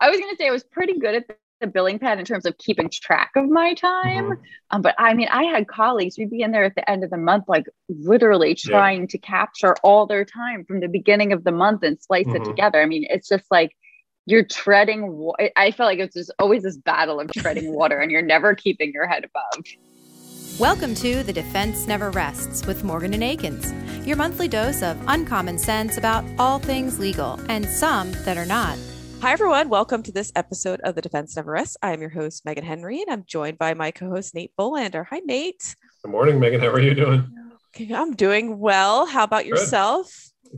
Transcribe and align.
I 0.00 0.10
was 0.10 0.20
going 0.20 0.30
to 0.30 0.36
say 0.36 0.46
I 0.46 0.52
was 0.52 0.62
pretty 0.62 0.98
good 0.98 1.14
at 1.14 1.24
the 1.60 1.66
billing 1.66 1.98
pad 1.98 2.20
in 2.20 2.24
terms 2.24 2.46
of 2.46 2.56
keeping 2.58 2.88
track 2.88 3.32
of 3.34 3.48
my 3.48 3.74
time. 3.74 4.26
Mm-hmm. 4.26 4.42
Um, 4.70 4.82
but 4.82 4.94
I 4.96 5.12
mean, 5.14 5.26
I 5.28 5.42
had 5.44 5.66
colleagues, 5.66 6.16
we'd 6.16 6.30
be 6.30 6.42
in 6.42 6.52
there 6.52 6.62
at 6.62 6.76
the 6.76 6.88
end 6.88 7.02
of 7.02 7.10
the 7.10 7.16
month, 7.16 7.44
like 7.48 7.64
literally 7.88 8.54
trying 8.54 9.02
yeah. 9.02 9.06
to 9.10 9.18
capture 9.18 9.74
all 9.82 10.06
their 10.06 10.24
time 10.24 10.64
from 10.64 10.78
the 10.78 10.88
beginning 10.88 11.32
of 11.32 11.42
the 11.42 11.50
month 11.50 11.82
and 11.82 12.00
slice 12.00 12.26
mm-hmm. 12.26 12.42
it 12.42 12.44
together. 12.44 12.80
I 12.80 12.86
mean, 12.86 13.06
it's 13.10 13.28
just 13.28 13.44
like 13.50 13.76
you're 14.26 14.44
treading. 14.44 15.32
I 15.56 15.72
felt 15.72 15.88
like 15.88 15.98
it's 15.98 16.14
just 16.14 16.32
always 16.38 16.62
this 16.62 16.76
battle 16.76 17.18
of 17.18 17.32
treading 17.32 17.72
water 17.72 17.98
and 17.98 18.12
you're 18.12 18.22
never 18.22 18.54
keeping 18.54 18.92
your 18.92 19.08
head 19.08 19.24
above. 19.24 19.64
Welcome 20.60 20.94
to 20.96 21.24
The 21.24 21.32
Defense 21.32 21.88
Never 21.88 22.10
Rests 22.10 22.66
with 22.66 22.84
Morgan 22.84 23.14
and 23.14 23.24
Akins, 23.24 23.72
your 24.06 24.16
monthly 24.16 24.46
dose 24.46 24.82
of 24.82 24.96
uncommon 25.08 25.58
sense 25.58 25.98
about 25.98 26.24
all 26.38 26.60
things 26.60 27.00
legal 27.00 27.40
and 27.48 27.66
some 27.66 28.12
that 28.24 28.36
are 28.36 28.46
not. 28.46 28.78
Hi, 29.20 29.32
everyone. 29.32 29.68
Welcome 29.68 30.04
to 30.04 30.12
this 30.12 30.30
episode 30.36 30.80
of 30.82 30.94
The 30.94 31.02
Defense 31.02 31.34
Never 31.34 31.50
Rests. 31.50 31.76
I 31.82 31.92
am 31.92 32.00
your 32.00 32.10
host, 32.10 32.44
Megan 32.44 32.64
Henry, 32.64 33.02
and 33.02 33.10
I'm 33.10 33.24
joined 33.26 33.58
by 33.58 33.74
my 33.74 33.90
co 33.90 34.08
host, 34.08 34.32
Nate 34.32 34.52
Bolander. 34.56 35.06
Hi, 35.10 35.18
Nate. 35.18 35.74
Good 36.04 36.12
morning, 36.12 36.38
Megan. 36.38 36.60
How 36.60 36.68
are 36.68 36.78
you 36.78 36.94
doing? 36.94 37.28
Okay, 37.74 37.92
I'm 37.92 38.14
doing 38.14 38.60
well. 38.60 39.06
How 39.06 39.24
about 39.24 39.42
Good. 39.42 39.50
yourself? 39.50 40.14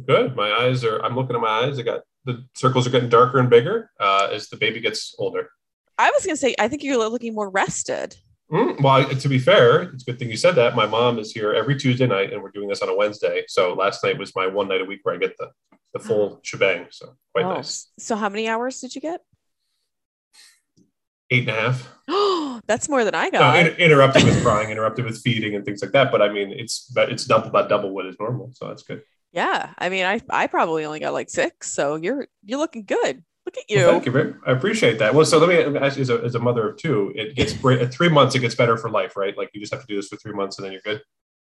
Good. 0.06 0.36
My 0.36 0.50
eyes 0.52 0.84
are, 0.84 1.02
I'm 1.02 1.16
looking 1.16 1.34
at 1.36 1.42
my 1.42 1.64
eyes. 1.64 1.78
I 1.78 1.82
got 1.82 2.02
the 2.26 2.44
circles 2.54 2.86
are 2.86 2.90
getting 2.90 3.08
darker 3.08 3.38
and 3.38 3.48
bigger 3.48 3.90
uh, 3.98 4.28
as 4.30 4.48
the 4.48 4.58
baby 4.58 4.80
gets 4.80 5.14
older. 5.18 5.48
I 5.96 6.10
was 6.10 6.24
going 6.26 6.36
to 6.36 6.40
say, 6.40 6.54
I 6.58 6.68
think 6.68 6.82
you're 6.82 6.98
looking 7.08 7.34
more 7.34 7.50
rested. 7.50 8.14
Mm, 8.50 8.80
well, 8.80 9.08
to 9.08 9.28
be 9.28 9.38
fair, 9.38 9.82
it's 9.82 10.02
a 10.02 10.06
good 10.06 10.18
thing 10.18 10.28
you 10.28 10.36
said 10.36 10.56
that. 10.56 10.74
My 10.74 10.86
mom 10.86 11.18
is 11.18 11.32
here 11.32 11.52
every 11.52 11.76
Tuesday 11.76 12.06
night, 12.06 12.32
and 12.32 12.42
we're 12.42 12.50
doing 12.50 12.68
this 12.68 12.82
on 12.82 12.88
a 12.88 12.96
Wednesday. 12.96 13.44
So 13.46 13.74
last 13.74 14.02
night 14.02 14.18
was 14.18 14.34
my 14.34 14.46
one 14.46 14.68
night 14.68 14.80
a 14.80 14.84
week 14.84 15.00
where 15.04 15.14
I 15.14 15.18
get 15.18 15.36
the 15.38 15.50
the 15.92 16.00
full 16.00 16.40
shebang. 16.42 16.86
So 16.90 17.16
quite 17.32 17.44
oh. 17.44 17.54
nice. 17.54 17.90
So 17.98 18.16
how 18.16 18.28
many 18.28 18.48
hours 18.48 18.80
did 18.80 18.94
you 18.94 19.00
get? 19.00 19.20
Eight 21.30 21.48
and 21.48 21.56
a 21.56 21.60
half. 21.60 21.88
Oh, 22.08 22.60
that's 22.66 22.88
more 22.88 23.04
than 23.04 23.14
I 23.14 23.30
got. 23.30 23.56
inter- 23.56 23.76
interrupted 23.76 24.24
with 24.24 24.42
crying, 24.42 24.70
interrupted 24.70 25.04
with 25.04 25.20
feeding, 25.22 25.54
and 25.54 25.64
things 25.64 25.80
like 25.80 25.92
that. 25.92 26.10
But 26.10 26.20
I 26.20 26.32
mean, 26.32 26.50
it's 26.50 26.90
but 26.92 27.10
it's 27.10 27.24
double 27.24 27.48
about 27.48 27.68
double 27.68 27.90
what 27.90 28.06
is 28.06 28.16
normal, 28.18 28.50
so 28.52 28.66
that's 28.66 28.82
good. 28.82 29.02
Yeah, 29.32 29.72
I 29.78 29.90
mean, 29.90 30.04
I 30.04 30.20
I 30.28 30.48
probably 30.48 30.84
only 30.84 30.98
got 30.98 31.12
like 31.12 31.30
six, 31.30 31.72
so 31.72 31.94
you're 31.94 32.26
you're 32.44 32.58
looking 32.58 32.84
good. 32.84 33.22
Look 33.50 33.64
at 33.64 33.68
you. 33.68 33.78
Well, 33.78 34.00
thank 34.00 34.06
you. 34.06 34.40
I 34.46 34.52
appreciate 34.52 34.98
that. 35.00 35.12
Well, 35.12 35.26
so 35.26 35.38
let 35.38 35.48
me 35.48 35.78
ask 35.78 35.96
you, 35.96 36.02
as 36.02 36.10
a, 36.10 36.22
as 36.22 36.34
a 36.36 36.38
mother 36.38 36.68
of 36.68 36.76
two, 36.76 37.12
it 37.16 37.34
gets 37.34 37.52
great 37.52 37.80
at 37.80 37.92
three 37.92 38.08
months. 38.08 38.34
It 38.36 38.40
gets 38.40 38.54
better 38.54 38.76
for 38.76 38.90
life, 38.90 39.16
right? 39.16 39.36
Like 39.36 39.50
you 39.52 39.60
just 39.60 39.72
have 39.72 39.80
to 39.80 39.86
do 39.88 39.96
this 39.96 40.06
for 40.06 40.16
three 40.16 40.32
months, 40.32 40.58
and 40.58 40.64
then 40.64 40.72
you're 40.72 40.82
good. 40.82 41.02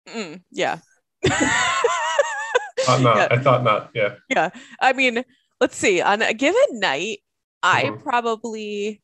Mm, 0.07 0.41
yeah. 0.51 0.77
thought 1.25 3.01
not. 3.01 3.17
Yeah. 3.17 3.27
I 3.31 3.37
thought 3.39 3.63
not. 3.63 3.89
Yeah. 3.93 4.15
Yeah. 4.29 4.49
I 4.79 4.93
mean, 4.93 5.23
let's 5.59 5.75
see. 5.75 6.01
On 6.01 6.21
a 6.21 6.33
given 6.33 6.79
night, 6.79 7.19
I 7.61 7.85
mm-hmm. 7.85 8.01
probably 8.01 9.01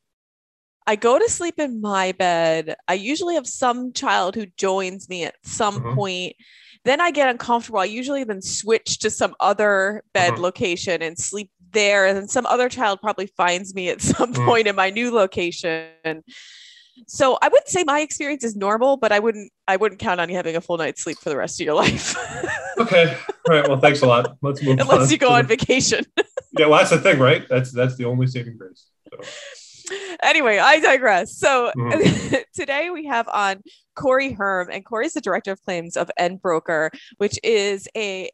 I 0.88 0.96
go 0.96 1.20
to 1.20 1.30
sleep 1.30 1.60
in 1.60 1.82
my 1.82 2.14
bed. 2.14 2.76
I 2.88 2.94
usually 2.94 3.36
have 3.36 3.48
some 3.48 3.92
child 3.92 4.36
who 4.36 4.46
joins 4.58 5.10
me 5.10 5.26
at 5.26 5.36
some 5.44 5.82
mm-hmm. 5.82 5.96
point. 5.96 6.36
Then 6.86 7.02
I 7.02 7.12
get 7.12 7.30
uncomfortable. 7.30 7.80
I 7.80 7.86
usually 7.86 8.24
then 8.24 8.42
switch 8.42 9.00
to 9.00 9.10
some 9.10 9.36
other 9.40 10.04
bed 10.14 10.34
mm-hmm. 10.34 10.44
location 10.44 11.02
and 11.02 11.18
sleep 11.18 11.52
there. 11.72 12.06
And 12.06 12.18
then 12.18 12.28
some 12.28 12.46
other 12.46 12.70
child 12.70 13.02
probably 13.02 13.28
finds 13.28 13.76
me 13.76 13.90
at 13.90 14.02
some 14.14 14.34
mm. 14.34 14.46
point 14.46 14.68
in 14.68 14.76
my 14.76 14.90
new 14.90 15.12
location 15.12 16.24
so 17.08 17.38
I 17.42 17.50
wouldn't 17.50 17.68
say 17.68 17.84
my 17.84 18.00
experience 18.00 18.44
is 18.44 18.56
normal, 18.56 18.98
but 18.98 19.12
I 19.12 19.20
wouldn't 19.20 19.52
I 19.68 19.76
wouldn't 19.76 20.00
count 20.00 20.22
on 20.22 20.30
you 20.30 20.36
having 20.36 20.56
a 20.56 20.62
full 20.62 20.78
night's 20.78 21.04
sleep 21.04 21.18
for 21.18 21.30
the 21.30 21.38
rest 21.38 21.60
of 21.60 21.66
your 21.66 21.76
life. 21.84 22.16
okay. 22.78 23.18
All 23.50 23.56
right. 23.56 23.68
Well, 23.68 23.80
thanks 23.80 24.02
a 24.02 24.08
lot. 24.08 24.38
Let's 24.42 24.64
move 24.64 24.80
Unless 24.80 25.08
on. 25.08 25.10
you 25.10 25.18
go 25.18 25.30
on 25.30 25.46
vacation. 25.46 26.06
yeah, 26.58 26.68
well, 26.68 26.80
that's 26.80 26.92
the 26.92 27.00
thing, 27.00 27.20
right? 27.20 27.48
That's 27.50 27.72
that's 27.72 27.96
the 27.98 28.06
only 28.06 28.28
saving 28.28 28.58
grace. 28.58 28.88
So. 29.10 29.20
Anyway, 30.24 30.58
I 30.58 30.80
digress. 30.80 31.38
So 31.38 31.72
mm-hmm. 31.78 32.36
today 32.56 32.90
we 32.90 33.06
have 33.06 33.28
on 33.28 33.62
Corrie 33.96 34.34
Hurm, 34.34 34.70
and 34.72 34.86
Corrie 34.86 35.06
is 35.06 35.14
the 35.14 35.22
director 35.22 35.52
of 35.52 35.62
claims 35.64 35.98
of 35.98 36.12
Embroker, 36.20 36.92
which 37.18 37.40
is 37.44 37.88
a 37.96 38.30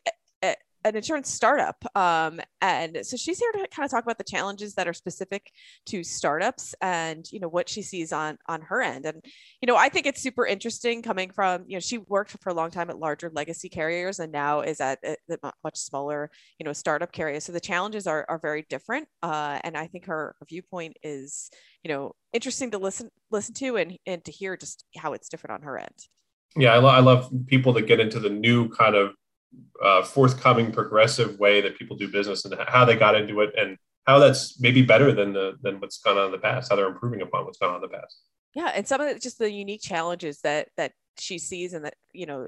an 0.84 0.96
insurance 0.96 1.30
startup. 1.30 1.84
Um, 1.96 2.40
and 2.62 3.06
so 3.06 3.18
she's 3.18 3.40
here 3.40 3.52
to 3.52 3.68
kind 3.68 3.86
of 3.86 3.92
talk 3.92 4.04
about 4.04 4.18
the 4.18 4.24
challenges 4.24 4.74
that 4.76 4.88
are 4.88 4.94
specific 4.94 5.52
to 5.88 6.04
startups 6.04 6.74
and, 6.82 7.26
you 7.32 7.40
know, 7.40 7.48
what 7.48 7.70
she 7.70 7.82
sees 7.82 8.12
on, 8.12 8.38
on 8.48 8.62
her 8.62 8.82
end. 8.82 9.06
And, 9.06 9.24
you 9.62 9.68
know, 9.68 9.76
I 9.76 9.90
think 9.90 10.06
it's 10.06 10.22
super 10.22 10.46
interesting 10.46 11.02
coming 11.02 11.30
from, 11.30 11.66
you 11.68 11.76
know, 11.76 11.80
she 11.80 12.00
worked 12.00 12.32
for 12.42 12.50
a 12.50 12.54
long 12.54 12.72
time 12.72 12.90
at 12.90 13.00
larger 13.00 13.32
legacy 13.34 13.70
carriers 13.70 14.20
and 14.20 14.32
now 14.32 14.62
is 14.62 14.80
at, 14.80 15.00
the 15.02 15.38
much 15.64 15.78
smaller, 15.78 16.30
you 16.60 16.66
know, 16.66 16.74
startup 16.74 17.12
carriers. 17.12 17.44
So 17.46 17.52
the 17.52 17.60
challenges 17.60 18.08
are, 18.08 18.26
are 18.28 18.40
very 18.40 18.66
different. 18.70 19.08
Uh, 19.22 19.60
and 19.64 19.78
I 19.78 19.88
think 19.88 20.06
her, 20.06 20.36
her 20.40 20.46
viewpoint 20.48 20.98
is, 21.04 21.50
you 21.84 21.90
know, 21.90 22.14
interesting 22.34 22.72
to 22.72 22.78
listen, 22.78 23.10
listen 23.30 23.54
to 23.56 23.78
and, 23.78 23.98
and 24.06 24.24
to 24.26 24.32
hear 24.32 24.58
just 24.58 24.86
how 24.98 25.14
it's 25.14 25.30
different 25.30 25.56
on 25.56 25.62
her 25.64 25.78
end. 25.78 26.08
Yeah, 26.56 26.74
I, 26.74 26.78
lo- 26.80 26.90
I 26.90 27.00
love 27.00 27.32
people 27.48 27.72
that 27.74 27.88
get 27.88 28.00
into 28.00 28.20
the 28.20 28.30
new 28.30 28.70
kind 28.70 28.96
of 28.96 29.14
uh, 29.84 30.04
forthcoming 30.04 30.72
progressive 30.72 31.40
way 31.40 31.62
that 31.62 31.78
people 31.78 31.98
do 31.98 32.08
business 32.08 32.46
and 32.46 32.56
how 32.68 32.86
they 32.86 32.96
got 32.96 33.16
into 33.16 33.42
it 33.42 33.52
and 33.58 33.78
how 34.06 34.20
that's 34.20 34.60
maybe 34.60 34.82
better 34.82 35.12
than 35.12 35.34
the 35.34 35.54
than 35.62 35.80
what's 35.80 36.00
gone 36.00 36.18
on 36.18 36.28
in 36.28 36.32
the 36.32 36.38
past 36.38 36.70
how 36.70 36.76
they're 36.76 36.88
improving 36.88 37.22
upon 37.22 37.46
what's 37.46 37.58
gone 37.58 37.70
on 37.70 37.76
in 37.76 37.82
the 37.82 37.88
past. 37.88 38.20
Yeah 38.54 38.72
and 38.74 38.88
some 38.88 39.02
of 39.02 39.14
the, 39.14 39.20
just 39.20 39.40
the 39.40 39.52
unique 39.52 39.82
challenges 39.82 40.42
that 40.42 40.70
that 40.78 40.94
she 41.18 41.38
sees 41.38 41.74
and 41.74 41.86
that 41.86 41.96
you 42.14 42.26
know 42.26 42.48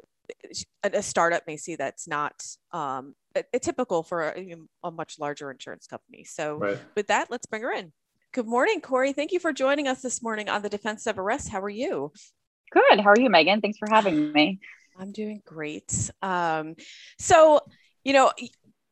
a, 0.83 1.03
startup 1.03 1.43
may 1.47 1.57
see 1.57 1.75
that's 1.75 2.07
not 2.07 2.33
um, 2.71 3.13
a, 3.35 3.43
a 3.53 3.59
typical 3.59 4.03
for 4.03 4.29
a, 4.29 4.55
a, 4.83 4.89
much 4.89 5.19
larger 5.19 5.51
insurance 5.51 5.85
company. 5.85 6.23
So 6.23 6.55
right. 6.55 6.79
with 6.95 7.07
that 7.07 7.29
let's 7.29 7.45
bring 7.45 7.61
her 7.61 7.71
in. 7.71 7.91
Good 8.31 8.47
morning 8.47 8.79
Corrie. 8.79 9.13
Thank 9.13 9.31
you 9.31 9.39
for 9.39 9.51
joining 9.51 9.87
us 9.87 10.01
this 10.01 10.23
morning 10.23 10.49
on 10.49 10.61
the 10.61 10.69
defense 10.69 11.05
never 11.05 11.21
rests. 11.21 11.49
How 11.49 11.61
are 11.61 11.69
you? 11.69 12.11
Good. 12.71 13.01
How 13.01 13.09
are 13.09 13.19
you 13.19 13.29
megan? 13.29 13.61
Thanks 13.61 13.77
for 13.77 13.87
having 13.89 14.31
me 14.31 14.59
I'm 14.97 15.11
doing 15.11 15.41
great. 15.45 16.09
Um, 16.21 16.75
so, 17.19 17.61
you 18.03 18.13
know, 18.13 18.31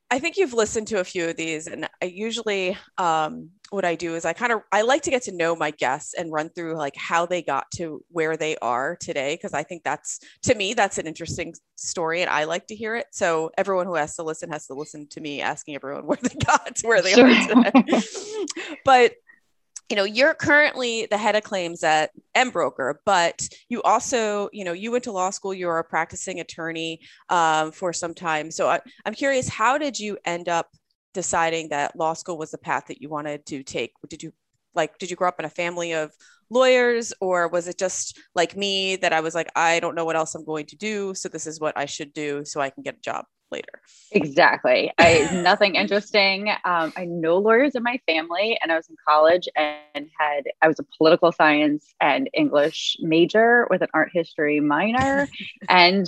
I 0.10 0.20
think 0.20 0.36
you've 0.36 0.54
listened 0.54 0.88
to 0.88 1.00
a 1.00 1.06
few 1.06 1.30
of 1.30 1.38
these, 1.38 1.68
and 1.68 1.88
I 2.02 2.06
usually 2.06 2.78
um, 2.98 3.52
what 3.70 3.86
I 3.86 3.96
do 3.96 4.16
is 4.16 4.26
I 4.26 4.34
kind 4.34 4.52
of 4.52 4.62
I 4.74 4.82
like 4.82 5.04
to 5.04 5.10
get 5.10 5.22
to 5.24 5.32
know 5.32 5.56
my 5.56 5.72
guests 5.72 6.14
and 6.14 6.34
run 6.34 6.50
through 6.50 6.76
like 6.76 6.98
how 6.98 7.26
they 7.26 7.42
got 7.42 7.72
to 7.76 8.04
where 8.10 8.36
they 8.36 8.58
are 8.58 8.98
today 9.00 9.36
because 9.36 9.54
I 9.54 9.64
think 9.64 9.84
that's 9.84 10.20
to 10.44 10.54
me 10.54 10.74
that's 10.74 10.98
an 10.98 11.08
interesting 11.08 11.54
story 11.78 12.22
and 12.22 12.30
I 12.30 12.44
like 12.44 12.68
to 12.68 12.76
hear 12.76 12.98
it. 12.98 13.08
So 13.12 13.52
everyone 13.58 13.86
who 13.86 13.96
has 13.96 14.18
to 14.18 14.24
listen 14.24 14.52
has 14.52 14.68
to 14.68 14.74
listen 14.74 15.08
to 15.12 15.22
me 15.22 15.42
asking 15.42 15.76
everyone 15.76 16.06
where 16.06 16.20
they 16.22 16.36
got 16.46 16.76
to 16.76 16.88
where 16.88 17.02
they 17.02 17.14
sure. 17.14 17.30
are 17.30 17.72
today. 17.72 18.02
but 18.86 19.14
you 19.92 19.98
know 19.98 20.06
you're 20.06 20.34
currently 20.34 21.06
the 21.08 21.18
head 21.18 21.36
of 21.36 21.44
claims 21.44 21.84
at 21.84 22.12
Embroker, 22.36 22.96
but 23.06 23.48
you 23.68 23.82
also 23.84 24.50
you 24.54 24.64
know 24.64 24.72
you 24.72 24.90
went 24.90 25.04
to 25.04 25.12
law 25.12 25.30
school 25.30 25.54
you're 25.54 25.80
a 25.80 25.84
practicing 25.84 26.40
attorney 26.40 27.02
um, 27.30 27.72
for 27.72 27.92
some 27.92 28.14
time. 28.14 28.50
So 28.50 28.70
I, 28.70 28.80
i'm 29.06 29.14
curious 29.14 29.50
how 29.50 29.78
did 29.78 30.00
you 30.00 30.18
end 30.26 30.48
up 30.48 30.68
deciding 31.14 31.70
that 31.70 31.96
law 31.98 32.14
school 32.14 32.38
was 32.38 32.52
the 32.52 32.58
path 32.58 32.86
that 32.88 33.02
you 33.02 33.10
wanted 33.10 33.46
to 33.48 33.64
take? 33.64 33.92
Did 34.10 34.24
you 34.24 34.32
like 34.74 34.98
did 34.98 35.12
you 35.12 35.18
grow 35.18 35.28
up 35.28 35.40
in 35.40 35.46
a 35.46 35.50
family 35.50 35.92
of 35.92 36.12
lawyers 36.52 37.14
or 37.22 37.48
was 37.48 37.68
it 37.68 37.78
just 37.78 38.20
like 38.36 38.56
me 38.56 38.96
that 38.98 39.14
i 39.14 39.20
was 39.20 39.34
like 39.34 39.50
i 39.56 39.80
don't 39.80 39.96
know 39.96 40.06
what 40.06 40.16
else 40.16 40.36
i'm 40.36 40.46
going 40.46 40.66
to 40.66 40.76
do 40.76 41.14
so 41.16 41.30
this 41.30 41.48
is 41.48 41.60
what 41.60 41.78
i 41.78 41.86
should 41.86 42.14
do 42.14 42.44
so 42.46 42.62
i 42.62 42.70
can 42.70 42.84
get 42.84 42.96
a 42.96 43.02
job 43.02 43.26
later. 43.52 43.82
Exactly. 44.12 44.92
I 44.98 45.30
nothing 45.44 45.76
interesting. 45.76 46.50
Um, 46.50 46.94
I 46.96 47.06
know 47.06 47.38
lawyers 47.38 47.76
in 47.76 47.84
my 47.84 48.00
family, 48.08 48.58
and 48.62 48.72
I 48.72 48.78
was 48.78 48.90
in 48.90 48.96
college 49.08 49.48
and 49.56 50.10
had 50.18 50.46
I 50.62 50.68
was 50.68 50.80
a 50.80 50.86
political 50.98 51.32
science 51.32 51.94
and 52.00 52.30
English 52.34 52.98
major 53.00 53.68
with 53.70 53.82
an 53.82 53.90
art 53.94 54.10
history 54.14 54.60
minor, 54.60 55.28
and 55.70 56.08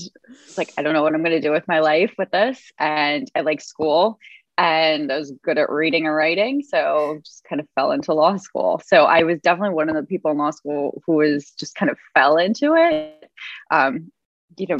like 0.57 0.73
I 0.77 0.81
don't 0.81 0.93
know 0.93 1.03
what 1.03 1.13
I'm 1.13 1.23
going 1.23 1.39
to 1.39 1.47
do 1.47 1.51
with 1.51 1.67
my 1.67 1.79
life 1.79 2.13
with 2.17 2.31
this. 2.31 2.59
And 2.79 3.29
I 3.35 3.41
like 3.41 3.61
school, 3.61 4.19
and 4.57 5.11
I 5.11 5.17
was 5.17 5.31
good 5.43 5.57
at 5.57 5.69
reading 5.69 6.05
and 6.05 6.15
writing, 6.15 6.61
so 6.61 7.19
just 7.23 7.43
kind 7.43 7.59
of 7.59 7.67
fell 7.75 7.91
into 7.91 8.13
law 8.13 8.37
school. 8.37 8.81
So 8.85 9.05
I 9.05 9.23
was 9.23 9.39
definitely 9.41 9.75
one 9.75 9.89
of 9.89 9.95
the 9.95 10.03
people 10.03 10.31
in 10.31 10.38
law 10.38 10.51
school 10.51 11.01
who 11.05 11.13
was 11.15 11.51
just 11.51 11.75
kind 11.75 11.89
of 11.89 11.97
fell 12.13 12.38
into 12.38 12.75
it. 12.75 13.29
Um, 13.71 14.11
you 14.57 14.67
know, 14.67 14.77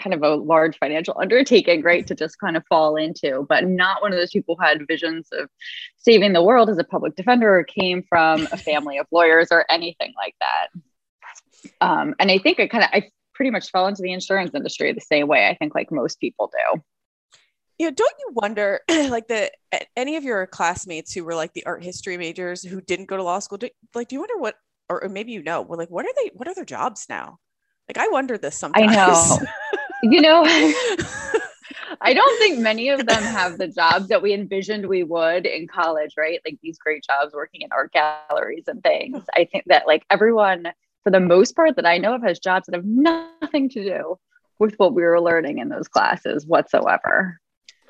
kind 0.00 0.14
of 0.14 0.22
a 0.22 0.34
large 0.34 0.78
financial 0.78 1.14
undertaking, 1.20 1.82
right, 1.82 2.06
to 2.06 2.14
just 2.14 2.38
kind 2.38 2.56
of 2.56 2.64
fall 2.68 2.96
into, 2.96 3.46
but 3.48 3.66
not 3.66 4.02
one 4.02 4.12
of 4.12 4.18
those 4.18 4.30
people 4.30 4.56
who 4.56 4.64
had 4.64 4.86
visions 4.88 5.28
of 5.32 5.48
saving 5.96 6.32
the 6.32 6.42
world 6.42 6.70
as 6.70 6.78
a 6.78 6.84
public 6.84 7.14
defender 7.16 7.58
or 7.58 7.64
came 7.64 8.02
from 8.08 8.48
a 8.52 8.56
family 8.56 8.98
of 8.98 9.06
lawyers 9.12 9.48
or 9.50 9.66
anything 9.70 10.14
like 10.16 10.34
that. 10.40 10.68
Um, 11.80 12.14
and 12.18 12.30
I 12.30 12.38
think 12.38 12.60
I 12.60 12.66
kind 12.66 12.84
of, 12.84 12.90
I 12.92 13.10
pretty 13.34 13.50
much 13.50 13.70
fell 13.70 13.86
into 13.86 14.02
the 14.02 14.12
insurance 14.12 14.54
industry 14.54 14.92
the 14.92 15.00
same 15.00 15.26
way 15.26 15.48
I 15.48 15.54
think 15.54 15.74
like 15.74 15.90
most 15.90 16.20
people 16.20 16.50
do. 16.74 16.82
You 17.78 17.86
know, 17.86 17.94
don't 17.94 18.14
you 18.20 18.30
wonder, 18.34 18.80
like 18.88 19.26
the 19.28 19.50
any 19.96 20.16
of 20.16 20.24
your 20.24 20.46
classmates 20.46 21.12
who 21.12 21.24
were 21.24 21.34
like 21.34 21.52
the 21.54 21.66
art 21.66 21.82
history 21.82 22.16
majors 22.16 22.62
who 22.62 22.80
didn't 22.80 23.06
go 23.06 23.16
to 23.16 23.22
law 23.22 23.38
school, 23.40 23.58
do, 23.58 23.68
like, 23.94 24.08
do 24.08 24.16
you 24.16 24.20
wonder 24.20 24.38
what, 24.38 24.56
or, 24.88 25.04
or 25.04 25.08
maybe 25.08 25.32
you 25.32 25.42
know, 25.42 25.62
well, 25.62 25.78
like, 25.78 25.90
what 25.90 26.06
are 26.06 26.12
they, 26.16 26.30
what 26.34 26.46
are 26.48 26.54
their 26.54 26.64
jobs 26.64 27.06
now? 27.08 27.38
Like, 27.88 27.98
I 27.98 28.08
wonder 28.08 28.38
this 28.38 28.56
sometimes. 28.56 28.92
I 28.92 28.94
know. 28.94 29.38
you 30.04 30.20
know, 30.20 30.44
I 32.00 32.12
don't 32.12 32.38
think 32.38 32.58
many 32.58 32.90
of 32.90 33.06
them 33.06 33.22
have 33.22 33.58
the 33.58 33.68
jobs 33.68 34.08
that 34.08 34.22
we 34.22 34.32
envisioned 34.34 34.86
we 34.86 35.02
would 35.02 35.46
in 35.46 35.66
college, 35.66 36.12
right? 36.16 36.40
Like 36.44 36.58
these 36.62 36.78
great 36.78 37.02
jobs 37.04 37.34
working 37.34 37.62
in 37.62 37.70
art 37.72 37.92
galleries 37.92 38.64
and 38.66 38.82
things. 38.82 39.16
Oh. 39.18 39.24
I 39.34 39.46
think 39.46 39.64
that 39.66 39.86
like 39.86 40.04
everyone, 40.10 40.68
for 41.02 41.10
the 41.10 41.20
most 41.20 41.56
part, 41.56 41.76
that 41.76 41.86
I 41.86 41.98
know 41.98 42.14
of 42.14 42.22
has 42.22 42.38
jobs 42.38 42.66
that 42.66 42.74
have 42.74 42.84
nothing 42.84 43.68
to 43.70 43.82
do 43.82 44.18
with 44.58 44.74
what 44.76 44.94
we 44.94 45.02
were 45.02 45.20
learning 45.20 45.58
in 45.58 45.68
those 45.68 45.88
classes 45.88 46.46
whatsoever. 46.46 47.40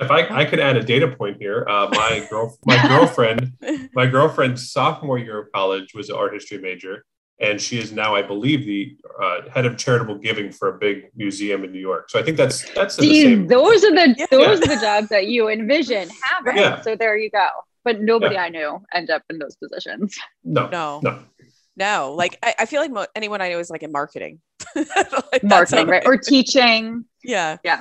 If 0.00 0.10
I, 0.10 0.40
I 0.40 0.44
could 0.44 0.58
add 0.58 0.76
a 0.76 0.82
data 0.82 1.08
point 1.08 1.36
here, 1.38 1.66
uh, 1.68 1.88
my 1.92 2.26
girl, 2.28 2.56
my 2.64 2.88
girlfriend, 2.88 3.52
my 3.94 4.06
girlfriend's 4.06 4.70
sophomore 4.70 5.18
year 5.18 5.42
of 5.42 5.52
college 5.52 5.94
was 5.94 6.10
an 6.10 6.16
art 6.16 6.34
history 6.34 6.58
major, 6.58 7.04
and 7.40 7.60
she 7.60 7.78
is 7.78 7.92
now, 7.92 8.14
I 8.14 8.22
believe, 8.22 8.64
the 8.64 8.96
uh, 9.22 9.48
head 9.50 9.66
of 9.66 9.76
charitable 9.76 10.18
giving 10.18 10.52
for 10.52 10.68
a 10.68 10.78
big 10.78 11.10
museum 11.16 11.64
in 11.64 11.72
New 11.72 11.80
York. 11.80 12.10
So 12.10 12.18
I 12.18 12.22
think 12.22 12.36
that's 12.36 12.68
that's 12.74 12.96
See, 12.96 13.34
those 13.34 13.84
are 13.84 13.92
the 13.92 14.14
yeah. 14.16 14.26
those 14.30 14.60
are 14.60 14.66
the 14.66 14.80
jobs 14.80 15.08
that 15.08 15.26
you 15.26 15.48
envision 15.48 16.08
having. 16.22 16.56
Yeah. 16.56 16.80
So 16.80 16.96
there 16.96 17.16
you 17.16 17.30
go. 17.30 17.48
But 17.84 18.00
nobody 18.00 18.36
yeah. 18.36 18.44
I 18.44 18.48
knew 18.48 18.82
end 18.94 19.10
up 19.10 19.22
in 19.28 19.38
those 19.38 19.56
positions. 19.56 20.18
No, 20.42 20.68
no, 20.68 21.00
no. 21.02 21.18
No, 21.76 22.14
like 22.16 22.38
I, 22.42 22.54
I 22.60 22.66
feel 22.66 22.80
like 22.80 22.92
mo- 22.92 23.06
anyone 23.16 23.40
I 23.40 23.50
know 23.50 23.58
is 23.58 23.68
like 23.68 23.82
in 23.82 23.90
marketing, 23.90 24.40
like 24.76 25.42
marketing, 25.42 25.88
right? 25.88 26.06
Or 26.06 26.16
teaching. 26.16 27.04
Yeah, 27.24 27.56
yeah. 27.64 27.80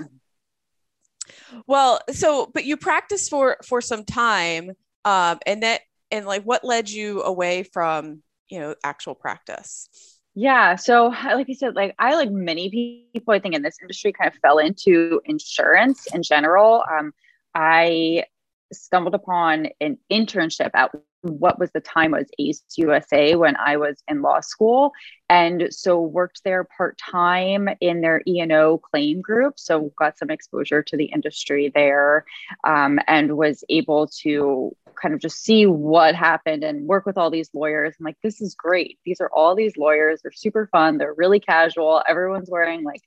Well, 1.68 2.00
so 2.12 2.50
but 2.54 2.66
you 2.66 2.78
practiced 2.78 3.30
for 3.30 3.58
for 3.66 3.82
some 3.82 4.06
time, 4.06 4.72
um, 5.06 5.40
and 5.46 5.64
that 5.64 5.82
and 6.12 6.26
like 6.26 6.44
what 6.44 6.64
led 6.64 6.90
you 6.90 7.24
away 7.24 7.64
from 7.64 8.22
you 8.50 8.60
know 8.60 8.76
actual 8.84 9.16
practice? 9.16 9.90
Yeah, 10.36 10.76
so 10.76 11.08
like 11.08 11.48
you 11.48 11.56
said, 11.56 11.76
like 11.76 11.96
I 12.00 12.16
like 12.16 12.32
many 12.32 13.12
people, 13.14 13.34
I 13.34 13.40
think 13.40 13.56
in 13.56 13.62
this 13.62 13.78
industry 13.82 14.12
kind 14.14 14.34
of 14.34 14.40
fell 14.40 14.58
into 14.58 15.22
insurance 15.26 16.08
in 16.14 16.24
general. 16.24 16.84
Um, 16.92 17.14
I 17.54 18.26
stumbled 18.72 19.14
upon 19.14 19.68
an 19.80 20.00
internship 20.12 20.72
at 20.74 20.92
what 21.24 21.58
was 21.58 21.72
the 21.72 21.80
time 21.80 22.12
was 22.12 22.28
ACE 22.38 22.62
USA 22.76 23.36
when 23.36 23.56
I 23.56 23.78
was 23.78 24.04
in 24.08 24.22
law 24.22 24.42
school. 24.42 24.92
And 25.30 25.68
so 25.72 26.00
worked 26.00 26.42
there 26.44 26.66
part 26.66 26.98
time 26.98 27.70
in 27.80 28.02
their 28.02 28.22
E&O 28.28 28.78
claim 28.78 29.22
group. 29.22 29.58
So 29.58 29.92
got 29.98 30.18
some 30.18 30.30
exposure 30.30 30.84
to 30.84 30.98
the 30.98 31.06
industry 31.06 31.72
there 31.74 32.26
um, 32.66 33.00
and 33.08 33.38
was 33.38 33.64
able 33.70 34.08
to 34.22 34.76
kind 35.02 35.14
of 35.14 35.22
just 35.22 35.44
see 35.44 35.66
what 35.66 36.14
happened 36.14 36.64
and 36.64 36.88
work 36.88 37.06
with 37.06 37.18
all 37.18 37.32
these 37.32 37.50
lawyers. 37.54 37.96
I'm 38.00 38.04
like, 38.04 38.18
this 38.22 38.42
is 38.42 38.54
great. 38.54 39.00
These 39.06 39.22
are 39.22 39.30
all 39.34 39.56
these 39.56 39.78
lawyers. 39.78 40.22
They're 40.22 40.32
super 40.32 40.68
fun. 40.72 40.98
They're 40.98 41.14
really 41.14 41.40
casual. 41.40 42.04
Everyone's 42.08 42.50
wearing 42.50 42.84
like 42.84 43.02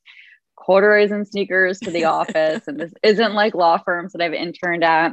corduroys 0.57 1.13
and 1.13 1.29
sneakers 1.29 1.79
to 1.81 1.91
the 1.91 2.05
office. 2.07 2.67
And 2.67 2.81
this 2.81 2.93
isn't 3.03 3.35
like 3.35 3.55
law 3.55 3.77
firms 3.77 4.13
that 4.13 4.23
I've 4.23 4.33
interned 4.33 4.85
at. 4.85 5.13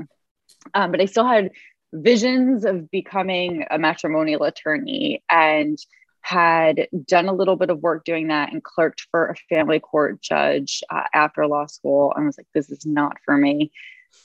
Um, 0.73 0.91
but 0.91 1.01
I 1.01 1.05
still 1.05 1.27
had 1.27 1.51
visions 1.93 2.65
of 2.65 2.89
becoming 2.91 3.65
a 3.69 3.77
matrimonial 3.77 4.43
attorney 4.43 5.23
and 5.29 5.77
had 6.21 6.87
done 7.05 7.27
a 7.27 7.33
little 7.33 7.55
bit 7.55 7.69
of 7.69 7.79
work 7.79 8.05
doing 8.05 8.29
that 8.29 8.51
and 8.51 8.63
clerked 8.63 9.07
for 9.11 9.27
a 9.27 9.55
family 9.55 9.79
court 9.79 10.21
judge 10.21 10.81
uh, 10.89 11.03
after 11.13 11.45
law 11.45 11.65
school. 11.65 12.13
And 12.15 12.25
was 12.25 12.37
like 12.37 12.47
this 12.53 12.69
is 12.69 12.85
not 12.85 13.17
for 13.25 13.37
me. 13.37 13.71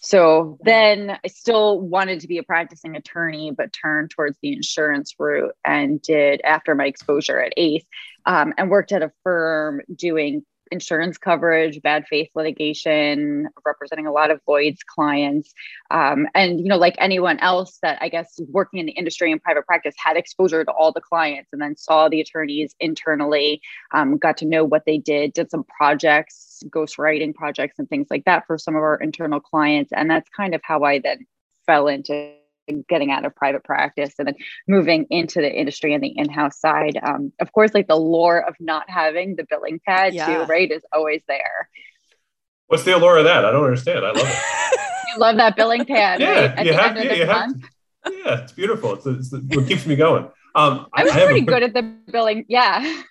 So 0.00 0.58
then 0.62 1.18
i 1.24 1.28
still 1.28 1.80
wanted 1.80 2.20
to 2.20 2.28
be 2.28 2.38
a 2.38 2.42
practicing 2.42 2.94
attorney 2.94 3.52
but 3.56 3.72
turned 3.72 4.10
towards 4.10 4.36
the 4.42 4.52
insurance 4.52 5.14
route 5.18 5.54
and 5.64 6.00
did 6.02 6.40
after 6.44 6.74
my 6.74 6.84
exposure 6.84 7.40
at 7.40 7.54
ace 7.56 7.84
um, 8.26 8.52
and 8.58 8.70
worked 8.70 8.92
at 8.92 9.02
a 9.02 9.12
firm 9.24 9.80
doing 9.94 10.44
insurance 10.70 11.18
coverage, 11.18 11.80
bad 11.82 12.06
faith 12.08 12.28
litigation, 12.34 13.48
representing 13.64 14.06
a 14.06 14.12
lot 14.12 14.30
of 14.30 14.40
Lloyd's 14.46 14.82
clients. 14.82 15.52
Um, 15.90 16.26
and, 16.34 16.60
you 16.60 16.66
know, 16.66 16.76
like 16.76 16.94
anyone 16.98 17.38
else 17.40 17.78
that 17.82 17.98
I 18.00 18.08
guess 18.08 18.38
working 18.48 18.80
in 18.80 18.86
the 18.86 18.92
industry 18.92 19.32
and 19.32 19.42
private 19.42 19.66
practice 19.66 19.94
had 19.96 20.16
exposure 20.16 20.64
to 20.64 20.70
all 20.70 20.92
the 20.92 21.00
clients 21.00 21.50
and 21.52 21.60
then 21.60 21.76
saw 21.76 22.08
the 22.08 22.20
attorneys 22.20 22.74
internally, 22.80 23.60
um, 23.92 24.18
got 24.18 24.36
to 24.38 24.46
know 24.46 24.64
what 24.64 24.84
they 24.86 24.98
did, 24.98 25.32
did 25.32 25.50
some 25.50 25.64
projects, 25.64 26.62
ghostwriting 26.68 27.34
projects 27.34 27.78
and 27.78 27.88
things 27.88 28.08
like 28.10 28.24
that 28.24 28.46
for 28.46 28.58
some 28.58 28.76
of 28.76 28.82
our 28.82 28.96
internal 28.96 29.40
clients. 29.40 29.92
And 29.92 30.10
that's 30.10 30.28
kind 30.30 30.54
of 30.54 30.60
how 30.64 30.84
I 30.84 30.98
then 30.98 31.26
fell 31.66 31.88
into 31.88 32.37
getting 32.88 33.10
out 33.10 33.24
of 33.24 33.34
private 33.34 33.64
practice 33.64 34.14
and 34.18 34.28
then 34.28 34.34
moving 34.66 35.06
into 35.10 35.40
the 35.40 35.52
industry 35.52 35.94
and 35.94 36.02
the 36.02 36.12
in-house 36.16 36.58
side. 36.58 36.98
Um, 37.02 37.32
of 37.40 37.52
course 37.52 37.72
like 37.74 37.88
the 37.88 37.96
lore 37.96 38.40
of 38.46 38.54
not 38.60 38.88
having 38.88 39.36
the 39.36 39.46
billing 39.48 39.80
pad 39.86 40.14
yeah. 40.14 40.26
too 40.26 40.44
right 40.44 40.70
is 40.70 40.82
always 40.92 41.22
there. 41.28 41.68
What's 42.66 42.84
the 42.84 42.96
allure 42.96 43.18
of 43.18 43.24
that? 43.24 43.44
I 43.44 43.50
don't 43.50 43.64
understand. 43.64 44.04
I 44.04 44.12
love 44.12 44.28
it. 44.28 44.36
You 45.14 45.20
love 45.20 45.36
that 45.38 45.56
billing 45.56 45.86
pad 45.86 46.20
yeah 46.20 46.54
right? 46.54 46.66
you 46.66 46.72
have, 46.74 46.96
yeah, 46.96 47.12
you 47.14 47.26
have 47.26 47.50
yeah 48.10 48.42
it's 48.42 48.52
beautiful. 48.52 48.92
It's, 48.92 49.06
it's, 49.06 49.32
what 49.32 49.66
keeps 49.66 49.86
me 49.86 49.96
going. 49.96 50.24
Um, 50.54 50.86
i 50.92 51.02
was 51.02 51.12
I 51.12 51.24
pretty 51.24 51.40
good 51.40 51.62
at 51.62 51.72
the 51.72 51.82
billing 52.12 52.44
yeah. 52.46 53.02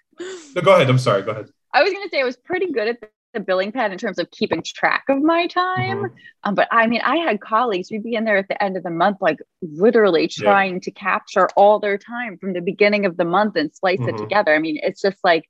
No, 0.55 0.61
go 0.61 0.75
ahead. 0.75 0.89
I'm 0.89 0.99
sorry. 0.99 1.23
Go 1.23 1.31
ahead. 1.31 1.49
I 1.73 1.83
was 1.83 1.91
going 1.91 2.03
to 2.03 2.09
say 2.09 2.21
I 2.21 2.23
was 2.23 2.37
pretty 2.37 2.71
good 2.71 2.87
at 2.87 2.99
the 3.33 3.39
billing 3.39 3.71
pad 3.71 3.91
in 3.91 3.97
terms 3.97 4.19
of 4.19 4.29
keeping 4.31 4.63
track 4.63 5.03
of 5.09 5.21
my 5.21 5.47
time. 5.47 5.97
Mm-hmm. 5.97 6.15
Um, 6.43 6.55
but 6.55 6.67
I 6.71 6.87
mean, 6.87 7.01
I 7.01 7.17
had 7.17 7.41
colleagues, 7.41 7.91
we'd 7.91 8.03
be 8.03 8.15
in 8.15 8.23
there 8.23 8.37
at 8.37 8.47
the 8.47 8.61
end 8.63 8.77
of 8.77 8.83
the 8.83 8.89
month, 8.89 9.17
like 9.21 9.39
literally 9.61 10.27
trying 10.27 10.75
yeah. 10.75 10.79
to 10.83 10.91
capture 10.91 11.47
all 11.55 11.79
their 11.79 11.97
time 11.97 12.37
from 12.37 12.53
the 12.53 12.61
beginning 12.61 13.05
of 13.05 13.17
the 13.17 13.25
month 13.25 13.55
and 13.55 13.73
slice 13.73 13.99
mm-hmm. 13.99 14.15
it 14.15 14.17
together. 14.17 14.55
I 14.55 14.59
mean, 14.59 14.79
it's 14.81 15.01
just 15.01 15.17
like 15.23 15.49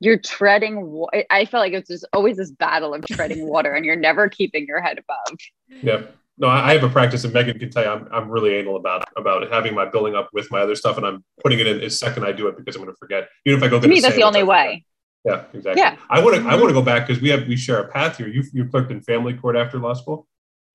you're 0.00 0.18
treading. 0.18 1.04
I 1.30 1.44
felt 1.44 1.62
like 1.62 1.72
it's 1.72 1.88
just 1.88 2.06
always 2.12 2.36
this 2.36 2.50
battle 2.50 2.94
of 2.94 3.04
treading 3.06 3.46
water 3.46 3.72
and 3.72 3.84
you're 3.84 3.96
never 3.96 4.28
keeping 4.28 4.66
your 4.66 4.80
head 4.80 4.98
above. 4.98 5.38
Yeah. 5.82 6.02
No, 6.40 6.46
I 6.46 6.72
have 6.74 6.84
a 6.84 6.88
practice, 6.88 7.24
and 7.24 7.34
Megan 7.34 7.58
can 7.58 7.68
tell 7.68 7.82
you, 7.82 7.90
I'm, 7.90 8.08
I'm 8.12 8.30
really 8.30 8.54
anal 8.54 8.76
about 8.76 9.08
about 9.16 9.50
having 9.50 9.74
my 9.74 9.86
billing 9.90 10.14
up 10.14 10.28
with 10.32 10.48
my 10.52 10.60
other 10.60 10.76
stuff, 10.76 10.96
and 10.96 11.04
I'm 11.04 11.24
putting 11.42 11.58
it 11.58 11.66
in 11.66 11.80
as 11.80 11.98
second 11.98 12.24
I 12.24 12.30
do 12.30 12.46
it 12.46 12.56
because 12.56 12.76
I'm 12.76 12.82
going 12.82 12.94
to 12.94 12.96
forget. 12.96 13.28
Even 13.44 13.58
if 13.58 13.64
I 13.64 13.68
go 13.68 13.80
to 13.80 13.88
me, 13.88 13.98
that's 13.98 14.14
the 14.14 14.22
only 14.22 14.44
way. 14.44 14.84
Yeah, 15.28 15.44
exactly. 15.52 15.80
Yeah. 15.80 15.96
I 16.10 16.22
want 16.22 16.36
to 16.36 16.48
I 16.48 16.54
want 16.56 16.68
to 16.68 16.74
go 16.74 16.82
back 16.82 17.06
because 17.06 17.22
we 17.22 17.28
have 17.30 17.46
we 17.46 17.56
share 17.56 17.80
a 17.80 17.88
path 17.88 18.16
here. 18.18 18.28
You 18.28 18.42
you 18.52 18.66
clerked 18.66 18.90
in 18.90 19.00
family 19.02 19.34
court 19.34 19.56
after 19.56 19.78
law 19.78 19.94
school. 19.94 20.26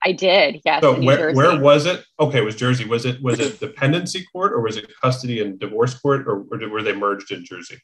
I 0.05 0.11
did. 0.11 0.61
Yes. 0.65 0.81
So 0.81 1.01
where, 1.01 1.33
where 1.33 1.59
was 1.59 1.85
it? 1.85 2.03
Okay, 2.19 2.39
it 2.39 2.43
was 2.43 2.55
Jersey. 2.55 2.85
Was 2.85 3.05
it 3.05 3.21
was 3.21 3.39
it 3.39 3.59
dependency 3.59 4.25
court 4.31 4.51
or 4.51 4.61
was 4.61 4.75
it 4.77 4.91
custody 5.01 5.41
and 5.41 5.57
divorce 5.59 5.93
court 5.93 6.27
or, 6.27 6.45
or 6.51 6.69
were 6.69 6.83
they 6.83 6.93
merged 6.93 7.31
in 7.31 7.45
Jersey? 7.45 7.77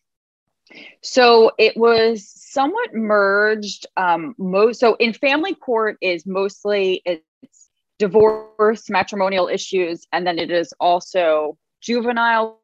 So 1.02 1.52
it 1.58 1.78
was 1.78 2.30
somewhat 2.30 2.94
merged. 2.94 3.88
Um, 3.96 4.36
most 4.38 4.80
so 4.80 4.96
in 4.96 5.14
family 5.14 5.56
court 5.56 5.98
is 6.02 6.26
mostly 6.26 7.02
it's 7.06 7.70
divorce, 8.00 8.90
matrimonial 8.90 9.48
issues, 9.48 10.06
and 10.12 10.28
then 10.28 10.40
it 10.40 10.52
is 10.52 10.74
also 10.80 11.58
juvenile 11.82 12.59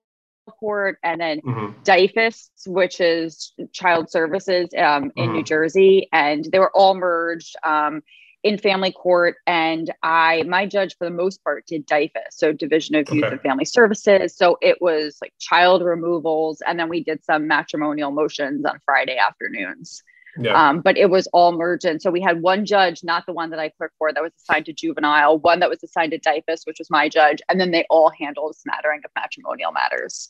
court 0.52 1.00
and 1.04 1.20
then 1.20 1.42
mm-hmm. 1.42 1.82
DYFS, 1.84 2.50
which 2.68 3.00
is 3.00 3.54
child 3.74 4.10
services 4.10 4.70
um, 4.78 5.12
in 5.16 5.25
mm-hmm. 5.25 5.34
New 5.34 5.44
Jersey. 5.44 6.10
And 6.12 6.46
they 6.52 6.60
were 6.60 6.75
all 6.75 6.96
merged 6.96 7.56
um, 7.64 8.02
in 8.44 8.58
family 8.58 8.92
court. 8.92 9.38
And 9.48 9.92
I, 10.04 10.44
my 10.44 10.66
judge 10.66 10.96
for 10.98 11.06
the 11.06 11.16
most 11.16 11.44
part 11.44 11.66
did 11.66 11.88
DYFS, 11.88 12.32
so 12.32 12.52
Division 12.54 12.96
of 12.96 13.10
Youth 13.10 13.25
and 13.25 13.42
Family 13.42 13.66
Services. 13.66 14.36
So 14.38 14.58
it 14.62 14.82
was 14.82 15.18
like 15.22 15.34
child 15.40 15.84
removals. 15.84 16.62
And 16.66 16.80
then 16.80 16.90
we 16.90 17.04
did 17.04 17.24
some 17.24 17.48
matrimonial 17.48 18.12
motions 18.12 18.66
on 18.66 18.80
Friday 18.86 19.18
afternoons. 19.18 20.04
Yeah. 20.38 20.70
Um, 20.70 20.82
but 20.82 20.98
it 20.98 21.10
was 21.10 21.27
all 21.27 21.54
merged 21.54 21.86
in. 21.86 22.00
So 22.00 22.12
we 22.12 22.22
had 22.22 22.42
one 22.42 22.65
judge, 22.65 23.04
not 23.04 23.25
the 23.25 23.34
one 23.34 23.50
that 23.51 23.60
I 23.60 23.70
clerked 23.70 23.96
for, 23.98 24.12
that 24.12 24.22
was 24.22 24.34
assigned 24.42 24.65
to 24.65 24.74
juvenile, 24.74 25.39
one 25.39 25.60
that 25.60 25.70
was 25.70 25.82
assigned 25.84 26.12
to 26.12 26.20
DYFS, 26.20 26.65
which 26.65 26.80
was 26.80 26.89
my 26.89 27.08
judge, 27.08 27.42
and 27.50 27.60
then 27.60 27.72
they 27.72 27.86
all 27.89 28.12
handled 28.20 28.51
a 28.51 28.58
smattering 28.58 29.01
of 29.06 29.12
matrimonial 29.15 29.72
matters. 29.72 30.30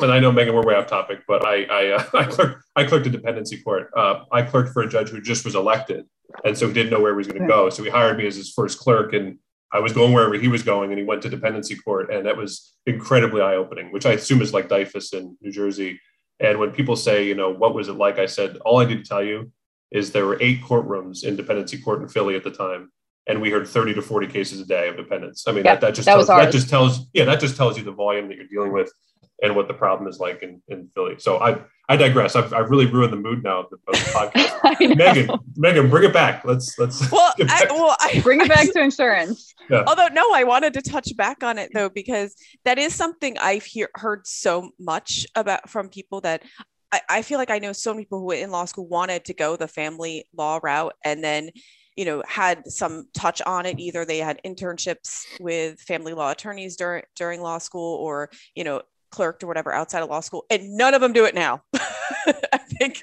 And 0.00 0.10
I 0.10 0.18
know 0.18 0.32
Megan, 0.32 0.54
we're 0.54 0.62
way 0.62 0.74
off 0.74 0.86
topic, 0.86 1.20
but 1.28 1.46
I 1.46 1.64
I, 1.64 1.88
uh, 1.90 2.04
I 2.14 2.24
clerked 2.24 2.64
I 2.76 2.84
clerked 2.84 3.06
a 3.06 3.10
dependency 3.10 3.60
court. 3.62 3.90
Uh, 3.96 4.24
I 4.32 4.42
clerked 4.42 4.72
for 4.72 4.82
a 4.82 4.88
judge 4.88 5.10
who 5.10 5.20
just 5.20 5.44
was 5.44 5.54
elected, 5.54 6.06
and 6.44 6.56
so 6.56 6.66
he 6.66 6.72
didn't 6.72 6.90
know 6.90 7.00
where 7.00 7.12
he 7.12 7.18
was 7.18 7.28
going 7.28 7.42
to 7.42 7.48
go. 7.48 7.70
So 7.70 7.82
he 7.82 7.90
hired 7.90 8.18
me 8.18 8.26
as 8.26 8.36
his 8.36 8.52
first 8.52 8.78
clerk, 8.78 9.12
and 9.12 9.38
I 9.72 9.80
was 9.80 9.92
going 9.92 10.12
wherever 10.12 10.34
he 10.34 10.48
was 10.48 10.62
going, 10.62 10.90
and 10.90 10.98
he 10.98 11.04
went 11.04 11.22
to 11.22 11.28
dependency 11.28 11.76
court, 11.76 12.12
and 12.12 12.26
that 12.26 12.36
was 12.36 12.74
incredibly 12.86 13.42
eye 13.42 13.54
opening, 13.54 13.92
which 13.92 14.06
I 14.06 14.12
assume 14.12 14.42
is 14.42 14.52
like 14.52 14.68
DYFS 14.68 15.14
in 15.14 15.36
New 15.40 15.52
Jersey 15.52 16.00
and 16.42 16.58
when 16.58 16.72
people 16.72 16.96
say, 16.96 17.24
you 17.24 17.34
know, 17.34 17.50
what 17.50 17.74
was 17.74 17.88
it 17.88 17.94
like? 17.94 18.18
I 18.18 18.26
said, 18.26 18.58
all 18.64 18.80
I 18.80 18.84
need 18.84 19.02
to 19.02 19.08
tell 19.08 19.22
you 19.22 19.52
is 19.92 20.10
there 20.10 20.26
were 20.26 20.38
eight 20.40 20.60
courtrooms 20.62 21.24
in 21.24 21.36
dependency 21.36 21.80
court 21.80 22.02
in 22.02 22.08
Philly 22.08 22.34
at 22.34 22.42
the 22.42 22.50
time. 22.50 22.90
And 23.28 23.40
we 23.40 23.50
heard 23.50 23.68
30 23.68 23.94
to 23.94 24.02
40 24.02 24.26
cases 24.26 24.60
a 24.60 24.66
day 24.66 24.88
of 24.88 24.96
dependence. 24.96 25.44
I 25.46 25.52
mean, 25.52 25.64
yeah, 25.64 25.76
that, 25.76 25.80
that 25.80 25.94
just 25.94 26.06
that 26.06 26.14
tells, 26.14 26.26
that 26.26 26.50
just 26.50 26.68
tells, 26.68 27.06
yeah, 27.12 27.24
that 27.26 27.38
just 27.38 27.56
tells 27.56 27.78
you 27.78 27.84
the 27.84 27.92
volume 27.92 28.26
that 28.28 28.36
you're 28.36 28.48
dealing 28.48 28.72
with 28.72 28.92
and 29.40 29.54
what 29.54 29.68
the 29.68 29.74
problem 29.74 30.08
is 30.08 30.18
like 30.18 30.42
in, 30.42 30.60
in 30.66 30.88
Philly. 30.94 31.14
So 31.18 31.38
I 31.38 31.60
I 31.88 31.96
digress. 31.96 32.36
I've, 32.36 32.52
I've 32.52 32.70
really 32.70 32.86
ruined 32.86 33.12
the 33.12 33.16
mood 33.16 33.42
now 33.42 33.60
of 33.60 33.70
the, 33.70 33.76
of 33.88 33.92
the 33.92 34.10
podcast. 34.78 34.96
Megan, 34.96 35.38
Megan, 35.56 35.90
bring 35.90 36.04
it 36.04 36.12
back. 36.12 36.44
Let's 36.44 36.78
let's 36.78 37.10
well, 37.12 37.34
I, 37.40 37.66
well, 37.70 37.96
I, 38.00 38.20
bring 38.20 38.40
it 38.40 38.48
back 38.48 38.72
to 38.72 38.80
insurance. 38.82 39.54
Yeah. 39.68 39.84
Although 39.86 40.08
no, 40.08 40.32
I 40.32 40.44
wanted 40.44 40.74
to 40.74 40.82
touch 40.82 41.16
back 41.16 41.42
on 41.42 41.58
it 41.58 41.70
though 41.74 41.88
because 41.88 42.34
that 42.64 42.78
is 42.78 42.94
something 42.94 43.36
I've 43.38 43.64
hear, 43.64 43.88
heard 43.94 44.26
so 44.26 44.70
much 44.78 45.26
about 45.34 45.68
from 45.68 45.88
people 45.88 46.20
that 46.22 46.44
I, 46.92 47.00
I 47.08 47.22
feel 47.22 47.38
like 47.38 47.50
I 47.50 47.58
know 47.58 47.72
so 47.72 47.92
many 47.92 48.04
people 48.04 48.20
who 48.20 48.30
in 48.30 48.50
law 48.50 48.64
school 48.64 48.86
wanted 48.86 49.24
to 49.26 49.34
go 49.34 49.56
the 49.56 49.68
family 49.68 50.24
law 50.36 50.60
route 50.62 50.94
and 51.04 51.22
then 51.22 51.50
you 51.96 52.04
know 52.04 52.22
had 52.26 52.70
some 52.70 53.08
touch 53.12 53.42
on 53.42 53.66
it 53.66 53.78
either 53.78 54.04
they 54.04 54.18
had 54.18 54.40
internships 54.44 55.24
with 55.40 55.80
family 55.80 56.14
law 56.14 56.30
attorneys 56.30 56.76
during 56.76 57.02
during 57.16 57.42
law 57.42 57.58
school 57.58 57.96
or 57.96 58.30
you 58.54 58.64
know 58.64 58.82
clerked 59.12 59.44
or 59.44 59.46
whatever 59.46 59.72
outside 59.72 60.02
of 60.02 60.08
law 60.08 60.20
school 60.20 60.44
and 60.50 60.76
none 60.76 60.94
of 60.94 61.00
them 61.00 61.12
do 61.12 61.24
it 61.24 61.34
now. 61.34 61.62
I 61.74 62.58
think 62.58 63.00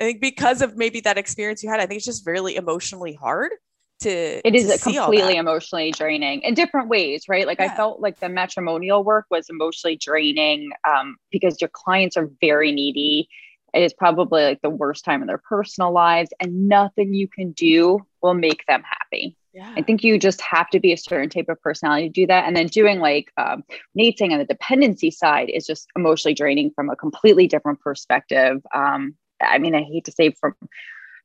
i 0.00 0.04
think 0.04 0.20
because 0.20 0.62
of 0.62 0.76
maybe 0.76 1.00
that 1.00 1.18
experience 1.18 1.62
you 1.62 1.70
had 1.70 1.80
i 1.80 1.86
think 1.86 1.98
it's 1.98 2.06
just 2.06 2.26
really 2.26 2.56
emotionally 2.56 3.14
hard 3.14 3.52
to 4.00 4.46
it 4.46 4.54
is 4.54 4.68
to 4.68 4.78
completely 4.78 5.36
emotionally 5.36 5.90
draining 5.90 6.40
in 6.42 6.54
different 6.54 6.88
ways 6.88 7.24
right? 7.28 7.46
Like 7.46 7.58
yeah. 7.58 7.72
i 7.72 7.76
felt 7.76 8.00
like 8.00 8.20
the 8.20 8.28
matrimonial 8.28 9.02
work 9.02 9.26
was 9.30 9.48
emotionally 9.48 9.96
draining 9.96 10.70
um, 10.88 11.16
because 11.30 11.60
your 11.60 11.70
clients 11.72 12.16
are 12.16 12.30
very 12.40 12.70
needy. 12.72 13.28
It 13.74 13.82
is 13.82 13.92
probably 13.92 14.44
like 14.44 14.62
the 14.62 14.70
worst 14.70 15.04
time 15.04 15.20
in 15.20 15.26
their 15.26 15.42
personal 15.48 15.92
lives 15.92 16.30
and 16.40 16.68
nothing 16.68 17.12
you 17.12 17.28
can 17.28 17.52
do 17.52 18.06
will 18.22 18.34
make 18.34 18.64
them 18.66 18.82
happy 18.82 19.36
yeah. 19.52 19.74
I 19.76 19.82
think 19.82 20.04
you 20.04 20.18
just 20.18 20.40
have 20.40 20.68
to 20.70 20.80
be 20.80 20.92
a 20.92 20.96
certain 20.96 21.30
type 21.30 21.48
of 21.48 21.60
personality 21.60 22.08
to 22.08 22.12
do 22.12 22.26
that. 22.26 22.46
And 22.46 22.56
then 22.56 22.66
doing 22.66 23.00
like 23.00 23.32
um, 23.36 23.64
Nate 23.94 24.18
saying 24.18 24.32
on 24.32 24.38
the 24.38 24.44
dependency 24.44 25.10
side 25.10 25.50
is 25.50 25.66
just 25.66 25.88
emotionally 25.96 26.34
draining 26.34 26.70
from 26.74 26.90
a 26.90 26.96
completely 26.96 27.46
different 27.46 27.80
perspective. 27.80 28.64
Um, 28.74 29.14
I 29.40 29.58
mean, 29.58 29.74
I 29.74 29.82
hate 29.82 30.04
to 30.06 30.12
say 30.12 30.32
from 30.32 30.54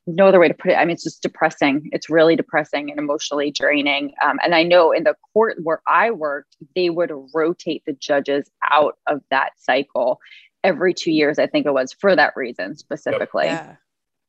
no 0.05 0.27
other 0.27 0.39
way 0.39 0.47
to 0.47 0.53
put 0.53 0.71
it. 0.71 0.75
I 0.75 0.85
mean, 0.85 0.93
it's 0.93 1.03
just 1.03 1.21
depressing. 1.21 1.89
It's 1.93 2.09
really 2.09 2.35
depressing 2.35 2.89
and 2.89 2.99
emotionally 2.99 3.51
draining. 3.51 4.13
Um, 4.23 4.37
and 4.43 4.53
I 4.53 4.63
know 4.63 4.91
in 4.91 5.03
the 5.03 5.15
court 5.33 5.57
where 5.63 5.81
I 5.87 6.11
worked, 6.11 6.57
they 6.75 6.89
would 6.89 7.11
rotate 7.33 7.83
the 7.85 7.93
judges 7.93 8.49
out 8.69 8.97
of 9.07 9.21
that 9.31 9.51
cycle 9.57 10.19
every 10.63 10.93
two 10.93 11.11
years, 11.11 11.39
I 11.39 11.47
think 11.47 11.65
it 11.65 11.73
was 11.73 11.93
for 11.93 12.15
that 12.15 12.33
reason 12.35 12.75
specifically. 12.77 13.45
Yep. 13.45 13.65
Yeah. 13.65 13.75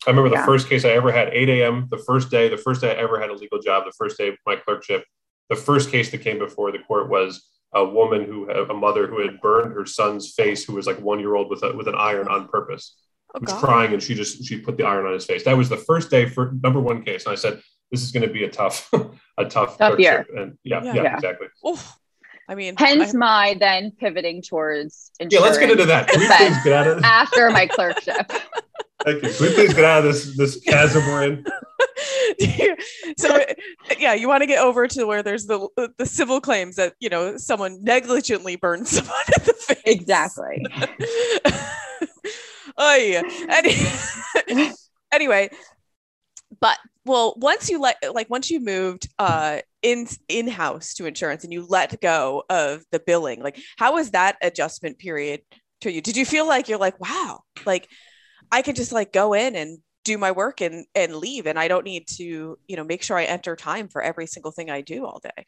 I 0.07 0.11
remember 0.11 0.29
the 0.29 0.37
yeah. 0.37 0.47
first 0.47 0.69
case 0.69 0.85
I 0.85 0.91
ever 0.91 1.11
had, 1.11 1.29
8 1.29 1.49
a.m. 1.49 1.89
The 1.91 1.99
first 1.99 2.31
day, 2.31 2.49
the 2.49 2.57
first 2.57 2.81
day 2.81 2.91
I 2.91 3.01
ever 3.01 3.21
had 3.21 3.31
a 3.31 3.35
legal 3.35 3.59
job, 3.59 3.85
the 3.85 3.93
first 3.93 4.19
day 4.19 4.29
of 4.29 4.37
my 4.47 4.57
clerkship. 4.57 5.05
The 5.51 5.57
first 5.57 5.91
case 5.91 6.11
that 6.11 6.19
came 6.19 6.39
before 6.39 6.73
the 6.73 6.79
court 6.79 7.09
was 7.09 7.49
a 7.75 7.85
woman 7.85 8.25
who, 8.25 8.51
a 8.51 8.75
mother 8.75 9.07
who 9.07 9.21
had 9.21 9.41
burned 9.41 9.73
her 9.75 9.85
son's 9.85 10.33
face, 10.33 10.65
who 10.65 10.75
was 10.75 10.87
like 10.87 11.01
one 11.01 11.21
year 11.21 11.35
old 11.35 11.51
with 11.51 11.63
a, 11.63 11.77
with 11.77 11.89
an 11.89 11.95
iron 11.97 12.29
on 12.29 12.49
purpose. 12.49 12.97
Oh, 13.35 13.41
was 13.41 13.51
God. 13.51 13.65
crying, 13.65 13.93
and 13.93 14.03
she 14.03 14.15
just 14.15 14.45
she 14.45 14.59
put 14.59 14.77
the 14.77 14.85
iron 14.85 15.07
on 15.07 15.13
his 15.13 15.25
face. 15.25 15.45
That 15.45 15.57
was 15.57 15.69
the 15.69 15.77
first 15.77 16.09
day 16.09 16.29
for 16.29 16.53
number 16.63 16.81
one 16.81 17.03
case, 17.03 17.27
and 17.27 17.33
I 17.33 17.35
said, 17.35 17.61
"This 17.91 18.03
is 18.03 18.13
going 18.13 18.27
to 18.27 18.33
be 18.33 18.45
a 18.45 18.49
tough, 18.49 18.89
a 19.39 19.45
tough, 19.45 19.77
tough 19.77 19.99
year." 19.99 20.25
And 20.37 20.57
yeah, 20.63 20.85
yeah, 20.85 20.95
yeah, 20.95 21.15
exactly. 21.17 21.49
Oof. 21.67 21.99
I 22.49 22.55
mean, 22.55 22.77
hence 22.77 23.15
I, 23.15 23.19
my 23.19 23.57
then 23.59 23.91
pivoting 23.91 24.43
towards 24.43 25.11
Yeah, 25.19 25.41
let's 25.41 25.59
get 25.59 25.71
into 25.71 25.87
that. 25.87 26.09
Can 26.09 26.21
we 26.21 26.27
please 26.27 26.63
get 26.63 26.73
out 26.75 26.87
of 26.87 27.03
after 27.03 27.51
my 27.51 27.67
clerkship. 27.67 28.31
Thank 29.05 29.23
you. 29.23 29.31
Can 29.31 29.47
we 29.47 29.55
please 29.55 29.75
get 29.75 29.85
out 29.85 29.99
of 29.99 30.05
this 30.05 30.37
this 30.37 30.61
chasm 30.61 31.05
we're 31.07 31.25
in? 31.25 31.47
so 33.19 33.45
yeah, 33.99 34.15
you 34.15 34.29
want 34.29 34.43
to 34.43 34.47
get 34.47 34.61
over 34.61 34.87
to 34.89 35.05
where 35.05 35.23
there's 35.23 35.47
the 35.47 35.69
the 35.99 36.07
civil 36.07 36.41
claims 36.41 36.77
that 36.77 36.95
you 37.01 37.09
know 37.09 37.37
someone 37.37 37.83
negligently 37.83 38.57
burned 38.57 38.89
someone 38.89 39.15
in 39.39 39.45
the 39.45 39.53
face. 39.53 39.83
Exactly. 39.85 40.65
oh 42.79 42.97
yeah. 42.97 43.23
Any- 44.49 44.73
anyway, 45.13 45.51
but 46.61 46.79
well, 47.05 47.35
once 47.37 47.69
you 47.69 47.81
let 47.81 47.97
like 48.15 48.31
once 48.31 48.51
you 48.51 48.61
moved 48.61 49.09
uh 49.19 49.59
in 49.83 50.07
in 50.29 50.49
house 50.49 50.95
to 50.95 51.07
insurance 51.07 51.45
and 51.45 51.53
you 51.53 51.67
let 51.69 52.01
go 52.01 52.45
of 52.49 52.85
the 52.91 53.01
billing, 53.01 53.43
like 53.43 53.59
how 53.77 53.95
was 53.95 54.13
that 54.13 54.37
adjustment 54.41 54.99
period 54.99 55.43
to 55.83 55.93
you? 55.93 56.01
Did 56.01 56.17
you 56.17 56.25
feel 56.25 56.49
like 56.49 56.69
you're 56.69 56.79
like 56.79 56.99
wow, 56.99 57.41
like 57.67 57.89
I 58.55 58.63
can 58.63 58.77
just 58.77 58.93
like 58.93 59.13
go 59.13 59.35
in 59.35 59.57
and 59.57 59.79
do 60.05 60.17
my 60.17 60.31
work 60.31 60.61
and 60.61 60.87
and 60.95 61.17
leave 61.17 61.47
and 61.47 61.59
I 61.59 61.67
don't 61.67 61.85
need 61.85 62.07
to, 62.19 62.57
you 62.69 62.77
know, 62.77 62.85
make 62.85 63.03
sure 63.03 63.19
I 63.19 63.25
enter 63.25 63.57
time 63.57 63.89
for 63.89 64.01
every 64.01 64.27
single 64.27 64.53
thing 64.53 64.71
I 64.71 64.81
do 64.81 65.05
all 65.05 65.19
day. 65.19 65.47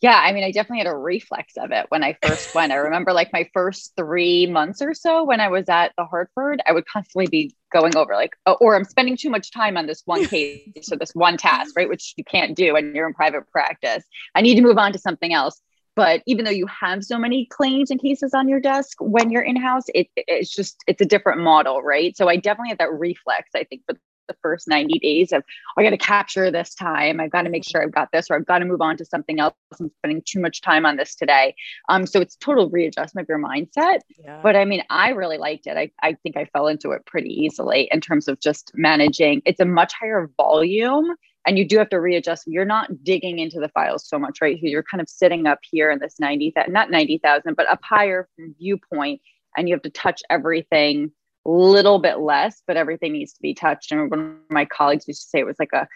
Yeah, 0.00 0.20
I 0.20 0.32
mean, 0.32 0.42
I 0.42 0.50
definitely 0.50 0.78
had 0.78 0.92
a 0.92 0.96
reflex 0.96 1.52
of 1.56 1.70
it 1.70 1.86
when 1.90 2.02
I 2.02 2.16
first 2.20 2.52
went. 2.56 2.72
I 2.72 2.76
remember 2.76 3.12
like 3.12 3.32
my 3.32 3.48
first 3.54 3.92
three 3.96 4.46
months 4.46 4.82
or 4.82 4.92
so 4.92 5.22
when 5.22 5.38
I 5.38 5.46
was 5.46 5.68
at 5.68 5.92
the 5.96 6.04
Hartford, 6.04 6.60
I 6.66 6.72
would 6.72 6.84
constantly 6.86 7.28
be 7.28 7.54
going 7.72 7.96
over 7.96 8.12
like, 8.12 8.32
oh, 8.46 8.54
or 8.54 8.74
I'm 8.74 8.82
spending 8.82 9.16
too 9.16 9.30
much 9.30 9.52
time 9.52 9.76
on 9.76 9.86
this 9.86 10.02
one 10.04 10.26
case 10.28 10.90
or 10.90 10.96
this 10.96 11.14
one 11.14 11.36
task, 11.36 11.76
right? 11.76 11.88
Which 11.88 12.14
you 12.16 12.24
can't 12.24 12.56
do 12.56 12.72
when 12.72 12.92
you're 12.92 13.06
in 13.06 13.14
private 13.14 13.48
practice. 13.52 14.02
I 14.34 14.40
need 14.40 14.56
to 14.56 14.62
move 14.62 14.78
on 14.78 14.92
to 14.92 14.98
something 14.98 15.32
else. 15.32 15.60
But 15.94 16.22
even 16.26 16.44
though 16.44 16.50
you 16.50 16.66
have 16.66 17.04
so 17.04 17.18
many 17.18 17.46
claims 17.46 17.90
and 17.90 18.00
cases 18.00 18.32
on 18.34 18.48
your 18.48 18.60
desk 18.60 18.96
when 19.00 19.30
you're 19.30 19.42
in 19.42 19.56
house, 19.56 19.84
it, 19.94 20.08
it's 20.16 20.50
just, 20.50 20.82
it's 20.86 21.02
a 21.02 21.06
different 21.06 21.40
model, 21.40 21.82
right? 21.82 22.16
So 22.16 22.28
I 22.28 22.36
definitely 22.36 22.70
had 22.70 22.78
that 22.78 22.92
reflex, 22.92 23.50
I 23.54 23.64
think, 23.64 23.82
for 23.86 23.96
the 24.28 24.36
first 24.42 24.68
90 24.68 24.98
days 25.00 25.32
of, 25.32 25.42
oh, 25.42 25.80
I 25.80 25.84
got 25.84 25.90
to 25.90 25.98
capture 25.98 26.50
this 26.50 26.74
time. 26.74 27.20
I've 27.20 27.30
got 27.30 27.42
to 27.42 27.50
make 27.50 27.64
sure 27.64 27.82
I've 27.82 27.92
got 27.92 28.10
this, 28.12 28.30
or 28.30 28.36
I've 28.36 28.46
got 28.46 28.58
to 28.58 28.64
move 28.64 28.80
on 28.80 28.96
to 28.96 29.04
something 29.04 29.40
else. 29.40 29.54
I'm 29.78 29.90
spending 29.98 30.22
too 30.24 30.40
much 30.40 30.60
time 30.60 30.86
on 30.86 30.96
this 30.96 31.14
today. 31.14 31.54
Um, 31.88 32.06
so 32.06 32.20
it's 32.20 32.36
total 32.36 32.70
readjustment 32.70 33.26
of 33.26 33.28
your 33.28 33.38
mindset. 33.38 33.98
Yeah. 34.18 34.40
But 34.42 34.56
I 34.56 34.64
mean, 34.64 34.82
I 34.90 35.10
really 35.10 35.38
liked 35.38 35.66
it. 35.66 35.76
I, 35.76 35.90
I 36.02 36.14
think 36.22 36.36
I 36.36 36.46
fell 36.46 36.68
into 36.68 36.92
it 36.92 37.04
pretty 37.06 37.30
easily 37.30 37.88
in 37.92 38.00
terms 38.00 38.28
of 38.28 38.40
just 38.40 38.72
managing. 38.74 39.42
It's 39.44 39.60
a 39.60 39.64
much 39.64 39.92
higher 39.92 40.30
volume 40.36 41.14
and 41.46 41.58
you 41.58 41.66
do 41.66 41.78
have 41.78 41.88
to 41.90 42.00
readjust. 42.00 42.44
You're 42.46 42.64
not 42.64 43.04
digging 43.04 43.38
into 43.38 43.58
the 43.60 43.68
files 43.68 44.06
so 44.06 44.18
much, 44.18 44.40
right? 44.40 44.58
You're 44.60 44.84
kind 44.84 45.00
of 45.00 45.08
sitting 45.08 45.46
up 45.46 45.58
here 45.62 45.90
in 45.90 45.98
this 45.98 46.20
90, 46.20 46.54
not 46.68 46.90
90,000, 46.90 47.54
but 47.56 47.68
up 47.68 47.80
higher 47.82 48.28
viewpoint, 48.58 49.20
and 49.56 49.68
you 49.68 49.74
have 49.74 49.82
to 49.82 49.90
touch 49.90 50.22
everything 50.30 51.12
a 51.46 51.50
little 51.50 51.98
bit 51.98 52.20
less, 52.20 52.62
but 52.66 52.76
everything 52.76 53.12
needs 53.12 53.32
to 53.32 53.42
be 53.42 53.54
touched. 53.54 53.90
And 53.90 54.10
one 54.10 54.20
of 54.20 54.36
my 54.50 54.64
colleagues 54.64 55.08
used 55.08 55.22
to 55.22 55.28
say 55.28 55.40
it 55.40 55.46
was 55.46 55.58
like 55.58 55.72
a, 55.72 55.88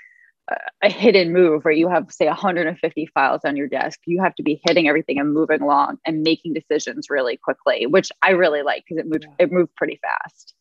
a 0.82 0.90
hidden 0.90 1.32
move 1.32 1.64
where 1.64 1.74
you 1.74 1.88
have 1.88 2.10
say 2.10 2.26
150 2.26 3.06
files 3.14 3.40
on 3.44 3.56
your 3.56 3.66
desk 3.66 3.98
you 4.06 4.22
have 4.22 4.34
to 4.36 4.44
be 4.44 4.60
hitting 4.64 4.88
everything 4.88 5.18
and 5.18 5.34
moving 5.34 5.60
along 5.60 5.98
and 6.06 6.22
making 6.22 6.52
decisions 6.52 7.10
really 7.10 7.36
quickly 7.36 7.86
which 7.86 8.12
i 8.22 8.30
really 8.30 8.62
like 8.62 8.84
because 8.86 9.00
it 9.00 9.08
moved 9.08 9.24
yeah. 9.24 9.44
it 9.44 9.50
moved 9.50 9.74
pretty 9.74 9.98
fast 10.00 10.54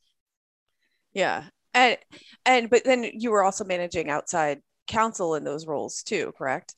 yeah 1.13 1.43
and 1.75 1.97
and 2.45 2.69
but 2.69 2.83
then 2.83 3.11
you 3.13 3.29
were 3.29 3.43
also 3.43 3.63
managing 3.63 4.09
outside 4.09 4.61
counsel 4.87 5.35
in 5.35 5.43
those 5.43 5.65
roles 5.65 6.03
too, 6.03 6.33
correct? 6.37 6.75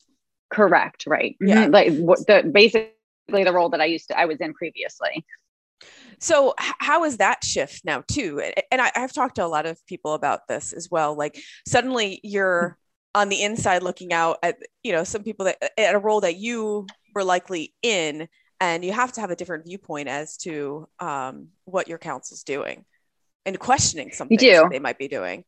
Correct, 0.52 1.06
right. 1.08 1.36
Yeah. 1.42 1.66
Mm-hmm. 1.66 1.74
Like 1.74 1.98
what 1.98 2.26
the 2.28 2.50
basically 2.52 2.94
the 3.30 3.54
role 3.54 3.70
that 3.70 3.82
I 3.82 3.86
used 3.86 4.08
to 4.10 4.20
I 4.20 4.26
was 4.26 4.40
in 4.40 4.54
previously. 4.54 5.26
So 6.20 6.56
how 6.58 7.04
is 7.04 7.18
that 7.18 7.44
shift 7.44 7.86
now 7.86 8.04
too? 8.08 8.42
And 8.72 8.82
I, 8.82 8.92
have 8.96 9.14
talked 9.14 9.36
to 9.36 9.46
a 9.46 9.48
lot 9.48 9.68
of 9.68 9.86
people 9.86 10.14
about 10.14 10.48
this 10.48 10.74
as 10.74 10.90
well. 10.90 11.16
Like 11.16 11.40
suddenly 11.68 12.20
you're 12.24 12.78
on 13.14 13.30
the 13.30 13.44
inside 13.44 13.84
looking 13.84 14.14
out 14.14 14.38
at 14.44 14.58
you 14.84 14.92
know 14.92 15.04
some 15.04 15.24
people 15.24 15.46
that 15.46 15.58
at 15.78 15.96
a 15.96 16.00
role 16.00 16.22
that 16.22 16.38
you 16.38 16.88
were 17.14 17.24
likely 17.24 17.74
in, 17.82 18.28
and 18.60 18.84
you 18.84 18.92
have 18.92 19.12
to 19.14 19.22
have 19.22 19.32
a 19.32 19.36
different 19.36 19.66
viewpoint 19.66 20.08
as 20.08 20.38
to 20.38 20.88
um, 21.00 21.50
what 21.66 21.88
your 21.88 21.98
counsel's 21.98 22.44
doing 22.44 22.86
and 23.46 23.60
questioning 23.60 24.12
something 24.12 24.38
they 24.70 24.80
might 24.80 24.98
be 24.98 25.08
doing. 25.08 25.44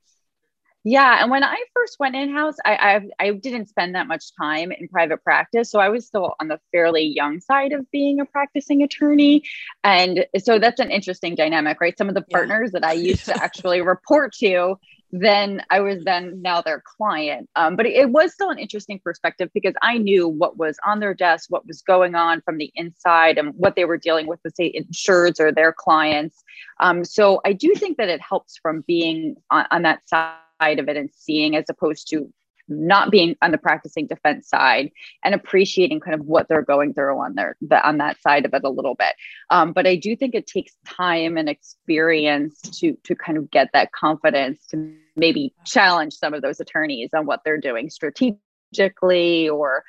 Yeah, 0.85 1.21
and 1.21 1.29
when 1.29 1.43
I 1.43 1.57
first 1.75 1.97
went 1.99 2.15
in 2.15 2.33
house, 2.33 2.55
I, 2.63 3.01
I, 3.19 3.25
I 3.27 3.31
didn't 3.31 3.67
spend 3.67 3.95
that 3.95 4.07
much 4.07 4.33
time 4.39 4.71
in 4.71 4.87
private 4.87 5.21
practice, 5.23 5.69
so 5.69 5.79
I 5.79 5.89
was 5.89 6.07
still 6.07 6.35
on 6.39 6.47
the 6.47 6.59
fairly 6.71 7.03
young 7.03 7.41
side 7.41 7.73
of 7.73 7.89
being 7.91 8.21
a 8.21 8.25
practicing 8.25 8.81
attorney, 8.81 9.43
and 9.83 10.25
so 10.41 10.57
that's 10.57 10.79
an 10.79 10.89
interesting 10.89 11.35
dynamic, 11.35 11.81
right? 11.81 11.97
Some 11.97 12.07
of 12.07 12.15
the 12.15 12.21
partners 12.21 12.71
yeah. 12.73 12.79
that 12.79 12.87
I 12.87 12.93
used 13.09 13.25
to 13.25 13.35
actually 13.43 13.81
report 13.81 14.33
to, 14.35 14.79
then 15.11 15.61
I 15.69 15.81
was 15.81 16.01
then 16.05 16.41
now 16.41 16.61
their 16.61 16.81
client, 16.97 17.49
um, 17.57 17.75
but 17.75 17.85
it, 17.85 17.95
it 17.95 18.09
was 18.11 18.31
still 18.31 18.49
an 18.49 18.57
interesting 18.57 19.01
perspective 19.03 19.49
because 19.53 19.73
I 19.81 19.97
knew 19.97 20.29
what 20.29 20.57
was 20.57 20.77
on 20.85 21.01
their 21.01 21.13
desk, 21.13 21.49
what 21.49 21.67
was 21.67 21.81
going 21.81 22.15
on 22.15 22.39
from 22.41 22.57
the 22.57 22.71
inside, 22.75 23.37
and 23.37 23.53
what 23.55 23.75
they 23.75 23.83
were 23.83 23.97
dealing 23.97 24.27
with, 24.27 24.39
with 24.45 24.55
say 24.55 24.71
insureds 24.71 25.41
or 25.41 25.51
their 25.51 25.73
clients. 25.73 26.41
Um, 26.79 27.03
so 27.03 27.41
I 27.43 27.51
do 27.51 27.73
think 27.75 27.97
that 27.97 28.07
it 28.07 28.21
helps 28.21 28.57
from 28.61 28.85
being 28.87 29.35
on, 29.51 29.65
on 29.71 29.81
that 29.81 30.07
side 30.07 30.35
side 30.61 30.79
of 30.79 30.87
it 30.89 30.97
and 30.97 31.09
seeing 31.13 31.55
as 31.55 31.65
opposed 31.69 32.07
to 32.09 32.31
not 32.69 33.11
being 33.11 33.35
on 33.41 33.51
the 33.51 33.57
practicing 33.57 34.07
defense 34.07 34.47
side 34.47 34.91
and 35.23 35.33
appreciating 35.33 35.99
kind 35.99 36.13
of 36.19 36.25
what 36.25 36.47
they're 36.47 36.61
going 36.61 36.93
through 36.93 37.19
on 37.19 37.35
their 37.35 37.57
the, 37.61 37.85
on 37.85 37.97
that 37.97 38.21
side 38.21 38.45
of 38.45 38.53
it 38.53 38.63
a 38.63 38.69
little 38.69 38.95
bit. 38.95 39.13
Um, 39.49 39.73
but 39.73 39.87
i 39.87 39.95
do 39.95 40.15
think 40.15 40.35
it 40.35 40.47
takes 40.47 40.73
time 40.85 41.37
and 41.37 41.49
experience 41.49 42.61
to 42.79 42.95
to 43.03 43.15
kind 43.15 43.37
of 43.37 43.49
get 43.51 43.69
that 43.73 43.91
confidence 43.91 44.65
to 44.67 44.93
maybe 45.15 45.53
challenge 45.65 46.13
some 46.13 46.33
of 46.33 46.41
those 46.41 46.59
attorneys 46.59 47.09
on 47.13 47.25
what 47.25 47.41
they're 47.43 47.57
doing 47.57 47.89
strategically 47.89 49.49
or 49.49 49.83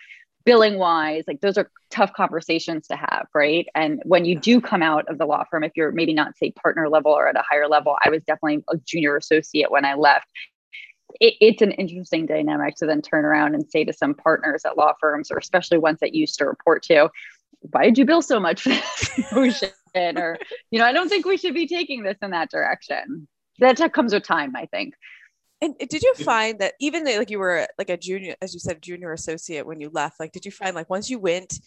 billing 0.44 0.78
wise. 0.78 1.24
Like 1.26 1.42
those 1.42 1.58
are 1.58 1.70
tough 1.90 2.12
conversations 2.14 2.86
to 2.88 2.96
have 2.96 3.26
right? 3.34 3.66
And 3.74 4.00
when 4.04 4.24
you 4.24 4.38
do 4.38 4.60
come 4.60 4.82
out 4.82 5.08
of 5.08 5.18
the 5.18 5.26
law 5.26 5.44
firm 5.50 5.64
if 5.64 5.72
you're 5.76 5.92
maybe 5.92 6.14
not 6.14 6.36
say 6.36 6.52
partner 6.52 6.88
level 6.88 7.12
or 7.12 7.28
at 7.28 7.36
a 7.36 7.42
higher 7.48 7.68
level 7.68 7.96
i 8.04 8.08
was 8.08 8.22
definitely 8.22 8.64
a 8.68 8.76
junior 8.78 9.16
associate 9.16 9.70
when 9.70 9.84
i 9.84 9.94
left 9.94 10.26
it, 11.20 11.34
it's 11.40 11.62
an 11.62 11.72
interesting 11.72 12.26
dynamic 12.26 12.76
to 12.76 12.86
then 12.86 13.02
turn 13.02 13.24
around 13.24 13.54
and 13.54 13.68
say 13.68 13.84
to 13.84 13.92
some 13.92 14.14
partners 14.14 14.62
at 14.64 14.76
law 14.76 14.92
firms, 15.00 15.30
or 15.30 15.38
especially 15.38 15.78
ones 15.78 15.98
that 16.00 16.14
used 16.14 16.38
to 16.38 16.44
report 16.44 16.82
to, 16.84 17.10
why 17.72 17.84
did 17.84 17.98
you 17.98 18.04
bill 18.04 18.22
so 18.22 18.40
much 18.40 18.62
for 18.62 18.70
this 18.70 19.32
or, 19.94 20.38
you 20.70 20.78
know, 20.78 20.84
I 20.84 20.92
don't 20.92 21.08
think 21.08 21.26
we 21.26 21.36
should 21.36 21.54
be 21.54 21.66
taking 21.66 22.02
this 22.02 22.16
in 22.22 22.30
that 22.30 22.50
direction. 22.50 23.28
That 23.58 23.92
comes 23.92 24.14
with 24.14 24.22
time, 24.22 24.56
I 24.56 24.66
think. 24.66 24.94
And 25.62 25.76
did 25.78 26.02
you 26.02 26.14
find 26.14 26.58
that 26.60 26.74
even 26.80 27.04
though, 27.04 27.18
like 27.18 27.28
you 27.28 27.38
were 27.38 27.66
like 27.76 27.90
a 27.90 27.98
junior, 27.98 28.34
as 28.40 28.54
you 28.54 28.60
said, 28.60 28.80
junior 28.80 29.12
associate 29.12 29.66
when 29.66 29.80
you 29.80 29.90
left, 29.92 30.18
like 30.18 30.32
did 30.32 30.46
you 30.46 30.50
find 30.50 30.74
like 30.74 30.88
once 30.88 31.10
you 31.10 31.18
went 31.18 31.60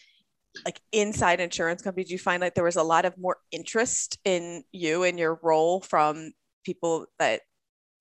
like 0.65 0.79
inside 0.91 1.39
insurance 1.39 1.81
companies, 1.81 2.09
you 2.09 2.17
find 2.17 2.41
like 2.41 2.55
there 2.55 2.63
was 2.63 2.75
a 2.75 2.83
lot 2.83 3.05
of 3.05 3.17
more 3.17 3.37
interest 3.51 4.17
in 4.25 4.63
you 4.71 5.03
and 5.03 5.19
your 5.19 5.39
role 5.43 5.81
from 5.81 6.31
people 6.63 7.05
that 7.19 7.41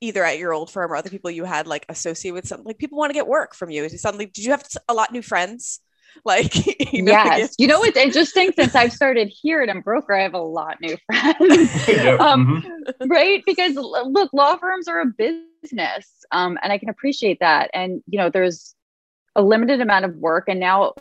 either 0.02 0.24
at 0.24 0.38
your 0.38 0.52
old 0.52 0.70
firm 0.70 0.92
or 0.92 0.96
other 0.96 1.10
people 1.10 1.30
you 1.30 1.44
had 1.44 1.66
like 1.66 1.86
associated 1.88 2.34
with 2.34 2.46
something 2.46 2.66
like 2.66 2.78
people 2.78 2.98
want 2.98 3.10
to 3.10 3.14
get 3.14 3.26
work 3.26 3.54
from 3.54 3.70
you? 3.70 3.88
Suddenly, 3.88 4.26
did 4.26 4.44
you 4.44 4.50
have 4.50 4.66
a 4.88 4.94
lot 4.94 5.12
new 5.12 5.22
friends? 5.22 5.80
Like, 6.26 6.92
you 6.92 7.00
know, 7.00 7.12
yes, 7.12 7.54
you 7.58 7.66
know 7.66 7.78
what's 7.78 7.96
interesting 7.96 8.52
since 8.54 8.74
I've 8.74 8.92
started 8.92 9.28
here 9.28 9.62
at 9.62 9.70
Embroker, 9.70 10.14
I 10.14 10.22
have 10.22 10.34
a 10.34 10.42
lot 10.42 10.78
new 10.78 10.94
friends, 11.06 11.88
yeah. 11.88 12.16
um, 12.20 12.62
mm-hmm. 12.62 13.10
right? 13.10 13.42
Because 13.46 13.76
look, 13.76 14.30
law 14.34 14.56
firms 14.56 14.88
are 14.88 15.00
a 15.00 15.06
business, 15.06 16.06
um, 16.30 16.58
and 16.62 16.70
I 16.70 16.76
can 16.76 16.90
appreciate 16.90 17.40
that. 17.40 17.70
And 17.72 18.02
you 18.06 18.18
know, 18.18 18.28
there's 18.28 18.74
a 19.34 19.40
limited 19.42 19.80
amount 19.80 20.04
of 20.04 20.14
work, 20.16 20.48
and 20.48 20.60
now 20.60 20.92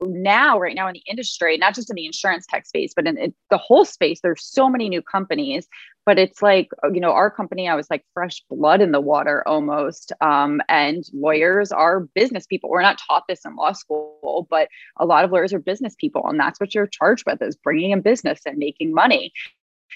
now 0.00 0.58
right 0.58 0.76
now 0.76 0.86
in 0.86 0.92
the 0.92 1.02
industry 1.08 1.56
not 1.56 1.74
just 1.74 1.90
in 1.90 1.96
the 1.96 2.06
insurance 2.06 2.46
tech 2.48 2.66
space 2.66 2.92
but 2.94 3.06
in, 3.06 3.18
in, 3.18 3.34
the 3.50 3.58
whole 3.58 3.84
space 3.84 4.20
there's 4.22 4.44
so 4.44 4.68
many 4.68 4.88
new 4.88 5.02
companies 5.02 5.66
but 6.06 6.18
it's 6.18 6.40
like 6.40 6.68
uh, 6.84 6.88
you 6.92 7.00
know 7.00 7.10
our 7.10 7.30
company 7.30 7.68
i 7.68 7.74
was 7.74 7.88
like 7.90 8.04
fresh 8.14 8.42
blood 8.48 8.80
in 8.80 8.92
the 8.92 9.00
water 9.00 9.46
almost 9.46 10.12
um, 10.20 10.60
and 10.68 11.04
lawyers 11.12 11.72
are 11.72 12.00
business 12.00 12.46
people. 12.46 12.70
We're 12.70 12.82
not 12.82 13.00
taught 13.06 13.24
this 13.28 13.44
in 13.44 13.56
law 13.56 13.72
school 13.72 14.46
but 14.50 14.68
a 14.98 15.04
lot 15.04 15.24
of 15.24 15.32
lawyers 15.32 15.52
are 15.52 15.58
business 15.58 15.94
people 15.98 16.26
and 16.26 16.38
that's 16.38 16.60
what 16.60 16.74
you're 16.74 16.86
charged 16.86 17.24
with 17.26 17.42
is 17.42 17.56
bringing 17.56 17.90
in 17.90 18.00
business 18.00 18.40
and 18.46 18.58
making 18.58 18.94
money 18.94 19.32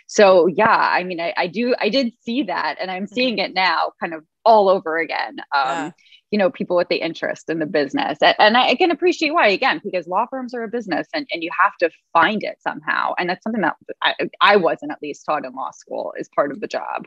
so 0.06 0.46
yeah 0.46 0.90
i 0.92 1.02
mean 1.02 1.20
i, 1.20 1.32
I 1.36 1.46
do 1.46 1.74
i 1.80 1.88
did 1.88 2.12
see 2.22 2.44
that 2.44 2.76
and 2.80 2.90
i'm 2.90 3.06
seeing 3.06 3.36
mm-hmm. 3.36 3.50
it 3.50 3.54
now 3.54 3.92
kind 4.00 4.14
of 4.14 4.24
all 4.44 4.68
over 4.68 4.98
again 4.98 5.38
um, 5.54 5.66
yeah 5.66 5.90
you 6.32 6.38
know 6.38 6.50
people 6.50 6.74
with 6.74 6.88
the 6.88 6.96
interest 6.96 7.48
in 7.48 7.60
the 7.60 7.66
business 7.66 8.18
and 8.22 8.56
i 8.56 8.74
can 8.74 8.90
appreciate 8.90 9.32
why 9.32 9.46
again 9.48 9.80
because 9.84 10.08
law 10.08 10.26
firms 10.28 10.54
are 10.54 10.64
a 10.64 10.68
business 10.68 11.06
and, 11.14 11.26
and 11.30 11.44
you 11.44 11.50
have 11.56 11.76
to 11.76 11.90
find 12.12 12.42
it 12.42 12.56
somehow 12.60 13.12
and 13.18 13.30
that's 13.30 13.44
something 13.44 13.60
that 13.60 13.76
I, 14.02 14.14
I 14.40 14.56
wasn't 14.56 14.90
at 14.90 14.98
least 15.02 15.24
taught 15.24 15.44
in 15.44 15.52
law 15.52 15.70
school 15.70 16.14
is 16.18 16.28
part 16.34 16.50
of 16.50 16.60
the 16.60 16.66
job 16.66 17.06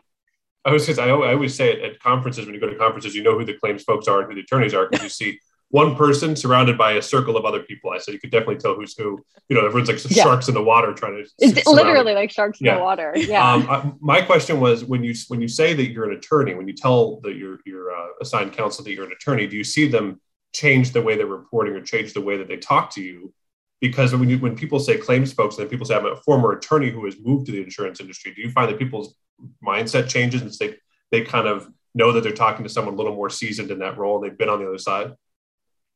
i 0.63 0.72
was 0.72 0.86
just 0.86 1.00
I, 1.00 1.10
I 1.10 1.34
always 1.34 1.56
say 1.56 1.74
it 1.74 1.82
at 1.84 2.00
conferences 2.00 2.46
when 2.46 2.54
you 2.54 2.62
go 2.62 2.70
to 2.70 2.77
conferences 2.77 3.15
you 3.15 3.24
know 3.24 3.38
who 3.38 3.44
the 3.44 3.56
claims 3.56 3.84
folks 3.84 4.08
are 4.08 4.22
and 4.22 4.30
who 4.30 4.36
the 4.36 4.42
attorneys 4.42 4.74
are 4.74 4.88
because 4.88 5.04
you 5.04 5.10
see 5.10 5.39
one 5.75 5.94
person 5.94 6.38
surrounded 6.38 6.77
by 6.77 6.94
a 6.94 7.01
circle 7.01 7.36
of 7.36 7.44
other 7.44 7.60
people. 7.60 7.91
I 7.91 7.98
said 7.98 8.13
you 8.13 8.20
could 8.22 8.32
definitely 8.32 8.60
tell 8.60 8.75
who's 8.75 8.98
who. 8.98 9.20
You 9.50 9.58
know, 9.58 9.65
everyone's 9.65 9.89
like 9.89 10.15
yeah. 10.15 10.24
sharks 10.24 10.48
in 10.48 10.53
the 10.53 10.63
water 10.63 10.94
trying 10.94 11.22
to. 11.22 11.29
It's 11.39 11.67
literally 11.67 12.13
like 12.13 12.32
sharks 12.32 12.60
yeah. 12.62 12.72
in 12.72 12.77
the 12.77 12.84
water. 12.84 13.12
Yeah. 13.15 13.46
Um, 13.46 13.70
I, 13.70 13.91
my 14.00 14.22
question 14.22 14.62
was 14.62 14.86
when 14.86 15.03
you 15.03 15.13
when 15.27 15.41
you 15.41 15.50
say 15.50 15.74
that 15.74 15.88
you're 15.91 16.10
an 16.10 16.15
attorney, 16.15 16.53
when 16.53 16.65
you 16.70 16.74
tell 16.74 17.20
that 17.24 17.36
your 17.36 17.60
your 17.65 17.91
uh, 17.91 18.08
assigned 18.22 18.53
counsel 18.53 18.86
that 18.86 18.94
you're 18.94 19.05
an 19.05 19.12
attorney, 19.12 19.48
do 19.48 19.58
you 19.58 19.65
see 19.65 19.86
them 19.89 20.22
change 20.53 20.94
the 20.94 21.01
way 21.01 21.17
they're 21.17 21.25
reporting 21.25 21.74
or 21.75 21.82
change 21.82 22.13
the 22.13 22.22
way 22.22 22.38
that 22.38 22.48
they 22.48 22.55
talk 22.55 22.89
to 22.91 23.01
you? 23.01 23.34
Because 23.82 24.15
when 24.15 24.29
you 24.29 24.38
when 24.38 24.55
people 24.55 24.79
say 24.79 24.96
claims 24.96 25.34
folks, 25.34 25.58
and 25.58 25.65
then 25.65 25.70
people 25.70 25.86
say 25.86 25.96
I'm 25.96 26.05
a 26.05 26.15
former 26.15 26.53
attorney 26.53 26.89
who 26.89 27.03
has 27.03 27.15
moved 27.20 27.48
to 27.48 27.51
the 27.51 27.62
insurance 27.62 28.00
industry, 28.00 28.34
do 28.34 28.41
you 28.41 28.50
find 28.50 28.70
that 28.70 28.79
people's 28.79 29.13
mindset 29.62 30.08
changes 30.08 30.41
and 30.41 30.53
they 30.53 30.77
they 31.12 31.25
kind 31.25 31.48
of 31.50 31.67
know 31.94 32.13
that 32.13 32.24
they're 32.24 32.32
talking 32.32 32.63
to 32.63 32.70
someone 32.70 32.94
a 32.94 32.98
little 32.98 33.15
more 33.15 33.29
seasoned 33.29 33.72
in 33.72 33.79
that 33.79 33.98
role 33.98 34.15
and 34.15 34.24
they've 34.24 34.38
been 34.38 34.50
on 34.50 34.60
the 34.62 34.67
other 34.67 34.77
side? 34.77 35.12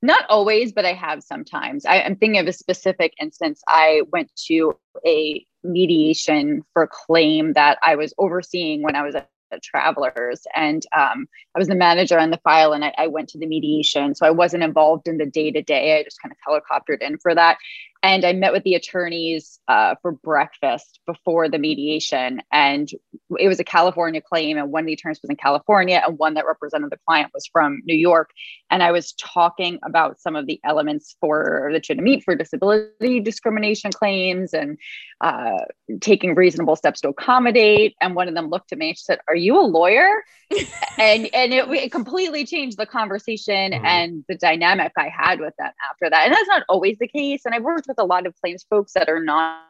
Not 0.01 0.25
always, 0.29 0.71
but 0.71 0.85
I 0.85 0.93
have 0.93 1.23
sometimes. 1.23 1.85
I, 1.85 1.97
am 1.97 2.15
thinking 2.15 2.39
of 2.39 2.47
a 2.47 2.53
specific 2.53 3.13
instance. 3.19 3.61
I 3.67 4.03
went 4.11 4.31
to 4.47 4.77
a 5.05 5.45
mediation 5.63 6.63
for 6.73 6.83
a 6.83 6.87
claim 6.87 7.53
that 7.53 7.77
I 7.83 7.95
was 7.95 8.13
overseeing 8.17 8.81
when 8.81 8.95
I 8.95 9.03
was 9.03 9.15
at 9.15 9.29
travelers 9.63 10.45
and 10.55 10.85
um, 10.95 11.27
i 11.55 11.59
was 11.59 11.67
the 11.67 11.75
manager 11.75 12.19
on 12.19 12.29
the 12.29 12.39
file 12.43 12.73
and 12.73 12.85
I, 12.85 12.93
I, 12.97 13.07
went 13.07 13.29
to 13.29 13.39
the 13.39 13.47
mediation 13.47 14.13
so 14.13 14.25
i 14.25 14.29
wasn't 14.29 14.63
involved 14.63 15.07
in 15.07 15.17
the 15.17 15.25
day 15.25 15.51
to 15.51 15.61
day 15.61 15.99
i 15.99 16.03
just 16.03 16.21
kind 16.21 16.31
of 16.31 16.37
helicoptered 16.47 17.01
in 17.01 17.17
for 17.17 17.33
that 17.33 17.57
and 18.01 18.23
I 18.23 18.31
met 18.31 18.53
with 18.53 18.63
the 18.63 18.75
attorneys 18.75 19.59
uh, 19.67 19.95
for 20.01 20.13
breakfast 20.13 20.99
before 21.05 21.49
the 21.49 21.59
mediation. 21.59 22.41
And 22.51 22.89
it 23.37 23.47
was 23.47 23.59
a 23.59 23.63
California 23.63 24.21
claim, 24.21 24.57
and 24.57 24.71
one 24.71 24.83
of 24.83 24.87
the 24.87 24.93
attorneys 24.93 25.19
was 25.21 25.29
in 25.29 25.35
California, 25.35 26.01
and 26.05 26.17
one 26.17 26.35
that 26.35 26.45
represented 26.45 26.91
the 26.91 26.99
client 27.05 27.31
was 27.33 27.47
from 27.51 27.81
New 27.85 27.95
York. 27.95 28.29
And 28.69 28.81
I 28.81 28.91
was 28.91 29.13
talking 29.13 29.79
about 29.83 30.19
some 30.19 30.37
of 30.37 30.47
the 30.47 30.61
elements 30.63 31.17
for 31.19 31.69
that 31.73 31.89
you 31.89 31.95
to 31.95 32.01
meet 32.01 32.23
for 32.23 32.35
disability 32.35 33.19
discrimination 33.19 33.91
claims 33.91 34.53
and 34.53 34.77
uh, 35.21 35.59
taking 35.99 36.35
reasonable 36.35 36.77
steps 36.77 37.01
to 37.01 37.09
accommodate. 37.09 37.95
And 37.99 38.15
one 38.15 38.29
of 38.29 38.33
them 38.35 38.49
looked 38.49 38.71
at 38.71 38.77
me 38.77 38.89
and 38.89 38.97
she 38.97 39.03
said, 39.03 39.19
"Are 39.27 39.35
you 39.35 39.59
a 39.59 39.61
lawyer?" 39.61 40.23
and 40.97 41.29
and 41.33 41.53
it, 41.53 41.69
it, 41.69 41.91
completely 41.91 42.45
changed 42.45 42.77
the 42.77 42.85
conversation 42.85 43.71
mm-hmm. 43.71 43.85
and 43.85 44.25
the 44.27 44.35
dynamic 44.35 44.91
I 44.97 45.09
had 45.09 45.39
with 45.39 45.53
them 45.57 45.71
after 45.91 46.09
that. 46.09 46.25
And 46.25 46.33
that's 46.33 46.47
not 46.47 46.63
always 46.69 46.97
the 46.97 47.07
case. 47.07 47.41
And 47.45 47.53
I've 47.53 47.63
worked 47.63 47.88
with 47.89 47.99
a 47.99 48.05
lot 48.05 48.25
of 48.25 48.33
claims 48.39 48.65
folks 48.69 48.93
that 48.93 49.09
are 49.09 49.23
not 49.23 49.65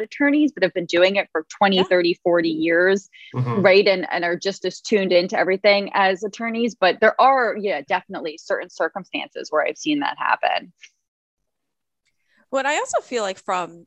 attorneys 0.00 0.52
but 0.52 0.62
have 0.62 0.74
been 0.74 0.86
doing 0.86 1.16
it 1.16 1.28
for 1.30 1.46
20 1.58 1.76
yeah. 1.76 1.82
30 1.84 2.18
40 2.22 2.48
years 2.48 3.08
mm-hmm. 3.34 3.60
right 3.60 3.86
and, 3.86 4.06
and 4.10 4.24
are 4.24 4.36
just 4.36 4.64
as 4.64 4.80
tuned 4.80 5.12
into 5.12 5.38
everything 5.38 5.90
as 5.94 6.22
attorneys 6.24 6.74
but 6.74 6.98
there 7.00 7.20
are 7.20 7.56
yeah 7.58 7.80
definitely 7.86 8.36
certain 8.36 8.70
circumstances 8.70 9.50
where 9.50 9.64
i've 9.64 9.78
seen 9.78 10.00
that 10.00 10.16
happen 10.18 10.72
well 12.50 12.66
i 12.66 12.76
also 12.76 13.00
feel 13.00 13.22
like 13.22 13.38
from 13.38 13.86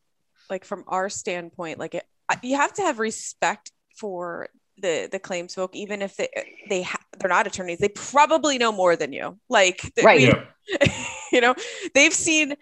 like 0.49 0.63
from 0.63 0.83
our 0.87 1.09
standpoint 1.09 1.79
like 1.79 1.95
it, 1.95 2.05
you 2.41 2.55
have 2.55 2.73
to 2.73 2.81
have 2.81 2.99
respect 2.99 3.71
for 3.97 4.47
the 4.77 5.09
the 5.11 5.19
claims 5.19 5.55
folk 5.55 5.75
even 5.75 6.01
if 6.01 6.15
they 6.17 6.29
they 6.69 6.83
ha- 6.83 7.01
they're 7.19 7.29
not 7.29 7.47
attorneys 7.47 7.79
they 7.79 7.89
probably 7.89 8.57
know 8.57 8.71
more 8.71 8.95
than 8.95 9.11
you 9.11 9.37
like 9.49 9.91
right 10.03 10.19
we, 10.19 10.25
yeah. 10.27 10.93
you 11.31 11.41
know 11.41 11.55
they've 11.93 12.13
seen 12.13 12.55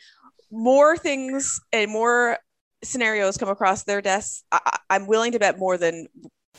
more 0.52 0.98
things 0.98 1.60
and 1.72 1.92
more 1.92 2.38
scenarios 2.84 3.38
come 3.38 3.50
across 3.50 3.84
their 3.84 4.02
desks 4.02 4.44
I, 4.52 4.80
am 4.90 5.08
willing 5.08 5.32
to 5.32 5.40
bet 5.40 5.58
more 5.58 5.78
than 5.78 6.08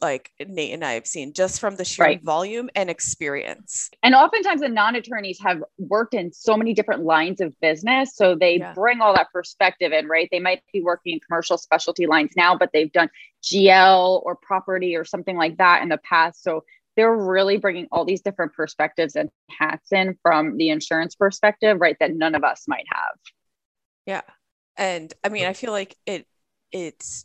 like 0.03 0.31
Nate 0.47 0.75
and 0.75 0.85
I 0.85 0.93
have 0.93 1.07
seen 1.07 1.33
just 1.33 1.61
from 1.61 1.77
the 1.77 1.85
sheer 1.85 2.05
right. 2.05 2.23
volume 2.23 2.69
and 2.75 2.91
experience. 2.91 3.91
And 4.03 4.15
oftentimes 4.15 4.61
the 4.61 4.69
non-attorneys 4.69 5.41
have 5.41 5.63
worked 5.79 6.15
in 6.15 6.33
so 6.33 6.57
many 6.57 6.75
different 6.75 7.05
lines 7.05 7.41
of 7.41 7.55
business. 7.61 8.15
So 8.15 8.35
they 8.35 8.59
yeah. 8.59 8.75
bring 8.75 9.01
all 9.01 9.15
that 9.15 9.29
perspective 9.33 9.93
in, 9.93 10.07
right? 10.07 10.29
They 10.31 10.41
might 10.41 10.63
be 10.73 10.83
working 10.83 11.15
in 11.15 11.21
commercial 11.21 11.59
specialty 11.59 12.07
lines 12.07 12.33
now, 12.37 12.57
but 12.57 12.71
they've 12.73 12.93
done 12.93 13.11
GL 13.43 14.23
or 14.25 14.37
property 14.37 14.97
or 14.97 15.05
something 15.05 15.37
like 15.37 15.57
that 15.59 15.83
in 15.83 15.89
the 15.89 15.99
past. 15.99 16.43
So 16.43 16.65
they're 16.97 17.15
really 17.15 17.59
bringing 17.59 17.87
all 17.93 18.05
these 18.05 18.23
different 18.23 18.55
perspectives 18.55 19.17
and 19.17 19.29
hats 19.51 19.93
in 19.93 20.17
from 20.23 20.57
the 20.57 20.71
insurance 20.71 21.15
perspective, 21.15 21.79
right? 21.81 21.97
That 22.01 22.15
none 22.15 22.35
of 22.35 22.43
us 22.43 22.65
might 22.67 22.87
have. 22.91 23.17
Yeah. 24.07 24.23
And 24.77 25.13
I 25.25 25.29
mean, 25.29 25.47
I 25.47 25.53
feel 25.53 25.73
like 25.73 25.97
it 26.07 26.27
it's 26.73 27.25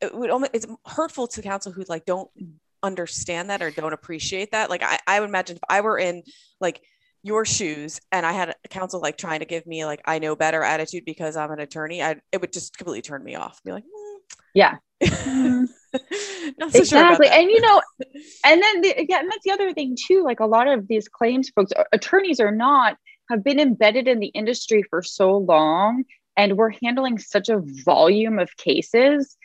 it 0.00 0.14
would 0.14 0.30
almost 0.30 0.50
it's 0.54 0.66
hurtful 0.84 1.26
to 1.28 1.42
counsel 1.42 1.72
who 1.72 1.84
like 1.88 2.04
don't 2.04 2.30
understand 2.82 3.50
that 3.50 3.62
or 3.62 3.70
don't 3.70 3.92
appreciate 3.92 4.52
that. 4.52 4.70
Like 4.70 4.82
I, 4.82 4.98
I 5.06 5.20
would 5.20 5.28
imagine 5.28 5.56
if 5.56 5.62
I 5.68 5.80
were 5.80 5.98
in 5.98 6.22
like 6.60 6.82
your 7.22 7.44
shoes 7.44 8.00
and 8.12 8.26
I 8.26 8.32
had 8.32 8.50
a 8.50 8.68
counsel 8.68 9.00
like 9.00 9.16
trying 9.16 9.40
to 9.40 9.46
give 9.46 9.66
me 9.66 9.86
like 9.86 10.02
I 10.04 10.18
know 10.18 10.36
better 10.36 10.62
attitude 10.62 11.04
because 11.06 11.36
I'm 11.36 11.50
an 11.50 11.60
attorney, 11.60 12.02
I 12.02 12.16
it 12.30 12.40
would 12.40 12.52
just 12.52 12.76
completely 12.76 13.02
turn 13.02 13.24
me 13.24 13.34
off. 13.34 13.60
Be 13.64 13.72
like, 13.72 13.84
mm. 13.84 14.36
yeah. 14.54 14.76
so 15.04 15.66
exactly. 16.74 17.26
Sure 17.26 17.36
and 17.36 17.50
you 17.50 17.60
know, 17.60 17.80
and 18.44 18.62
then 18.62 18.80
the, 18.82 18.98
and 18.98 19.30
that's 19.30 19.44
the 19.44 19.52
other 19.52 19.72
thing 19.72 19.96
too. 20.06 20.22
Like 20.22 20.40
a 20.40 20.46
lot 20.46 20.68
of 20.68 20.86
these 20.88 21.08
claims 21.08 21.48
folks, 21.48 21.72
attorneys 21.92 22.40
are 22.40 22.50
not 22.50 22.98
have 23.30 23.44
been 23.44 23.60
embedded 23.60 24.08
in 24.08 24.20
the 24.20 24.28
industry 24.28 24.82
for 24.88 25.02
so 25.02 25.36
long 25.38 26.04
and 26.36 26.56
we're 26.56 26.72
handling 26.82 27.18
such 27.18 27.48
a 27.48 27.62
volume 27.84 28.38
of 28.38 28.56
cases 28.56 29.36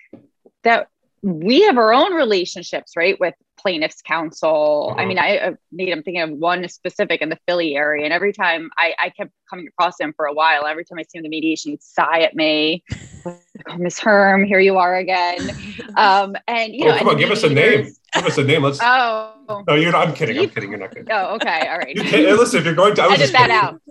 that 0.63 0.87
we 1.21 1.61
have 1.63 1.77
our 1.77 1.93
own 1.93 2.13
relationships, 2.13 2.93
right, 2.95 3.19
with 3.19 3.35
plaintiffs' 3.61 4.01
counsel. 4.01 4.89
Mm-hmm. 4.91 4.99
I 4.99 5.05
mean, 5.05 5.19
I, 5.19 5.37
I 5.37 5.53
made 5.71 5.91
I'm 5.91 6.03
thinking 6.03 6.21
of 6.21 6.31
one 6.31 6.67
specific 6.69 7.21
in 7.21 7.29
the 7.29 7.37
Philly 7.47 7.75
area, 7.75 8.05
and 8.05 8.13
every 8.13 8.33
time 8.33 8.69
I, 8.77 8.93
I 9.01 9.09
kept 9.09 9.31
coming 9.49 9.67
across 9.67 9.99
him 9.99 10.13
for 10.15 10.25
a 10.25 10.33
while. 10.33 10.65
Every 10.65 10.85
time 10.85 10.99
I 10.99 11.03
see 11.03 11.17
him 11.17 11.19
in 11.19 11.23
the 11.23 11.29
mediation, 11.29 11.71
he'd 11.71 11.83
sigh 11.83 12.21
at 12.21 12.35
me, 12.35 12.83
like, 13.25 13.37
"Oh, 13.67 13.77
Miss 13.77 13.99
Hurm, 13.99 14.43
here 14.43 14.59
you 14.59 14.77
are 14.77 14.95
again." 14.95 15.49
Um, 15.95 16.35
and 16.47 16.73
you 16.73 16.85
oh, 16.85 16.89
know, 16.89 16.97
come 16.97 17.09
on, 17.09 17.17
give 17.17 17.31
us 17.31 17.43
a 17.43 17.49
name. 17.49 17.91
Give 18.13 18.25
us 18.25 18.37
a 18.37 18.43
name. 18.43 18.63
Let's. 18.63 18.79
Oh. 18.81 19.63
No, 19.67 19.75
you're. 19.75 19.91
Not, 19.91 20.07
I'm 20.07 20.13
kidding. 20.13 20.37
I'm 20.37 20.49
kidding. 20.49 20.69
You're 20.69 20.79
not 20.79 20.91
kidding. 20.91 21.07
Oh, 21.11 21.35
okay. 21.35 21.67
All 21.67 21.77
right. 21.77 21.95
Can, 21.95 22.37
listen, 22.37 22.59
if 22.59 22.65
you're 22.65 22.75
going 22.75 22.95
to, 22.95 23.03
I 23.03 23.07
was 23.07 23.19
edit 23.19 23.33
that 23.33 23.49
out. 23.49 23.81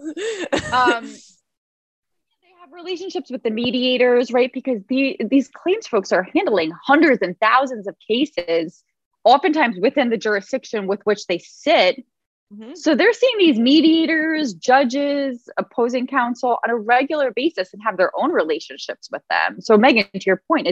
Um, 0.72 1.06
they 1.06 2.48
have 2.60 2.72
relationships 2.72 3.30
with 3.30 3.42
the 3.42 3.50
mediators, 3.50 4.32
right? 4.32 4.50
Because 4.52 4.80
the, 4.88 5.16
these 5.28 5.48
claims 5.48 5.86
folks 5.86 6.12
are 6.12 6.26
handling 6.34 6.72
hundreds 6.84 7.22
and 7.22 7.38
thousands 7.40 7.86
of 7.86 7.96
cases, 8.06 8.82
oftentimes 9.28 9.76
within 9.78 10.08
the 10.08 10.16
jurisdiction 10.16 10.86
with 10.86 11.00
which 11.04 11.26
they 11.26 11.38
sit. 11.38 12.04
Mm-hmm. 12.52 12.74
So 12.76 12.94
they're 12.94 13.12
seeing 13.12 13.36
these 13.38 13.58
mediators, 13.58 14.54
judges, 14.54 15.50
opposing 15.58 16.06
counsel 16.06 16.58
on 16.64 16.70
a 16.70 16.76
regular 16.76 17.30
basis 17.30 17.74
and 17.74 17.82
have 17.82 17.98
their 17.98 18.10
own 18.18 18.32
relationships 18.32 19.10
with 19.12 19.20
them. 19.28 19.60
So, 19.60 19.76
Megan, 19.76 20.06
to 20.14 20.22
your 20.24 20.42
point, 20.48 20.66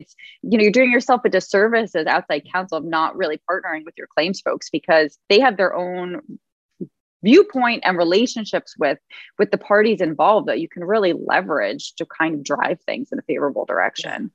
it's 0.00 0.16
you 0.42 0.58
know 0.58 0.62
you're 0.62 0.72
doing 0.72 0.90
yourself 0.90 1.20
a 1.24 1.28
disservice 1.28 1.94
as 1.94 2.06
outside 2.06 2.42
counsel 2.52 2.78
of 2.78 2.84
not 2.84 3.16
really 3.16 3.40
partnering 3.48 3.84
with 3.84 3.94
your 3.96 4.08
claims 4.08 4.40
folks 4.40 4.68
because 4.68 5.16
they 5.28 5.38
have 5.38 5.56
their 5.56 5.72
own 5.76 6.22
viewpoint 7.22 7.82
and 7.84 7.96
relationships 7.96 8.76
with 8.76 8.98
with 9.38 9.52
the 9.52 9.58
parties 9.58 10.00
involved 10.00 10.48
that 10.48 10.58
you 10.58 10.68
can 10.68 10.82
really 10.82 11.12
leverage 11.12 11.94
to 11.94 12.04
kind 12.04 12.34
of 12.34 12.42
drive 12.42 12.80
things 12.80 13.10
in 13.12 13.20
a 13.20 13.22
favorable 13.22 13.64
direction 13.64 14.32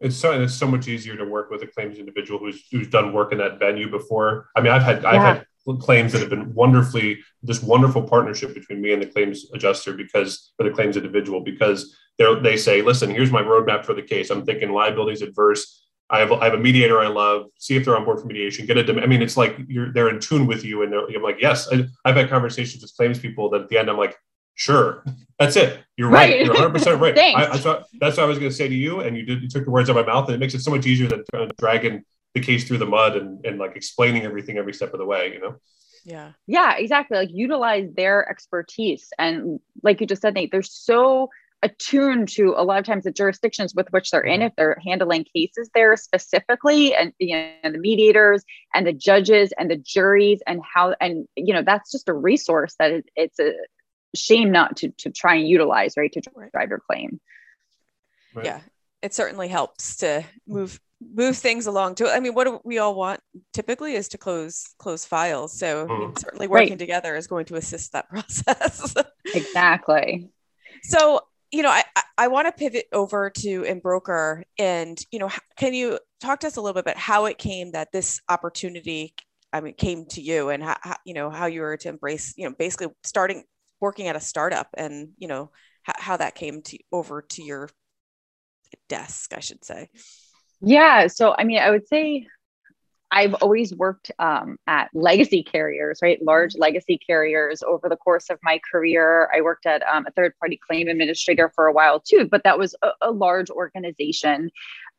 it's 0.00 0.16
so 0.16 0.40
it's 0.40 0.54
so 0.54 0.66
much 0.66 0.88
easier 0.88 1.16
to 1.16 1.24
work 1.24 1.50
with 1.50 1.62
a 1.62 1.66
claims 1.66 1.98
individual 1.98 2.38
who's 2.38 2.64
who's 2.70 2.88
done 2.88 3.12
work 3.12 3.32
in 3.32 3.38
that 3.38 3.58
venue 3.58 3.90
before 3.90 4.48
i 4.56 4.60
mean 4.60 4.72
i've 4.72 4.82
had 4.82 5.02
yeah. 5.02 5.10
i've 5.10 5.22
had 5.22 5.46
claims 5.80 6.12
that 6.12 6.20
have 6.20 6.30
been 6.30 6.54
wonderfully 6.54 7.18
this 7.42 7.62
wonderful 7.62 8.02
partnership 8.02 8.54
between 8.54 8.80
me 8.80 8.92
and 8.94 9.02
the 9.02 9.06
claims 9.06 9.44
adjuster 9.52 9.92
because 9.92 10.52
for 10.56 10.64
the 10.64 10.70
claims 10.70 10.96
individual 10.96 11.40
because 11.40 11.94
they 12.16 12.40
they 12.40 12.56
say 12.56 12.80
listen 12.80 13.10
here's 13.10 13.30
my 13.30 13.42
roadmap 13.42 13.84
for 13.84 13.92
the 13.92 14.02
case 14.02 14.30
i'm 14.30 14.46
thinking 14.46 14.70
liabilities 14.70 15.20
adverse 15.20 15.84
I 16.10 16.20
have, 16.20 16.32
I 16.32 16.44
have 16.44 16.54
a 16.54 16.58
mediator 16.58 17.00
I 17.00 17.08
love. 17.08 17.46
See 17.58 17.76
if 17.76 17.84
they're 17.84 17.96
on 17.96 18.04
board 18.04 18.20
for 18.20 18.26
mediation. 18.26 18.64
Get 18.64 18.78
a. 18.78 19.02
I 19.02 19.06
mean, 19.06 19.20
it's 19.20 19.36
like 19.36 19.58
you're 19.68 19.92
they're 19.92 20.08
in 20.08 20.20
tune 20.20 20.46
with 20.46 20.64
you, 20.64 20.82
and 20.82 20.94
I'm 20.94 21.22
like, 21.22 21.36
yes. 21.38 21.68
I, 21.70 21.86
have 22.06 22.16
had 22.16 22.30
conversations 22.30 22.82
with 22.82 22.96
claims 22.96 23.18
people 23.18 23.50
that 23.50 23.60
at 23.60 23.68
the 23.68 23.76
end 23.76 23.90
I'm 23.90 23.98
like, 23.98 24.16
sure, 24.58 25.04
that's 25.38 25.56
it. 25.56 25.80
You're 25.96 26.10
right. 26.10 26.30
right. 26.30 26.44
You're 26.44 26.54
100 26.54 26.70
percent 26.70 27.00
right. 27.00 27.18
I, 27.36 27.46
that's 27.46 27.64
what 27.64 27.86
that's 28.00 28.16
what 28.16 28.24
I 28.24 28.26
was 28.26 28.38
going 28.38 28.50
to 28.50 28.56
say 28.56 28.68
to 28.68 28.74
you, 28.74 29.00
and 29.00 29.16
you 29.16 29.24
did. 29.24 29.42
You 29.42 29.48
took 29.48 29.64
the 29.64 29.70
words 29.70 29.88
out 29.88 29.96
of 29.96 30.06
my 30.06 30.12
mouth, 30.12 30.26
and 30.28 30.34
it 30.34 30.38
makes 30.38 30.54
it 30.54 30.60
so 30.60 30.70
much 30.70 30.86
easier 30.86 31.08
than 31.08 31.24
dragging 31.58 32.04
the 32.34 32.40
case 32.40 32.64
through 32.64 32.78
the 32.78 32.86
mud 32.86 33.16
and 33.16 33.44
and 33.46 33.58
like 33.58 33.74
explaining 33.76 34.24
everything 34.24 34.58
every 34.58 34.74
step 34.74 34.92
of 34.92 34.98
the 34.98 35.06
way. 35.06 35.32
You 35.32 35.40
know. 35.40 35.56
Yeah. 36.04 36.32
Yeah, 36.46 36.76
exactly. 36.76 37.18
Like 37.18 37.30
utilize 37.32 37.90
their 37.94 38.28
expertise, 38.28 39.08
and 39.18 39.60
like 39.82 40.00
you 40.00 40.06
just 40.06 40.22
said, 40.22 40.34
nate 40.34 40.50
they're 40.50 40.62
so 40.62 41.30
attuned 41.62 42.28
to 42.28 42.54
a 42.56 42.62
lot 42.62 42.78
of 42.78 42.84
times 42.84 43.04
the 43.04 43.10
jurisdictions 43.10 43.74
with 43.74 43.88
which 43.90 44.10
they're 44.10 44.20
in 44.20 44.40
mm-hmm. 44.40 44.46
if 44.46 44.52
they're 44.56 44.78
handling 44.84 45.24
cases 45.24 45.68
there 45.74 45.96
specifically 45.96 46.94
and 46.94 47.12
you 47.18 47.36
know 47.36 47.72
the 47.72 47.78
mediators 47.78 48.44
and 48.74 48.86
the 48.86 48.92
judges 48.92 49.52
and 49.58 49.68
the 49.68 49.76
juries 49.76 50.40
and 50.46 50.60
how 50.62 50.94
and 51.00 51.26
you 51.34 51.52
know 51.52 51.62
that's 51.62 51.90
just 51.90 52.08
a 52.08 52.12
resource 52.12 52.76
that 52.78 53.02
it's 53.16 53.40
a 53.40 53.52
shame 54.18 54.50
not 54.50 54.76
to 54.76 54.90
to 54.90 55.10
try 55.10 55.34
and 55.34 55.48
utilize 55.48 55.94
right 55.96 56.12
to 56.12 56.20
drive 56.52 56.68
your 56.68 56.80
claim 56.80 57.20
right. 58.34 58.46
yeah 58.46 58.60
it 59.02 59.14
certainly 59.14 59.48
helps 59.48 59.96
to 59.96 60.24
move 60.46 60.80
move 61.14 61.36
things 61.36 61.66
along 61.66 61.94
to 61.94 62.08
i 62.08 62.18
mean 62.18 62.34
what 62.34 62.64
we 62.66 62.78
all 62.78 62.94
want 62.94 63.20
typically 63.52 63.94
is 63.94 64.08
to 64.08 64.18
close 64.18 64.74
close 64.78 65.04
files 65.04 65.56
so 65.56 65.86
mm. 65.86 66.18
certainly 66.18 66.48
working 66.48 66.70
right. 66.70 66.78
together 66.78 67.14
is 67.14 67.26
going 67.26 67.44
to 67.44 67.54
assist 67.54 67.92
that 67.92 68.08
process 68.10 68.94
exactly 69.34 70.28
so 70.82 71.20
you 71.50 71.62
know, 71.62 71.70
I, 71.70 71.84
I 72.16 72.28
want 72.28 72.46
to 72.46 72.52
pivot 72.52 72.86
over 72.92 73.30
to 73.30 73.62
Embroker 73.62 74.42
and, 74.58 74.98
you 75.10 75.18
know, 75.18 75.30
can 75.56 75.72
you 75.72 75.98
talk 76.20 76.40
to 76.40 76.46
us 76.46 76.56
a 76.56 76.60
little 76.60 76.74
bit 76.74 76.80
about 76.80 76.98
how 76.98 77.24
it 77.26 77.38
came 77.38 77.72
that 77.72 77.90
this 77.92 78.20
opportunity, 78.28 79.14
I 79.52 79.60
mean, 79.60 79.74
came 79.74 80.04
to 80.06 80.20
you 80.20 80.50
and 80.50 80.62
how, 80.62 80.76
how 80.82 80.96
you 81.04 81.14
know, 81.14 81.30
how 81.30 81.46
you 81.46 81.62
were 81.62 81.76
to 81.78 81.88
embrace, 81.88 82.34
you 82.36 82.46
know, 82.46 82.54
basically 82.58 82.88
starting 83.02 83.44
working 83.80 84.08
at 84.08 84.16
a 84.16 84.20
startup 84.20 84.68
and, 84.76 85.10
you 85.18 85.28
know, 85.28 85.50
how, 85.82 85.92
how 85.96 86.16
that 86.16 86.34
came 86.34 86.62
to 86.62 86.78
over 86.92 87.22
to 87.22 87.42
your 87.42 87.68
desk, 88.88 89.32
I 89.34 89.40
should 89.40 89.64
say. 89.64 89.88
Yeah. 90.60 91.06
So, 91.06 91.34
I 91.36 91.44
mean, 91.44 91.58
I 91.58 91.70
would 91.70 91.86
say 91.86 92.26
I've 93.10 93.34
always 93.34 93.74
worked 93.74 94.10
um, 94.18 94.58
at 94.66 94.90
legacy 94.92 95.42
carriers, 95.42 96.00
right? 96.02 96.22
Large 96.22 96.52
mm-hmm. 96.52 96.62
legacy 96.62 96.98
carriers 96.98 97.62
over 97.62 97.88
the 97.88 97.96
course 97.96 98.28
of 98.28 98.38
my 98.42 98.60
career. 98.70 99.30
I 99.34 99.40
worked 99.40 99.66
at 99.66 99.82
um, 99.82 100.04
a 100.06 100.10
third 100.10 100.34
party 100.38 100.60
claim 100.66 100.88
administrator 100.88 101.50
for 101.54 101.66
a 101.66 101.72
while 101.72 102.00
too, 102.00 102.28
but 102.30 102.44
that 102.44 102.58
was 102.58 102.74
a, 102.82 102.90
a 103.02 103.10
large 103.10 103.50
organization. 103.50 104.50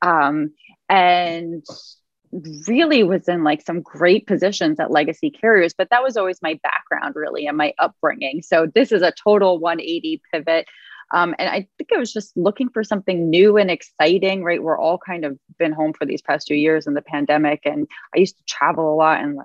Um, 0.01 0.53
and 0.87 1.63
really 2.67 3.03
was 3.03 3.27
in 3.27 3.43
like 3.43 3.61
some 3.61 3.81
great 3.81 4.27
positions 4.27 4.79
at 4.79 4.91
legacy 4.91 5.29
carriers, 5.29 5.73
but 5.77 5.89
that 5.89 6.03
was 6.03 6.17
always 6.17 6.41
my 6.41 6.59
background 6.61 7.15
really 7.15 7.47
and 7.47 7.57
my 7.57 7.73
upbringing. 7.79 8.41
So 8.41 8.67
this 8.73 8.91
is 8.91 9.01
a 9.01 9.11
total 9.11 9.59
180 9.59 10.21
pivot. 10.31 10.67
Um, 11.11 11.33
and 11.39 11.49
I 11.49 11.67
think 11.77 11.89
I 11.93 11.97
was 11.97 12.13
just 12.13 12.37
looking 12.37 12.69
for 12.69 12.83
something 12.83 13.29
new 13.29 13.57
and 13.57 13.71
exciting, 13.71 14.43
right? 14.43 14.61
We're 14.61 14.77
all 14.77 14.99
kind 14.99 15.25
of 15.25 15.39
been 15.57 15.71
home 15.71 15.93
for 15.93 16.05
these 16.05 16.21
past 16.21 16.47
two 16.47 16.55
years 16.55 16.85
in 16.85 16.93
the 16.93 17.01
pandemic. 17.01 17.61
And 17.65 17.87
I 18.15 18.19
used 18.19 18.37
to 18.37 18.43
travel 18.45 18.93
a 18.93 18.95
lot 18.95 19.21
and 19.21 19.39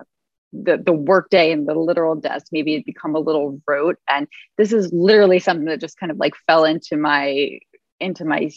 the, 0.53 0.77
the 0.77 0.93
work 0.93 1.29
day 1.29 1.51
and 1.51 1.67
the 1.67 1.73
literal 1.73 2.15
desk 2.15 2.47
maybe 2.51 2.75
it 2.75 2.85
become 2.85 3.15
a 3.15 3.19
little 3.19 3.61
rote. 3.67 3.97
And 4.07 4.27
this 4.57 4.71
is 4.71 4.93
literally 4.93 5.39
something 5.39 5.65
that 5.65 5.81
just 5.81 5.97
kind 5.97 6.11
of 6.11 6.17
like 6.17 6.35
fell 6.47 6.65
into 6.65 6.97
my 6.97 7.59
into 7.99 8.25
my 8.25 8.51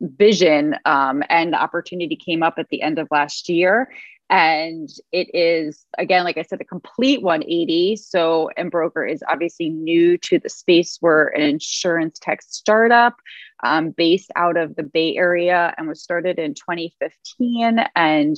vision 0.00 0.76
um, 0.84 1.22
and 1.28 1.52
the 1.52 1.60
opportunity 1.60 2.16
came 2.16 2.42
up 2.42 2.54
at 2.58 2.68
the 2.68 2.82
end 2.82 2.98
of 2.98 3.08
last 3.10 3.48
year. 3.48 3.90
And 4.28 4.88
it 5.12 5.28
is 5.34 5.86
again 5.98 6.24
like 6.24 6.36
i 6.36 6.42
said 6.42 6.60
a 6.60 6.64
complete 6.64 7.22
180 7.22 7.94
so 7.94 8.50
embroker 8.56 9.06
is 9.06 9.22
obviously 9.28 9.68
new 9.68 10.18
to 10.18 10.40
the 10.40 10.48
space. 10.48 10.98
We're 11.00 11.28
an 11.28 11.42
insurance 11.42 12.18
tech 12.20 12.42
startup 12.42 13.14
um, 13.62 13.90
based 13.90 14.32
out 14.34 14.56
of 14.56 14.74
the 14.74 14.82
bay 14.82 15.16
area 15.16 15.72
and 15.78 15.86
was 15.86 16.02
started 16.02 16.40
in 16.40 16.54
2015 16.54 17.78
and 17.94 18.36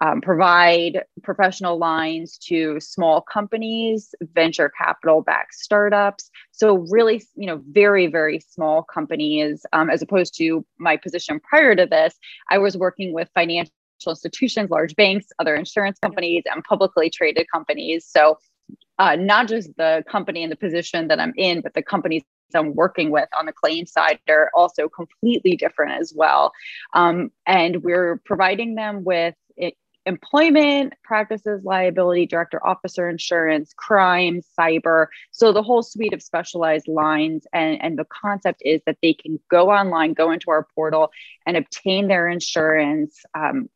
um, 0.00 0.20
provide 0.20 1.04
professional 1.22 1.78
lines 1.78 2.38
to 2.38 2.78
small 2.80 3.20
companies 3.20 4.14
venture 4.34 4.70
capital 4.70 5.22
backed 5.22 5.54
startups 5.54 6.30
so 6.52 6.86
really 6.90 7.22
you 7.34 7.46
know 7.46 7.62
very 7.70 8.06
very 8.06 8.40
small 8.40 8.82
companies 8.82 9.64
um, 9.72 9.90
as 9.90 10.02
opposed 10.02 10.36
to 10.36 10.64
my 10.78 10.96
position 10.96 11.40
prior 11.40 11.74
to 11.74 11.86
this 11.86 12.14
i 12.50 12.58
was 12.58 12.76
working 12.76 13.12
with 13.12 13.28
financial 13.34 13.72
institutions, 14.08 14.70
large 14.70 14.96
banks, 14.96 15.26
other 15.38 15.54
insurance 15.54 15.98
companies, 15.98 16.44
and 16.46 16.64
publicly 16.64 17.10
traded 17.10 17.46
companies. 17.52 18.06
So, 18.06 18.38
uh, 18.98 19.16
not 19.16 19.48
just 19.48 19.76
the 19.76 20.04
company 20.08 20.42
and 20.42 20.50
the 20.50 20.56
position 20.56 21.08
that 21.08 21.20
I'm 21.20 21.34
in, 21.36 21.60
but 21.60 21.74
the 21.74 21.82
companies 21.82 22.22
I'm 22.54 22.74
working 22.74 23.10
with 23.10 23.28
on 23.38 23.46
the 23.46 23.52
claim 23.52 23.86
side 23.86 24.18
are 24.28 24.50
also 24.54 24.88
completely 24.88 25.56
different 25.56 26.00
as 26.00 26.12
well. 26.14 26.52
Um, 26.94 27.30
and 27.46 27.82
we're 27.82 28.20
providing 28.24 28.74
them 28.74 29.04
with 29.04 29.34
employment 30.10 30.92
practices, 31.04 31.62
liability, 31.64 32.26
director 32.26 32.60
officer 32.66 33.08
insurance, 33.08 33.72
crime, 33.74 34.42
cyber. 34.58 35.06
So 35.30 35.52
the 35.52 35.62
whole 35.62 35.82
suite 35.82 36.12
of 36.12 36.22
specialized 36.22 36.88
lines. 36.88 37.46
And, 37.52 37.80
and 37.80 37.98
the 37.98 38.04
concept 38.04 38.60
is 38.64 38.80
that 38.86 38.98
they 39.02 39.14
can 39.14 39.38
go 39.48 39.70
online, 39.70 40.14
go 40.14 40.32
into 40.32 40.50
our 40.50 40.66
portal, 40.74 41.12
and 41.46 41.56
obtain 41.56 42.08
their 42.08 42.28
insurance 42.28 43.22
um, 43.34 43.70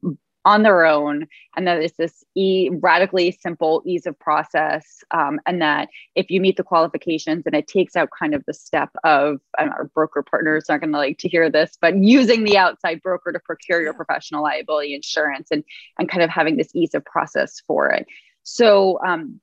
on 0.45 0.63
their 0.63 0.85
own 0.85 1.27
and 1.57 1.67
that 1.67 1.83
it's 1.83 1.97
this 1.97 2.25
e- 2.35 2.71
radically 2.73 3.33
simple 3.33 3.83
ease 3.87 4.07
of 4.07 4.19
process 4.19 5.03
um, 5.11 5.41
and 5.47 5.63
that 5.63 5.89
if 6.15 6.31
you 6.31 6.41
meet 6.41 6.57
the 6.57 6.63
qualifications 6.63 7.45
and 7.47 7.55
it 7.55 7.67
takes 7.67 7.97
out 7.97 8.09
kind 8.19 8.35
of 8.35 8.45
the 8.47 8.53
step 8.53 8.91
of 9.05 9.41
our 9.59 9.91
broker 9.95 10.23
partners 10.23 10.65
aren't 10.69 10.83
going 10.83 10.93
to 10.93 10.99
like 10.99 11.19
to 11.19 11.29
hear 11.29 11.51
this 11.51 11.79
but 11.81 11.97
using 11.97 12.45
the 12.45 12.59
outside 12.59 13.01
broker 13.03 13.33
to 13.33 13.41
procure 13.41 13.81
your 13.83 13.95
professional 13.95 14.43
liability 14.43 14.95
insurance 14.95 15.49
and 15.51 15.65
and 15.99 16.09
kind 16.09 16.23
of 16.23 16.31
having 16.31 16.57
this 16.57 16.69
ease 16.75 16.95
of 16.95 17.05
process 17.05 17.61
for 17.67 17.91
it. 17.91 18.07
So 18.43 19.01
um, 19.07 19.41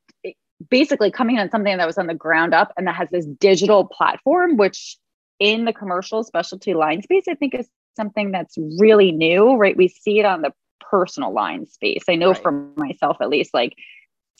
basically 0.70 1.12
coming 1.12 1.40
on 1.40 1.50
something 1.50 1.78
that 1.78 1.88
was 1.88 1.98
on 1.98 2.08
the 2.08 2.14
ground 2.14 2.54
up 2.54 2.72
and 2.78 2.88
that 2.88 2.96
has 2.96 3.10
this 3.10 3.26
digital 3.26 3.86
platform 3.86 4.58
which 4.58 4.98
in 5.40 5.66
the 5.66 5.74
commercial 5.74 6.24
specialty 6.24 6.76
line 6.76 7.02
space 7.02 7.24
i 7.28 7.34
think 7.34 7.56
is 7.56 7.68
something 7.96 8.32
that's 8.32 8.58
really 8.80 9.12
new 9.12 9.56
right? 9.56 9.76
We 9.76 9.88
see 9.88 10.20
it 10.20 10.26
on 10.26 10.42
the 10.42 10.54
personal 10.92 11.34
line 11.34 11.66
space. 11.68 12.04
I 12.08 12.16
know 12.16 12.34
right. 12.34 12.42
for 12.42 12.52
myself, 12.76 13.18
at 13.22 13.30
least, 13.30 13.54
like 13.54 13.74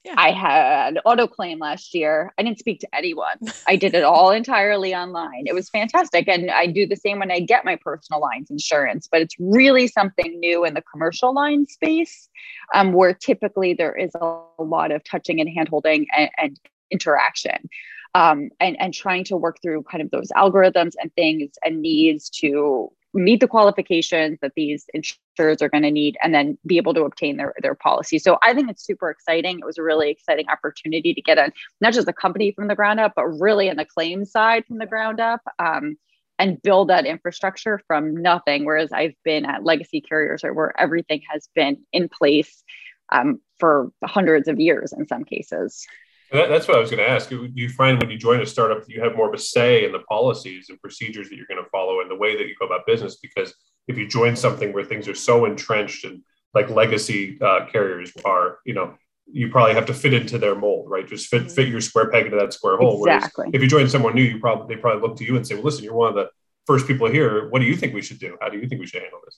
yeah. 0.04 0.16
I 0.18 0.32
had 0.32 1.00
auto 1.06 1.28
claim 1.28 1.60
last 1.60 1.94
year. 1.94 2.34
I 2.38 2.44
didn't 2.44 2.58
speak 2.58 2.80
to 2.80 2.88
anyone. 2.94 3.38
I 3.68 3.76
did 3.76 3.94
it 3.94 4.04
all 4.04 4.32
entirely 4.32 4.96
online. 4.96 5.44
It 5.46 5.54
was 5.54 5.70
fantastic. 5.70 6.28
And 6.28 6.50
I 6.50 6.66
do 6.66 6.88
the 6.88 6.96
same 6.96 7.20
when 7.20 7.30
I 7.30 7.40
get 7.40 7.66
my 7.66 7.76
personal 7.76 8.20
lines 8.20 8.50
insurance, 8.50 9.08
but 9.12 9.22
it's 9.22 9.36
really 9.40 9.88
something 9.88 10.40
new 10.40 10.66
in 10.66 10.74
the 10.74 10.82
commercial 10.92 11.34
line 11.34 11.68
space 11.68 12.30
um, 12.74 12.94
where 12.94 13.14
typically 13.14 13.74
there 13.74 13.96
is 13.96 14.12
a, 14.16 14.42
lot 14.60 14.92
of 14.92 15.04
touching 15.04 15.40
and 15.40 15.50
hand 15.50 15.68
holding 15.68 16.06
and, 16.16 16.30
and 16.38 16.60
interaction. 16.92 17.70
Um, 18.14 18.50
and, 18.60 18.76
and 18.80 18.94
trying 18.94 19.24
to 19.26 19.38
work 19.38 19.58
through 19.64 19.84
kind 19.84 20.04
of 20.04 20.12
those 20.12 20.28
algorithms 20.36 20.92
and 21.02 21.14
things 21.16 21.52
and 21.64 21.82
needs 21.82 22.30
to 22.42 22.92
meet 23.14 23.40
the 23.40 23.48
qualifications 23.48 24.40
that 24.42 24.54
these 24.56 24.86
insurers 24.94 25.62
are 25.62 25.70
going 25.70 25.84
to 25.84 25.92
need 25.92 26.18
and 26.24 26.34
then 26.34 26.58
be 26.66 26.78
able 26.78 26.94
to 26.94 27.04
obtain 27.04 27.38
their, 27.38 27.54
their 27.62 27.76
policy. 27.76 28.20
So 28.20 28.38
I 28.42 28.54
think 28.54 28.70
it's 28.70 28.86
super 28.86 29.10
exciting. 29.10 29.60
It 29.60 29.66
was 29.66 29.78
a 29.78 29.84
really 29.84 30.10
exciting 30.10 30.48
opportunity 30.50 31.14
to 31.14 31.22
get 31.22 31.38
a 31.38 31.52
not 31.82 31.94
just 31.94 32.08
a 32.08 32.14
company 32.14 32.52
from 32.52 32.68
the 32.68 32.76
ground 32.76 33.00
up, 33.00 33.14
but 33.16 33.28
really 33.28 33.68
in 33.68 33.78
the 33.78 33.86
claims 33.86 34.32
side 34.32 34.66
from 34.66 34.78
the 34.78 34.86
ground 34.86 35.20
up. 35.20 35.42
Um, 35.60 35.98
and 36.40 36.60
build 36.64 36.90
that 36.90 37.06
infrastructure 37.06 37.80
from 37.86 38.16
nothing. 38.20 38.66
Whereas 38.66 38.92
I've 38.92 39.14
been 39.24 39.46
at 39.46 39.64
legacy 39.64 40.02
carriers 40.02 40.42
where 40.42 40.74
everything 40.80 41.22
has 41.32 41.48
been 41.54 41.84
in 41.94 42.10
place 42.10 42.64
um, 43.12 43.40
for 43.60 43.92
hundreds 44.04 44.48
of 44.48 44.60
years 44.60 44.92
in 44.92 45.08
some 45.08 45.24
cases. 45.24 45.86
That, 46.32 46.50
that's 46.50 46.68
what 46.68 46.78
I 46.78 46.80
was 46.80 46.90
going 46.90 47.04
to 47.04 47.10
ask. 47.10 47.30
Do 47.30 47.50
you 47.54 47.70
find 47.70 48.00
when 48.00 48.10
you 48.10 48.18
join 48.18 48.42
a 48.42 48.46
startup, 48.46 48.84
you 48.88 49.02
have 49.02 49.16
more 49.16 49.28
of 49.28 49.34
a 49.34 49.38
say 49.38 49.86
in 49.86 49.92
the 49.92 50.00
policies 50.00 50.68
and 50.70 50.80
procedures 50.80 51.30
that 51.30 51.36
you're 51.36 51.48
going 51.48 51.62
to 51.62 51.70
follow 51.70 52.02
and 52.02 52.10
the 52.10 52.16
way 52.16 52.38
that 52.38 52.48
you 52.48 52.56
go 52.60 52.66
about 52.66 52.86
business? 52.86 53.18
Because 53.18 53.54
if 53.88 53.98
you 53.98 54.08
join 54.08 54.36
something 54.36 54.72
where 54.72 54.86
things 54.86 55.08
are 55.08 55.16
so 55.16 55.46
entrenched 55.46 56.06
and 56.06 56.22
like 56.54 56.70
legacy 56.70 57.38
uh, 57.42 57.66
carriers 57.72 58.14
are, 58.24 58.60
you 58.66 58.74
know, 58.74 58.96
you 59.34 59.50
probably 59.50 59.74
have 59.74 59.86
to 59.86 59.94
fit 59.94 60.14
into 60.14 60.38
their 60.38 60.56
mold, 60.56 60.90
right? 60.90 61.08
Just 61.08 61.28
fit 61.28 61.52
fit 61.52 61.68
your 61.68 61.82
square 61.82 62.10
peg 62.10 62.26
into 62.26 62.38
that 62.38 62.54
square 62.54 62.78
hole. 62.78 63.06
Exactly. 63.06 63.46
Whereas 63.46 63.56
if 63.56 63.62
you 63.62 63.68
join 63.68 63.88
someone 63.88 64.16
new, 64.16 64.24
you 64.24 64.40
probably 64.40 64.76
they 64.76 64.82
probably 64.82 65.08
look 65.08 65.18
to 65.18 65.26
you 65.26 65.38
and 65.38 65.48
say, 65.48 65.56
"Well, 65.56 65.66
listen, 65.66 65.84
you're 65.84 65.94
one 65.94 66.10
of 66.10 66.16
the 66.16 66.30
first 66.66 66.88
people 66.88 67.10
here. 67.10 67.50
What 67.50 67.60
do 67.60 67.66
you 67.66 67.76
think 67.76 67.94
we 67.94 68.02
should 68.02 68.20
do? 68.20 68.38
How 68.42 68.50
do 68.50 68.58
you 68.58 68.68
think 68.68 68.82
we 68.82 68.88
should 68.88 69.02
handle 69.02 69.20
this?" 69.24 69.38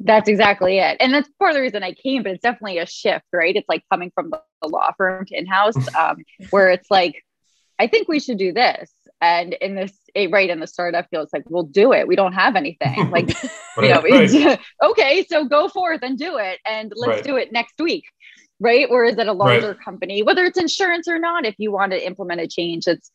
That's 0.00 0.28
exactly 0.28 0.78
it. 0.78 0.96
And 0.98 1.12
that's 1.12 1.28
part 1.38 1.50
of 1.50 1.56
the 1.56 1.60
reason 1.60 1.82
I 1.82 1.92
came, 1.92 2.22
but 2.22 2.32
it's 2.32 2.42
definitely 2.42 2.78
a 2.78 2.86
shift, 2.86 3.26
right? 3.32 3.54
It's 3.54 3.68
like 3.68 3.84
coming 3.92 4.10
from 4.14 4.30
the 4.30 4.68
law 4.68 4.92
firm 4.96 5.26
to 5.26 5.36
in 5.36 5.46
house, 5.46 5.76
um, 5.94 6.16
where 6.48 6.70
it's 6.70 6.90
like, 6.90 7.22
I 7.78 7.86
think 7.86 8.08
we 8.08 8.18
should 8.18 8.38
do 8.38 8.52
this. 8.52 8.90
And 9.20 9.52
in 9.52 9.74
this, 9.74 9.92
right 10.16 10.48
in 10.48 10.60
the 10.60 10.66
startup 10.66 11.08
field, 11.10 11.24
it's 11.24 11.32
like, 11.34 11.48
we'll 11.50 11.64
do 11.64 11.92
it. 11.92 12.08
We 12.08 12.16
don't 12.16 12.32
have 12.32 12.56
anything. 12.56 13.10
Like, 13.10 13.28
right, 13.76 13.76
you 13.76 13.88
know, 13.88 14.02
right. 14.02 14.60
okay, 14.82 15.26
so 15.28 15.44
go 15.44 15.68
forth 15.68 16.00
and 16.02 16.18
do 16.18 16.38
it. 16.38 16.58
And 16.64 16.90
let's 16.96 17.16
right. 17.16 17.24
do 17.24 17.36
it 17.36 17.52
next 17.52 17.74
week. 17.78 18.04
Right. 18.58 18.86
Or 18.90 19.04
is 19.04 19.16
it 19.18 19.26
a 19.26 19.32
larger 19.32 19.74
company, 19.74 20.22
whether 20.22 20.44
it's 20.44 20.58
insurance 20.58 21.08
or 21.08 21.18
not, 21.18 21.46
if 21.46 21.54
you 21.56 21.72
want 21.72 21.92
to 21.92 22.06
implement 22.06 22.42
a 22.42 22.46
change, 22.46 22.86
it's, 22.86 23.10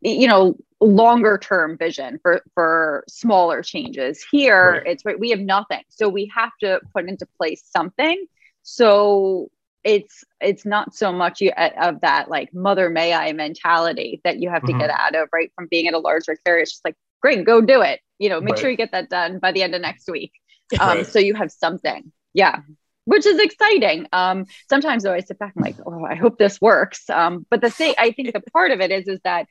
you 0.00 0.26
know, 0.26 0.56
longer 0.80 1.38
term 1.38 1.76
vision 1.78 2.18
for 2.22 2.42
for 2.54 3.04
smaller 3.08 3.62
changes. 3.62 4.24
Here 4.30 4.72
right. 4.72 4.82
it's 4.86 5.04
right 5.04 5.18
we 5.18 5.30
have 5.30 5.40
nothing. 5.40 5.82
So 5.88 6.08
we 6.08 6.30
have 6.34 6.52
to 6.60 6.80
put 6.94 7.08
into 7.08 7.26
place 7.38 7.62
something. 7.74 8.26
So 8.62 9.50
it's 9.84 10.24
it's 10.40 10.66
not 10.66 10.94
so 10.94 11.12
much 11.12 11.40
you, 11.40 11.52
of 11.80 12.00
that 12.00 12.28
like 12.28 12.52
mother 12.52 12.90
may 12.90 13.14
i 13.14 13.32
mentality 13.32 14.20
that 14.24 14.40
you 14.40 14.50
have 14.50 14.62
to 14.62 14.72
mm-hmm. 14.72 14.80
get 14.80 14.90
out 14.90 15.14
of 15.14 15.28
right 15.32 15.52
from 15.54 15.68
being 15.70 15.86
at 15.86 15.94
a 15.94 15.98
larger 15.98 16.36
carrier. 16.44 16.62
It's 16.62 16.72
just 16.72 16.84
like 16.84 16.96
great 17.22 17.44
go 17.44 17.60
do 17.60 17.80
it. 17.82 18.00
You 18.18 18.28
know 18.28 18.40
make 18.40 18.54
right. 18.54 18.60
sure 18.60 18.70
you 18.70 18.76
get 18.76 18.92
that 18.92 19.08
done 19.08 19.38
by 19.38 19.52
the 19.52 19.62
end 19.62 19.74
of 19.74 19.80
next 19.80 20.08
week. 20.10 20.32
Um, 20.80 20.96
right. 20.96 21.06
so 21.06 21.20
you 21.20 21.34
have 21.34 21.52
something. 21.52 22.10
Yeah. 22.34 22.58
Which 23.04 23.24
is 23.24 23.38
exciting. 23.38 24.08
Um, 24.12 24.46
sometimes 24.68 25.04
though 25.04 25.12
i 25.12 25.20
sit 25.20 25.38
back 25.38 25.52
and 25.54 25.64
like 25.64 25.76
oh 25.86 26.04
i 26.04 26.16
hope 26.16 26.38
this 26.38 26.60
works. 26.60 27.08
Um, 27.08 27.46
but 27.48 27.60
the 27.60 27.70
thing 27.70 27.94
i 27.98 28.10
think 28.10 28.32
the 28.32 28.40
part 28.52 28.72
of 28.72 28.80
it 28.80 28.90
is 28.90 29.06
is 29.06 29.20
that 29.22 29.46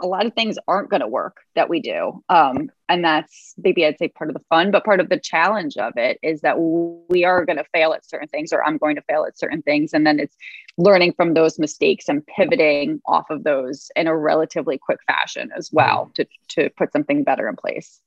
a 0.00 0.06
lot 0.06 0.26
of 0.26 0.34
things 0.34 0.58
aren't 0.66 0.90
going 0.90 1.00
to 1.00 1.08
work 1.08 1.38
that 1.54 1.68
we 1.68 1.80
do. 1.80 2.22
Um, 2.28 2.70
and 2.88 3.04
that's 3.04 3.54
maybe 3.56 3.86
I'd 3.86 3.98
say 3.98 4.08
part 4.08 4.28
of 4.28 4.34
the 4.34 4.42
fun, 4.48 4.70
but 4.70 4.84
part 4.84 5.00
of 5.00 5.08
the 5.08 5.18
challenge 5.18 5.76
of 5.76 5.92
it 5.96 6.18
is 6.22 6.40
that 6.40 6.58
we 6.58 7.24
are 7.24 7.44
going 7.44 7.58
to 7.58 7.64
fail 7.72 7.92
at 7.92 8.04
certain 8.04 8.28
things, 8.28 8.52
or 8.52 8.64
I'm 8.64 8.76
going 8.76 8.96
to 8.96 9.02
fail 9.02 9.24
at 9.24 9.38
certain 9.38 9.62
things. 9.62 9.94
And 9.94 10.06
then 10.06 10.18
it's 10.18 10.36
learning 10.76 11.14
from 11.14 11.34
those 11.34 11.58
mistakes 11.58 12.08
and 12.08 12.26
pivoting 12.26 13.00
off 13.06 13.30
of 13.30 13.44
those 13.44 13.90
in 13.94 14.06
a 14.06 14.16
relatively 14.16 14.78
quick 14.78 14.98
fashion 15.06 15.50
as 15.56 15.70
well 15.72 16.10
to, 16.14 16.26
to 16.48 16.70
put 16.76 16.92
something 16.92 17.22
better 17.22 17.48
in 17.48 17.56
place. 17.56 18.00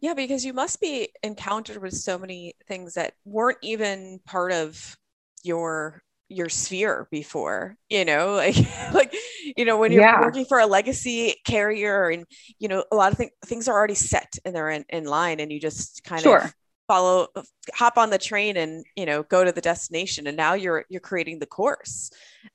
Yeah, 0.00 0.14
because 0.14 0.44
you 0.44 0.54
must 0.54 0.80
be 0.80 1.10
encountered 1.22 1.82
with 1.82 1.94
so 1.94 2.18
many 2.18 2.54
things 2.66 2.94
that 2.94 3.14
weren't 3.24 3.58
even 3.62 4.20
part 4.24 4.52
of 4.52 4.96
your 5.42 6.02
your 6.30 6.48
sphere 6.48 7.08
before 7.10 7.76
you 7.88 8.04
know 8.04 8.32
like 8.34 8.56
like 8.92 9.14
you 9.56 9.64
know 9.64 9.76
when 9.76 9.92
you're 9.92 10.02
yeah. 10.02 10.20
working 10.20 10.44
for 10.44 10.60
a 10.60 10.66
legacy 10.66 11.34
carrier 11.44 12.08
and 12.08 12.24
you 12.58 12.68
know 12.68 12.84
a 12.92 12.96
lot 12.96 13.12
of 13.12 13.18
th- 13.18 13.32
things 13.44 13.68
are 13.68 13.76
already 13.76 13.94
set 13.94 14.32
and 14.44 14.54
they're 14.54 14.70
in, 14.70 14.84
in 14.88 15.04
line 15.04 15.40
and 15.40 15.52
you 15.52 15.60
just 15.60 16.04
kind 16.04 16.22
sure. 16.22 16.38
of 16.38 16.54
follow 16.86 17.28
hop 17.72 17.98
on 17.98 18.10
the 18.10 18.18
train 18.18 18.56
and 18.56 18.84
you 18.96 19.06
know 19.06 19.22
go 19.24 19.44
to 19.44 19.52
the 19.52 19.60
destination 19.60 20.26
and 20.26 20.36
now 20.36 20.54
you're 20.54 20.84
you're 20.88 21.00
creating 21.00 21.38
the 21.38 21.46
course. 21.46 22.10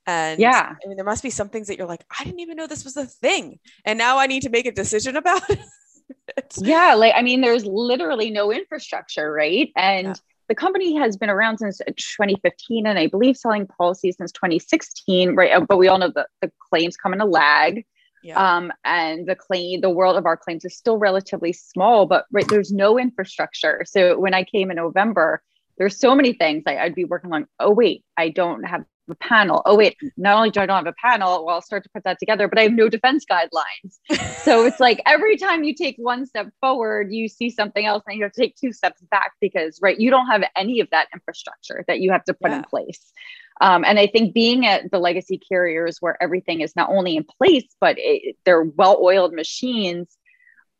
And 0.06 0.38
yeah. 0.38 0.74
I 0.74 0.88
mean 0.88 0.96
there 0.96 1.06
must 1.06 1.22
be 1.22 1.30
some 1.30 1.48
things 1.48 1.68
that 1.68 1.78
you're 1.78 1.86
like 1.86 2.04
i 2.18 2.24
didn't 2.24 2.40
even 2.40 2.56
know 2.56 2.66
this 2.66 2.84
was 2.84 2.96
a 2.96 3.06
thing 3.06 3.60
and 3.84 3.98
now 3.98 4.18
i 4.18 4.26
need 4.26 4.42
to 4.42 4.50
make 4.50 4.66
a 4.66 4.72
decision 4.72 5.16
about 5.16 5.42
it. 5.50 5.60
Yeah 6.58 6.94
like 6.94 7.14
i 7.16 7.22
mean 7.22 7.40
there's 7.40 7.64
literally 7.64 8.30
no 8.30 8.52
infrastructure 8.52 9.30
right? 9.32 9.70
And 9.76 10.08
yeah 10.08 10.14
the 10.48 10.54
company 10.54 10.96
has 10.96 11.16
been 11.16 11.30
around 11.30 11.58
since 11.58 11.78
2015 11.78 12.86
and 12.86 12.98
I 12.98 13.06
believe 13.06 13.36
selling 13.36 13.66
policies 13.66 14.16
since 14.16 14.32
2016, 14.32 15.34
right? 15.34 15.52
Uh, 15.52 15.60
but 15.60 15.78
we 15.78 15.88
all 15.88 15.98
know 15.98 16.12
that 16.14 16.28
the 16.40 16.50
claims 16.70 16.96
come 16.96 17.12
in 17.12 17.20
a 17.20 17.26
lag. 17.26 17.84
Yeah. 18.22 18.56
Um, 18.56 18.72
and 18.84 19.26
the 19.26 19.36
claim, 19.36 19.80
the 19.80 19.90
world 19.90 20.16
of 20.16 20.26
our 20.26 20.36
claims 20.36 20.64
is 20.64 20.76
still 20.76 20.98
relatively 20.98 21.52
small, 21.52 22.06
but 22.06 22.26
right, 22.32 22.46
there's 22.48 22.72
no 22.72 22.98
infrastructure. 22.98 23.82
So 23.86 24.18
when 24.18 24.34
I 24.34 24.42
came 24.42 24.70
in 24.70 24.76
November, 24.76 25.42
there's 25.78 25.98
so 25.98 26.14
many 26.14 26.32
things 26.32 26.64
like 26.66 26.78
I'd 26.78 26.94
be 26.94 27.04
working 27.04 27.32
on, 27.32 27.46
oh, 27.60 27.70
wait, 27.70 28.04
I 28.16 28.30
don't 28.30 28.64
have 28.64 28.84
a 29.08 29.14
panel. 29.16 29.62
Oh, 29.66 29.76
wait, 29.76 29.96
not 30.16 30.36
only 30.36 30.50
do 30.50 30.60
I 30.60 30.66
not 30.66 30.84
have 30.84 30.94
a 30.94 30.94
panel, 31.00 31.44
well, 31.44 31.56
I'll 31.56 31.62
start 31.62 31.84
to 31.84 31.90
put 31.90 32.04
that 32.04 32.18
together, 32.18 32.48
but 32.48 32.58
I 32.58 32.62
have 32.62 32.72
no 32.72 32.88
defense 32.88 33.24
guidelines. 33.30 33.98
so 34.42 34.64
it's 34.64 34.80
like 34.80 35.00
every 35.06 35.36
time 35.36 35.64
you 35.64 35.74
take 35.74 35.96
one 35.98 36.26
step 36.26 36.48
forward, 36.60 37.12
you 37.12 37.28
see 37.28 37.50
something 37.50 37.84
else 37.84 38.02
and 38.06 38.16
you 38.16 38.24
have 38.24 38.32
to 38.32 38.40
take 38.40 38.56
two 38.56 38.72
steps 38.72 39.00
back 39.10 39.32
because, 39.40 39.78
right, 39.82 39.98
you 39.98 40.10
don't 40.10 40.26
have 40.26 40.44
any 40.56 40.80
of 40.80 40.88
that 40.90 41.08
infrastructure 41.12 41.84
that 41.88 42.00
you 42.00 42.12
have 42.12 42.24
to 42.24 42.34
put 42.34 42.50
yeah. 42.50 42.58
in 42.58 42.64
place. 42.64 43.12
Um, 43.60 43.84
and 43.84 43.98
I 43.98 44.06
think 44.06 44.34
being 44.34 44.66
at 44.66 44.90
the 44.90 44.98
legacy 44.98 45.38
carriers 45.38 45.98
where 46.00 46.22
everything 46.22 46.60
is 46.60 46.76
not 46.76 46.90
only 46.90 47.16
in 47.16 47.24
place, 47.24 47.66
but 47.80 47.96
it, 47.98 48.36
they're 48.44 48.64
well 48.64 48.98
oiled 49.02 49.32
machines, 49.32 50.16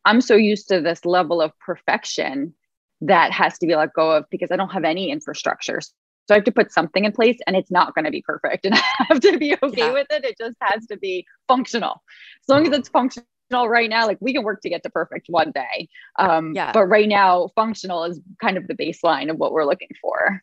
I'm 0.04 0.20
so 0.20 0.36
used 0.36 0.68
to 0.68 0.80
this 0.80 1.04
level 1.04 1.40
of 1.40 1.58
perfection 1.58 2.54
that 3.02 3.32
has 3.32 3.58
to 3.58 3.66
be 3.66 3.76
let 3.76 3.92
go 3.92 4.12
of 4.12 4.24
because 4.30 4.50
I 4.50 4.56
don't 4.56 4.70
have 4.70 4.84
any 4.84 5.10
infrastructure. 5.10 5.80
So 6.26 6.34
I 6.34 6.38
have 6.38 6.44
to 6.44 6.52
put 6.52 6.72
something 6.72 7.04
in 7.04 7.12
place 7.12 7.38
and 7.46 7.54
it's 7.56 7.70
not 7.70 7.94
going 7.94 8.04
to 8.04 8.10
be 8.10 8.22
perfect. 8.22 8.64
And 8.66 8.74
I 8.74 8.82
have 9.08 9.20
to 9.20 9.38
be 9.38 9.56
okay 9.62 9.86
yeah. 9.86 9.92
with 9.92 10.06
it. 10.10 10.24
It 10.24 10.36
just 10.38 10.56
has 10.60 10.86
to 10.86 10.96
be 10.96 11.26
functional. 11.48 12.02
As 12.42 12.48
long 12.48 12.66
as 12.66 12.76
it's 12.76 12.88
functional 12.88 13.26
right 13.50 13.88
now, 13.88 14.06
like 14.06 14.18
we 14.20 14.32
can 14.32 14.42
work 14.42 14.60
to 14.62 14.68
get 14.68 14.82
to 14.82 14.90
perfect 14.90 15.26
one 15.28 15.52
day. 15.52 15.88
Um, 16.18 16.52
yeah. 16.54 16.72
But 16.72 16.86
right 16.86 17.08
now, 17.08 17.50
functional 17.54 18.04
is 18.04 18.20
kind 18.40 18.56
of 18.56 18.66
the 18.66 18.74
baseline 18.74 19.30
of 19.30 19.36
what 19.36 19.52
we're 19.52 19.64
looking 19.64 19.90
for. 20.00 20.42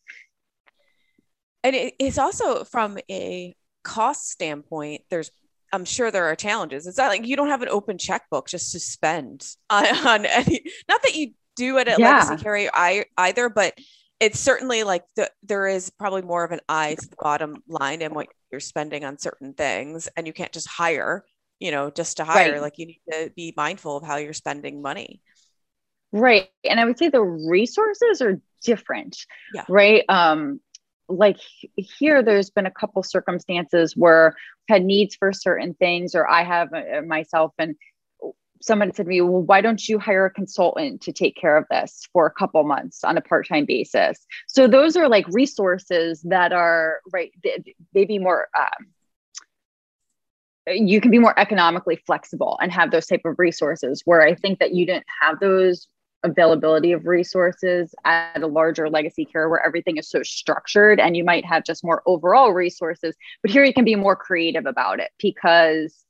And 1.64 1.76
it's 2.00 2.18
also 2.18 2.64
from 2.64 2.98
a 3.10 3.56
cost 3.84 4.30
standpoint, 4.30 5.04
there's 5.10 5.32
I'm 5.72 5.86
sure 5.86 6.12
there 6.12 6.26
are 6.26 6.36
challenges. 6.36 6.86
It's 6.86 7.00
not 7.00 7.08
like 7.08 7.26
you 7.26 7.36
don't 7.36 7.48
have 7.48 7.64
an 7.64 7.70
open 7.70 7.98
checkbook 7.98 8.48
just 8.48 8.72
to 8.74 8.80
spend 8.80 9.44
on, 9.70 9.86
on 9.86 10.26
any, 10.26 10.64
not 10.88 11.02
that 11.02 11.16
you 11.16 11.34
do 11.56 11.78
it 11.80 11.88
at 11.88 12.00
yeah. 12.00 12.20
legacy 12.20 12.44
carrier 12.44 12.70
I, 12.74 13.06
either, 13.18 13.50
but 13.50 13.74
it's 14.24 14.40
certainly 14.40 14.84
like 14.84 15.04
the, 15.18 15.30
there 15.44 15.68
is 15.68 15.90
probably 15.90 16.22
more 16.22 16.46
of 16.46 16.52
an 16.52 16.62
eye 16.70 16.96
to 16.98 17.10
the 17.10 17.16
bottom 17.20 17.62
line 17.68 18.02
and 18.02 18.16
what 18.16 18.28
you're 18.52 18.62
spending 18.62 19.04
on 19.04 19.18
certain 19.18 19.54
things 19.54 20.08
and 20.16 20.26
you 20.26 20.34
can't 20.34 20.54
just 20.54 20.68
hire 20.68 21.26
you 21.60 21.72
know 21.72 21.90
just 21.90 22.18
to 22.18 22.24
hire 22.24 22.54
right. 22.54 22.62
like 22.62 22.78
you 22.78 22.86
need 22.86 23.02
to 23.12 23.32
be 23.36 23.54
mindful 23.58 23.98
of 23.98 24.04
how 24.04 24.16
you're 24.16 24.34
spending 24.34 24.82
money 24.82 25.22
right 26.14 26.50
and 26.64 26.80
i 26.80 26.86
would 26.86 26.98
say 26.98 27.10
the 27.10 27.22
resources 27.22 28.22
are 28.22 28.40
different 28.64 29.18
yeah. 29.54 29.66
right 29.68 30.06
um 30.08 30.60
like 31.10 31.38
here 31.76 32.24
there's 32.24 32.50
been 32.50 32.66
a 32.66 32.72
couple 32.72 33.04
circumstances 33.04 33.96
where 33.96 34.28
I've 34.70 34.76
had 34.76 34.86
needs 34.86 35.16
for 35.16 35.34
certain 35.34 35.74
things 35.74 36.16
or 36.16 36.30
i 36.30 36.44
have 36.44 36.74
uh, 36.74 37.02
myself 37.06 37.54
and 37.60 37.76
someone 38.64 38.94
said 38.94 39.04
to 39.04 39.10
me, 39.10 39.20
well, 39.20 39.42
why 39.42 39.60
don't 39.60 39.90
you 39.90 40.00
hire 40.00 40.26
a 40.26 40.32
consultant 40.32 41.02
to 41.02 41.12
take 41.12 41.36
care 41.36 41.58
of 41.58 41.66
this 41.70 42.08
for 42.14 42.26
a 42.26 42.32
couple 42.32 42.64
months 42.64 43.04
on 43.04 43.18
a 43.18 43.22
part-time 43.22 43.66
basis? 43.66 44.26
So 44.48 44.68
those 44.68 44.96
are 44.96 45.10
like 45.10 45.28
resources 45.30 46.22
that 46.24 46.54
are 46.54 47.02
right, 47.12 47.32
maybe 47.94 48.20
more 48.20 48.48
um, 48.58 48.88
you 50.66 51.02
can 51.02 51.12
be 51.12 51.20
more 51.20 51.38
economically 51.38 51.98
flexible 52.08 52.58
and 52.62 52.72
have 52.72 52.90
those 52.92 53.06
type 53.06 53.20
of 53.26 53.36
resources 53.38 54.02
where 54.06 54.22
I 54.22 54.34
think 54.34 54.60
that 54.60 54.74
you 54.74 54.86
didn't 54.86 55.06
have 55.22 55.42
those 55.42 55.90
availability 56.24 56.94
of 56.94 57.06
resources 57.06 57.94
at 58.06 58.42
a 58.42 58.48
larger 58.48 58.90
legacy 58.90 59.26
care 59.26 59.50
where 59.50 59.62
everything 59.66 59.98
is 59.98 60.10
so 60.10 60.24
structured 60.24 61.02
and 61.02 61.18
you 61.18 61.24
might 61.26 61.44
have 61.44 61.66
just 61.66 61.84
more 61.84 62.02
overall 62.06 62.54
resources 62.54 63.14
but 63.42 63.52
here 63.52 63.66
you 63.66 63.74
can 63.74 63.84
be 63.84 63.96
more 63.96 64.16
creative 64.16 64.66
about 64.66 65.02
it 65.02 65.12
because 65.20 66.06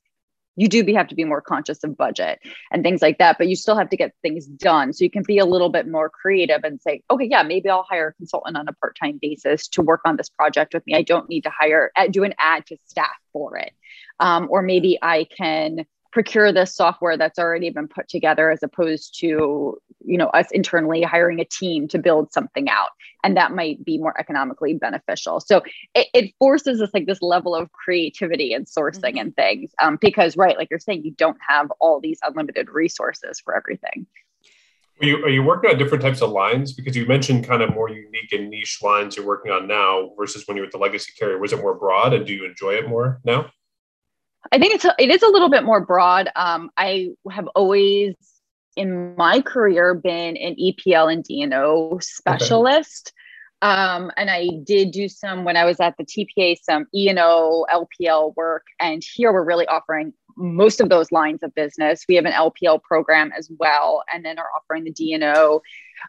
you 0.56 0.68
do 0.68 0.84
be, 0.84 0.94
have 0.94 1.08
to 1.08 1.16
be 1.16 1.24
more 1.24 1.42
conscious 1.42 1.84
of 1.84 1.98
budget 1.98 2.40
and 2.72 2.84
things 2.84 3.02
like 3.02 3.18
that 3.18 3.38
but 3.38 3.48
you 3.48 3.56
still 3.56 3.76
have 3.78 3.90
to 3.90 3.98
get 3.98 4.14
things 4.22 4.46
done. 4.46 4.94
So 4.94 5.04
you 5.04 5.10
can 5.10 5.24
be 5.24 5.38
a 5.38 5.46
little 5.46 5.70
bit 5.70 5.88
more 5.88 6.10
creative 6.10 6.64
and 6.64 6.82
say 6.82 7.04
okay 7.10 7.28
yeah 7.30 7.44
maybe 7.44 7.70
i'll 7.70 7.88
hire 7.90 8.10
a 8.10 8.14
consultant 8.14 8.58
on 8.58 8.68
a 8.68 8.74
part-time 8.74 9.20
basis 9.22 9.68
to 9.70 9.82
work 9.82 10.02
on 10.06 10.18
this 10.18 10.30
project 10.30 10.74
with 10.74 10.86
me. 10.86 10.96
I 10.96 11.02
don't 11.02 11.30
need 11.30 11.42
to 11.42 11.50
hire 11.50 11.92
uh, 11.96 12.08
do 12.08 12.24
an 12.24 12.34
ad 12.40 12.66
to 12.68 12.78
staff 12.86 13.16
for 13.32 13.58
it. 13.58 13.72
Um, 14.20 14.48
or 14.50 14.62
maybe 14.62 15.00
i 15.02 15.26
can 15.26 15.86
procure 16.14 16.52
this 16.54 16.76
software 16.76 17.18
that's 17.18 17.40
already 17.40 17.72
been 17.72 17.88
put 17.88 18.08
together 18.08 18.52
as 18.52 18.62
opposed 18.62 19.20
to 19.20 19.82
you 20.06 20.18
know 20.18 20.28
us 20.28 20.46
internally 20.52 21.02
hiring 21.02 21.40
a 21.40 21.46
team 21.46 21.88
to 21.88 21.98
build 21.98 22.32
something 22.32 22.70
out. 22.70 22.90
And 23.24 23.36
that 23.36 23.52
might 23.52 23.84
be 23.84 23.98
more 23.98 24.18
economically 24.20 24.76
beneficial. 24.76 25.40
So 25.40 25.64
it, 25.96 26.08
it 26.14 26.34
forces 26.38 26.82
us 26.82 26.92
like 26.94 27.08
this 27.08 27.22
level 27.22 27.56
of 27.56 27.72
creativity 27.72 28.54
and 28.54 28.68
sourcing 28.68 29.02
mm-hmm. 29.02 29.18
and 29.18 29.36
things 29.36 29.72
um, 29.82 29.98
because 30.00 30.38
right 30.38 30.56
like 30.56 30.68
you're 30.70 30.80
saying 30.80 31.04
you 31.04 31.12
don't 31.12 31.38
have 31.46 31.72
all 31.80 32.00
these 32.00 32.20
unlimited 32.22 32.70
resources 32.70 33.40
for 33.44 33.56
everything. 33.56 34.06
Are 35.02 35.08
you, 35.08 35.26
are 35.26 35.30
you 35.30 35.42
working 35.42 35.72
on 35.72 35.80
different 35.80 36.04
types 36.04 36.22
of 36.22 36.30
lines? 36.30 36.72
Because 36.72 36.96
you 36.96 37.08
mentioned 37.08 37.48
kind 37.48 37.64
of 37.64 37.74
more 37.74 37.90
unique 37.90 38.32
and 38.32 38.50
niche 38.52 38.80
lines 38.84 39.18
you're 39.18 39.26
working 39.26 39.52
on 39.52 39.68
now 39.68 40.12
versus 40.16 40.48
when 40.48 40.56
you 40.56 40.62
were 40.62 40.68
at 40.68 40.72
the 40.72 40.78
legacy 40.78 41.12
carrier. 41.18 41.40
Was 41.40 41.52
it 41.52 41.60
more 41.60 41.74
broad 41.74 42.14
and 42.14 42.26
do 42.26 42.34
you 42.34 42.46
enjoy 42.46 42.76
it 42.76 42.88
more 42.88 43.20
now 43.26 43.50
I 44.52 44.60
think 44.60 44.76
it's 44.76 44.86
a, 44.86 44.94
it 45.00 45.10
is 45.10 45.24
a 45.24 45.28
little 45.28 45.50
bit 45.50 45.64
more 45.64 45.82
broad. 45.82 46.30
Um, 46.36 46.70
I 46.78 47.10
have 47.32 47.48
always 47.56 48.16
in 48.76 49.16
my 49.16 49.42
career 49.42 49.94
been 49.94 50.38
an 50.38 50.56
EPL 50.56 51.12
and 51.12 51.24
D&O 51.24 52.00
specialist. 52.02 53.14
Okay. 53.64 53.72
Um, 53.72 54.12
and 54.18 54.30
I 54.30 54.50
did 54.66 54.92
do 54.92 55.08
some 55.08 55.46
when 55.46 55.56
I 55.56 55.64
was 55.64 55.80
at 55.80 55.96
the 55.98 56.04
TPA, 56.04 56.58
some 56.62 56.86
E&O, 56.94 57.66
LPL 57.72 58.36
work. 58.36 58.66
And 58.80 59.02
here 59.16 59.32
we're 59.32 59.46
really 59.46 59.68
offering 59.68 60.14
most 60.36 60.82
of 60.82 60.90
those 60.90 61.12
lines 61.12 61.44
of 61.44 61.54
business. 61.56 62.06
We 62.08 62.16
have 62.16 62.26
an 62.26 62.34
LPL 62.34 62.82
program 62.82 63.32
as 63.38 63.50
well, 63.60 64.04
and 64.14 64.24
then 64.24 64.40
are 64.40 64.50
offering 64.56 64.84
the 64.84 64.92
D&O, 64.92 65.62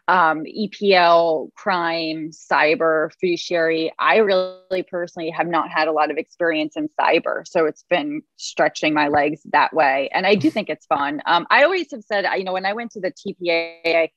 um, 0.07 0.43
EPL, 0.43 1.53
crime, 1.55 2.31
cyber, 2.31 3.11
fiduciary. 3.19 3.91
I 3.99 4.17
really 4.17 4.83
personally 4.89 5.29
have 5.29 5.47
not 5.47 5.69
had 5.69 5.87
a 5.87 5.91
lot 5.91 6.11
of 6.11 6.17
experience 6.17 6.75
in 6.75 6.89
cyber, 6.99 7.47
so 7.47 7.65
it's 7.65 7.85
been 7.89 8.21
stretching 8.37 8.93
my 8.93 9.07
legs 9.07 9.41
that 9.51 9.73
way. 9.73 10.09
And 10.13 10.25
I 10.25 10.35
do 10.35 10.49
think 10.49 10.69
it's 10.69 10.85
fun. 10.85 11.21
Um, 11.25 11.47
I 11.49 11.63
always 11.63 11.91
have 11.91 12.03
said, 12.03 12.25
you 12.37 12.43
know, 12.43 12.53
when 12.53 12.65
I 12.65 12.73
went 12.73 12.91
to 12.91 13.01
the 13.01 13.11
TPA, 13.11 13.77
I 13.85 14.09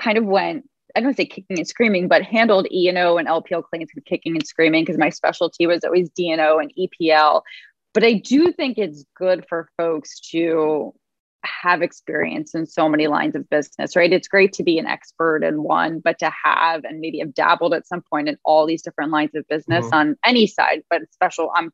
kind 0.00 0.18
of 0.18 0.24
went 0.24 0.64
I 0.96 1.00
don't 1.00 1.16
say 1.16 1.26
kicking 1.26 1.58
and 1.58 1.68
screaming, 1.68 2.08
but 2.08 2.22
handled 2.22 2.66
E 2.72 2.88
and 2.88 2.98
O 2.98 3.18
and 3.18 3.28
LPL 3.28 3.62
claims 3.64 3.90
kicking 4.06 4.34
and 4.34 4.46
screaming 4.46 4.84
because 4.84 4.98
my 4.98 5.10
specialty 5.10 5.66
was 5.66 5.84
always 5.84 6.08
D 6.10 6.30
and 6.30 6.40
O 6.40 6.58
and 6.58 6.72
EPL. 6.78 7.42
But 7.94 8.04
I 8.04 8.14
do 8.14 8.52
think 8.52 8.78
it's 8.78 9.04
good 9.16 9.44
for 9.48 9.68
folks 9.76 10.20
to 10.30 10.94
have 11.44 11.82
experience 11.82 12.54
in 12.54 12.66
so 12.66 12.88
many 12.88 13.06
lines 13.06 13.34
of 13.34 13.48
business, 13.48 13.96
right? 13.96 14.12
It's 14.12 14.28
great 14.28 14.52
to 14.54 14.62
be 14.62 14.78
an 14.78 14.86
expert 14.86 15.44
in 15.44 15.62
one, 15.62 16.00
but 16.00 16.18
to 16.18 16.30
have 16.44 16.84
and 16.84 17.00
maybe 17.00 17.18
have 17.20 17.34
dabbled 17.34 17.74
at 17.74 17.86
some 17.86 18.02
point 18.02 18.28
in 18.28 18.36
all 18.44 18.66
these 18.66 18.82
different 18.82 19.12
lines 19.12 19.34
of 19.34 19.46
business 19.48 19.86
mm-hmm. 19.86 19.94
on 19.94 20.16
any 20.24 20.46
side, 20.46 20.82
but 20.90 21.02
special, 21.12 21.50
I'm 21.54 21.72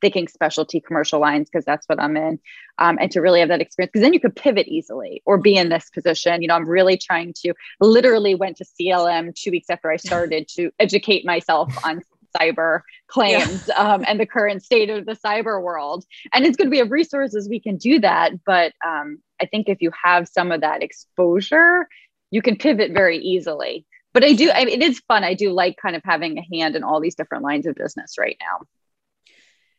thinking 0.00 0.28
specialty 0.28 0.80
commercial 0.80 1.20
lines 1.20 1.48
because 1.50 1.64
that's 1.64 1.86
what 1.88 2.00
I'm 2.00 2.16
in. 2.16 2.38
Um, 2.78 2.98
and 3.00 3.10
to 3.12 3.20
really 3.20 3.40
have 3.40 3.48
that 3.48 3.60
experience, 3.60 3.90
because 3.92 4.04
then 4.04 4.12
you 4.12 4.20
could 4.20 4.36
pivot 4.36 4.68
easily 4.68 5.22
or 5.24 5.38
be 5.38 5.56
in 5.56 5.68
this 5.68 5.90
position. 5.90 6.42
You 6.42 6.48
know, 6.48 6.54
I'm 6.54 6.68
really 6.68 6.96
trying 6.96 7.32
to 7.44 7.54
literally 7.80 8.34
went 8.34 8.56
to 8.58 8.64
CLM 8.64 9.34
two 9.34 9.50
weeks 9.50 9.70
after 9.70 9.90
I 9.90 9.96
started 9.96 10.48
to 10.56 10.70
educate 10.78 11.24
myself 11.24 11.72
on 11.84 12.02
cyber 12.36 12.80
claims 13.08 13.68
yeah. 13.68 13.74
um, 13.74 14.04
and 14.06 14.18
the 14.18 14.26
current 14.26 14.62
state 14.62 14.90
of 14.90 15.06
the 15.06 15.16
cyber 15.16 15.62
world. 15.62 16.04
And 16.32 16.44
it's 16.44 16.56
going 16.56 16.66
to 16.66 16.70
be 16.70 16.80
a 16.80 16.84
resources 16.84 17.48
we 17.48 17.60
can 17.60 17.76
do 17.76 18.00
that. 18.00 18.32
But 18.44 18.72
um, 18.84 19.18
I 19.40 19.46
think 19.46 19.68
if 19.68 19.80
you 19.80 19.90
have 20.02 20.28
some 20.28 20.52
of 20.52 20.60
that 20.62 20.82
exposure, 20.82 21.88
you 22.30 22.42
can 22.42 22.56
pivot 22.56 22.92
very 22.92 23.18
easily. 23.18 23.86
But 24.12 24.24
I 24.24 24.32
do, 24.32 24.50
I 24.50 24.64
mean, 24.64 24.80
it 24.80 24.84
is 24.84 25.00
fun. 25.00 25.24
I 25.24 25.34
do 25.34 25.50
like 25.50 25.76
kind 25.76 25.96
of 25.96 26.02
having 26.04 26.38
a 26.38 26.56
hand 26.56 26.76
in 26.76 26.84
all 26.84 27.00
these 27.00 27.16
different 27.16 27.42
lines 27.42 27.66
of 27.66 27.74
business 27.74 28.16
right 28.18 28.36
now. 28.40 28.66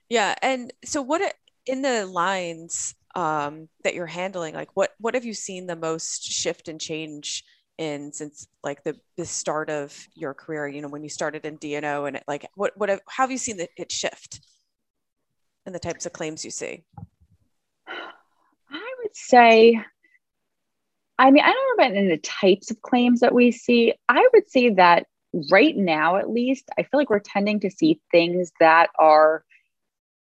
Yeah. 0.10 0.36
And 0.42 0.74
so, 0.84 1.02
what 1.02 1.22
in 1.66 1.82
the 1.82 2.06
lines 2.06 2.94
um, 3.16 3.70
that 3.84 3.96
you're 3.96 4.06
handling, 4.06 4.54
like 4.54 4.70
what 4.74 4.92
what 5.00 5.16
have 5.16 5.26
you 5.26 5.34
seen 5.34 5.68
the 5.68 5.76
most 5.76 6.24
shift 6.24 6.68
and 6.68 6.80
change 6.80 7.44
in 7.78 8.12
since 8.14 8.48
like 8.64 8.84
the 8.84 8.96
the 9.18 9.26
start 9.26 9.70
of 9.70 10.08
your 10.16 10.34
career 10.34 10.68
you 10.68 10.82
know 10.82 10.88
when 10.88 11.04
you 11.04 11.10
started 11.10 11.46
in 11.46 11.58
D&O 11.58 12.06
and 12.06 12.18
it, 12.18 12.24
like 12.28 12.48
what 12.56 12.72
what 12.76 12.90
have, 12.90 13.02
how 13.08 13.24
have 13.24 13.32
you 13.32 13.38
seen 13.38 13.58
the, 13.58 13.68
it 13.78 13.92
shift 13.92 14.40
and 15.66 15.76
the 15.76 15.80
types 15.80 16.06
of 16.06 16.14
claims 16.14 16.46
you 16.46 16.52
see? 16.52 16.84
I 17.88 18.94
would 19.02 19.16
say 19.16 19.82
i 21.18 21.32
mean 21.32 21.44
i 21.44 21.52
don't 21.52 21.78
know 21.78 21.86
about 21.86 21.98
in 21.98 22.10
the 22.10 22.18
types 22.18 22.72
of 22.72 22.82
claims 22.82 23.20
that 23.22 23.34
we 23.34 23.52
see. 23.52 23.94
I 24.08 24.28
would 24.34 24.50
say 24.50 24.70
that 24.72 25.08
right 25.52 25.76
now 25.76 26.16
at 26.16 26.30
least 26.30 26.70
i 26.78 26.84
feel 26.84 26.98
like 26.98 27.10
we're 27.10 27.20
tending 27.20 27.60
to 27.60 27.70
see 27.70 28.00
things 28.12 28.54
that 28.62 28.90
are 28.98 29.44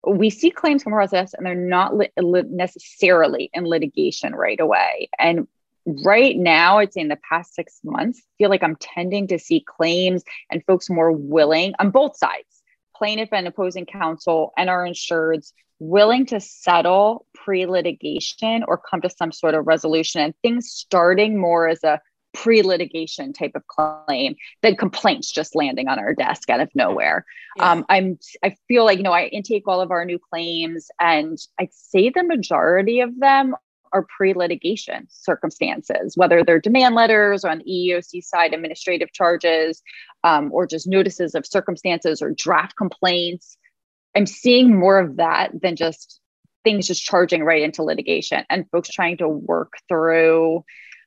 we 0.06 0.30
see 0.30 0.50
claims 0.50 0.84
come 0.84 0.92
across 0.92 1.12
us 1.12 1.34
and 1.34 1.44
they're 1.44 1.54
not 1.54 1.96
li- 1.96 2.10
li- 2.18 2.44
necessarily 2.48 3.50
in 3.52 3.64
litigation 3.64 4.34
right 4.34 4.60
away. 4.60 5.10
And 5.18 5.46
right 5.86 6.36
now, 6.36 6.78
I'd 6.78 6.92
say 6.92 7.00
in 7.00 7.08
the 7.08 7.18
past 7.28 7.54
six 7.54 7.80
months, 7.84 8.18
I 8.18 8.30
feel 8.38 8.50
like 8.50 8.62
I'm 8.62 8.76
tending 8.76 9.26
to 9.28 9.38
see 9.38 9.64
claims 9.66 10.22
and 10.50 10.64
folks 10.66 10.90
more 10.90 11.12
willing 11.12 11.74
on 11.78 11.90
both 11.90 12.16
sides, 12.16 12.62
plaintiff 12.96 13.30
and 13.32 13.46
opposing 13.46 13.86
counsel 13.86 14.52
and 14.56 14.68
our 14.68 14.84
insureds 14.84 15.52
willing 15.78 16.26
to 16.26 16.38
settle 16.38 17.26
pre-litigation 17.34 18.62
or 18.68 18.76
come 18.76 19.00
to 19.00 19.10
some 19.10 19.32
sort 19.32 19.54
of 19.54 19.66
resolution 19.66 20.20
and 20.20 20.34
things 20.42 20.70
starting 20.70 21.38
more 21.38 21.68
as 21.68 21.82
a 21.82 22.00
pre-litigation 22.32 23.32
type 23.32 23.52
of 23.54 23.66
claim 23.66 24.36
than 24.62 24.76
complaints 24.76 25.32
just 25.32 25.56
landing 25.56 25.88
on 25.88 25.98
our 25.98 26.14
desk 26.14 26.48
out 26.48 26.60
of 26.60 26.70
nowhere. 26.74 27.24
Yeah. 27.56 27.72
Um, 27.72 27.86
I'm 27.88 28.18
I 28.44 28.54
feel 28.68 28.84
like 28.84 28.98
you 28.98 29.04
know 29.04 29.12
I 29.12 29.24
intake 29.24 29.66
all 29.66 29.80
of 29.80 29.90
our 29.90 30.04
new 30.04 30.18
claims 30.18 30.90
and 31.00 31.38
I'd 31.58 31.72
say 31.72 32.10
the 32.10 32.22
majority 32.22 33.00
of 33.00 33.18
them 33.18 33.56
are 33.92 34.06
pre-litigation 34.16 35.06
circumstances, 35.10 36.16
whether 36.16 36.44
they're 36.44 36.60
demand 36.60 36.94
letters 36.94 37.44
or 37.44 37.50
on 37.50 37.58
the 37.58 37.64
EEOC 37.64 38.22
side, 38.22 38.54
administrative 38.54 39.12
charges, 39.12 39.82
um, 40.24 40.50
or 40.52 40.66
just 40.66 40.86
notices 40.86 41.34
of 41.34 41.46
circumstances 41.46 42.22
or 42.22 42.30
draft 42.30 42.76
complaints. 42.76 43.56
I'm 44.16 44.26
seeing 44.26 44.78
more 44.78 44.98
of 44.98 45.16
that 45.16 45.50
than 45.60 45.76
just 45.76 46.20
things 46.64 46.86
just 46.86 47.02
charging 47.02 47.42
right 47.42 47.62
into 47.62 47.82
litigation 47.82 48.44
and 48.50 48.68
folks 48.70 48.90
trying 48.90 49.16
to 49.18 49.28
work 49.28 49.74
through 49.88 50.64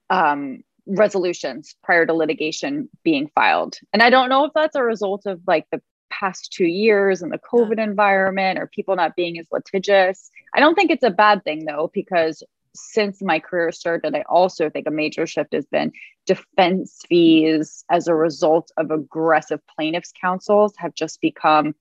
um, 0.10 0.64
resolutions 0.86 1.76
prior 1.84 2.06
to 2.06 2.14
litigation 2.14 2.90
being 3.04 3.30
filed. 3.36 3.78
And 3.94 4.02
I 4.02 4.10
don't 4.10 4.30
know 4.30 4.46
if 4.46 4.52
that's 4.54 4.76
a 4.76 4.84
result 4.84 5.26
of 5.26 5.42
like 5.48 5.66
the 5.72 5.82
past 6.10 6.52
two 6.52 6.66
years 6.66 7.22
and 7.22 7.32
the 7.32 7.40
COVID 7.40 7.80
environment 7.80 8.60
or 8.60 8.68
people 8.68 8.96
not 8.96 9.16
being 9.16 9.40
as 9.40 9.48
litigious. 9.52 10.30
I 10.54 10.60
don't 10.60 10.76
think 10.76 10.92
it's 10.92 11.04
a 11.04 11.10
bad 11.10 11.44
thing 11.44 11.66
though, 11.66 11.90
because 11.94 12.44
since 12.76 13.22
my 13.22 13.40
career 13.40 13.72
started, 13.72 14.16
I 14.16 14.24
also 14.28 14.70
think 14.70 14.88
a 14.88 14.92
major 14.92 15.28
shift 15.28 15.54
has 15.54 15.66
been 15.66 15.92
defense 16.26 17.02
fees 17.08 17.84
as 17.90 18.08
a 18.08 18.16
result 18.16 18.72
of 18.78 18.92
aggressive 18.92 19.62
plaintiffs' 19.76 20.14
counsels 20.20 20.74
have 20.78 20.94
just 20.96 21.22
become 21.22 21.76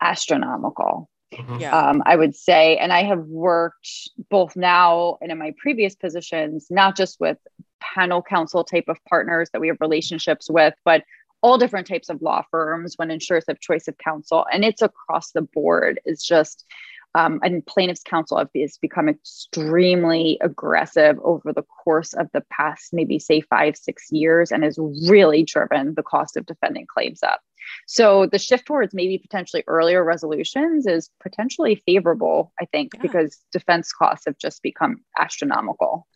astronomical. 0.00 1.08
Mm-hmm. 1.32 1.60
Yeah. 1.60 1.76
Um, 1.76 2.02
I 2.04 2.16
would 2.16 2.36
say, 2.36 2.76
and 2.76 2.92
I 2.92 3.04
have 3.04 3.24
worked 3.24 3.88
both 4.30 4.56
now 4.56 5.18
and 5.20 5.30
in 5.30 5.38
my 5.38 5.54
previous 5.56 5.94
positions, 5.94 6.66
not 6.68 6.96
just 6.96 7.20
with 7.20 7.38
panel 7.80 8.22
counsel 8.22 8.64
type 8.64 8.84
of 8.88 8.98
partners 9.08 9.50
that 9.52 9.60
we 9.60 9.68
have 9.68 9.78
relationships 9.80 10.50
with, 10.50 10.74
but 10.84 11.04
all 11.42 11.58
different 11.58 11.86
types 11.86 12.08
of 12.08 12.22
law 12.22 12.42
firms 12.50 12.94
when 12.96 13.10
insurers 13.10 13.44
have 13.48 13.58
choice 13.60 13.88
of 13.88 13.98
counsel. 13.98 14.46
And 14.52 14.64
it's 14.64 14.82
across 14.82 15.32
the 15.32 15.42
board. 15.42 16.00
It's 16.04 16.26
just 16.26 16.64
um, 17.14 17.40
and 17.42 17.64
plaintiffs' 17.66 18.02
counsel 18.02 18.42
has 18.54 18.78
become 18.78 19.08
extremely 19.08 20.38
aggressive 20.40 21.18
over 21.22 21.52
the 21.52 21.62
course 21.62 22.14
of 22.14 22.28
the 22.32 22.42
past, 22.50 22.92
maybe 22.92 23.18
say 23.18 23.40
five, 23.42 23.76
six 23.76 24.10
years, 24.10 24.50
and 24.50 24.64
has 24.64 24.78
really 24.78 25.42
driven 25.42 25.94
the 25.94 26.02
cost 26.02 26.36
of 26.36 26.46
defending 26.46 26.86
claims 26.86 27.22
up. 27.22 27.40
So 27.86 28.26
the 28.26 28.38
shift 28.38 28.66
towards 28.66 28.94
maybe 28.94 29.18
potentially 29.18 29.62
earlier 29.66 30.02
resolutions 30.02 30.86
is 30.86 31.10
potentially 31.22 31.82
favorable, 31.86 32.52
I 32.60 32.64
think, 32.66 32.92
yeah. 32.94 33.02
because 33.02 33.38
defense 33.52 33.92
costs 33.92 34.24
have 34.26 34.38
just 34.38 34.62
become 34.62 35.04
astronomical. 35.18 36.06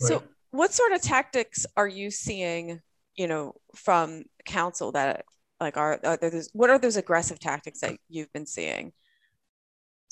So, 0.00 0.22
what 0.50 0.72
sort 0.72 0.92
of 0.92 1.02
tactics 1.02 1.66
are 1.76 1.88
you 1.88 2.10
seeing, 2.10 2.80
you 3.16 3.26
know, 3.26 3.54
from 3.74 4.24
counsel 4.46 4.92
that 4.92 5.24
like 5.60 5.76
are, 5.76 5.98
are 6.04 6.16
there, 6.16 6.30
what 6.52 6.70
are 6.70 6.78
those 6.78 6.96
aggressive 6.96 7.38
tactics 7.38 7.80
that 7.80 7.98
you've 8.08 8.32
been 8.32 8.46
seeing? 8.46 8.92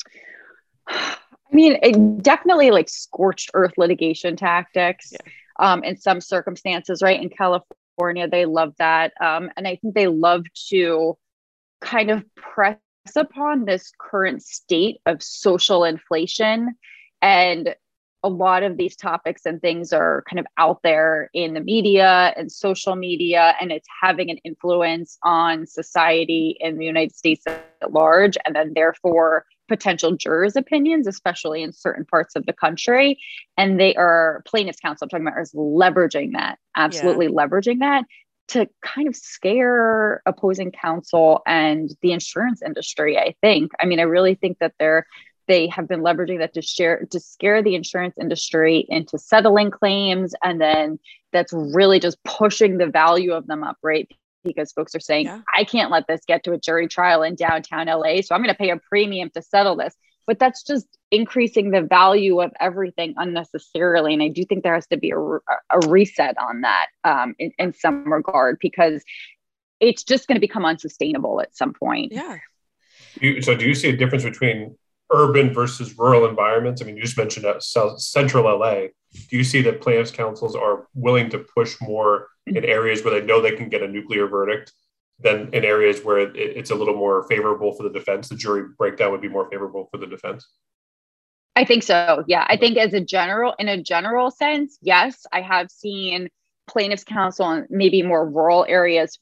I 0.89 1.55
mean, 1.55 1.79
it 1.83 2.23
definitely 2.23 2.71
like 2.71 2.89
scorched 2.89 3.51
earth 3.55 3.75
litigation 3.77 4.37
tactics 4.37 5.13
yeah. 5.13 5.19
um, 5.61 5.85
in 5.85 5.97
some 5.97 6.21
circumstances, 6.21 7.03
right? 7.03 7.21
In 7.21 7.31
California, 7.31 8.29
they 8.29 8.47
love 8.47 8.75
that. 8.79 9.13
Um, 9.21 9.51
and 9.57 9.67
I 9.67 9.77
think 9.77 9.95
they 9.95 10.09
love 10.09 10.45
to 10.71 11.17
kind 11.81 12.11
of 12.11 12.25
press 12.35 12.79
upon 13.15 13.65
this 13.65 13.93
current 13.99 14.43
state 14.43 15.01
of 15.07 15.23
social 15.23 15.85
inflation. 15.85 16.75
And 17.23 17.75
a 18.23 18.29
lot 18.29 18.65
of 18.65 18.77
these 18.77 18.97
topics 18.97 19.47
and 19.47 19.61
things 19.61 19.93
are 19.93 20.25
kind 20.29 20.41
of 20.41 20.47
out 20.59 20.81
there 20.83 21.31
in 21.33 21.55
the 21.55 21.61
media 21.61 22.35
and 22.37 22.51
social 22.51 22.97
media, 22.97 23.55
and 23.61 23.71
it's 23.71 23.87
having 24.03 24.31
an 24.31 24.39
influence 24.39 25.17
on 25.23 25.67
society 25.67 26.57
in 26.59 26.77
the 26.77 26.85
United 26.85 27.15
States 27.15 27.47
at 27.47 27.93
large. 27.93 28.37
And 28.45 28.57
then, 28.57 28.73
therefore, 28.75 29.47
potential 29.69 30.17
jurors' 30.17 30.57
opinions, 30.57 31.07
especially 31.07 31.63
in 31.63 31.73
certain 31.73 32.05
parts 32.05 32.37
of 32.37 32.47
the 32.47 32.53
country. 32.53 33.19
And 33.57 33.79
they 33.81 33.95
are 33.95 34.43
plaintiffs' 34.47 34.81
counsel, 34.81 35.07
I'm 35.07 35.09
talking 35.09 35.27
about, 35.27 35.41
is 35.41 35.53
leveraging 35.53 36.33
that, 36.33 36.59
absolutely 36.77 37.27
yeah. 37.27 37.33
leveraging 37.33 37.81
that 37.81 38.05
to 38.49 38.69
kind 38.81 39.09
of 39.09 39.17
scare 39.17 40.23
opposing 40.25 40.71
counsel 40.71 41.43
and 41.47 41.91
the 42.01 42.13
insurance 42.13 42.63
industry, 42.63 43.19
I 43.19 43.35
think. 43.41 43.73
I 43.81 43.87
mean, 43.87 43.99
I 43.99 44.05
really 44.05 44.35
think 44.35 44.59
that 44.61 44.75
they're 44.79 45.07
they 45.49 45.69
have 45.69 45.89
been 45.89 46.01
leveraging 46.01 46.39
that 46.39 46.55
to 46.55 46.63
share 46.63 47.07
to 47.11 47.21
scare 47.21 47.63
the 47.63 47.75
insurance 47.75 48.17
industry 48.21 48.85
into 48.89 49.19
settling 49.19 49.71
claims 49.71 50.35
and 50.43 50.61
then 50.61 50.99
that's 51.33 51.53
really 51.53 52.01
just 52.01 52.23
pushing 52.25 52.79
the 52.79 52.87
value 52.87 53.33
of 53.33 53.47
them 53.47 53.63
up 53.63 53.77
right 53.83 54.09
because 54.47 54.73
folks 54.73 54.95
are 54.95 55.01
saying, 55.01 55.27
yeah. 55.27 55.41
I 55.55 55.65
can't 55.65 55.91
let 55.91 56.07
this 56.07 56.23
get 56.27 56.45
to 56.45 56.53
a 56.53 56.59
jury 56.59 56.89
trial 56.89 57.23
in 57.23 57.35
downtown 57.35 57.87
LA. 57.87 58.23
So 58.23 58.35
I'm 58.35 58.43
going 58.43 58.55
to 58.55 58.59
pay 58.59 58.71
a 58.71 58.77
premium 58.77 59.31
to 59.35 59.43
settle 59.43 59.77
this. 59.77 59.95
but 60.27 60.39
that's 60.39 60.63
just 60.63 60.87
increasing 61.11 61.71
the 61.71 61.83
value 61.83 62.41
of 62.41 62.53
everything 62.59 63.15
unnecessarily. 63.17 64.13
And 64.13 64.23
I 64.23 64.29
do 64.29 64.45
think 64.45 64.65
there 64.65 64.75
has 64.75 64.87
to 64.89 64.97
be 64.97 65.11
a, 65.11 65.19
a 65.19 65.89
reset 65.89 66.37
on 66.39 66.63
that 66.63 66.87
um, 67.05 67.35
in, 67.39 67.53
in 67.59 67.73
some 67.75 68.13
regard 68.13 68.59
because 68.61 69.05
it's 69.81 70.03
just 70.03 70.27
going 70.27 70.37
to 70.37 70.41
become 70.41 70.65
unsustainable 70.65 71.41
at 71.41 71.57
some 71.57 71.73
point. 71.73 72.13
Yeah. 72.13 72.39
so, 73.41 73.55
do 73.55 73.67
you 73.67 73.75
see 73.75 73.91
a 73.91 73.97
difference 73.97 74.25
between 74.25 74.77
urban 75.13 75.53
versus 75.53 75.97
rural 75.97 76.27
environments? 76.27 76.83
I 76.83 76.87
mean, 76.87 76.97
you 76.97 77.03
just 77.03 77.17
mentioned 77.17 77.47
uh, 77.47 77.61
South, 77.61 78.01
central 78.01 78.45
LA. 78.59 78.89
Do 79.31 79.37
you 79.37 79.45
see 79.45 79.63
that 79.63 79.81
plaintiffs' 79.81 80.11
councils 80.11 80.57
are 80.57 80.89
willing 80.95 81.31
to 81.31 81.39
push 81.39 81.77
more 81.81 82.29
in 82.47 82.65
areas 82.65 83.05
where 83.05 83.19
they 83.19 83.27
know 83.27 83.41
they 83.41 83.57
can 83.57 83.69
get 83.69 83.83
a 83.83 83.89
nuclear 83.89 84.27
verdict 84.27 84.73
than 85.19 85.49
in 85.53 85.65
areas 85.65 86.05
where 86.05 86.19
it, 86.19 86.37
it's 86.37 86.71
a 86.71 86.75
little 86.75 86.97
more 86.97 87.25
favorable 87.25 87.73
for 87.73 87.83
the 87.83 87.91
defense? 87.91 88.29
The 88.29 88.37
jury 88.37 88.65
breakdown 88.79 89.13
would 89.13 89.21
be 89.21 89.29
more 89.29 89.49
favorable 89.51 89.89
for 89.91 89.99
the 89.99 90.07
defense. 90.07 90.47
I 91.57 91.65
think 91.65 91.83
so. 91.83 92.23
Yeah, 92.27 92.47
I 92.49 92.57
think 92.59 92.77
as 92.77 92.93
a 92.93 93.01
general, 93.01 93.55
in 93.59 93.69
a 93.69 93.83
general 93.83 94.31
sense, 94.31 94.79
yes, 94.83 95.25
I 95.33 95.41
have 95.41 95.71
seen 95.71 96.29
plaintiffs' 96.69 97.05
counsel 97.05 97.51
in 97.53 97.67
maybe 97.71 98.03
more 98.03 98.29
rural 98.29 98.67
areas 98.69 99.19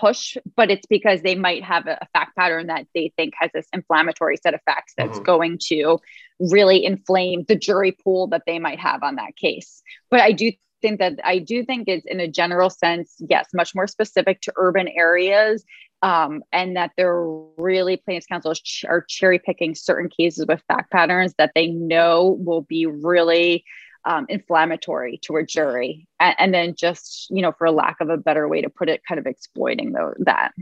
push, 0.00 0.36
but 0.56 0.70
it's 0.70 0.86
because 0.86 1.22
they 1.22 1.36
might 1.36 1.62
have 1.62 1.86
a, 1.86 1.98
fact 2.12 2.36
pattern 2.36 2.66
that 2.66 2.86
they 2.94 3.12
think 3.16 3.34
has 3.38 3.50
this 3.54 3.66
inflammatory 3.72 4.36
set 4.36 4.54
of 4.54 4.60
facts 4.64 4.94
that's 4.96 5.12
mm-hmm. 5.12 5.24
going 5.24 5.58
to 5.68 6.00
really 6.40 6.84
inflame 6.84 7.44
the 7.46 7.56
jury 7.56 7.92
pool 7.92 8.26
that 8.26 8.42
they 8.46 8.58
might 8.58 8.80
have 8.80 9.02
on 9.02 9.16
that 9.16 9.36
case. 9.36 9.82
But 10.10 10.20
I 10.20 10.32
do 10.32 10.52
think 10.86 11.00
that 11.00 11.18
I 11.24 11.38
do 11.38 11.64
think 11.64 11.88
it's 11.88 12.06
in 12.06 12.20
a 12.20 12.28
general 12.28 12.70
sense, 12.70 13.16
yes, 13.18 13.48
much 13.52 13.74
more 13.74 13.86
specific 13.86 14.40
to 14.42 14.52
urban 14.56 14.88
areas. 14.88 15.64
Um, 16.02 16.42
and 16.52 16.76
that 16.76 16.92
they're 16.96 17.24
really 17.56 17.96
plaintiffs' 17.96 18.26
counsel 18.26 18.54
ch- 18.54 18.84
are 18.86 19.04
cherry 19.08 19.38
picking 19.38 19.74
certain 19.74 20.10
cases 20.10 20.44
with 20.46 20.62
fact 20.68 20.92
patterns 20.92 21.34
that 21.38 21.52
they 21.54 21.68
know 21.68 22.36
will 22.38 22.60
be 22.60 22.84
really 22.84 23.64
um, 24.04 24.26
inflammatory 24.28 25.18
to 25.22 25.36
a 25.36 25.44
jury 25.44 26.06
and, 26.20 26.36
and, 26.38 26.54
then 26.54 26.74
just 26.76 27.28
you 27.30 27.42
know 27.42 27.50
for 27.58 27.70
lack 27.70 27.96
of 28.00 28.10
a 28.10 28.16
better 28.18 28.46
way 28.46 28.60
to 28.60 28.68
put 28.68 28.88
it 28.88 29.00
kind 29.08 29.18
of 29.18 29.26
exploiting 29.26 29.92
the, 29.92 30.12
that 30.18 30.52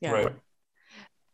yeah 0.00 0.12
right. 0.12 0.32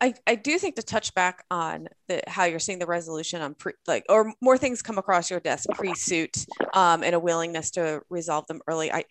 I, 0.01 0.15
I 0.27 0.35
do 0.35 0.59
think 0.59 0.77
to 0.77 0.83
touch 0.83 1.15
back 1.15 1.45
on 1.51 1.89
the 2.09 2.23
how 2.27 2.45
you're 2.45 2.59
seeing 2.59 2.79
the 2.79 2.87
resolution 2.87 3.43
on 3.43 3.55
pre 3.55 3.75
like 3.87 4.05
or 4.09 4.33
more 4.41 4.57
things 4.57 4.83
come 4.83 4.99
across 4.99 5.31
your 5.31 5.41
desk 5.41 5.69
pre-suit 5.75 6.47
um, 6.73 7.03
and 7.03 7.15
a 7.15 7.21
willingness 7.21 7.73
to 7.73 8.01
resolve 8.09 8.47
them 8.47 8.61
early. 8.67 8.91
I, 8.91 9.05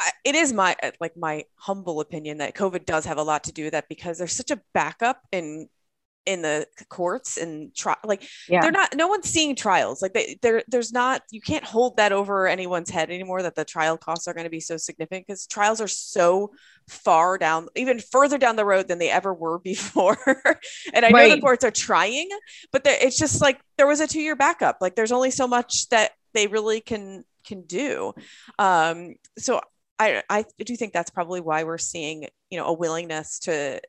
I 0.00 0.10
it 0.24 0.34
is 0.34 0.52
my 0.52 0.76
like 1.00 1.16
my 1.16 1.44
humble 1.54 2.00
opinion 2.00 2.38
that 2.38 2.54
covid 2.56 2.84
does 2.84 3.04
have 3.04 3.18
a 3.18 3.22
lot 3.22 3.44
to 3.44 3.52
do 3.52 3.64
with 3.64 3.72
that 3.72 3.88
because 3.88 4.18
there's 4.18 4.32
such 4.32 4.50
a 4.50 4.60
backup 4.72 5.20
in 5.30 5.68
in 6.26 6.42
the 6.42 6.66
courts 6.88 7.36
and 7.36 7.74
try 7.74 7.94
like 8.04 8.26
yeah. 8.48 8.60
they're 8.60 8.70
not 8.70 8.94
no 8.96 9.08
one's 9.08 9.28
seeing 9.28 9.54
trials 9.54 10.00
like 10.00 10.14
they 10.14 10.38
there 10.42 10.62
there's 10.68 10.92
not 10.92 11.22
you 11.30 11.40
can't 11.40 11.64
hold 11.64 11.96
that 11.96 12.12
over 12.12 12.46
anyone's 12.46 12.90
head 12.90 13.10
anymore 13.10 13.42
that 13.42 13.54
the 13.54 13.64
trial 13.64 13.98
costs 13.98 14.26
are 14.26 14.32
going 14.34 14.44
to 14.44 14.50
be 14.50 14.60
so 14.60 14.76
significant 14.76 15.26
because 15.26 15.46
trials 15.46 15.80
are 15.80 15.88
so 15.88 16.50
far 16.88 17.36
down 17.36 17.68
even 17.76 17.98
further 17.98 18.38
down 18.38 18.56
the 18.56 18.64
road 18.64 18.88
than 18.88 18.98
they 18.98 19.10
ever 19.10 19.34
were 19.34 19.58
before 19.64 20.18
and 20.94 21.04
i 21.04 21.10
right. 21.10 21.28
know 21.28 21.34
the 21.36 21.40
courts 21.40 21.64
are 21.64 21.70
trying 21.70 22.28
but 22.72 22.82
it's 22.86 23.18
just 23.18 23.42
like 23.42 23.60
there 23.76 23.86
was 23.86 24.00
a 24.00 24.06
two 24.06 24.20
year 24.20 24.36
backup 24.36 24.78
like 24.80 24.94
there's 24.94 25.12
only 25.12 25.30
so 25.30 25.46
much 25.46 25.88
that 25.90 26.12
they 26.32 26.46
really 26.46 26.80
can 26.80 27.24
can 27.46 27.62
do 27.62 28.12
um 28.58 29.14
so 29.38 29.60
I, 29.96 30.24
I 30.28 30.44
do 30.58 30.74
think 30.76 30.92
that's 30.92 31.10
probably 31.10 31.40
why 31.40 31.62
we're 31.62 31.78
seeing 31.78 32.26
you 32.50 32.58
know 32.58 32.66
a 32.66 32.72
willingness 32.72 33.38
to 33.40 33.80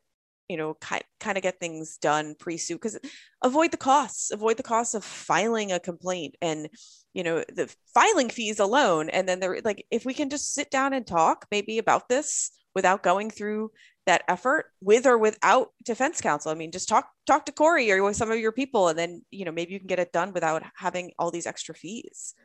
you 0.49 0.57
know 0.57 0.75
kind, 0.75 1.03
kind 1.19 1.37
of 1.37 1.43
get 1.43 1.59
things 1.59 1.97
done 1.97 2.35
pre-suit 2.37 2.81
because 2.81 2.97
avoid 3.41 3.71
the 3.71 3.77
costs 3.77 4.31
avoid 4.31 4.57
the 4.57 4.63
costs 4.63 4.93
of 4.93 5.03
filing 5.03 5.71
a 5.71 5.79
complaint 5.79 6.35
and 6.41 6.69
you 7.13 7.23
know 7.23 7.43
the 7.53 7.73
filing 7.93 8.29
fees 8.29 8.59
alone 8.59 9.09
and 9.09 9.27
then 9.27 9.39
they're 9.39 9.59
like 9.63 9.85
if 9.91 10.05
we 10.05 10.13
can 10.13 10.29
just 10.29 10.53
sit 10.53 10.69
down 10.69 10.93
and 10.93 11.07
talk 11.07 11.45
maybe 11.51 11.77
about 11.77 12.09
this 12.09 12.51
without 12.75 13.03
going 13.03 13.29
through 13.29 13.71
that 14.05 14.23
effort 14.27 14.65
with 14.81 15.07
or 15.07 15.17
without 15.17 15.69
defense 15.83 16.21
counsel. 16.21 16.51
I 16.51 16.55
mean 16.55 16.71
just 16.71 16.87
talk 16.87 17.09
talk 17.25 17.45
to 17.45 17.51
Corrie 17.51 17.91
or 17.91 18.13
some 18.13 18.31
of 18.31 18.37
your 18.37 18.51
people 18.51 18.87
and 18.89 18.99
then 18.99 19.23
you 19.31 19.45
know 19.45 19.51
maybe 19.51 19.73
you 19.73 19.79
can 19.79 19.87
get 19.87 19.99
it 19.99 20.11
done 20.11 20.33
without 20.33 20.63
having 20.75 21.11
all 21.17 21.31
these 21.31 21.47
extra 21.47 21.73
fees 21.73 22.35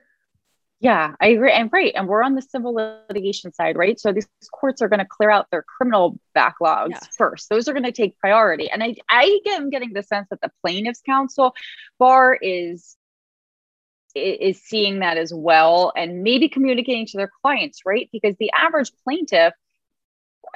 yeah, 0.81 1.15
I 1.21 1.29
agree. 1.29 1.53
And 1.53 1.71
right. 1.71 1.93
And 1.95 2.09
we're 2.09 2.23
on 2.23 2.35
the 2.35 2.41
civil 2.41 2.73
litigation 2.73 3.53
side, 3.53 3.77
right? 3.77 4.01
So 4.01 4.13
these 4.13 4.27
courts 4.51 4.81
are 4.81 4.89
going 4.89 5.01
to 5.01 5.07
clear 5.07 5.31
out 5.31 5.47
their 5.51 5.63
criminal 5.63 6.19
backlogs 6.35 6.93
yeah. 6.93 7.01
first. 7.19 7.51
Those 7.51 7.69
are 7.69 7.75
going 7.75 7.85
to 7.85 7.93
take 7.93 8.19
priority. 8.19 8.71
And 8.71 8.83
I, 8.83 8.95
I 9.11 9.41
am 9.51 9.69
getting 9.69 9.93
the 9.93 10.03
sense 10.03 10.29
that 10.31 10.41
the 10.41 10.51
plaintiffs 10.63 11.03
counsel 11.05 11.55
bar 11.99 12.37
is 12.41 12.97
is 14.17 14.61
seeing 14.61 15.01
that 15.01 15.19
as 15.19 15.33
well 15.33 15.93
and 15.95 16.23
maybe 16.23 16.49
communicating 16.49 17.07
to 17.07 17.17
their 17.17 17.31
clients, 17.43 17.83
right? 17.87 18.09
Because 18.11 18.35
the 18.41 18.51
average 18.51 18.91
plaintiff, 19.05 19.53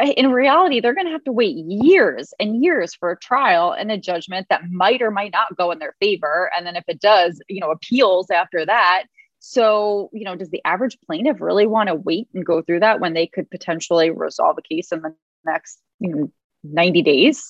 eh, 0.01 0.13
in 0.17 0.33
reality, 0.33 0.81
they're 0.81 0.95
going 0.95 1.07
to 1.07 1.13
have 1.13 1.23
to 1.25 1.33
wait 1.33 1.55
years 1.55 2.35
and 2.41 2.65
years 2.65 2.95
for 2.95 3.13
a 3.13 3.19
trial 3.19 3.71
and 3.71 3.93
a 3.93 3.99
judgment 3.99 4.49
that 4.49 4.63
might 4.71 5.03
or 5.03 5.13
might 5.13 5.33
not 5.33 5.57
go 5.57 5.71
in 5.71 5.79
their 5.79 5.95
favor. 6.01 6.51
And 6.57 6.67
then 6.67 6.75
if 6.75 6.85
it 6.89 7.01
does, 7.01 7.41
you 7.49 7.61
know, 7.61 7.71
appeals 7.71 8.29
after 8.31 8.67
that 8.67 9.05
so, 9.47 10.09
you 10.15 10.25
know, 10.25 10.37
does 10.37 10.49
the 10.49 10.63
average 10.65 10.97
plaintiff 11.05 11.39
really 11.39 11.67
want 11.67 11.91
to 11.91 11.95
wait 11.95 12.29
and 12.33 12.47
go 12.47 12.63
through 12.63 12.81
that 12.81 12.99
when 12.99 13.13
they 13.13 13.27
could 13.27 13.51
potentially 13.51 14.11
resolve 14.11 14.57
a 14.59 14.63
case 14.63 14.91
in 14.91 15.03
the 15.03 15.15
next 15.45 15.81
you 16.01 16.09
know, 16.09 16.33
90 16.65 17.03
days? 17.03 17.47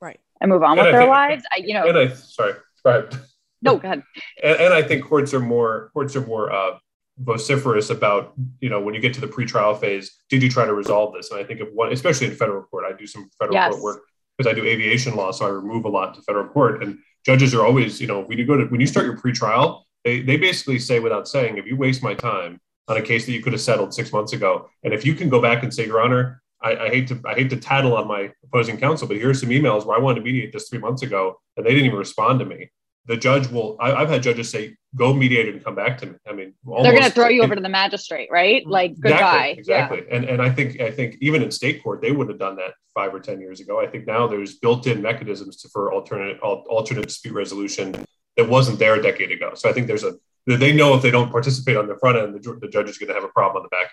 Right. 0.00 0.18
And 0.40 0.50
move 0.50 0.62
on 0.62 0.78
and 0.78 0.86
with 0.86 0.86
I 0.86 0.90
their 0.90 1.00
think, 1.02 1.10
lives? 1.10 1.44
I, 1.52 1.56
you 1.58 1.74
know, 1.74 1.86
and 1.86 1.98
I, 1.98 2.08
sorry, 2.14 2.54
go 2.82 2.90
ahead. 2.90 3.18
No, 3.60 3.76
go 3.76 3.88
ahead. 3.88 4.04
And, 4.42 4.58
and 4.58 4.74
I 4.74 4.82
think 4.82 5.04
courts 5.04 5.34
are 5.34 5.40
more, 5.40 5.90
courts 5.92 6.16
are 6.16 6.24
more, 6.24 6.50
uh, 6.50 6.78
vociferous 7.20 7.90
about 7.90 8.32
you 8.60 8.70
know 8.70 8.80
when 8.80 8.94
you 8.94 9.00
get 9.00 9.12
to 9.12 9.20
the 9.20 9.26
pretrial 9.26 9.76
phase 9.76 10.18
did 10.30 10.40
you 10.40 10.48
try 10.48 10.64
to 10.64 10.72
resolve 10.72 11.12
this 11.12 11.32
and 11.32 11.40
i 11.40 11.42
think 11.42 11.58
of 11.58 11.66
one 11.72 11.92
especially 11.92 12.28
in 12.28 12.32
federal 12.32 12.62
court 12.62 12.84
i 12.84 12.96
do 12.96 13.08
some 13.08 13.28
federal 13.36 13.54
yes. 13.54 13.72
court 13.72 13.82
work 13.82 14.02
because 14.36 14.48
i 14.48 14.54
do 14.54 14.64
aviation 14.64 15.16
law 15.16 15.32
so 15.32 15.44
i 15.44 15.48
remove 15.48 15.84
a 15.84 15.88
lot 15.88 16.14
to 16.14 16.22
federal 16.22 16.46
court 16.46 16.80
and 16.80 16.96
judges 17.26 17.52
are 17.56 17.66
always 17.66 18.00
you 18.00 18.06
know 18.06 18.20
when 18.20 18.38
you 18.38 18.46
go 18.46 18.56
to 18.56 18.66
when 18.66 18.80
you 18.80 18.86
start 18.86 19.04
your 19.04 19.16
pretrial 19.16 19.82
they, 20.08 20.20
they 20.20 20.36
basically 20.38 20.78
say 20.78 21.00
without 21.00 21.28
saying, 21.28 21.58
if 21.58 21.66
you 21.66 21.76
waste 21.76 22.02
my 22.02 22.14
time 22.14 22.58
on 22.88 22.96
a 22.96 23.02
case 23.02 23.26
that 23.26 23.32
you 23.32 23.42
could 23.42 23.52
have 23.52 23.60
settled 23.60 23.92
six 23.92 24.10
months 24.10 24.32
ago, 24.32 24.70
and 24.82 24.94
if 24.94 25.04
you 25.04 25.14
can 25.14 25.28
go 25.28 25.40
back 25.40 25.62
and 25.62 25.72
say, 25.72 25.84
Your 25.86 26.00
Honor, 26.00 26.42
I, 26.62 26.76
I, 26.76 26.88
hate 26.88 27.08
to 27.08 27.20
I 27.26 27.34
hate 27.34 27.50
to 27.50 27.56
tattle 27.56 27.94
on 27.94 28.08
my 28.08 28.32
opposing 28.42 28.78
counsel, 28.78 29.06
but 29.06 29.18
here's 29.18 29.40
some 29.40 29.50
emails 29.50 29.84
where 29.84 29.96
I 29.96 30.00
wanted 30.00 30.20
to 30.20 30.24
mediate 30.24 30.52
this 30.52 30.68
three 30.68 30.78
months 30.78 31.02
ago, 31.02 31.38
and 31.56 31.64
they 31.64 31.70
didn't 31.70 31.86
even 31.86 31.98
respond 31.98 32.40
to 32.40 32.46
me. 32.46 32.70
The 33.04 33.16
judge 33.16 33.48
will. 33.48 33.76
I, 33.80 34.00
have 34.00 34.08
had 34.08 34.22
judges 34.22 34.50
say, 34.50 34.76
"Go 34.96 35.14
mediate 35.14 35.48
and 35.48 35.64
come 35.64 35.74
back 35.74 35.98
to 35.98 36.06
me." 36.06 36.14
I 36.26 36.32
mean, 36.32 36.54
almost, 36.66 36.82
they're 36.82 36.92
going 36.92 37.04
to 37.04 37.10
throw 37.10 37.28
you 37.28 37.42
over 37.42 37.54
to 37.54 37.60
the 37.60 37.68
magistrate, 37.68 38.28
right? 38.30 38.62
Mm-hmm. 38.62 38.70
Like 38.70 39.00
goodbye. 39.00 39.54
Exactly. 39.56 39.58
exactly. 39.58 39.98
Yeah. 40.08 40.16
And 40.16 40.24
and 40.24 40.42
I 40.42 40.50
think 40.50 40.80
I 40.80 40.90
think 40.90 41.16
even 41.20 41.42
in 41.42 41.50
state 41.50 41.82
court 41.82 42.02
they 42.02 42.12
would 42.12 42.28
have 42.28 42.38
done 42.38 42.56
that 42.56 42.72
five 42.92 43.14
or 43.14 43.20
ten 43.20 43.40
years 43.40 43.60
ago. 43.60 43.80
I 43.80 43.86
think 43.86 44.06
now 44.06 44.26
there's 44.26 44.56
built-in 44.56 45.00
mechanisms 45.00 45.56
to, 45.62 45.68
for 45.68 45.92
alternate 45.92 46.38
alternate 46.40 47.06
dispute 47.06 47.34
resolution 47.34 47.94
that 48.38 48.48
wasn't 48.48 48.78
there 48.78 48.94
a 48.94 49.02
decade 49.02 49.32
ago. 49.32 49.52
So 49.54 49.68
I 49.68 49.72
think 49.74 49.88
there's 49.88 50.04
a 50.04 50.14
they 50.46 50.72
know 50.72 50.94
if 50.94 51.02
they 51.02 51.10
don't 51.10 51.30
participate 51.30 51.76
on 51.76 51.88
the 51.88 51.96
front 51.96 52.16
end, 52.16 52.34
the, 52.34 52.58
the 52.58 52.68
judge 52.68 52.88
is 52.88 52.96
going 52.96 53.08
to 53.08 53.14
have 53.14 53.24
a 53.24 53.28
problem 53.28 53.56
on 53.56 53.62
the 53.64 53.68
back 53.68 53.82
end. 53.82 53.92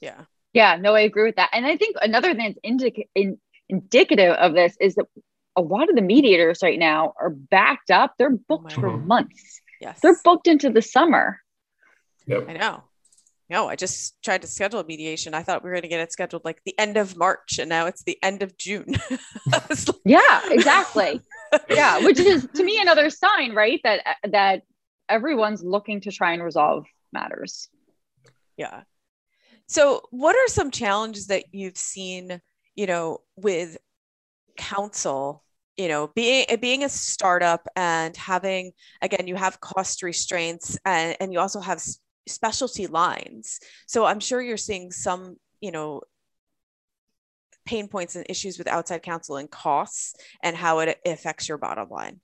Yeah. 0.00 0.24
Yeah. 0.54 0.76
No, 0.80 0.94
I 0.94 1.00
agree 1.00 1.24
with 1.24 1.36
that. 1.36 1.50
And 1.52 1.66
I 1.66 1.76
think 1.76 1.96
another 2.00 2.34
thing 2.34 2.54
that's 2.54 2.58
indic- 2.64 3.08
in, 3.14 3.38
indicative 3.68 4.32
of 4.32 4.54
this 4.54 4.74
is 4.80 4.94
that 4.94 5.04
a 5.56 5.60
lot 5.60 5.90
of 5.90 5.96
the 5.96 6.00
mediators 6.00 6.60
right 6.62 6.78
now 6.78 7.12
are 7.20 7.28
backed 7.28 7.90
up. 7.90 8.14
They're 8.18 8.32
oh 8.32 8.40
booked 8.48 8.78
oh 8.78 8.80
for 8.80 8.90
God. 8.90 9.06
months. 9.06 9.60
Yes. 9.80 10.00
They're 10.00 10.16
booked 10.24 10.46
into 10.46 10.70
the 10.70 10.80
summer. 10.80 11.40
Yep. 12.26 12.48
I 12.48 12.52
know. 12.54 12.84
No, 13.50 13.68
I 13.68 13.76
just 13.76 14.22
tried 14.22 14.40
to 14.40 14.48
schedule 14.48 14.80
a 14.80 14.84
mediation. 14.84 15.34
I 15.34 15.42
thought 15.42 15.62
we 15.62 15.68
were 15.68 15.74
going 15.74 15.82
to 15.82 15.88
get 15.88 16.00
it 16.00 16.12
scheduled 16.12 16.46
like 16.46 16.62
the 16.64 16.78
end 16.78 16.96
of 16.96 17.14
March, 17.16 17.58
and 17.58 17.68
now 17.68 17.86
it's 17.86 18.02
the 18.02 18.18
end 18.22 18.42
of 18.42 18.56
June. 18.56 18.96
yeah, 20.06 20.40
exactly. 20.50 21.20
yeah, 21.70 21.98
which 22.04 22.18
is 22.18 22.48
to 22.54 22.64
me 22.64 22.80
another 22.80 23.10
sign, 23.10 23.54
right? 23.54 23.80
That 23.84 24.00
that 24.30 24.62
everyone's 25.08 25.62
looking 25.62 26.00
to 26.02 26.10
try 26.10 26.32
and 26.32 26.42
resolve 26.42 26.86
matters. 27.12 27.68
Yeah. 28.56 28.82
So, 29.66 30.02
what 30.10 30.36
are 30.36 30.48
some 30.48 30.70
challenges 30.70 31.28
that 31.28 31.44
you've 31.52 31.76
seen, 31.76 32.40
you 32.74 32.86
know, 32.86 33.18
with 33.36 33.76
council 34.56 35.44
you 35.76 35.88
know, 35.88 36.08
being 36.14 36.46
being 36.60 36.84
a 36.84 36.88
startup 36.88 37.66
and 37.74 38.16
having 38.16 38.72
again, 39.02 39.26
you 39.26 39.34
have 39.34 39.60
cost 39.60 40.02
restraints 40.02 40.78
and 40.84 41.16
and 41.20 41.32
you 41.32 41.40
also 41.40 41.60
have 41.60 41.82
specialty 42.28 42.86
lines. 42.86 43.58
So, 43.86 44.04
I'm 44.04 44.20
sure 44.20 44.40
you're 44.40 44.56
seeing 44.56 44.92
some, 44.92 45.36
you 45.60 45.72
know, 45.72 46.02
pain 47.64 47.88
points 47.88 48.16
and 48.16 48.26
issues 48.28 48.58
with 48.58 48.68
outside 48.68 49.02
counsel 49.02 49.36
and 49.36 49.50
costs 49.50 50.14
and 50.42 50.56
how 50.56 50.80
it 50.80 50.98
affects 51.04 51.48
your 51.48 51.58
bottom 51.58 51.88
line. 51.88 52.20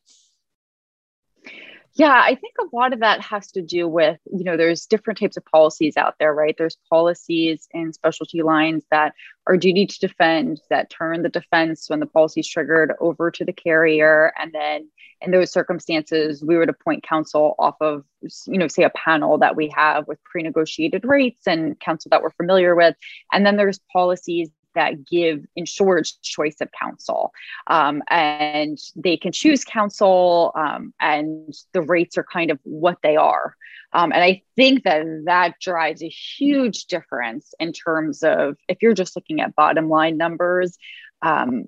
Yeah, 1.94 2.12
I 2.14 2.36
think 2.36 2.54
a 2.60 2.76
lot 2.76 2.92
of 2.92 3.00
that 3.00 3.20
has 3.20 3.50
to 3.52 3.62
do 3.62 3.88
with, 3.88 4.18
you 4.32 4.44
know, 4.44 4.56
there's 4.56 4.86
different 4.86 5.18
types 5.18 5.36
of 5.36 5.44
policies 5.44 5.96
out 5.96 6.14
there, 6.20 6.32
right? 6.32 6.54
There's 6.56 6.78
policies 6.88 7.66
in 7.72 7.92
specialty 7.92 8.42
lines 8.42 8.84
that 8.92 9.12
are 9.46 9.56
duty 9.56 9.86
to 9.86 9.98
defend 9.98 10.60
that 10.70 10.88
turn 10.88 11.22
the 11.22 11.28
defense 11.28 11.90
when 11.90 11.98
the 11.98 12.06
policy 12.06 12.40
is 12.40 12.48
triggered 12.48 12.92
over 13.00 13.32
to 13.32 13.44
the 13.44 13.52
carrier. 13.52 14.32
And 14.38 14.52
then 14.52 14.88
in 15.20 15.32
those 15.32 15.50
circumstances, 15.50 16.44
we 16.44 16.56
would 16.56 16.68
appoint 16.68 17.02
counsel 17.02 17.56
off 17.58 17.76
of, 17.80 18.04
you 18.46 18.58
know, 18.58 18.68
say 18.68 18.84
a 18.84 18.90
panel 18.90 19.38
that 19.38 19.56
we 19.56 19.68
have 19.74 20.06
with 20.06 20.22
pre 20.22 20.44
negotiated 20.44 21.04
rates 21.04 21.48
and 21.48 21.78
counsel 21.80 22.10
that 22.10 22.22
we're 22.22 22.30
familiar 22.30 22.76
with. 22.76 22.94
And 23.32 23.44
then 23.44 23.56
there's 23.56 23.80
policies 23.92 24.50
that 24.74 25.06
give 25.06 25.44
insured 25.56 26.06
choice 26.22 26.56
of 26.60 26.70
counsel. 26.72 27.32
Um, 27.66 28.02
and 28.08 28.78
they 28.96 29.16
can 29.16 29.32
choose 29.32 29.64
counsel, 29.64 30.52
um, 30.54 30.92
and 31.00 31.52
the 31.72 31.82
rates 31.82 32.16
are 32.18 32.26
kind 32.30 32.50
of 32.50 32.58
what 32.62 32.98
they 33.02 33.16
are. 33.16 33.54
Um, 33.92 34.12
and 34.12 34.22
I 34.22 34.42
think 34.56 34.84
that 34.84 35.04
that 35.24 35.54
drives 35.60 36.02
a 36.02 36.08
huge 36.08 36.84
difference 36.86 37.52
in 37.58 37.72
terms 37.72 38.22
of 38.22 38.56
if 38.68 38.78
you're 38.82 38.94
just 38.94 39.16
looking 39.16 39.40
at 39.40 39.56
bottom 39.56 39.88
line 39.88 40.16
numbers. 40.16 40.76
Um, 41.22 41.64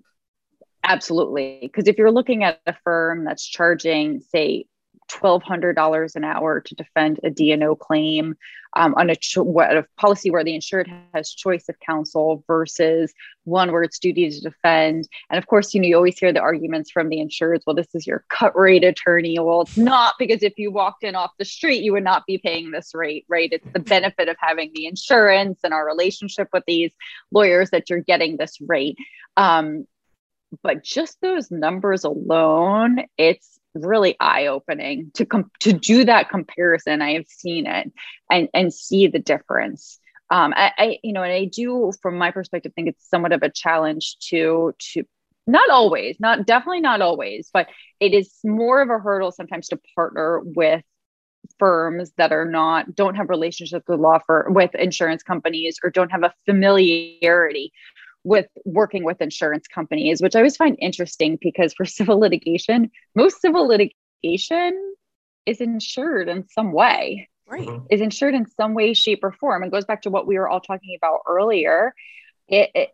absolutely. 0.85 1.59
Because 1.63 1.89
if 1.89 1.99
you're 1.99 2.13
looking 2.13 2.45
at 2.45 2.61
a 2.67 2.75
firm 2.85 3.25
that's 3.25 3.47
charging, 3.47 4.21
say, 4.21 4.67
$1,200 5.15 6.17
an 6.17 6.25
hour 6.25 6.61
to 6.61 6.75
defend 6.75 7.21
a 7.23 7.31
D&O 7.31 7.75
claim 7.77 8.37
um, 8.75 8.95
on 8.97 9.11
a, 9.11 9.17
cho- 9.17 9.43
what, 9.43 9.77
a 9.77 9.87
policy 9.99 10.31
where 10.31 10.45
the 10.45 10.55
insured 10.55 10.91
has 11.13 11.33
choice 11.33 11.69
of 11.69 11.79
counsel 11.81 12.43
versus 12.47 13.13
one 13.45 13.71
where 13.71 13.83
it's 13.83 13.99
duty 13.99 14.31
to 14.31 14.41
defend. 14.41 15.09
And 15.31 15.39
of 15.39 15.47
course, 15.47 15.75
you 15.75 15.81
know, 15.81 15.89
you 15.89 15.97
always 15.97 16.19
hear 16.19 16.33
the 16.33 16.41
arguments 16.41 16.91
from 16.91 17.09
the 17.09 17.19
insureds, 17.19 17.63
well, 17.67 17.77
this 17.77 17.95
is 17.95 18.07
your 18.07 18.25
cut 18.31 18.57
rate 18.57 18.85
attorney. 18.85 19.39
Well, 19.39 19.63
it's 19.63 19.77
not 19.77 20.15
because 20.19 20.43
if 20.43 20.55
you 20.57 20.71
walked 20.71 21.05
in 21.05 21.15
off 21.15 21.33
the 21.39 21.45
street, 21.45 21.83
you 21.83 21.93
would 21.93 22.05
not 22.05 22.25
be 22.27 22.39
paying 22.39 22.71
this 22.71 22.95
rate, 22.95 23.27
right? 23.29 23.53
It's 23.53 23.69
the 23.73 23.81
benefit 23.81 24.29
of 24.29 24.37
having 24.41 24.71
the 24.75 24.87
insurance 24.87 25.61
and 25.65 25.75
our 25.75 25.87
relationship 25.87 26.49
with 26.53 26.65
these 26.67 26.93
lawyers 27.31 27.71
that 27.71 27.91
you're 27.91 28.01
getting 28.01 28.37
this 28.37 28.59
rate. 28.61 28.97
Um, 29.37 29.87
but 30.63 30.85
just 30.85 31.21
those 31.21 31.51
numbers 31.51 32.05
alone, 32.05 33.05
it's 33.17 33.59
really 33.75 34.17
eye 34.21 34.47
opening 34.47 35.11
to 35.15 35.25
com- 35.25 35.51
to 35.61 35.73
do 35.73 36.05
that 36.05 36.29
comparison. 36.29 37.03
I 37.03 37.13
have 37.15 37.27
seen 37.27 37.67
it 37.67 37.93
and 38.31 38.49
and 38.55 38.73
see 38.73 39.07
the 39.07 39.19
difference. 39.19 39.99
Um, 40.31 40.55
I, 40.57 40.73
I 40.79 40.99
you 41.03 41.13
know, 41.13 41.23
and 41.23 41.33
I 41.33 41.45
do, 41.45 41.93
from 42.01 42.17
my 42.17 42.31
perspective, 42.31 42.73
think 42.75 42.89
it's 42.89 43.09
somewhat 43.09 43.33
of 43.33 43.43
a 43.43 43.51
challenge 43.51 44.17
to 44.29 44.75
to 44.93 45.05
not 45.47 45.71
always, 45.71 46.17
not 46.21 46.47
definitely 46.47 46.81
not 46.81 47.03
always, 47.03 47.51
but 47.53 47.69
it 48.01 48.15
is 48.15 48.33
more 48.45 48.81
of 48.81 48.91
a 48.91 48.99
hurdle 48.99 49.33
sometimes 49.33 49.69
to 49.69 49.81
partner 49.97 50.41
with 50.45 50.83
firms 51.59 52.13
that 52.17 52.33
are 52.33 52.45
not 52.45 52.95
don't 52.95 53.17
have 53.17 53.29
relationships 53.29 53.85
with 53.89 54.01
law 54.01 54.19
firm 54.27 54.55
with 54.55 54.75
insurance 54.75 55.23
companies 55.23 55.79
or 55.83 55.91
don't 55.91 56.11
have 56.11 56.23
a 56.23 56.33
familiarity 56.47 57.73
with 58.25 58.47
working 58.65 59.05
with 59.05 59.21
insurance 59.21 59.67
companies, 59.67 60.23
which 60.23 60.37
I 60.37 60.41
always 60.41 60.57
find 60.57 60.77
interesting 60.81 61.39
because 61.41 61.75
for 61.75 61.85
civil 61.99 62.19
litigation, 62.21 62.91
most 63.15 63.41
civil 63.41 63.67
litigation 63.67 64.95
is 65.47 65.61
insured 65.61 66.29
in 66.29 66.47
some 66.49 66.73
way. 66.73 67.29
Right. 67.47 67.67
Mhm. 67.69 67.87
Is 67.91 68.01
insured 68.01 68.35
in 68.35 68.47
some 68.49 68.75
way, 68.75 68.95
shape, 68.95 69.21
or 69.23 69.33
form. 69.33 69.63
And 69.63 69.73
goes 69.73 69.85
back 69.85 70.03
to 70.03 70.11
what 70.11 70.27
we 70.27 70.39
were 70.39 70.49
all 70.49 70.61
talking 70.61 70.97
about 70.97 71.21
earlier. 71.29 71.95
It, 72.49 72.71
it 72.75 72.89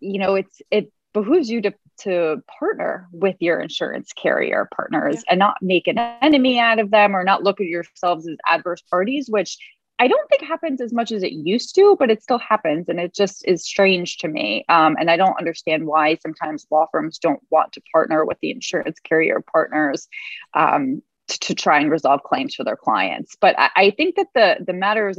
you 0.00 0.18
know, 0.18 0.34
it's 0.34 0.60
it 0.70 0.92
behooves 1.14 1.48
you 1.50 1.62
to 1.62 1.72
to 2.00 2.42
partner 2.58 3.08
with 3.12 3.36
your 3.40 3.60
insurance 3.60 4.12
carrier 4.12 4.68
partners 4.76 5.16
Yeah. 5.16 5.30
and 5.30 5.38
not 5.38 5.56
make 5.62 5.86
an 5.86 5.96
enemy 5.98 6.58
out 6.58 6.78
of 6.80 6.90
them 6.90 7.16
or 7.16 7.24
not 7.24 7.42
look 7.42 7.60
at 7.60 7.66
yourselves 7.66 8.28
as 8.28 8.36
adverse 8.46 8.82
parties, 8.90 9.28
which 9.30 9.56
I 10.04 10.08
don't 10.08 10.28
think 10.28 10.42
happens 10.42 10.82
as 10.82 10.92
much 10.92 11.12
as 11.12 11.22
it 11.22 11.32
used 11.32 11.74
to, 11.76 11.96
but 11.98 12.10
it 12.10 12.22
still 12.22 12.38
happens. 12.38 12.90
And 12.90 13.00
it 13.00 13.14
just 13.14 13.42
is 13.48 13.64
strange 13.64 14.18
to 14.18 14.28
me. 14.28 14.64
Um, 14.68 14.96
and 15.00 15.10
I 15.10 15.16
don't 15.16 15.38
understand 15.38 15.86
why 15.86 16.16
sometimes 16.16 16.66
law 16.70 16.86
firms 16.92 17.18
don't 17.18 17.40
want 17.50 17.72
to 17.72 17.82
partner 17.90 18.26
with 18.26 18.38
the 18.40 18.50
insurance 18.50 19.00
carrier 19.00 19.40
partners 19.40 20.06
um, 20.52 21.02
to, 21.28 21.38
to 21.38 21.54
try 21.54 21.80
and 21.80 21.90
resolve 21.90 22.22
claims 22.22 22.54
for 22.54 22.64
their 22.64 22.76
clients. 22.76 23.34
But 23.40 23.58
I, 23.58 23.70
I 23.76 23.90
think 23.92 24.16
that 24.16 24.28
the, 24.34 24.62
the 24.62 24.74
matter 24.74 25.08
is, 25.08 25.18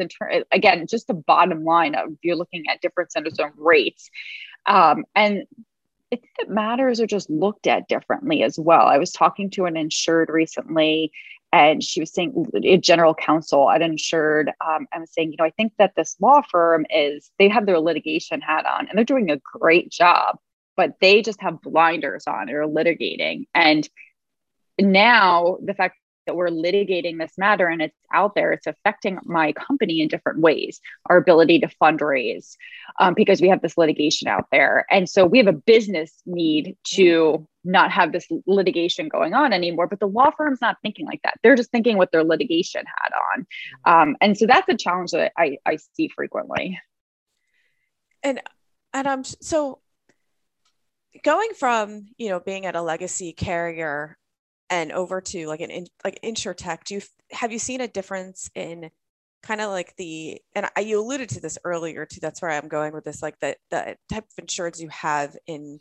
again, 0.52 0.86
just 0.88 1.08
the 1.08 1.16
bottom 1.16 1.64
line 1.64 1.96
of 1.96 2.10
you're 2.22 2.36
looking 2.36 2.66
at 2.70 2.82
different 2.82 3.12
centers 3.12 3.40
of 3.40 3.50
rates. 3.58 4.12
Um, 4.68 5.04
and 5.16 5.46
I 6.14 6.18
think 6.18 6.30
that 6.38 6.50
matters 6.50 7.02
are 7.02 7.08
just 7.08 7.30
looked 7.30 7.66
at 7.66 7.88
differently 7.88 8.44
as 8.44 8.60
well. 8.60 8.86
I 8.86 9.00
was 9.00 9.12
talking 9.12 9.50
to 9.52 9.66
an 9.66 9.76
insured 9.76 10.30
recently 10.30 11.12
and 11.52 11.84
she 11.84 12.00
was 12.00 12.14
saying 12.14 12.46
a 12.64 12.78
general 12.78 13.14
counsel 13.14 13.70
at 13.70 13.82
insured 13.82 14.50
um, 14.66 14.88
i 14.94 15.00
was 15.00 15.12
saying 15.14 15.32
you 15.32 15.38
know 15.38 15.46
i 15.46 15.52
think 15.52 15.74
that 15.78 15.94
this 15.96 16.16
law 16.20 16.42
firm 16.50 16.86
is 16.90 17.32
they 17.40 17.48
have 17.48 17.66
their 17.66 17.80
litigation 17.80 18.42
hat 18.42 18.66
on 18.66 18.88
and 18.88 18.98
they're 18.98 19.06
doing 19.06 19.30
a 19.30 19.40
great 19.60 19.90
job 19.90 20.38
but 20.76 20.96
they 21.02 21.22
just 21.22 21.42
have 21.42 21.62
blinders 21.62 22.26
on 22.28 22.50
or 22.50 22.68
litigating. 22.68 23.48
And 23.54 23.88
now 24.80 25.58
the 25.64 25.74
fact 25.74 25.98
that 26.28 26.36
we're 26.36 26.50
litigating 26.50 27.20
this 27.20 27.34
matter 27.38 27.68
and 27.68 27.84
it's 27.84 27.96
out 28.12 28.34
there 28.34 28.52
it's 28.52 28.66
affecting 28.66 29.20
my 29.26 29.52
company 29.54 30.02
in 30.02 30.08
different 30.08 30.40
ways 30.40 30.82
our 31.08 31.18
ability 31.18 31.60
to 31.60 31.70
fundraise 31.80 32.56
um, 33.00 33.14
because 33.14 33.42
we 33.42 33.50
have 33.50 33.62
this 33.62 33.78
litigation 33.78 34.28
out 34.28 34.48
there. 34.52 34.88
And 34.90 35.08
so 35.08 35.26
we 35.26 35.38
have 35.38 35.48
a 35.48 35.54
business 35.54 36.12
need 36.26 36.78
to 36.86 37.48
not 37.66 37.92
have 37.92 38.12
this 38.12 38.28
litigation 38.46 39.10
going 39.10 39.34
on 39.34 39.54
anymore 39.54 39.88
but 39.88 40.00
the 40.00 40.08
law 40.08 40.32
firm's 40.38 40.62
not 40.62 40.78
thinking 40.82 41.06
like 41.06 41.22
that. 41.24 41.36
They're 41.44 41.56
just 41.56 41.72
thinking 41.72 41.98
with 41.98 42.12
their 42.12 42.24
litigation 42.24 42.84
hat 42.86 43.12
on. 43.34 43.48
Um, 43.86 44.18
and 44.22 44.38
so 44.38 44.46
that's 44.46 44.70
a 44.70 44.78
challenge 44.78 45.12
that 45.12 45.32
I, 45.38 45.58
I 45.66 45.78
see 45.96 46.08
frequently. 46.08 46.80
And 48.24 48.42
and 48.96 49.08
i'm 49.08 49.24
so 49.24 49.80
going 51.24 51.50
from 51.60 52.08
you 52.18 52.30
know 52.30 52.40
being 52.40 52.66
at 52.66 52.76
a 52.76 52.82
legacy 52.82 53.34
carrier 53.34 54.18
and 54.70 54.92
over 54.92 55.22
to 55.22 55.48
like 55.48 55.60
an 55.60 55.70
in, 55.70 55.88
like 56.04 56.20
insurtech 56.24 56.84
do 56.86 56.96
you 56.96 57.02
have 57.32 57.52
you 57.52 57.60
seen 57.60 57.82
a 57.82 57.88
difference 57.88 58.50
in 58.56 58.90
kind 59.44 59.62
of 59.62 59.70
like 59.70 59.96
the 59.98 60.42
and 60.56 60.68
I, 60.76 60.80
you 60.80 61.00
alluded 61.00 61.30
to 61.30 61.42
this 61.42 61.60
earlier 61.64 62.06
too 62.06 62.20
that's 62.20 62.42
where 62.42 62.52
i'm 62.52 62.68
going 62.68 62.94
with 62.94 63.04
this 63.04 63.22
like 63.22 63.40
the 63.40 63.56
the 63.70 63.96
type 64.10 64.24
of 64.24 64.40
insurance 64.40 64.82
you 64.82 64.90
have 64.90 65.36
in 65.46 65.80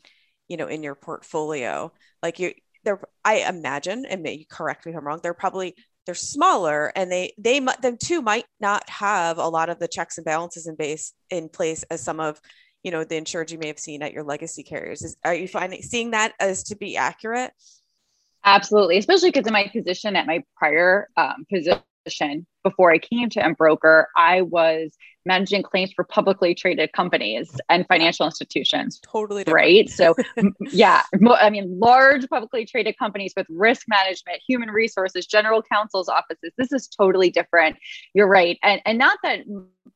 you 0.48 0.56
know 0.56 0.66
in 0.66 0.82
your 0.82 0.94
portfolio 0.94 1.92
like 2.22 2.38
you 2.38 2.52
they're 2.84 3.00
i 3.24 3.36
imagine 3.48 4.04
and 4.04 4.22
may 4.22 4.44
correct 4.50 4.84
me 4.84 4.92
if 4.92 4.98
i'm 4.98 5.06
wrong 5.06 5.20
they're 5.22 5.34
probably 5.34 5.74
they're 6.06 6.14
smaller 6.14 6.92
and 6.96 7.10
they 7.10 7.32
they 7.38 7.60
them 7.80 7.96
too 7.96 8.20
might 8.20 8.44
not 8.60 8.88
have 8.88 9.38
a 9.38 9.48
lot 9.48 9.70
of 9.70 9.78
the 9.78 9.88
checks 9.88 10.18
and 10.18 10.24
balances 10.24 10.66
in 10.66 10.74
base 10.74 11.12
in 11.30 11.48
place 11.48 11.82
as 11.84 12.02
some 12.02 12.20
of 12.20 12.40
you 12.84 12.90
know 12.90 13.02
the 13.02 13.16
insured 13.16 13.50
you 13.50 13.58
may 13.58 13.66
have 13.66 13.78
seen 13.78 14.02
at 14.02 14.12
your 14.12 14.22
legacy 14.22 14.62
carriers. 14.62 15.02
Is 15.02 15.16
are 15.24 15.34
you 15.34 15.48
finding 15.48 15.82
seeing 15.82 16.12
that 16.12 16.34
as 16.38 16.62
to 16.64 16.76
be 16.76 16.96
accurate? 16.96 17.50
Absolutely, 18.44 18.98
especially 18.98 19.30
because 19.30 19.46
in 19.46 19.54
my 19.54 19.68
position 19.72 20.14
at 20.14 20.26
my 20.26 20.44
prior 20.56 21.08
um, 21.16 21.46
position 21.50 21.80
before 22.62 22.92
I 22.92 22.98
came 22.98 23.28
to 23.30 23.40
Embroker, 23.40 24.06
I 24.16 24.42
was 24.42 24.96
managing 25.26 25.62
claims 25.62 25.92
for 25.92 26.04
publicly 26.04 26.54
traded 26.54 26.92
companies 26.92 27.50
and 27.68 27.86
financial 27.86 28.26
institutions. 28.26 29.00
totally 29.02 29.44
different. 29.44 29.64
Right. 29.64 29.88
So, 29.88 30.14
yeah, 30.70 31.02
I 31.38 31.50
mean, 31.50 31.78
large 31.78 32.28
publicly 32.28 32.66
traded 32.66 32.98
companies 32.98 33.32
with 33.36 33.46
risk 33.48 33.86
management, 33.88 34.42
human 34.46 34.70
resources, 34.70 35.26
general 35.26 35.62
counsel's 35.62 36.08
offices. 36.08 36.52
This 36.58 36.72
is 36.72 36.88
totally 36.88 37.30
different. 37.30 37.76
You're 38.12 38.28
right. 38.28 38.58
And, 38.62 38.80
and 38.84 38.98
not 38.98 39.18
that 39.22 39.40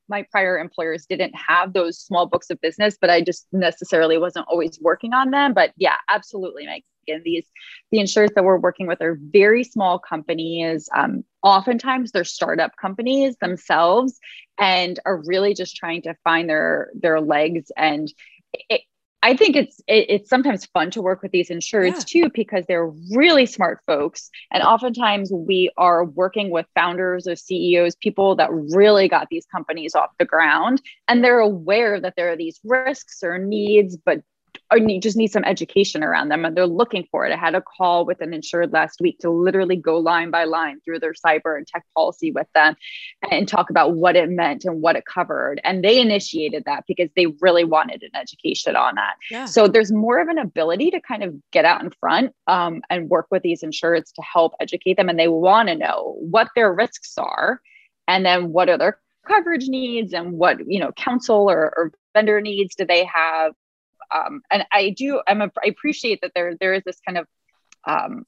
my 0.08 0.24
prior 0.30 0.58
employers 0.58 1.06
didn't 1.06 1.34
have 1.34 1.72
those 1.72 1.98
small 1.98 2.26
books 2.26 2.50
of 2.50 2.60
business, 2.60 2.96
but 3.00 3.10
I 3.10 3.20
just 3.22 3.46
necessarily 3.52 4.18
wasn't 4.18 4.46
always 4.48 4.78
working 4.80 5.12
on 5.12 5.30
them. 5.30 5.54
But 5.54 5.72
yeah, 5.76 5.96
absolutely, 6.08 6.66
Megan. 6.66 7.22
These 7.24 7.46
the 7.90 8.00
insurers 8.00 8.30
that 8.34 8.44
we're 8.44 8.58
working 8.58 8.86
with 8.86 9.00
are 9.00 9.18
very 9.20 9.64
small 9.64 9.98
companies. 9.98 10.88
Um, 10.94 11.24
oftentimes, 11.42 12.12
they're 12.12 12.24
startup 12.24 12.76
companies 12.76 13.36
themselves, 13.40 14.18
and 14.58 15.00
are 15.06 15.22
really 15.24 15.54
just 15.54 15.76
trying 15.76 16.02
to 16.02 16.14
find 16.24 16.48
their 16.48 16.90
their 16.94 17.20
legs. 17.20 17.72
And 17.76 18.12
it, 18.68 18.82
I 19.22 19.34
think 19.36 19.56
it's 19.56 19.80
it, 19.88 20.06
it's 20.08 20.30
sometimes 20.30 20.66
fun 20.66 20.90
to 20.92 21.02
work 21.02 21.22
with 21.22 21.32
these 21.32 21.50
insurers 21.50 21.94
Yeah. 21.96 22.02
too 22.06 22.30
because 22.32 22.64
they're 22.66 22.90
really 23.12 23.46
smart 23.46 23.80
folks, 23.86 24.30
and 24.52 24.62
oftentimes 24.62 25.32
we 25.32 25.70
are 25.76 26.04
working 26.04 26.50
with 26.50 26.66
founders 26.74 27.26
or 27.26 27.34
CEOs, 27.34 27.96
people 27.96 28.36
that 28.36 28.50
really 28.52 29.08
got 29.08 29.28
these 29.30 29.46
companies 29.46 29.94
off 29.94 30.10
the 30.18 30.24
ground, 30.24 30.80
and 31.08 31.24
they're 31.24 31.40
aware 31.40 32.00
that 32.00 32.14
there 32.16 32.30
are 32.30 32.36
these 32.36 32.60
risks 32.64 33.22
or 33.22 33.38
needs, 33.38 33.96
but 33.96 34.22
or 34.70 34.78
need, 34.78 35.02
just 35.02 35.16
need 35.16 35.32
some 35.32 35.44
education 35.44 36.04
around 36.04 36.28
them 36.28 36.44
and 36.44 36.56
they're 36.56 36.66
looking 36.66 37.06
for 37.10 37.26
it. 37.26 37.32
I 37.32 37.36
had 37.36 37.54
a 37.54 37.62
call 37.62 38.04
with 38.04 38.20
an 38.20 38.34
insured 38.34 38.72
last 38.72 39.00
week 39.00 39.18
to 39.20 39.30
literally 39.30 39.76
go 39.76 39.98
line 39.98 40.30
by 40.30 40.44
line 40.44 40.80
through 40.84 41.00
their 41.00 41.14
cyber 41.14 41.56
and 41.56 41.66
tech 41.66 41.84
policy 41.94 42.30
with 42.30 42.46
them 42.54 42.76
and 43.30 43.48
talk 43.48 43.70
about 43.70 43.94
what 43.94 44.16
it 44.16 44.28
meant 44.28 44.64
and 44.64 44.82
what 44.82 44.96
it 44.96 45.04
covered. 45.06 45.60
And 45.64 45.82
they 45.82 46.00
initiated 46.00 46.64
that 46.66 46.84
because 46.86 47.08
they 47.16 47.26
really 47.40 47.64
wanted 47.64 48.02
an 48.02 48.14
education 48.14 48.76
on 48.76 48.96
that. 48.96 49.14
Yeah. 49.30 49.46
So 49.46 49.68
there's 49.68 49.92
more 49.92 50.20
of 50.20 50.28
an 50.28 50.38
ability 50.38 50.90
to 50.90 51.00
kind 51.00 51.24
of 51.24 51.34
get 51.50 51.64
out 51.64 51.82
in 51.82 51.90
front 51.98 52.32
um, 52.46 52.82
and 52.90 53.08
work 53.08 53.26
with 53.30 53.42
these 53.42 53.62
insureds 53.62 54.12
to 54.14 54.22
help 54.22 54.52
educate 54.60 54.96
them. 54.98 55.08
And 55.08 55.18
they 55.18 55.28
want 55.28 55.68
to 55.68 55.74
know 55.74 56.16
what 56.20 56.48
their 56.54 56.72
risks 56.72 57.16
are 57.16 57.60
and 58.06 58.24
then 58.24 58.52
what 58.52 58.68
are 58.68 58.78
their 58.78 58.98
coverage 59.26 59.68
needs 59.68 60.12
and 60.12 60.32
what 60.32 60.56
you 60.66 60.80
know 60.80 60.90
counsel 60.92 61.50
or, 61.50 61.72
or 61.76 61.92
vendor 62.14 62.40
needs 62.40 62.74
do 62.74 62.84
they 62.84 63.04
have 63.04 63.52
um, 64.14 64.42
and 64.50 64.64
I 64.72 64.90
do 64.90 65.20
I'm 65.26 65.42
a, 65.42 65.50
I 65.62 65.68
appreciate 65.68 66.20
that 66.22 66.32
there 66.34 66.56
there 66.58 66.74
is 66.74 66.82
this 66.84 67.00
kind 67.06 67.18
of 67.18 67.26
um, 67.84 68.24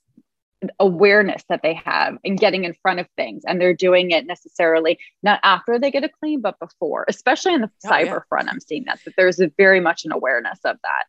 awareness 0.78 1.42
that 1.48 1.62
they 1.62 1.74
have 1.74 2.18
in 2.22 2.36
getting 2.36 2.64
in 2.64 2.74
front 2.82 3.00
of 3.00 3.06
things 3.16 3.44
and 3.46 3.60
they're 3.60 3.74
doing 3.74 4.10
it 4.10 4.26
necessarily 4.26 4.98
not 5.22 5.40
after 5.42 5.78
they 5.78 5.90
get 5.90 6.04
a 6.04 6.08
claim 6.08 6.42
but 6.42 6.58
before 6.58 7.06
especially 7.08 7.54
in 7.54 7.62
the 7.62 7.70
oh, 7.86 7.88
cyber 7.88 8.04
yeah. 8.04 8.18
front 8.28 8.48
i'm 8.50 8.60
seeing 8.60 8.84
that 8.84 8.98
that 9.04 9.14
there's 9.16 9.40
a 9.40 9.50
very 9.56 9.80
much 9.80 10.04
an 10.04 10.12
awareness 10.12 10.58
of 10.66 10.76
that 10.82 11.04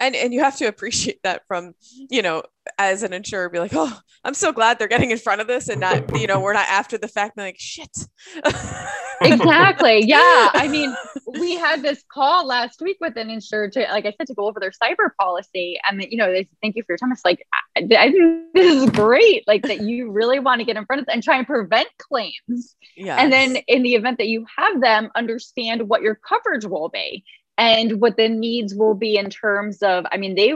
and 0.00 0.16
and 0.16 0.34
you 0.34 0.40
have 0.40 0.56
to 0.56 0.66
appreciate 0.66 1.20
that 1.22 1.42
from 1.46 1.74
you 2.10 2.20
know 2.20 2.42
as 2.78 3.04
an 3.04 3.12
insurer 3.12 3.48
be 3.48 3.60
like 3.60 3.74
oh 3.74 3.96
i'm 4.24 4.34
so 4.34 4.52
glad 4.52 4.76
they're 4.78 4.88
getting 4.88 5.12
in 5.12 5.18
front 5.18 5.40
of 5.40 5.46
this 5.46 5.68
and 5.68 5.80
not 5.80 6.18
you 6.20 6.26
know 6.26 6.40
we're 6.40 6.52
not 6.52 6.66
after 6.68 6.98
the 6.98 7.08
fact 7.08 7.34
and 7.36 7.46
like 7.46 7.56
shit 7.58 7.96
exactly. 9.22 10.02
Yeah. 10.14 10.50
I 10.54 10.68
mean 10.68 10.94
we 11.38 11.56
had 11.56 11.82
this 11.82 12.02
call 12.12 12.46
last 12.46 12.80
week 12.80 12.98
with 13.00 13.16
an 13.16 13.30
insurer 13.30 13.68
to 13.70 13.80
like 13.90 14.06
i 14.06 14.12
said 14.16 14.26
to 14.26 14.34
go 14.34 14.46
over 14.46 14.60
their 14.60 14.70
cyber 14.70 15.10
policy. 15.18 15.78
And 15.88 16.04
you 16.10 16.16
know 16.18 16.30
they 16.30 16.44
said, 16.44 16.56
thank 16.62 16.76
you 16.76 16.82
for 16.82 16.92
your 16.92 16.98
time. 16.98 17.12
It's 17.12 17.24
like 17.24 17.46
I, 17.52 17.80
I 17.80 18.10
think 18.10 18.52
this 18.54 18.82
is 18.82 18.90
great 18.90 19.44
like 19.46 19.62
that 19.62 19.80
you 19.80 20.10
really 20.10 20.38
want 20.38 20.60
to 20.60 20.64
get 20.64 20.76
in 20.76 20.84
front 20.86 21.02
of 21.02 21.08
and 21.10 21.22
try 21.22 21.38
and 21.38 21.46
prevent 21.46 21.88
claims. 21.98 22.76
Yeah 22.96 23.16
and 23.16 23.32
then 23.32 23.56
in 23.68 23.82
the 23.82 23.94
event 23.94 24.18
that 24.18 24.28
you 24.28 24.46
have 24.56 24.80
them 24.80 25.10
understand 25.14 25.88
what 25.88 26.02
your 26.02 26.14
coverage 26.14 26.64
will 26.64 26.88
be 26.88 27.24
and 27.56 28.00
what 28.00 28.16
the 28.16 28.28
needs 28.28 28.74
will 28.74 28.94
be 28.94 29.16
in 29.16 29.30
terms 29.30 29.82
of 29.82 30.04
i 30.10 30.16
mean 30.16 30.34
they 30.34 30.54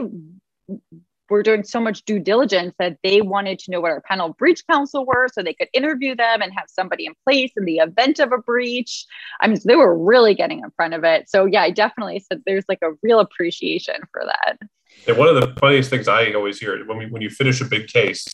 were 1.29 1.43
doing 1.43 1.63
so 1.63 1.79
much 1.79 2.03
due 2.03 2.19
diligence 2.19 2.73
that 2.79 2.97
they 3.03 3.21
wanted 3.21 3.59
to 3.59 3.71
know 3.71 3.81
what 3.81 3.91
our 3.91 4.01
panel 4.01 4.29
breach 4.29 4.65
counsel 4.67 5.05
were 5.05 5.27
so 5.31 5.41
they 5.41 5.53
could 5.53 5.69
interview 5.73 6.15
them 6.15 6.41
and 6.41 6.53
have 6.53 6.65
somebody 6.67 7.05
in 7.05 7.13
place 7.25 7.51
in 7.57 7.65
the 7.65 7.77
event 7.77 8.19
of 8.19 8.31
a 8.31 8.37
breach. 8.37 9.05
I 9.41 9.47
mean 9.47 9.57
so 9.57 9.67
they 9.67 9.75
were 9.75 9.97
really 9.97 10.33
getting 10.33 10.59
in 10.59 10.71
front 10.71 10.93
of 10.93 11.03
it. 11.03 11.29
So 11.29 11.45
yeah 11.45 11.61
i 11.61 11.71
definitely 11.71 12.19
said 12.19 12.41
there's 12.45 12.65
like 12.67 12.79
a 12.83 12.91
real 13.03 13.19
appreciation 13.19 13.95
for 14.11 14.23
that. 14.25 14.57
And 15.07 15.17
one 15.17 15.27
of 15.27 15.35
the 15.35 15.53
funniest 15.59 15.89
things 15.89 16.07
i 16.07 16.31
always 16.33 16.59
hear 16.59 16.83
when 16.85 16.97
we 16.97 17.05
when 17.07 17.21
you 17.21 17.29
finish 17.29 17.61
a 17.61 17.65
big 17.65 17.87
case 17.87 18.27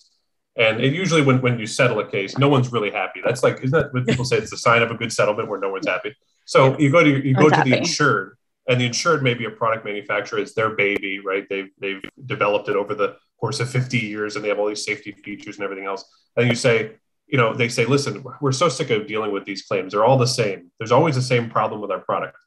and 0.58 0.80
it 0.80 0.93
usually 0.93 1.22
when, 1.22 1.41
when 1.41 1.60
you 1.60 1.68
settle 1.68 2.00
a 2.00 2.10
case 2.10 2.38
no 2.38 2.48
one's 2.48 2.72
really 2.72 2.91
happy. 2.91 3.22
That's 3.24 3.43
like 3.43 3.58
isn't 3.64 3.72
that 3.72 3.93
what 3.93 4.08
people 4.08 4.26
say? 4.26 4.38
It's 4.38 4.52
the 4.52 4.58
sign 4.58 4.82
of 4.82 4.91
a 4.91 4.96
good 4.96 5.12
settlement 5.12 5.50
where 5.50 5.60
no 5.60 5.70
one's 5.70 5.88
happy. 5.88 6.16
So 6.46 6.78
you 6.80 6.91
go 6.91 7.04
to 7.04 7.28
you 7.28 7.34
go 7.34 7.50
to 7.50 7.62
the 7.64 7.78
insured 7.78 8.38
and 8.68 8.80
the 8.80 8.86
insured 8.86 9.24
may 9.24 9.34
be 9.34 9.45
a 9.45 9.51
product 9.51 9.86
manufacturer. 9.86 10.39
It's 10.39 10.53
their 10.53 10.72
baby 10.72 11.20
right? 11.20 11.47
They've 11.49 11.70
they've 11.80 12.03
developed 12.26 12.70
it 12.70 12.76
over 12.76 12.95
the 12.95 13.18
course 13.39 13.59
of 13.59 13.70
50 13.70 13.97
years 13.97 14.36
and 14.36 14.43
they 14.43 14.49
have 14.49 14.59
all 14.59 14.68
these 14.68 14.86
safety 14.86 15.11
features 15.11 15.57
and 15.57 15.63
everything 15.63 15.86
else. 15.86 16.05
And 16.38 16.47
you 16.47 16.55
say 16.55 16.93
you 17.28 17.38
know 17.38 17.53
they 17.53 17.70
say 17.70 17.86
listen 17.86 18.24
we're 18.41 18.51
so 18.51 18.70
sick 18.70 18.89
of 18.89 19.07
dealing 19.07 19.32
with 19.32 19.45
these 19.45 19.63
claims. 19.63 19.93
They're 19.93 20.05
all 20.05 20.18
the 20.18 20.28
same. 20.28 20.72
There's 20.80 20.91
always 20.91 21.16
the 21.16 21.22
same 21.22 21.49
problem 21.49 21.82
with 21.82 21.91
our 21.91 21.99
product. 21.99 22.38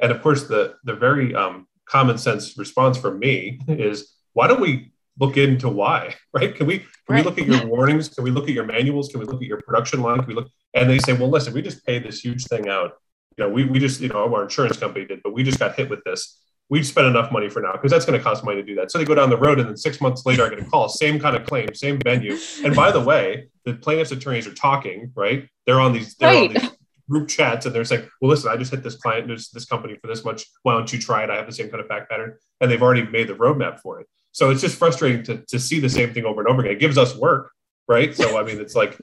And 0.00 0.12
of 0.12 0.22
course 0.22 0.44
the 0.44 0.76
the 0.84 0.94
very 0.94 1.34
um, 1.34 1.66
common 1.86 2.18
sense 2.18 2.56
response 2.58 2.98
from 2.98 3.18
me 3.18 3.60
is 3.68 4.14
why 4.32 4.46
don't 4.46 4.60
we 4.60 4.92
look 5.18 5.36
into 5.36 5.68
why? 5.68 6.14
Right? 6.32 6.54
Can 6.54 6.66
we 6.66 6.80
can 6.80 6.86
right. 7.08 7.24
we 7.24 7.30
look 7.30 7.38
at 7.38 7.46
your 7.46 7.66
warnings? 7.74 8.10
Can 8.10 8.24
we 8.24 8.30
look 8.30 8.44
at 8.44 8.54
your 8.54 8.66
manuals? 8.66 9.08
Can 9.08 9.20
we 9.20 9.26
look 9.26 9.40
at 9.40 9.48
your 9.48 9.60
production 9.62 10.02
line? 10.02 10.18
Can 10.18 10.26
we 10.26 10.34
look 10.34 10.48
and 10.76 10.88
they 10.88 10.98
say 10.98 11.14
well 11.14 11.30
listen 11.30 11.52
we 11.52 11.62
just 11.62 11.84
paid 11.84 12.04
this 12.04 12.20
huge 12.20 12.44
thing 12.44 12.68
out 12.68 12.92
you 13.36 13.44
know, 13.44 13.50
we, 13.50 13.64
we 13.64 13.78
just, 13.78 14.00
you 14.00 14.08
know, 14.08 14.32
our 14.34 14.44
insurance 14.44 14.76
company 14.78 15.04
did, 15.04 15.22
but 15.22 15.32
we 15.32 15.42
just 15.42 15.58
got 15.58 15.74
hit 15.74 15.90
with 15.90 16.02
this. 16.04 16.40
We've 16.68 16.86
spent 16.86 17.06
enough 17.06 17.30
money 17.30 17.48
for 17.48 17.62
now 17.62 17.72
because 17.72 17.92
that's 17.92 18.04
going 18.04 18.18
to 18.18 18.24
cost 18.24 18.44
money 18.44 18.56
to 18.56 18.66
do 18.66 18.74
that. 18.76 18.90
So 18.90 18.98
they 18.98 19.04
go 19.04 19.14
down 19.14 19.30
the 19.30 19.36
road 19.36 19.60
and 19.60 19.68
then 19.68 19.76
six 19.76 20.00
months 20.00 20.26
later, 20.26 20.44
I 20.44 20.48
get 20.48 20.58
a 20.58 20.64
call, 20.64 20.88
same 20.88 21.20
kind 21.20 21.36
of 21.36 21.46
claim, 21.46 21.72
same 21.74 21.98
venue. 22.00 22.36
And 22.64 22.74
by 22.74 22.90
the 22.90 23.00
way, 23.00 23.48
the 23.64 23.74
plaintiff's 23.74 24.10
attorneys 24.10 24.46
are 24.48 24.54
talking, 24.54 25.12
right? 25.14 25.48
They're 25.64 25.80
on 25.80 25.92
these, 25.92 26.16
they're 26.16 26.32
right. 26.32 26.56
on 26.56 26.62
these 26.62 26.70
group 27.08 27.28
chats 27.28 27.66
and 27.66 27.74
they're 27.74 27.84
saying, 27.84 28.08
well, 28.20 28.30
listen, 28.30 28.50
I 28.50 28.56
just 28.56 28.72
hit 28.72 28.82
this 28.82 28.96
client, 28.96 29.28
there's 29.28 29.50
this 29.50 29.64
company 29.64 29.96
for 30.00 30.08
this 30.08 30.24
much. 30.24 30.44
Why 30.62 30.72
don't 30.72 30.92
you 30.92 30.98
try 30.98 31.22
it? 31.22 31.30
I 31.30 31.36
have 31.36 31.46
the 31.46 31.52
same 31.52 31.68
kind 31.68 31.80
of 31.80 31.86
fact 31.86 32.10
pattern. 32.10 32.34
And 32.60 32.68
they've 32.68 32.82
already 32.82 33.06
made 33.06 33.28
the 33.28 33.34
roadmap 33.34 33.78
for 33.78 34.00
it. 34.00 34.08
So 34.32 34.50
it's 34.50 34.60
just 34.60 34.76
frustrating 34.76 35.22
to, 35.24 35.44
to 35.46 35.60
see 35.60 35.78
the 35.78 35.88
same 35.88 36.12
thing 36.12 36.24
over 36.24 36.40
and 36.40 36.48
over 36.48 36.62
again. 36.62 36.72
It 36.72 36.80
gives 36.80 36.98
us 36.98 37.14
work, 37.14 37.52
right? 37.86 38.14
So, 38.14 38.38
I 38.38 38.42
mean, 38.42 38.60
it's 38.60 38.74
like, 38.74 38.98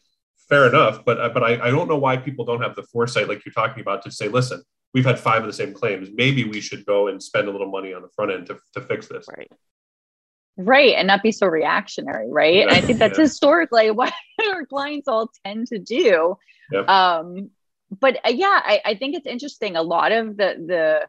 fair 0.50 0.68
enough. 0.68 1.04
But, 1.06 1.34
but 1.34 1.44
I, 1.44 1.68
I 1.68 1.72
don't 1.72 1.88
know 1.88 1.98
why 1.98 2.18
people 2.18 2.46
don't 2.46 2.62
have 2.62 2.76
the 2.76 2.84
foresight, 2.84 3.28
like 3.28 3.46
you're 3.46 3.54
talking 3.54 3.82
about, 3.82 4.04
to 4.04 4.12
say, 4.12 4.28
listen, 4.28 4.62
we've 4.94 5.06
had 5.06 5.20
five 5.20 5.42
of 5.42 5.48
the 5.48 5.54
same 5.54 5.74
claims. 5.74 6.10
Maybe 6.14 6.44
we 6.44 6.62
should 6.62 6.86
go 6.86 7.08
and 7.08 7.22
spend 7.22 7.48
a 7.48 7.52
little 7.52 7.70
money 7.70 7.94
on 7.94 8.02
the 8.02 8.10
front 8.16 8.32
end 8.32 8.48
to, 8.48 8.60
to 8.74 8.82
fix 8.82 9.08
this. 9.08 9.26
Right. 9.36 9.52
Right. 10.56 10.94
And 10.96 11.08
not 11.08 11.24
be 11.24 11.32
so 11.32 11.48
reactionary. 11.48 12.30
Right. 12.30 12.56
Yeah. 12.56 12.62
And 12.64 12.72
I 12.72 12.82
think 12.82 13.00
that's 13.00 13.18
yeah. 13.18 13.24
historically 13.24 13.92
what 13.92 14.14
our 14.52 14.66
clients 14.66 15.08
all 15.08 15.32
tend 15.46 15.68
to 15.68 15.80
do. 15.80 16.38
Yep. 16.72 16.88
Um, 16.88 17.50
but 18.00 18.20
uh, 18.26 18.30
yeah, 18.30 18.60
I, 18.64 18.82
I 18.86 18.96
think 18.96 19.16
it's 19.16 19.28
interesting. 19.28 19.76
A 19.76 19.82
lot 19.82 20.12
of 20.12 20.38
the, 20.38 20.56
the, 20.66 21.08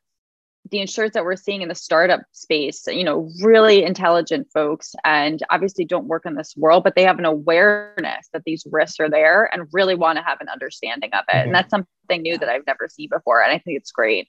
the 0.70 0.80
insurers 0.80 1.10
that 1.12 1.24
we're 1.24 1.36
seeing 1.36 1.62
in 1.62 1.68
the 1.68 1.74
startup 1.74 2.22
space, 2.32 2.86
you 2.86 3.04
know, 3.04 3.30
really 3.42 3.84
intelligent 3.84 4.48
folks 4.52 4.94
and 5.04 5.42
obviously 5.50 5.84
don't 5.84 6.06
work 6.06 6.24
in 6.24 6.34
this 6.34 6.56
world, 6.56 6.84
but 6.84 6.94
they 6.94 7.02
have 7.02 7.18
an 7.18 7.26
awareness 7.26 8.28
that 8.32 8.42
these 8.46 8.66
risks 8.70 8.98
are 8.98 9.10
there 9.10 9.50
and 9.52 9.68
really 9.72 9.94
want 9.94 10.16
to 10.16 10.24
have 10.24 10.40
an 10.40 10.48
understanding 10.48 11.10
of 11.12 11.24
it. 11.28 11.32
Mm-hmm. 11.32 11.46
And 11.46 11.54
that's 11.54 11.70
something 11.70 12.22
new 12.22 12.38
that 12.38 12.48
I've 12.48 12.66
never 12.66 12.88
seen 12.88 13.10
before. 13.10 13.42
And 13.42 13.52
I 13.52 13.58
think 13.58 13.76
it's 13.76 13.92
great. 13.92 14.28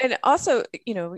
And 0.00 0.16
also, 0.22 0.62
you 0.86 0.94
know, 0.94 1.16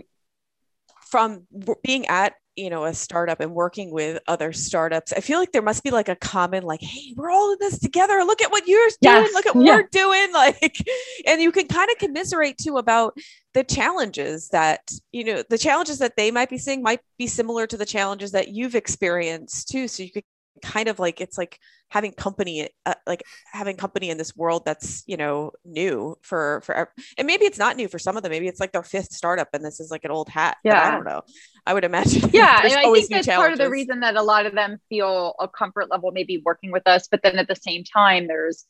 from 1.01 1.45
being 1.83 2.07
at 2.07 2.33
you 2.55 2.69
know 2.69 2.85
a 2.85 2.93
startup 2.93 3.39
and 3.39 3.53
working 3.53 3.91
with 3.91 4.19
other 4.27 4.53
startups 4.53 5.13
i 5.13 5.19
feel 5.19 5.39
like 5.39 5.51
there 5.51 5.61
must 5.61 5.83
be 5.83 5.91
like 5.91 6.09
a 6.09 6.15
common 6.15 6.63
like 6.63 6.81
hey 6.81 7.13
we're 7.15 7.31
all 7.31 7.53
in 7.53 7.57
this 7.59 7.79
together. 7.79 8.23
Look 8.23 8.41
at 8.41 8.51
what 8.51 8.67
you're 8.67 8.89
doing. 9.01 9.29
Look 9.33 9.45
at 9.45 9.55
what 9.55 9.65
yeah. 9.65 9.75
we're 9.75 9.89
doing. 9.91 10.15
Like 10.35 10.85
and 11.25 11.41
you 11.41 11.51
can 11.51 11.67
kind 11.67 11.89
of 11.89 11.97
commiserate 11.97 12.57
too 12.57 12.77
about 12.77 13.17
the 13.53 13.63
challenges 13.63 14.49
that 14.49 14.91
you 15.11 15.23
know 15.23 15.43
the 15.49 15.57
challenges 15.57 15.99
that 15.99 16.17
they 16.17 16.29
might 16.29 16.49
be 16.49 16.57
seeing 16.57 16.81
might 16.81 16.99
be 17.17 17.25
similar 17.25 17.65
to 17.67 17.77
the 17.77 17.85
challenges 17.85 18.31
that 18.31 18.49
you've 18.49 18.75
experienced 18.75 19.69
too 19.69 19.87
so 19.87 20.03
you 20.03 20.11
could 20.11 20.25
kind 20.61 20.87
of 20.87 20.99
like 20.99 21.21
it's 21.21 21.37
like 21.37 21.59
having 21.89 22.11
company 22.11 22.69
uh, 22.85 22.93
like 23.05 23.23
having 23.51 23.75
company 23.75 24.09
in 24.09 24.17
this 24.17 24.35
world 24.35 24.63
that's 24.65 25.03
you 25.05 25.17
know 25.17 25.51
new 25.63 26.17
for 26.21 26.61
for 26.63 26.89
and 27.17 27.27
maybe 27.27 27.45
it's 27.45 27.59
not 27.59 27.75
new 27.75 27.87
for 27.87 27.99
some 27.99 28.17
of 28.17 28.23
them 28.23 28.31
maybe 28.31 28.47
it's 28.47 28.59
like 28.59 28.71
their 28.71 28.83
fifth 28.83 29.11
startup 29.11 29.49
and 29.53 29.63
this 29.63 29.79
is 29.79 29.91
like 29.91 30.03
an 30.05 30.11
old 30.11 30.29
hat 30.29 30.57
yeah 30.63 30.87
i 30.87 30.91
don't 30.91 31.05
know. 31.05 31.21
I 31.65 31.73
would 31.73 31.83
imagine 31.83 32.29
yeah 32.33 32.61
and 32.63 32.73
i 32.73 32.91
think 32.93 33.09
that's 33.09 33.27
part 33.27 33.51
of 33.51 33.57
the 33.57 33.69
reason 33.69 34.01
that 34.01 34.15
a 34.15 34.21
lot 34.21 34.45
of 34.45 34.53
them 34.53 34.79
feel 34.89 35.35
a 35.39 35.47
comfort 35.47 35.89
level 35.89 36.11
maybe 36.11 36.41
working 36.45 36.71
with 36.71 36.87
us 36.87 37.07
but 37.09 37.21
then 37.23 37.37
at 37.37 37.47
the 37.47 37.55
same 37.55 37.83
time 37.83 38.27
there's 38.27 38.65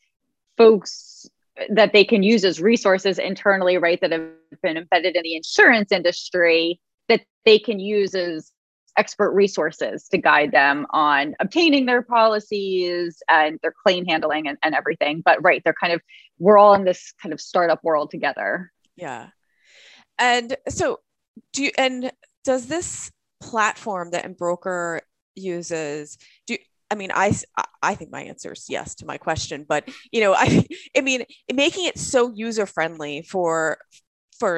folks 0.57 1.27
that 1.69 1.93
they 1.93 2.03
can 2.03 2.21
use 2.21 2.43
as 2.43 2.61
resources 2.61 3.17
internally 3.17 3.77
right 3.77 4.01
that 4.01 4.11
have 4.11 4.29
been 4.61 4.77
embedded 4.77 5.15
in 5.15 5.23
the 5.23 5.35
insurance 5.35 5.91
industry 5.91 6.79
that 7.07 7.21
they 7.45 7.59
can 7.59 7.79
use 7.79 8.15
as 8.15 8.51
expert 8.97 9.31
resources 9.31 10.07
to 10.09 10.17
guide 10.17 10.51
them 10.51 10.85
on 10.91 11.35
obtaining 11.39 11.85
their 11.85 12.01
policies 12.01 13.21
and 13.29 13.59
their 13.61 13.73
claim 13.83 14.05
handling 14.05 14.47
and, 14.47 14.57
and 14.63 14.75
everything. 14.75 15.21
But 15.23 15.43
right, 15.43 15.61
they're 15.63 15.73
kind 15.73 15.93
of, 15.93 16.01
we're 16.39 16.57
all 16.57 16.73
in 16.73 16.85
this 16.85 17.13
kind 17.21 17.33
of 17.33 17.41
startup 17.41 17.83
world 17.83 18.11
together. 18.11 18.71
Yeah. 18.95 19.27
And 20.17 20.55
so 20.69 20.99
do 21.53 21.63
you, 21.63 21.71
and 21.77 22.11
does 22.43 22.67
this 22.67 23.11
platform 23.41 24.11
that 24.11 24.25
Embroker 24.25 25.01
uses, 25.35 26.17
do 26.47 26.57
I 26.91 26.95
mean, 26.95 27.11
I, 27.13 27.35
I 27.81 27.95
think 27.95 28.11
my 28.11 28.21
answer 28.21 28.53
is 28.53 28.67
yes 28.69 28.95
to 28.95 29.05
my 29.05 29.17
question, 29.17 29.65
but 29.67 29.89
you 30.11 30.21
know, 30.21 30.33
I, 30.37 30.65
I 30.95 31.01
mean, 31.01 31.23
making 31.53 31.87
it 31.87 31.97
so 31.97 32.31
user 32.33 32.65
friendly 32.65 33.23
for, 33.23 33.77
for 34.39 34.57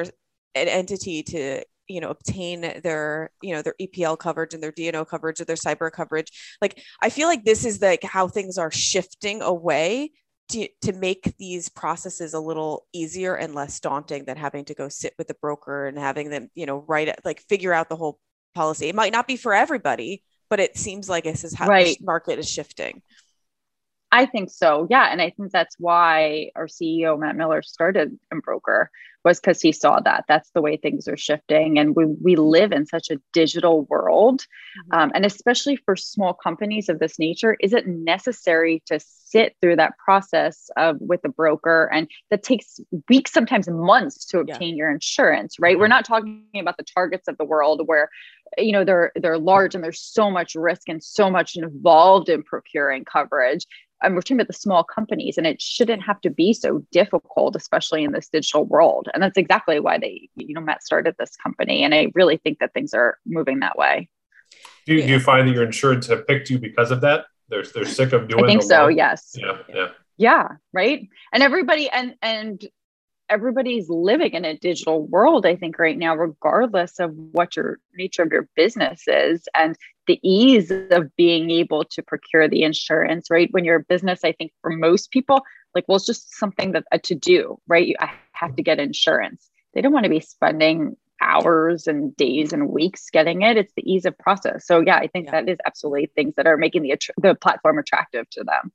an 0.54 0.68
entity 0.68 1.22
to 1.24 1.62
you 1.88 2.00
know 2.00 2.10
obtain 2.10 2.60
their 2.82 3.30
you 3.42 3.54
know 3.54 3.62
their 3.62 3.74
EPL 3.80 4.18
coverage 4.18 4.54
and 4.54 4.62
their 4.62 4.72
D&O 4.72 5.04
coverage 5.04 5.40
or 5.40 5.44
their 5.44 5.56
cyber 5.56 5.90
coverage. 5.90 6.56
Like 6.60 6.82
I 7.02 7.10
feel 7.10 7.28
like 7.28 7.44
this 7.44 7.64
is 7.64 7.80
like 7.80 8.02
how 8.02 8.28
things 8.28 8.58
are 8.58 8.70
shifting 8.70 9.42
away 9.42 10.12
to, 10.50 10.66
to 10.80 10.92
make 10.94 11.36
these 11.36 11.68
processes 11.68 12.32
a 12.32 12.40
little 12.40 12.86
easier 12.94 13.34
and 13.34 13.54
less 13.54 13.80
daunting 13.80 14.24
than 14.24 14.38
having 14.38 14.64
to 14.66 14.74
go 14.74 14.88
sit 14.88 15.12
with 15.18 15.28
the 15.28 15.36
broker 15.42 15.86
and 15.86 15.98
having 15.98 16.30
them 16.30 16.50
you 16.54 16.66
know 16.66 16.84
write 16.86 17.08
it 17.08 17.20
like 17.24 17.40
figure 17.48 17.72
out 17.72 17.88
the 17.88 17.96
whole 17.96 18.18
policy. 18.54 18.88
It 18.88 18.94
might 18.94 19.12
not 19.12 19.26
be 19.26 19.36
for 19.36 19.54
everybody 19.54 20.22
but 20.50 20.60
it 20.60 20.76
seems 20.76 21.08
like 21.08 21.24
this 21.24 21.44
is 21.44 21.54
how 21.54 21.66
right. 21.66 21.98
the 21.98 22.04
market 22.04 22.38
is 22.38 22.48
shifting 22.48 23.02
I 24.10 24.26
think 24.26 24.50
so. 24.50 24.86
Yeah. 24.88 25.08
And 25.10 25.20
I 25.20 25.30
think 25.30 25.52
that's 25.52 25.76
why 25.78 26.50
our 26.56 26.66
CEO, 26.66 27.18
Matt 27.18 27.36
Miller, 27.36 27.62
started 27.62 28.18
Embroker 28.32 28.90
was 29.24 29.40
because 29.40 29.60
he 29.60 29.72
saw 29.72 30.00
that 30.00 30.24
that's 30.28 30.50
the 30.52 30.62
way 30.62 30.76
things 30.76 31.08
are 31.08 31.16
shifting. 31.16 31.78
And 31.78 31.94
we, 31.94 32.06
we 32.06 32.36
live 32.36 32.72
in 32.72 32.86
such 32.86 33.10
a 33.10 33.20
digital 33.32 33.82
world. 33.84 34.40
Mm-hmm. 34.40 34.98
Um, 34.98 35.12
and 35.14 35.26
especially 35.26 35.76
for 35.76 35.96
small 35.96 36.32
companies 36.32 36.88
of 36.88 36.98
this 36.98 37.18
nature, 37.18 37.56
is 37.60 37.72
it 37.72 37.86
necessary 37.86 38.82
to 38.86 38.98
sit 39.00 39.56
through 39.60 39.76
that 39.76 39.98
process 39.98 40.70
of 40.76 40.96
with 41.00 41.20
a 41.24 41.28
broker? 41.28 41.90
And 41.92 42.08
that 42.30 42.42
takes 42.42 42.80
weeks, 43.08 43.32
sometimes 43.32 43.68
months 43.68 44.24
to 44.26 44.38
obtain 44.38 44.70
yeah. 44.70 44.82
your 44.82 44.90
insurance, 44.90 45.58
right? 45.58 45.74
Mm-hmm. 45.74 45.80
We're 45.80 45.88
not 45.88 46.04
talking 46.04 46.44
about 46.58 46.76
the 46.78 46.84
targets 46.84 47.28
of 47.28 47.36
the 47.36 47.44
world 47.44 47.82
where 47.84 48.08
you 48.56 48.72
know 48.72 48.82
they're 48.82 49.12
they're 49.14 49.36
large 49.36 49.74
and 49.74 49.84
there's 49.84 50.00
so 50.00 50.30
much 50.30 50.54
risk 50.54 50.88
and 50.88 51.04
so 51.04 51.30
much 51.30 51.54
involved 51.54 52.30
in 52.30 52.42
procuring 52.42 53.04
coverage 53.04 53.66
and 54.02 54.14
we're 54.14 54.22
talking 54.22 54.36
about 54.36 54.46
the 54.46 54.52
small 54.52 54.84
companies 54.84 55.38
and 55.38 55.46
it 55.46 55.60
shouldn't 55.60 56.02
have 56.02 56.20
to 56.20 56.30
be 56.30 56.52
so 56.52 56.84
difficult 56.92 57.56
especially 57.56 58.04
in 58.04 58.12
this 58.12 58.28
digital 58.28 58.64
world. 58.64 59.08
And 59.12 59.22
that's 59.22 59.36
exactly 59.36 59.80
why 59.80 59.98
they 59.98 60.28
you 60.36 60.54
know 60.54 60.60
matt 60.60 60.82
started 60.82 61.14
this 61.18 61.36
company 61.36 61.82
and 61.82 61.94
i 61.94 62.10
really 62.14 62.36
think 62.38 62.58
that 62.58 62.72
things 62.74 62.94
are 62.94 63.18
moving 63.26 63.60
that 63.60 63.76
way. 63.76 64.08
Do 64.86 64.94
you, 64.94 65.00
yeah. 65.00 65.06
do 65.06 65.12
you 65.14 65.20
find 65.20 65.48
that 65.48 65.52
your 65.52 65.64
insurance 65.64 66.06
have 66.06 66.26
picked 66.26 66.50
you 66.50 66.58
because 66.58 66.90
of 66.90 67.02
that? 67.02 67.26
They're, 67.48 67.64
they're 67.64 67.84
sick 67.84 68.12
of 68.12 68.28
doing 68.28 68.44
i 68.44 68.48
think 68.48 68.62
so 68.62 68.88
yes. 68.88 69.34
Yeah 69.36 69.58
yeah. 69.68 69.88
Yeah 70.16 70.48
right? 70.72 71.08
And 71.32 71.42
everybody 71.42 71.88
and 71.90 72.14
and 72.22 72.64
everybody's 73.28 73.88
living 73.88 74.32
in 74.32 74.44
a 74.44 74.56
digital 74.56 75.06
world 75.06 75.46
i 75.46 75.54
think 75.56 75.78
right 75.78 75.98
now 75.98 76.14
regardless 76.14 76.98
of 76.98 77.14
what 77.32 77.56
your 77.56 77.78
nature 77.94 78.22
of 78.22 78.32
your 78.32 78.48
business 78.56 79.04
is 79.06 79.48
and 79.54 79.76
the 80.06 80.18
ease 80.22 80.70
of 80.90 81.14
being 81.16 81.50
able 81.50 81.84
to 81.84 82.02
procure 82.02 82.48
the 82.48 82.62
insurance 82.62 83.30
right? 83.30 83.48
When 83.50 83.64
you're 83.64 83.76
a 83.76 83.84
business 83.84 84.20
i 84.24 84.32
think 84.32 84.52
for 84.62 84.70
most 84.70 85.10
people 85.10 85.42
like 85.74 85.84
well 85.88 85.96
it's 85.96 86.06
just 86.06 86.34
something 86.34 86.72
that 86.72 86.84
uh, 86.92 86.98
to 87.04 87.14
do 87.14 87.58
right? 87.66 87.94
I 88.00 88.10
have 88.32 88.56
to 88.56 88.62
get 88.62 88.78
insurance. 88.78 89.50
They 89.74 89.82
don't 89.82 89.92
want 89.92 90.04
to 90.04 90.10
be 90.10 90.20
spending 90.20 90.96
hours 91.20 91.88
and 91.88 92.16
days 92.16 92.52
and 92.52 92.68
weeks 92.68 93.10
getting 93.10 93.42
it. 93.42 93.56
It's 93.56 93.72
the 93.76 93.90
ease 93.90 94.04
of 94.06 94.16
process. 94.18 94.66
So 94.66 94.80
yeah 94.80 94.96
i 94.96 95.06
think 95.06 95.26
yeah. 95.26 95.32
that 95.32 95.48
is 95.48 95.58
absolutely 95.66 96.10
things 96.14 96.34
that 96.36 96.46
are 96.46 96.56
making 96.56 96.82
the 96.82 96.96
the 97.18 97.34
platform 97.34 97.78
attractive 97.78 98.28
to 98.30 98.44
them. 98.44 98.72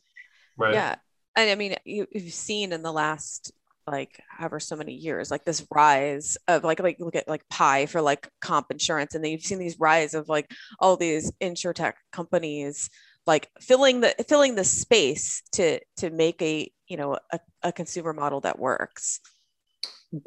Right. 0.58 0.74
Yeah 0.74 0.96
and 1.36 1.50
I 1.50 1.56
mean, 1.56 1.76
you, 1.86 2.08
have 2.14 2.34
seen 2.34 2.74
in 2.74 2.84
the 2.84 2.92
last 2.92 3.52
like 3.88 4.22
however 4.30 4.60
so 4.60 4.76
many 4.76 4.94
years 4.94 5.30
like 5.30 5.44
this 5.46 5.66
rise 5.74 6.38
of 6.48 6.64
like 6.64 6.80
like 6.80 6.98
look 7.00 7.16
at 7.16 7.28
like 7.28 7.48
Pie 7.50 7.86
for 7.86 8.02
like 8.02 8.30
comp 8.42 8.68
insurance 8.72 9.16
and 9.16 9.24
then 9.24 9.32
you've 9.32 9.42
seen 9.42 9.60
these 9.60 9.80
rise 9.80 10.14
of 10.14 10.30
like 10.30 10.52
all 10.80 10.98
these 10.98 11.32
insurtech 11.42 11.94
companies 12.12 12.90
like 13.26 13.50
filling 13.60 14.02
the 14.02 14.14
filling 14.28 14.56
the 14.56 14.64
space 14.64 15.42
to 15.54 15.80
to 15.98 16.10
make 16.10 16.42
a 16.42 16.70
you 16.88 16.98
know 16.98 17.18
a, 17.32 17.40
a 17.64 17.72
consumer 17.72 18.14
model 18.14 18.42
that 18.42 18.60
works. 18.60 19.20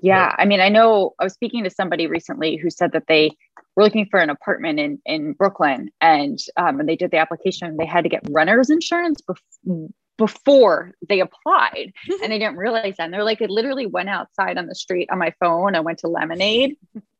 Yeah 0.02 0.34
i 0.36 0.44
mean 0.44 0.60
i 0.60 0.68
know 0.68 1.14
i 1.20 1.24
was 1.24 1.34
speaking 1.34 1.62
to 1.62 1.70
somebody 1.70 2.08
recently 2.08 2.56
who 2.56 2.70
said 2.70 2.90
that 2.90 3.04
they 3.06 3.30
were 3.76 3.84
looking 3.84 4.06
for 4.10 4.18
an 4.18 4.30
apartment 4.30 4.80
in 4.80 4.98
in 5.06 5.32
brooklyn 5.32 5.90
and 6.00 6.40
um, 6.56 6.78
when 6.78 6.86
they 6.86 6.96
did 6.96 7.12
the 7.12 7.18
application 7.18 7.76
they 7.76 7.86
had 7.86 8.02
to 8.02 8.08
get 8.08 8.20
renter's 8.28 8.68
insurance 8.68 9.20
before 9.20 9.88
before 10.18 10.92
they 11.08 11.20
applied 11.20 11.92
and 12.22 12.32
they 12.32 12.38
didn't 12.38 12.56
realize 12.56 12.96
that. 12.96 13.04
And 13.04 13.14
they're 13.14 13.24
like, 13.24 13.40
it 13.40 13.50
literally 13.50 13.86
went 13.86 14.08
outside 14.08 14.58
on 14.58 14.66
the 14.66 14.74
street 14.74 15.08
on 15.10 15.18
my 15.18 15.32
phone. 15.40 15.74
I 15.74 15.80
went 15.80 15.98
to 16.00 16.08
Lemonade 16.08 16.76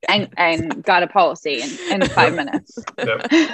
and, 0.08 0.28
and 0.36 0.82
got 0.82 1.02
a 1.02 1.06
policy 1.06 1.62
in, 1.62 2.02
in 2.02 2.08
five 2.08 2.34
minutes. 2.34 2.78
Yep. 2.98 3.30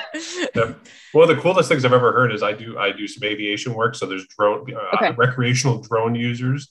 Yep. 0.54 0.78
One 1.12 1.30
of 1.30 1.34
the 1.34 1.42
coolest 1.42 1.68
things 1.68 1.84
I've 1.84 1.92
ever 1.92 2.12
heard 2.12 2.32
is 2.32 2.42
I 2.42 2.52
do, 2.52 2.78
I 2.78 2.92
do 2.92 3.06
some 3.06 3.26
aviation 3.26 3.74
work. 3.74 3.94
So 3.94 4.06
there's 4.06 4.26
drone, 4.26 4.66
uh, 4.74 4.96
okay. 4.96 5.10
recreational 5.12 5.78
drone 5.80 6.14
users 6.14 6.70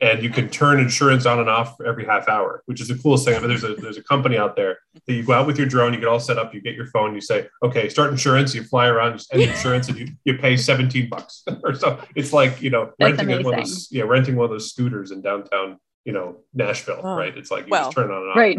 and 0.00 0.22
you 0.22 0.30
can 0.30 0.48
turn 0.48 0.78
insurance 0.78 1.26
on 1.26 1.40
and 1.40 1.48
off 1.48 1.80
every 1.80 2.04
half 2.04 2.28
hour, 2.28 2.62
which 2.66 2.80
is 2.80 2.88
the 2.88 2.96
coolest 2.96 3.24
thing. 3.24 3.34
I 3.34 3.40
mean, 3.40 3.48
there's 3.48 3.64
a 3.64 3.74
there's 3.74 3.96
a 3.96 4.02
company 4.02 4.38
out 4.38 4.54
there 4.54 4.78
that 5.06 5.12
you 5.12 5.24
go 5.24 5.32
out 5.32 5.46
with 5.46 5.58
your 5.58 5.66
drone, 5.66 5.92
you 5.92 6.00
get 6.00 6.08
all 6.08 6.20
set 6.20 6.38
up, 6.38 6.54
you 6.54 6.60
get 6.60 6.74
your 6.74 6.86
phone, 6.86 7.14
you 7.14 7.20
say, 7.20 7.48
okay, 7.62 7.88
start 7.88 8.10
insurance, 8.10 8.54
you 8.54 8.62
fly 8.62 8.86
around, 8.86 9.14
just 9.18 9.32
end 9.34 9.42
insurance, 9.42 9.88
and 9.88 9.98
you, 9.98 10.08
you 10.24 10.38
pay 10.38 10.56
17 10.56 11.08
bucks 11.08 11.42
or 11.64 11.74
so. 11.74 12.00
It's 12.14 12.32
like 12.32 12.62
you 12.62 12.70
know 12.70 12.92
That's 12.98 13.18
renting 13.18 13.44
one 13.44 13.54
of 13.54 13.60
those 13.60 13.88
yeah 13.90 14.04
renting 14.04 14.36
one 14.36 14.44
of 14.44 14.50
those 14.50 14.70
scooters 14.70 15.10
in 15.10 15.20
downtown 15.20 15.78
you 16.04 16.12
know 16.12 16.38
Nashville, 16.54 17.00
oh, 17.02 17.16
right? 17.16 17.36
It's 17.36 17.50
like 17.50 17.66
you 17.66 17.70
well, 17.70 17.84
just 17.84 17.96
turn 17.96 18.10
on 18.10 18.22
and 18.22 18.30
off. 18.30 18.36
Right. 18.36 18.58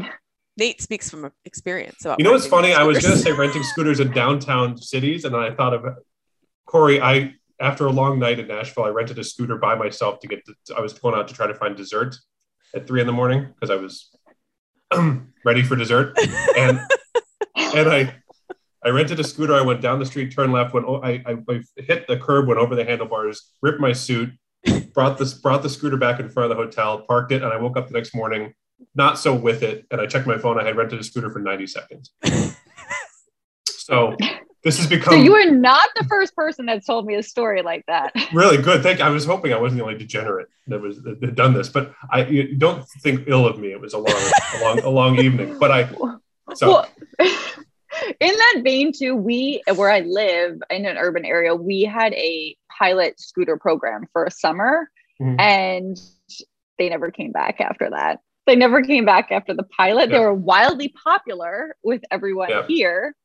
Nate 0.58 0.82
speaks 0.82 1.10
from 1.10 1.32
experience. 1.46 1.96
So 2.00 2.16
you 2.20 2.26
know 2.26 2.34
what's 2.34 2.46
funny? 2.46 2.74
I 2.74 2.84
was 2.84 3.00
going 3.00 3.16
to 3.16 3.20
say 3.20 3.32
renting 3.44 3.64
scooters 3.64 4.02
in 4.02 4.12
downtown 4.12 4.78
cities, 4.78 5.24
and 5.24 5.34
then 5.34 5.42
I 5.42 5.56
thought 5.56 5.74
of 5.74 5.86
Corrie. 6.66 7.02
I 7.02 7.36
after 7.60 7.86
a 7.86 7.92
long 7.92 8.20
night 8.20 8.40
in 8.40 8.48
Nashville, 8.48 8.86
I 8.86 8.90
rented 8.90 9.20
a 9.20 9.24
scooter 9.24 9.58
by 9.58 9.76
myself 9.76 10.20
to 10.22 10.28
get. 10.28 10.46
To, 10.46 10.76
I 10.76 10.82
was 10.82 10.94
going 10.94 11.16
out 11.16 11.28
to 11.28 11.34
try 11.34 11.48
to 11.48 11.56
find 11.56 11.76
dessert 11.76 12.16
at 12.76 12.88
three 12.88 13.02
in 13.02 13.08
the 13.08 13.14
morning 13.14 13.48
because 13.54 13.70
I 13.70 13.76
was 13.76 14.10
ready 15.46 15.64
for 15.64 15.76
dessert, 15.76 16.18
and 16.58 16.80
and 17.56 17.90
I 17.90 18.16
I 18.84 18.90
rented 18.90 19.20
a 19.20 19.24
scooter. 19.24 19.54
I 19.54 19.62
went 19.62 19.82
down 19.82 20.00
the 20.00 20.06
street, 20.06 20.34
turned 20.34 20.54
left, 20.54 20.74
went. 20.74 20.86
I, 20.88 21.22
I, 21.26 21.38
I 21.50 21.62
hit 21.76 22.08
the 22.08 22.18
curb, 22.18 22.48
went 22.48 22.60
over 22.60 22.76
the 22.76 22.86
handlebars, 22.86 23.52
ripped 23.62 23.80
my 23.80 23.92
suit, 23.92 24.30
brought 24.94 25.18
this 25.18 25.34
brought 25.34 25.64
the 25.64 25.70
scooter 25.70 25.98
back 25.98 26.20
in 26.20 26.30
front 26.30 26.52
of 26.52 26.58
the 26.58 26.64
hotel, 26.64 27.04
parked 27.08 27.32
it, 27.32 27.44
and 27.44 27.52
I 27.52 27.58
woke 27.58 27.78
up 27.78 27.88
the 27.88 27.94
next 27.94 28.16
morning 28.16 28.54
not 28.96 29.20
so 29.20 29.36
with 29.36 29.64
it. 29.64 29.86
And 29.92 30.00
I 30.00 30.06
checked 30.06 30.28
my 30.28 30.38
phone. 30.38 30.60
I 30.60 30.64
had 30.64 30.78
rented 30.78 31.00
a 31.00 31.04
scooter 31.04 31.30
for 31.30 31.40
ninety 31.40 31.68
seconds. 31.68 32.12
so 33.68 34.16
this 34.64 34.78
has 34.78 34.88
become. 34.88 35.14
So 35.14 35.20
you 35.20 35.34
are 35.36 35.50
not 35.50 35.90
the 35.96 36.04
first 36.06 36.36
person 36.36 36.66
that's 36.66 36.86
told 36.86 37.06
me 37.06 37.16
a 37.16 37.24
story 37.24 37.62
like 37.62 37.86
that. 37.88 38.14
Really 38.34 38.58
good. 38.58 38.84
Thank. 38.84 39.00
You. 39.00 39.06
I 39.06 39.10
was 39.10 39.26
hoping 39.26 39.54
I 39.54 39.60
wasn't 39.60 39.80
the 39.80 39.86
only 39.86 39.98
degenerate 39.98 40.50
that 40.68 40.80
was 40.80 41.02
that 41.02 41.22
had 41.22 41.36
done 41.36 41.54
this, 41.54 41.68
but 41.70 41.94
I 42.12 42.50
don't 42.58 42.88
think 43.02 43.28
ill 43.28 43.48
of 43.48 43.58
me. 43.58 43.72
It 43.72 43.82
was 43.82 43.94
a 43.94 43.98
long, 43.98 44.14
a 44.14 44.64
long, 44.64 44.80
a 44.80 44.90
long 44.90 45.20
evening. 45.20 45.58
But 45.58 45.72
I. 45.72 45.90
So. 46.54 46.70
Well, 46.70 46.90
in 47.20 47.28
that 48.20 48.62
vein, 48.64 48.92
too, 48.94 49.16
we 49.16 49.64
where 49.76 49.90
I 49.90 50.02
live 50.02 50.60
in 50.70 50.86
an 50.86 50.98
urban 50.98 51.26
area, 51.26 51.56
we 51.56 51.84
had 51.84 52.14
a 52.14 52.56
pilot 52.78 53.20
scooter 53.20 53.58
program 53.58 54.06
for 54.14 54.26
a 54.26 54.32
summer, 54.32 54.90
mm-hmm. 55.20 55.40
and 55.40 56.00
they 56.78 56.90
never 56.90 57.10
came 57.10 57.32
back 57.32 57.60
after 57.62 57.90
that. 57.90 58.20
They 58.46 58.56
never 58.56 58.82
came 58.82 59.06
back 59.06 59.32
after 59.32 59.54
the 59.54 59.64
pilot. 59.64 60.10
Yeah. 60.10 60.18
They 60.18 60.24
were 60.24 60.34
wildly 60.34 60.94
popular 61.04 61.76
with 61.84 62.02
everyone 62.12 62.50
yeah. 62.50 62.66
here 62.68 63.16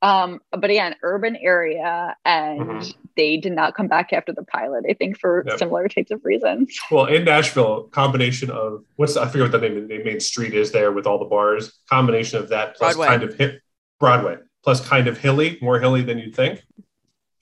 um, 0.00 0.40
but 0.52 0.70
again, 0.70 0.94
urban 1.02 1.36
area, 1.36 2.16
and 2.24 2.60
mm-hmm. 2.60 2.90
they 3.16 3.36
did 3.36 3.52
not 3.52 3.74
come 3.74 3.88
back 3.88 4.12
after 4.12 4.32
the 4.32 4.44
pilot. 4.44 4.84
I 4.88 4.94
think 4.94 5.18
for 5.18 5.44
yep. 5.46 5.58
similar 5.58 5.88
types 5.88 6.10
of 6.10 6.24
reasons. 6.24 6.78
Well, 6.90 7.06
in 7.06 7.24
Nashville, 7.24 7.84
combination 7.84 8.50
of 8.50 8.84
what's 8.96 9.16
I 9.16 9.26
forget 9.26 9.50
what 9.50 9.60
the 9.60 9.68
name 9.68 9.88
the 9.88 10.02
main 10.04 10.20
street 10.20 10.54
is 10.54 10.70
there 10.70 10.92
with 10.92 11.06
all 11.06 11.18
the 11.18 11.24
bars. 11.24 11.78
Combination 11.90 12.38
of 12.38 12.48
that 12.50 12.76
plus 12.76 12.94
Broadway. 12.94 13.06
kind 13.06 13.22
of 13.24 13.34
hip 13.34 13.60
Broadway 13.98 14.36
plus 14.62 14.86
kind 14.86 15.08
of 15.08 15.18
hilly, 15.18 15.58
more 15.60 15.80
hilly 15.80 16.02
than 16.02 16.18
you'd 16.18 16.34
think. 16.34 16.62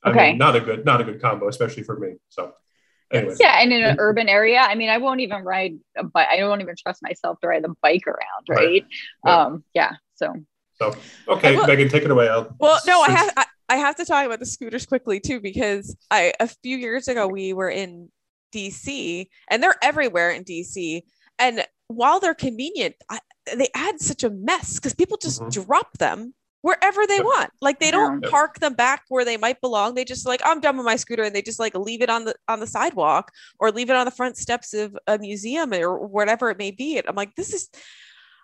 I 0.02 0.10
okay. 0.10 0.28
mean, 0.28 0.38
not 0.38 0.56
a 0.56 0.60
good, 0.60 0.84
not 0.84 1.00
a 1.00 1.04
good 1.04 1.20
combo, 1.20 1.48
especially 1.48 1.82
for 1.82 1.98
me. 1.98 2.14
So. 2.28 2.52
Anyways. 3.12 3.38
Yeah, 3.38 3.60
and 3.60 3.72
in 3.72 3.84
an 3.84 3.96
urban 4.00 4.28
area, 4.28 4.58
I 4.58 4.74
mean, 4.74 4.88
I 4.88 4.98
won't 4.98 5.20
even 5.20 5.44
ride 5.44 5.78
a 5.96 6.02
bike. 6.02 6.26
I 6.28 6.38
don't 6.38 6.60
even 6.60 6.74
trust 6.76 7.04
myself 7.04 7.38
to 7.40 7.46
ride 7.46 7.62
the 7.62 7.72
bike 7.80 8.04
around, 8.08 8.46
right? 8.48 8.84
right. 9.24 9.32
Um, 9.32 9.64
yeah. 9.74 9.92
So 10.16 10.34
so 10.78 10.94
okay, 11.28 11.56
will, 11.56 11.66
Megan, 11.66 11.88
take 11.88 12.04
it 12.04 12.10
away. 12.10 12.28
I'll, 12.28 12.54
well, 12.58 12.80
no, 12.86 13.02
I 13.02 13.10
have 13.10 13.32
I, 13.36 13.46
I 13.68 13.76
have 13.76 13.96
to 13.96 14.04
talk 14.04 14.26
about 14.26 14.40
the 14.40 14.46
scooters 14.46 14.86
quickly 14.86 15.20
too 15.20 15.40
because 15.40 15.96
I 16.10 16.32
a 16.40 16.48
few 16.48 16.76
years 16.76 17.08
ago 17.08 17.26
we 17.26 17.52
were 17.52 17.70
in 17.70 18.10
DC 18.54 19.26
and 19.50 19.62
they're 19.62 19.76
everywhere 19.82 20.30
in 20.30 20.44
DC 20.44 21.02
and 21.38 21.66
while 21.88 22.20
they're 22.20 22.34
convenient, 22.34 22.96
I, 23.10 23.20
they 23.56 23.68
add 23.74 24.00
such 24.00 24.24
a 24.24 24.30
mess 24.30 24.74
because 24.74 24.94
people 24.94 25.16
just 25.16 25.40
mm-hmm. 25.40 25.62
drop 25.62 25.98
them 25.98 26.34
wherever 26.62 27.06
they 27.06 27.20
want. 27.20 27.50
Like 27.60 27.78
they 27.78 27.90
don't 27.90 28.22
yeah. 28.22 28.30
park 28.30 28.58
them 28.58 28.74
back 28.74 29.04
where 29.08 29.24
they 29.24 29.36
might 29.36 29.60
belong. 29.60 29.94
They 29.94 30.04
just 30.04 30.26
like 30.26 30.40
I'm 30.44 30.60
done 30.60 30.76
with 30.76 30.86
my 30.86 30.96
scooter 30.96 31.22
and 31.22 31.34
they 31.34 31.42
just 31.42 31.60
like 31.60 31.76
leave 31.76 32.02
it 32.02 32.10
on 32.10 32.24
the 32.24 32.34
on 32.48 32.60
the 32.60 32.66
sidewalk 32.66 33.30
or 33.60 33.70
leave 33.70 33.90
it 33.90 33.96
on 33.96 34.04
the 34.04 34.10
front 34.10 34.36
steps 34.36 34.74
of 34.74 34.96
a 35.06 35.18
museum 35.18 35.72
or 35.72 36.06
whatever 36.06 36.50
it 36.50 36.58
may 36.58 36.72
be. 36.72 36.98
And 36.98 37.08
I'm 37.08 37.14
like, 37.14 37.34
this 37.36 37.52
is 37.52 37.68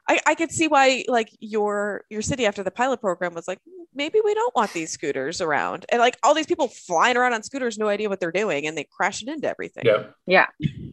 I, 0.08 0.20
I 0.26 0.34
could 0.34 0.50
see 0.50 0.68
why 0.68 1.04
like 1.08 1.30
your 1.40 2.04
your 2.10 2.22
city 2.22 2.46
after 2.46 2.62
the 2.62 2.70
pilot 2.70 3.00
program 3.00 3.34
was 3.34 3.46
like 3.46 3.58
maybe 3.94 4.18
we 4.24 4.34
don't 4.34 4.54
want 4.54 4.72
these 4.72 4.90
scooters 4.90 5.40
around. 5.40 5.84
And 5.90 6.00
like 6.00 6.16
all 6.22 6.34
these 6.34 6.46
people 6.46 6.68
flying 6.68 7.16
around 7.16 7.34
on 7.34 7.42
scooters 7.42 7.78
no 7.78 7.88
idea 7.88 8.08
what 8.08 8.20
they're 8.20 8.32
doing 8.32 8.66
and 8.66 8.76
they 8.76 8.84
crashing 8.84 9.28
into 9.28 9.48
everything. 9.48 9.84
Yeah. 9.86 10.04
Yeah. 10.26 10.46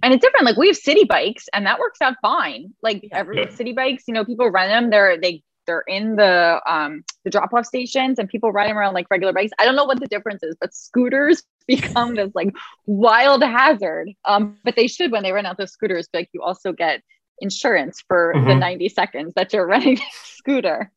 And 0.04 0.14
it's 0.14 0.24
different. 0.24 0.46
Like 0.46 0.58
we 0.58 0.68
have 0.68 0.78
city 0.78 1.06
bikes 1.06 1.48
and 1.54 1.66
that 1.66 1.80
works 1.80 2.02
out 2.02 2.16
fine. 2.22 2.74
Like 2.84 3.04
yeah. 3.04 3.18
every 3.18 3.38
yeah. 3.38 3.50
city 3.50 3.74
bikes 3.74 4.04
you 4.08 4.14
know 4.14 4.26
people 4.26 4.50
rent 4.50 4.70
them. 4.70 4.90
They're 4.90 5.20
they 5.20 5.44
they're 5.66 5.84
in 5.88 6.16
the 6.16 6.62
um 6.68 7.04
the 7.24 7.30
drop 7.30 7.54
off 7.54 7.66
stations 7.66 8.20
and 8.20 8.28
people 8.28 8.52
ride 8.52 8.70
them 8.70 8.78
around 8.78 8.94
like 8.94 9.08
regular 9.10 9.34
bikes. 9.34 9.52
I 9.60 9.66
don't 9.66 9.76
know 9.76 9.86
what 9.86 10.00
the 10.00 10.08
difference 10.08 10.44
is 10.44 10.56
but 10.60 10.74
scooters 10.74 11.44
become 11.68 12.16
this 12.16 12.32
like 12.36 12.54
wild 12.86 13.44
hazard. 13.44 14.10
Um 14.26 14.58
but 14.64 14.76
they 14.76 14.88
should 14.88 15.12
when 15.12 15.24
they 15.24 15.32
run 15.32 15.46
out 15.46 15.58
those 15.58 15.72
scooters 15.72 16.08
like 16.14 16.30
you 16.34 16.42
also 16.42 16.74
get 16.74 17.02
insurance 17.42 18.04
for 18.08 18.34
mm-hmm. 18.36 18.48
the 18.48 18.56
90 18.56 18.90
seconds 18.90 19.34
that 19.36 19.54
you're 19.54 19.68
running 19.76 19.96
the 19.96 20.04
scooter. 20.14 20.92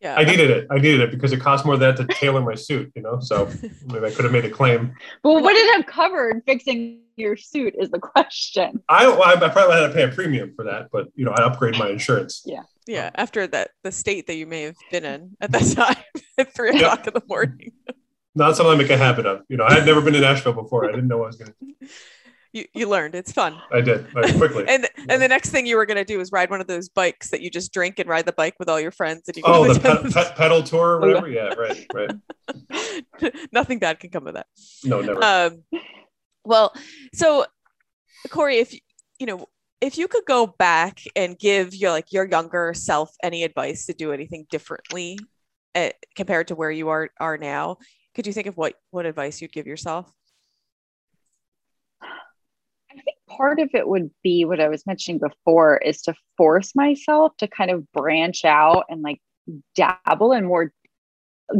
Yeah. 0.00 0.16
I 0.16 0.24
needed 0.24 0.50
it. 0.50 0.66
I 0.70 0.74
needed 0.76 1.00
it 1.00 1.10
because 1.10 1.32
it 1.32 1.40
cost 1.40 1.64
more 1.64 1.78
than 1.78 1.96
that 1.96 2.06
to 2.06 2.14
tailor 2.14 2.42
my 2.42 2.54
suit, 2.54 2.92
you 2.94 3.00
know? 3.00 3.20
So 3.20 3.48
maybe 3.86 4.04
I 4.04 4.10
could 4.10 4.24
have 4.24 4.32
made 4.32 4.44
a 4.44 4.50
claim. 4.50 4.94
Well, 5.22 5.42
would 5.42 5.56
it 5.56 5.76
have 5.76 5.86
covered 5.86 6.42
fixing 6.44 7.00
your 7.16 7.36
suit 7.36 7.74
is 7.78 7.90
the 7.90 7.98
question. 7.98 8.82
I, 8.88 9.06
well, 9.06 9.22
I 9.22 9.36
probably 9.36 9.76
had 9.76 9.88
to 9.88 9.94
pay 9.94 10.02
a 10.02 10.08
premium 10.08 10.52
for 10.54 10.64
that, 10.64 10.88
but 10.92 11.08
you 11.14 11.24
know, 11.24 11.30
I 11.30 11.42
upgrade 11.44 11.78
my 11.78 11.88
insurance. 11.88 12.42
Yeah. 12.44 12.64
Yeah. 12.86 13.10
After 13.14 13.46
that, 13.46 13.70
the 13.82 13.92
state 13.92 14.26
that 14.26 14.34
you 14.34 14.46
may 14.46 14.62
have 14.62 14.76
been 14.90 15.04
in 15.04 15.36
at 15.40 15.52
that 15.52 15.72
time 15.74 16.02
at 16.36 16.54
three 16.54 16.72
Yeah. 16.72 16.92
o'clock 16.92 17.06
in 17.06 17.14
the 17.14 17.22
morning. 17.26 17.72
Not 18.34 18.56
something 18.56 18.74
I 18.74 18.76
make 18.76 18.90
a 18.90 18.98
habit 18.98 19.26
of. 19.26 19.42
You 19.48 19.56
know, 19.56 19.64
I 19.64 19.74
had 19.74 19.86
never 19.86 20.00
been 20.00 20.12
to 20.14 20.20
Nashville 20.20 20.52
before. 20.52 20.86
I 20.86 20.90
didn't 20.90 21.06
know 21.08 21.22
I 21.22 21.26
was 21.28 21.36
going 21.36 21.52
to. 21.52 21.88
You, 22.54 22.64
you 22.72 22.88
learned 22.88 23.16
it's 23.16 23.32
fun. 23.32 23.60
I 23.72 23.80
did 23.80 24.08
quickly. 24.12 24.64
And 24.68 24.88
and 25.08 25.20
the 25.20 25.26
next 25.26 25.50
thing 25.50 25.66
you 25.66 25.76
were 25.76 25.86
gonna 25.86 26.04
do 26.04 26.20
is 26.20 26.30
ride 26.30 26.50
one 26.50 26.60
of 26.60 26.68
those 26.68 26.88
bikes 26.88 27.30
that 27.30 27.40
you 27.40 27.50
just 27.50 27.72
drink 27.72 27.98
and 27.98 28.08
ride 28.08 28.26
the 28.26 28.32
bike 28.32 28.54
with 28.60 28.68
all 28.68 28.80
your 28.80 28.92
friends 28.92 29.24
and 29.26 29.36
you 29.36 29.42
oh, 29.44 29.72
the 29.72 29.80
pe- 29.80 30.08
pe- 30.10 30.34
pedal 30.36 30.62
tour 30.62 31.00
or 31.00 31.08
yeah. 31.08 31.14
whatever? 31.20 31.28
Yeah, 31.28 31.54
right, 31.54 31.86
right. 33.20 33.42
nothing 33.52 33.80
bad 33.80 33.98
can 33.98 34.10
come 34.10 34.28
of 34.28 34.34
that. 34.34 34.46
No, 34.84 35.00
never. 35.00 35.22
Um, 35.24 35.64
well, 36.44 36.72
so 37.12 37.44
Corrie, 38.30 38.58
if 38.58 38.72
you- 38.72 38.80
you 39.18 39.26
know, 39.26 39.46
if 39.80 39.98
you 39.98 40.06
could 40.08 40.24
go 40.24 40.46
back 40.46 41.00
and 41.16 41.36
give 41.38 41.74
your 41.74 41.90
like 41.90 42.12
your 42.12 42.24
younger 42.24 42.72
self 42.72 43.10
any 43.22 43.42
advice 43.42 43.86
to 43.86 43.94
do 43.94 44.12
anything 44.12 44.46
differently 44.48 45.18
uh, 45.74 45.90
compared 46.14 46.48
to 46.48 46.54
where 46.54 46.70
you 46.70 46.88
are 46.88 47.10
are 47.18 47.36
now, 47.36 47.78
could 48.14 48.28
you 48.28 48.32
think 48.32 48.46
of 48.46 48.56
what 48.56 48.74
what 48.90 49.06
advice 49.06 49.42
you'd 49.42 49.52
give 49.52 49.66
yourself? 49.66 50.12
I 52.96 53.02
think 53.02 53.18
part 53.36 53.60
of 53.60 53.70
it 53.74 53.88
would 53.88 54.10
be 54.22 54.44
what 54.44 54.60
I 54.60 54.68
was 54.68 54.86
mentioning 54.86 55.18
before 55.18 55.78
is 55.78 56.02
to 56.02 56.14
force 56.36 56.74
myself 56.74 57.36
to 57.38 57.48
kind 57.48 57.70
of 57.70 57.90
branch 57.92 58.44
out 58.44 58.84
and 58.88 59.02
like 59.02 59.20
dabble 59.74 60.32
in 60.32 60.44
more 60.44 60.72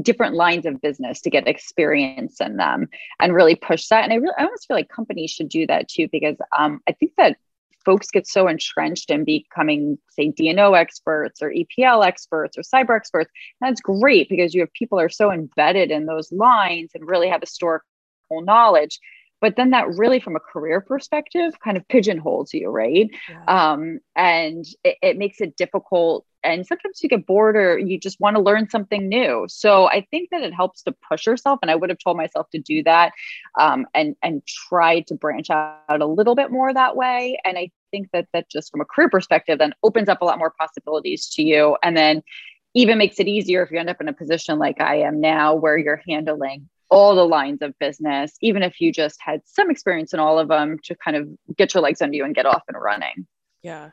different 0.00 0.34
lines 0.34 0.64
of 0.64 0.80
business 0.80 1.20
to 1.20 1.30
get 1.30 1.46
experience 1.46 2.40
in 2.40 2.56
them 2.56 2.88
and 3.20 3.34
really 3.34 3.54
push 3.54 3.88
that. 3.88 4.04
And 4.04 4.12
I 4.12 4.16
really, 4.16 4.34
I 4.38 4.44
almost 4.44 4.66
feel 4.66 4.76
like 4.76 4.88
companies 4.88 5.30
should 5.30 5.48
do 5.48 5.66
that 5.66 5.88
too, 5.88 6.08
because 6.10 6.36
um, 6.56 6.80
I 6.88 6.92
think 6.92 7.12
that 7.18 7.36
folks 7.84 8.10
get 8.10 8.26
so 8.26 8.48
entrenched 8.48 9.10
in 9.10 9.24
becoming, 9.24 9.98
say, 10.08 10.28
D&O 10.28 10.72
experts 10.72 11.42
or 11.42 11.52
EPL 11.52 12.04
experts 12.04 12.56
or 12.56 12.62
cyber 12.62 12.96
experts. 12.96 13.30
That's 13.60 13.80
great 13.80 14.28
because 14.30 14.54
you 14.54 14.62
have 14.62 14.72
people 14.72 14.98
are 14.98 15.10
so 15.10 15.30
embedded 15.30 15.90
in 15.90 16.06
those 16.06 16.32
lines 16.32 16.92
and 16.94 17.06
really 17.06 17.28
have 17.28 17.42
historical 17.42 17.84
knowledge 18.30 18.98
but 19.40 19.56
then 19.56 19.70
that 19.70 19.88
really 19.88 20.20
from 20.20 20.36
a 20.36 20.40
career 20.40 20.80
perspective 20.80 21.52
kind 21.62 21.76
of 21.76 21.86
pigeonholes 21.88 22.52
you 22.54 22.70
right? 22.70 23.10
Um, 23.48 24.00
and 24.16 24.64
it, 24.82 24.96
it 25.02 25.18
makes 25.18 25.40
it 25.40 25.56
difficult 25.56 26.26
and 26.42 26.66
sometimes 26.66 27.02
you 27.02 27.08
get 27.08 27.26
bored 27.26 27.56
or 27.56 27.78
you 27.78 27.98
just 27.98 28.20
want 28.20 28.36
to 28.36 28.42
learn 28.42 28.68
something 28.68 29.08
new. 29.08 29.46
So 29.48 29.86
i 29.86 30.06
think 30.10 30.30
that 30.30 30.42
it 30.42 30.52
helps 30.52 30.82
to 30.82 30.94
push 31.08 31.26
yourself 31.26 31.58
and 31.62 31.70
i 31.70 31.74
would 31.74 31.90
have 31.90 31.98
told 31.98 32.16
myself 32.16 32.48
to 32.50 32.58
do 32.58 32.82
that 32.84 33.12
um, 33.58 33.86
and 33.94 34.16
and 34.22 34.44
try 34.46 35.00
to 35.00 35.14
branch 35.14 35.50
out 35.50 36.00
a 36.00 36.06
little 36.06 36.34
bit 36.34 36.50
more 36.50 36.72
that 36.72 36.96
way. 36.96 37.38
And 37.44 37.58
i 37.58 37.70
think 37.90 38.08
that 38.12 38.26
that 38.32 38.50
just 38.50 38.70
from 38.70 38.80
a 38.80 38.84
career 38.84 39.08
perspective 39.08 39.58
then 39.58 39.72
opens 39.82 40.08
up 40.08 40.20
a 40.20 40.24
lot 40.24 40.38
more 40.38 40.52
possibilities 40.58 41.28
to 41.28 41.42
you 41.42 41.76
and 41.82 41.96
then 41.96 42.22
even 42.74 42.98
makes 42.98 43.20
it 43.20 43.28
easier 43.28 43.62
if 43.62 43.70
you 43.70 43.78
end 43.78 43.88
up 43.88 44.00
in 44.00 44.08
a 44.08 44.12
position 44.12 44.58
like 44.58 44.80
i 44.80 44.96
am 44.96 45.20
now 45.20 45.54
where 45.54 45.78
you're 45.78 46.02
handling 46.08 46.68
all 46.90 47.14
the 47.14 47.24
lines 47.24 47.62
of 47.62 47.78
business, 47.78 48.32
even 48.40 48.62
if 48.62 48.80
you 48.80 48.92
just 48.92 49.20
had 49.20 49.40
some 49.44 49.70
experience 49.70 50.12
in 50.14 50.20
all 50.20 50.38
of 50.38 50.48
them 50.48 50.78
to 50.84 50.94
kind 50.96 51.16
of 51.16 51.28
get 51.56 51.74
your 51.74 51.82
legs 51.82 52.02
under 52.02 52.16
you 52.16 52.24
and 52.24 52.34
get 52.34 52.46
off 52.46 52.62
and 52.68 52.76
running. 52.80 53.26
Yeah. 53.62 53.90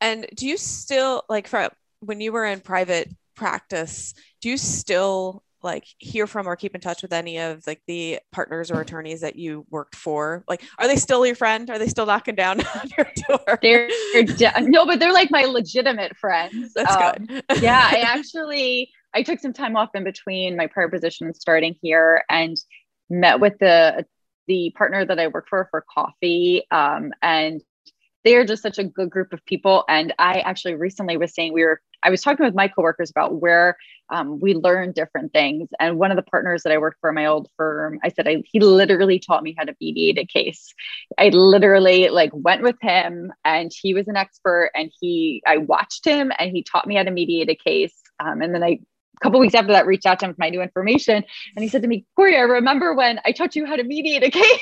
And 0.00 0.26
do 0.34 0.46
you 0.46 0.56
still 0.56 1.22
like 1.28 1.48
for 1.48 1.68
when 2.00 2.20
you 2.20 2.32
were 2.32 2.44
in 2.44 2.60
private 2.60 3.10
practice, 3.34 4.14
do 4.40 4.50
you 4.50 4.56
still 4.56 5.42
like 5.62 5.84
hear 5.98 6.26
from 6.26 6.46
or 6.46 6.54
keep 6.54 6.74
in 6.74 6.80
touch 6.80 7.02
with 7.02 7.12
any 7.12 7.38
of 7.40 7.66
like 7.66 7.80
the 7.86 8.20
partners 8.30 8.70
or 8.70 8.80
attorneys 8.80 9.22
that 9.22 9.36
you 9.36 9.66
worked 9.70 9.96
for? 9.96 10.44
Like, 10.48 10.62
are 10.78 10.86
they 10.86 10.96
still 10.96 11.26
your 11.26 11.34
friend? 11.34 11.68
Are 11.70 11.78
they 11.78 11.88
still 11.88 12.06
knocking 12.06 12.34
down 12.36 12.60
on 12.74 12.88
your 12.96 13.10
door? 13.26 13.58
They're, 13.62 13.88
they're 14.12 14.22
de- 14.22 14.52
no, 14.68 14.86
but 14.86 15.00
they're 15.00 15.12
like 15.12 15.30
my 15.30 15.42
legitimate 15.44 16.16
friends. 16.16 16.72
That's 16.74 16.94
Um, 16.94 17.26
good. 17.26 17.42
yeah, 17.62 17.88
I 17.90 18.00
actually 18.06 18.90
I 19.16 19.22
took 19.22 19.40
some 19.40 19.54
time 19.54 19.76
off 19.76 19.88
in 19.94 20.04
between 20.04 20.56
my 20.56 20.66
prior 20.66 20.90
position 20.90 21.26
and 21.26 21.34
starting 21.34 21.74
here, 21.80 22.22
and 22.28 22.54
met 23.08 23.40
with 23.40 23.54
the 23.58 24.04
the 24.46 24.72
partner 24.76 25.04
that 25.04 25.18
I 25.18 25.28
work 25.28 25.46
for 25.48 25.66
for 25.70 25.84
coffee, 25.92 26.64
um, 26.70 27.12
and 27.22 27.62
they 28.24 28.36
are 28.36 28.44
just 28.44 28.62
such 28.62 28.78
a 28.78 28.84
good 28.84 29.08
group 29.08 29.32
of 29.32 29.44
people. 29.46 29.84
And 29.88 30.12
I 30.18 30.40
actually 30.40 30.74
recently 30.74 31.16
was 31.16 31.34
saying 31.34 31.54
we 31.54 31.64
were 31.64 31.80
I 32.02 32.10
was 32.10 32.20
talking 32.20 32.44
with 32.44 32.54
my 32.54 32.68
coworkers 32.68 33.10
about 33.10 33.40
where 33.40 33.76
um, 34.10 34.38
we 34.38 34.54
learn 34.54 34.92
different 34.92 35.32
things, 35.32 35.70
and 35.80 35.98
one 35.98 36.10
of 36.10 36.16
the 36.16 36.30
partners 36.30 36.62
that 36.64 36.72
I 36.72 36.78
worked 36.78 36.98
for 37.00 37.08
in 37.08 37.14
my 37.14 37.24
old 37.24 37.48
firm, 37.56 37.98
I 38.04 38.10
said 38.10 38.28
I, 38.28 38.42
he 38.44 38.60
literally 38.60 39.18
taught 39.18 39.42
me 39.42 39.54
how 39.56 39.64
to 39.64 39.74
mediate 39.80 40.18
a 40.18 40.26
case. 40.26 40.74
I 41.16 41.30
literally 41.30 42.10
like 42.10 42.32
went 42.34 42.62
with 42.62 42.76
him, 42.82 43.32
and 43.46 43.72
he 43.74 43.94
was 43.94 44.08
an 44.08 44.16
expert, 44.16 44.72
and 44.74 44.92
he 45.00 45.42
I 45.46 45.56
watched 45.56 46.04
him, 46.04 46.32
and 46.38 46.50
he 46.50 46.62
taught 46.62 46.86
me 46.86 46.96
how 46.96 47.02
to 47.04 47.10
mediate 47.10 47.48
a 47.48 47.56
case. 47.56 47.94
Um, 48.20 48.42
and 48.42 48.54
then 48.54 48.62
I 48.62 48.80
a 49.16 49.20
couple 49.24 49.40
weeks 49.40 49.54
after 49.54 49.72
that 49.72 49.86
reached 49.86 50.06
out 50.06 50.18
to 50.20 50.26
him 50.26 50.30
with 50.30 50.38
my 50.38 50.50
new 50.50 50.62
information. 50.62 51.24
And 51.56 51.62
he 51.62 51.68
said 51.68 51.82
to 51.82 51.88
me 51.88 52.04
Corrie 52.16 52.36
i 52.36 52.40
remember 52.40 52.94
when 52.94 53.20
i 53.24 53.32
taught 53.32 53.56
you 53.56 53.66
how 53.66 53.76
to 53.76 53.84
mediate 53.84 54.22
a 54.24 54.30
case 54.30 54.60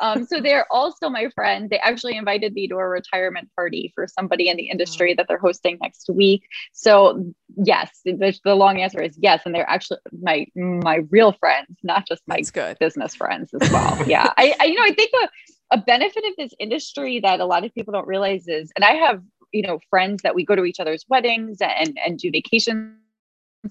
um, 0.00 0.26
so 0.26 0.40
they're 0.40 0.66
all 0.70 0.92
still 0.92 1.10
my 1.10 1.28
friend. 1.34 1.70
They 1.70 1.78
actually 1.78 2.16
invited 2.16 2.52
me 2.52 2.68
to 2.68 2.76
a 2.76 2.86
retirement 2.86 3.48
party 3.54 3.92
for 3.94 4.06
somebody 4.06 4.48
in 4.48 4.56
the 4.56 4.68
industry 4.68 5.14
that 5.14 5.26
they're 5.28 5.38
hosting 5.38 5.78
next 5.82 6.08
week. 6.10 6.42
So 6.72 7.32
yes 7.56 8.00
the, 8.04 8.38
the 8.44 8.54
long 8.54 8.80
answer 8.80 9.00
is 9.00 9.16
yes. 9.20 9.42
And 9.44 9.54
they're 9.54 9.68
actually 9.68 9.98
my 10.22 10.46
my 10.54 11.00
real 11.10 11.32
friends 11.32 11.76
not 11.82 12.06
just 12.06 12.22
my 12.26 12.40
good. 12.52 12.76
business 12.78 13.14
friends 13.14 13.50
as 13.60 13.70
well. 13.70 13.96
Yeah. 14.06 14.32
I, 14.36 14.54
I 14.60 14.64
you 14.66 14.74
know 14.74 14.84
i 14.84 14.92
think 14.92 15.10
a, 15.22 15.76
a 15.76 15.78
benefit 15.78 16.24
of 16.24 16.32
this 16.38 16.52
industry 16.60 17.18
that 17.20 17.40
a 17.40 17.46
lot 17.46 17.64
of 17.64 17.74
people 17.74 17.92
don't 17.92 18.06
realize 18.06 18.46
is 18.46 18.70
and 18.76 18.84
i 18.84 18.92
have 18.92 19.20
you 19.52 19.62
know 19.62 19.78
friends 19.90 20.22
that 20.22 20.34
we 20.34 20.44
go 20.44 20.54
to 20.54 20.64
each 20.64 20.78
other's 20.78 21.04
weddings 21.08 21.58
and 21.60 21.98
and 22.04 22.18
do 22.18 22.30
vacations 22.30 22.96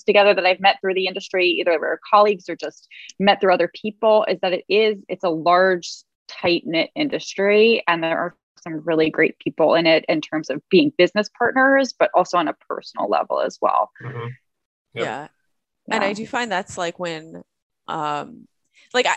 together 0.04 0.34
that 0.34 0.46
I've 0.46 0.60
met 0.60 0.78
through 0.82 0.96
the 0.96 1.08
industry, 1.08 1.48
either 1.48 1.78
we're 1.80 2.00
colleagues 2.10 2.50
or 2.50 2.56
just 2.56 2.88
met 3.20 3.39
through 3.39 3.54
other 3.54 3.72
people, 3.74 4.26
is 4.28 4.39
that 4.41 4.54
it 4.54 4.66
is 4.70 4.98
it's 5.08 5.24
a 5.24 5.30
large, 5.30 5.89
tight 6.28 6.64
knit 6.66 6.89
industry, 6.96 7.84
and 7.88 8.04
there 8.04 8.18
are 8.18 8.36
some 8.64 8.82
really 8.84 9.10
great 9.10 9.38
people 9.39 9.76
in 9.76 9.86
it 9.86 10.06
in 10.10 10.22
terms 10.22 10.50
of 10.50 10.62
being 10.70 10.91
business 10.98 11.30
partners, 11.38 11.93
but 11.98 12.10
also 12.16 12.38
on 12.38 12.48
a 12.48 12.56
personal 12.68 13.08
level 13.08 13.39
as 13.39 13.60
well. 13.62 13.91
Mhm. 14.02 14.32
Yeah. 14.93 15.22
Yep. 15.22 15.32
And 15.91 16.04
I 16.04 16.14
do 16.14 16.26
find 16.26 16.52
that's 16.52 16.78
like 16.78 16.98
when 16.98 17.43
um 17.88 18.48
like 18.93 19.06
I 19.06 19.16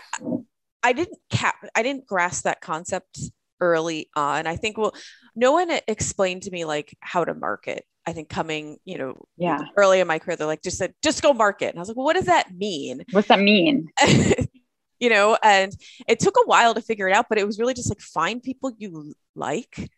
I 0.83 0.93
didn't 0.93 1.17
cap 1.31 1.55
I 1.75 1.81
didn't 1.81 2.05
grasp 2.05 2.43
that 2.43 2.61
concept 2.61 3.19
early 3.59 4.09
on. 4.15 4.45
I 4.45 4.55
think 4.55 4.77
well 4.77 4.93
no 5.35 5.51
one 5.53 5.71
explained 5.87 6.43
to 6.43 6.51
me 6.51 6.65
like 6.65 6.95
how 6.99 7.25
to 7.25 7.33
market. 7.33 7.85
I 8.09 8.13
think 8.13 8.29
coming, 8.29 8.77
you 8.85 8.97
know, 8.97 9.15
Yeah. 9.37 9.65
early 9.77 9.99
in 9.99 10.07
my 10.07 10.19
career, 10.19 10.35
they're 10.37 10.47
like, 10.47 10.63
just 10.63 10.77
said, 10.77 10.93
just 11.03 11.21
go 11.21 11.33
market. 11.33 11.69
And 11.69 11.77
I 11.77 11.81
was 11.81 11.89
like, 11.89 11.97
well, 11.97 12.05
what 12.05 12.15
does 12.15 12.25
that 12.25 12.51
mean? 12.55 13.03
What's 13.11 13.27
that 13.27 13.39
mean? 13.39 13.91
you 14.99 15.09
know, 15.09 15.37
and 15.43 15.73
it 16.07 16.19
took 16.19 16.35
a 16.37 16.47
while 16.47 16.73
to 16.73 16.81
figure 16.81 17.07
it 17.07 17.13
out, 17.13 17.27
but 17.29 17.37
it 17.37 17.47
was 17.47 17.59
really 17.59 17.73
just 17.73 17.89
like 17.89 18.01
find 18.01 18.43
people 18.43 18.71
you 18.77 19.13
like 19.35 19.89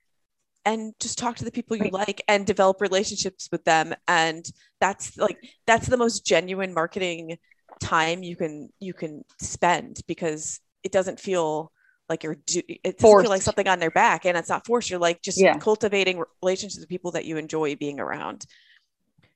and 0.66 0.94
just 1.00 1.18
talk 1.18 1.38
to 1.38 1.46
the 1.46 1.52
people 1.52 1.76
you 1.78 1.84
Right. 1.84 1.92
like 1.92 2.24
and 2.28 2.46
develop 2.46 2.82
relationships 2.82 3.50
with 3.52 3.64
them. 3.66 3.94
And 4.08 4.46
that's 4.80 5.18
like 5.18 5.38
that's 5.66 5.88
the 5.88 5.98
most 5.98 6.26
genuine 6.26 6.74
marketing 6.74 7.38
time 7.80 8.22
you 8.24 8.36
can 8.36 8.70
you 8.80 8.94
can 8.94 9.24
spend 9.42 10.02
because 10.08 10.60
it 10.84 10.92
doesn't 10.92 11.20
feel 11.20 11.72
like 12.12 12.24
you're 12.24 12.38
do- 12.46 12.62
it 12.68 12.98
doesn't 13.00 13.22
feel 13.22 13.30
like 13.30 13.42
something 13.42 13.68
on 13.68 13.80
their 13.80 13.90
back 13.92 14.26
and 14.26 14.38
it's 14.38 14.50
not 14.50 14.66
forced 14.66 14.90
you're 14.90 15.00
like 15.00 15.22
just 15.22 15.40
Yeah. 15.40 15.58
cultivating 15.58 16.24
relationships 16.44 16.80
with 16.80 16.90
people 16.90 17.12
that 17.12 17.26
you 17.26 17.38
enjoy 17.38 17.76
being 17.76 18.00
around 18.00 18.46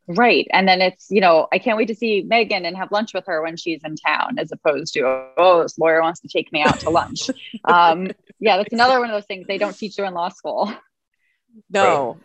Right. 0.08 0.48
And 0.52 0.68
then 0.68 0.82
it's, 0.82 1.08
you 1.10 1.20
know, 1.20 1.48
I 1.52 1.58
can't 1.58 1.78
wait 1.78 1.88
to 1.88 1.96
see 1.96 2.22
Megan 2.22 2.64
and 2.64 2.78
have 2.78 2.92
lunch 2.92 3.16
with 3.16 3.26
her 3.26 3.42
when 3.42 3.58
she's 3.58 3.82
in 3.84 3.96
town, 3.96 4.38
as 4.38 4.52
opposed 4.52 4.94
to, 4.94 5.02
oh, 5.36 5.64
this 5.64 5.80
lawyer 5.80 6.00
wants 6.00 6.20
to 6.20 6.28
take 6.28 6.52
me 6.54 6.62
out 6.62 6.80
to 6.82 6.92
lunch. 6.92 7.22
um, 7.66 8.12
yeah, 8.40 8.58
that's 8.58 8.72
another 8.72 9.00
one 9.00 9.10
of 9.10 9.16
those 9.16 9.26
things 9.26 9.48
they 9.48 9.58
don't 9.58 9.76
teach 9.76 9.98
you 9.98 10.06
in 10.06 10.14
law 10.14 10.30
school. 10.30 10.72
No. 11.72 12.20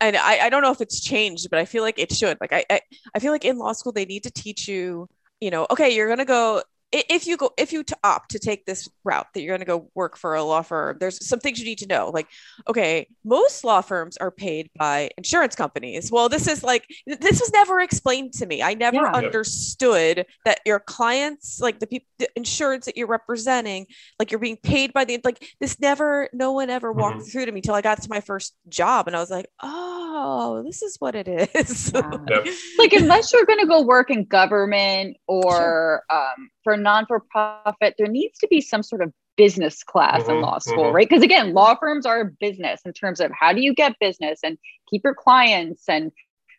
And 0.00 0.16
I, 0.16 0.46
I 0.46 0.48
don't 0.48 0.62
know 0.62 0.70
if 0.70 0.80
it's 0.80 1.00
changed, 1.02 1.50
but 1.50 1.58
I 1.58 1.66
feel 1.66 1.82
like 1.82 1.98
it 1.98 2.12
should. 2.14 2.38
Like 2.40 2.52
I, 2.54 2.64
I 2.70 2.80
I 3.14 3.18
feel 3.18 3.32
like 3.32 3.44
in 3.44 3.58
law 3.58 3.72
school 3.72 3.92
they 3.92 4.06
need 4.06 4.22
to 4.22 4.30
teach 4.30 4.68
you, 4.68 5.08
you 5.40 5.50
know, 5.50 5.66
okay, 5.70 5.94
you're 5.94 6.08
gonna 6.08 6.24
go 6.24 6.62
if 6.90 7.26
you 7.26 7.36
go 7.36 7.50
if 7.58 7.72
you 7.72 7.82
to 7.84 7.96
opt 8.02 8.30
to 8.30 8.38
take 8.38 8.64
this 8.64 8.88
route 9.04 9.26
that 9.34 9.42
you're 9.42 9.50
going 9.56 9.60
to 9.60 9.66
go 9.66 9.90
work 9.94 10.16
for 10.16 10.34
a 10.34 10.42
law 10.42 10.62
firm 10.62 10.96
there's 11.00 11.26
some 11.26 11.38
things 11.38 11.58
you 11.58 11.64
need 11.66 11.78
to 11.78 11.86
know 11.86 12.10
like 12.14 12.26
okay 12.66 13.06
most 13.24 13.62
law 13.62 13.82
firms 13.82 14.16
are 14.16 14.30
paid 14.30 14.70
by 14.78 15.10
insurance 15.18 15.54
companies 15.54 16.10
well 16.10 16.30
this 16.30 16.48
is 16.48 16.62
like 16.62 16.86
this 17.06 17.40
was 17.40 17.52
never 17.52 17.80
explained 17.80 18.32
to 18.32 18.46
me 18.46 18.62
i 18.62 18.72
never 18.72 18.96
Yeah. 18.96 19.12
understood 19.12 20.24
that 20.46 20.60
your 20.64 20.80
clients 20.80 21.60
like 21.60 21.78
the 21.78 21.86
people 21.86 22.06
the 22.18 22.28
insurance 22.36 22.86
that 22.86 22.96
you're 22.96 23.06
representing 23.06 23.86
like 24.18 24.30
you're 24.30 24.40
being 24.40 24.56
paid 24.56 24.92
by 24.94 25.04
the 25.04 25.20
like 25.24 25.46
this 25.60 25.78
never 25.80 26.28
no 26.32 26.52
one 26.52 26.70
ever 26.70 26.90
walked 26.92 27.30
through 27.30 27.44
to 27.46 27.52
me 27.52 27.60
till 27.60 27.74
i 27.74 27.82
got 27.82 28.00
to 28.02 28.08
my 28.08 28.20
first 28.20 28.54
job 28.68 29.06
and 29.06 29.14
i 29.16 29.20
was 29.20 29.30
like 29.30 29.46
oh 29.62 30.62
this 30.64 30.82
is 30.82 30.96
what 31.00 31.14
it 31.14 31.28
is 31.28 31.92
Yeah. 31.94 32.10
Yep. 32.30 32.46
like 32.78 32.92
unless 32.94 33.32
you're 33.32 33.44
going 33.44 33.60
to 33.60 33.66
go 33.66 33.82
work 33.82 34.10
in 34.10 34.24
government 34.24 35.16
or 35.26 36.02
um, 36.10 36.50
for 36.68 36.76
non 36.76 37.06
for 37.06 37.20
profit, 37.20 37.94
there 37.96 38.08
needs 38.08 38.38
to 38.40 38.46
be 38.48 38.60
some 38.60 38.82
sort 38.82 39.00
of 39.00 39.10
business 39.38 39.82
class 39.82 40.28
in 40.28 40.34
Mhm, 40.34 40.42
law 40.42 40.58
school, 40.58 40.84
mhm. 40.84 40.92
right? 40.92 41.08
Because 41.08 41.22
again, 41.22 41.54
law 41.54 41.74
firms 41.76 42.04
are 42.04 42.20
a 42.20 42.24
business 42.26 42.82
in 42.84 42.92
terms 42.92 43.20
of 43.20 43.30
how 43.32 43.54
do 43.54 43.62
you 43.62 43.72
get 43.72 43.98
business 43.98 44.40
and 44.44 44.58
keep 44.90 45.02
your 45.02 45.14
clients. 45.14 45.88
And 45.88 46.12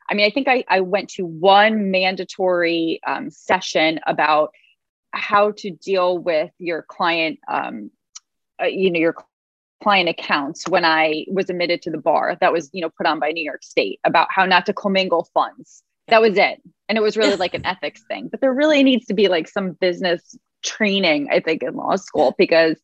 I 0.10 0.16
mean, 0.16 0.26
I 0.26 0.32
think 0.32 0.48
I, 0.48 0.64
I 0.68 0.80
went 0.80 1.10
to 1.12 1.28
one 1.28 1.92
mandatory 1.92 3.00
um, 3.06 3.30
session 3.30 4.00
about 4.08 4.50
how 5.12 5.52
to 5.58 5.70
deal 5.70 6.18
with 6.18 6.50
your 6.58 6.82
client, 6.82 7.38
um, 7.48 7.92
uh, 8.60 8.66
you 8.66 8.90
know, 8.90 9.00
your 9.00 9.16
client 9.84 10.10
accounts 10.10 10.68
when 10.68 10.86
I 10.86 11.26
was 11.28 11.52
admitted 11.52 11.84
to 11.84 11.92
the 11.92 12.00
bar 12.00 12.36
that 12.42 12.52
was, 12.52 12.72
you 12.74 12.82
know, 12.82 12.90
put 12.90 13.06
on 13.06 13.20
by 13.20 13.30
New 13.30 13.44
York 13.44 13.62
State 13.62 14.00
about 14.04 14.30
how 14.32 14.46
not 14.46 14.66
to 14.66 14.74
commingle 14.74 15.30
funds. 15.36 15.84
That 16.10 16.22
was 16.22 16.38
it. 16.38 16.62
And 16.88 16.98
it 16.98 17.02
was 17.02 17.16
really 17.18 17.36
like 17.36 17.54
an 17.54 17.66
ethics 17.66 18.04
thing. 18.08 18.28
But 18.30 18.42
there 18.42 18.54
really 18.54 18.84
needs 18.84 19.06
to 19.08 19.14
be 19.14 19.28
like 19.28 19.48
some 19.48 19.72
business 19.74 20.36
training, 20.64 21.30
I 21.32 21.40
think, 21.40 21.64
in 21.64 21.76
law 21.76 21.96
school 21.96 22.36
because 22.38 22.78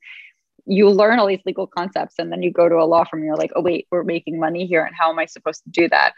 you 0.67 0.89
learn 0.89 1.19
all 1.19 1.27
these 1.27 1.41
legal 1.45 1.67
concepts 1.67 2.15
and 2.17 2.31
then 2.31 2.41
you 2.41 2.51
go 2.51 2.67
to 2.69 2.75
a 2.75 2.85
law 2.85 3.03
firm 3.03 3.19
and 3.19 3.25
you're 3.27 3.35
like, 3.35 3.51
oh, 3.55 3.61
wait, 3.61 3.87
we're 3.91 4.03
making 4.03 4.39
money 4.39 4.65
here. 4.65 4.83
And 4.83 4.95
how 4.99 5.11
am 5.11 5.19
I 5.19 5.25
supposed 5.25 5.63
to 5.63 5.69
do 5.69 5.87
that? 5.89 6.13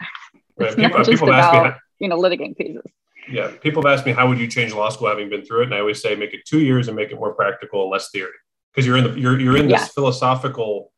Right. 0.56 0.68
It's 0.68 0.76
People, 0.76 0.88
not 0.98 1.06
just 1.06 1.10
people 1.10 1.32
have 1.32 1.44
asked 1.44 1.52
me, 1.52 1.58
about, 1.60 1.72
how- 1.74 1.78
you 1.98 2.08
know, 2.08 2.18
litigating 2.18 2.56
cases. 2.56 2.82
yeah, 3.30 3.50
people 3.60 3.82
have 3.82 3.92
asked 3.98 4.06
me, 4.06 4.12
how 4.12 4.26
would 4.28 4.38
you 4.38 4.46
change 4.46 4.72
law 4.72 4.88
school 4.88 5.08
having 5.08 5.28
been 5.28 5.44
through 5.44 5.62
it? 5.62 5.64
And 5.66 5.74
I 5.74 5.80
always 5.80 6.00
say, 6.00 6.14
make 6.14 6.32
it 6.32 6.40
two 6.46 6.60
years 6.60 6.88
and 6.88 6.96
make 6.96 7.10
it 7.10 7.16
more 7.16 7.34
practical 7.34 7.82
and 7.82 7.90
less 7.90 8.10
theory. 8.10 8.30
Because 8.72 8.86
you're 8.86 8.96
in 8.96 9.04
the, 9.04 9.18
you're, 9.20 9.38
you're 9.40 9.56
in 9.56 9.64
this 9.68 9.80
Yes. 9.82 9.92
philosophical, 9.92 10.92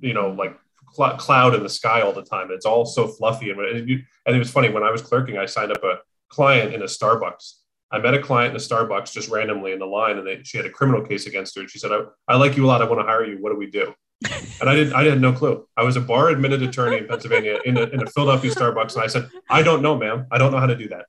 you 0.00 0.14
know, 0.14 0.30
like 0.30 0.56
cl- 0.94 1.16
cloud 1.16 1.54
in 1.54 1.62
the 1.62 1.68
sky 1.68 2.00
all 2.00 2.12
the 2.12 2.22
time. 2.24 2.48
It's 2.50 2.66
all 2.66 2.84
so 2.86 3.06
fluffy. 3.08 3.50
And, 3.50 3.60
and, 3.60 3.88
you, 3.88 4.02
and 4.26 4.34
it 4.34 4.38
was 4.38 4.50
funny 4.50 4.68
when 4.70 4.82
I 4.82 4.90
was 4.90 5.02
clerking, 5.02 5.38
I 5.38 5.46
signed 5.46 5.72
up 5.72 5.82
a 5.84 5.98
client 6.28 6.74
in 6.74 6.82
a 6.82 6.86
Starbucks. 6.86 7.54
I 7.90 7.98
met 7.98 8.14
a 8.14 8.20
client 8.20 8.50
in 8.50 8.56
a 8.56 8.60
Starbucks 8.60 9.12
just 9.12 9.28
randomly 9.30 9.72
in 9.72 9.78
the 9.78 9.86
line, 9.86 10.18
and 10.18 10.26
they, 10.26 10.42
she 10.42 10.56
had 10.56 10.66
a 10.66 10.70
criminal 10.70 11.02
case 11.04 11.26
against 11.26 11.54
her. 11.54 11.60
And 11.60 11.70
she 11.70 11.78
said, 11.78 11.92
I, 11.92 12.00
"I 12.26 12.36
like 12.36 12.56
you 12.56 12.64
a 12.64 12.68
lot. 12.68 12.82
I 12.82 12.88
want 12.88 13.00
to 13.00 13.04
hire 13.04 13.24
you. 13.24 13.36
What 13.40 13.52
do 13.52 13.58
we 13.58 13.70
do?" 13.70 13.94
And 14.60 14.70
I 14.70 14.74
didn't. 14.74 14.94
I 14.94 15.02
had 15.04 15.20
no 15.20 15.32
clue. 15.32 15.66
I 15.76 15.82
was 15.82 15.96
a 15.96 16.00
bar 16.00 16.28
admitted 16.30 16.62
attorney 16.62 16.98
in 16.98 17.06
Pennsylvania 17.06 17.58
in 17.64 17.76
a, 17.76 17.82
in 17.82 18.02
a 18.02 18.06
Philadelphia 18.06 18.50
Starbucks, 18.52 18.94
and 18.94 19.02
I 19.02 19.06
said, 19.08 19.28
"I 19.50 19.62
don't 19.62 19.82
know, 19.82 19.96
ma'am. 19.96 20.26
I 20.30 20.38
don't 20.38 20.50
know 20.52 20.58
how 20.58 20.66
to 20.66 20.76
do 20.76 20.88
that." 20.88 21.06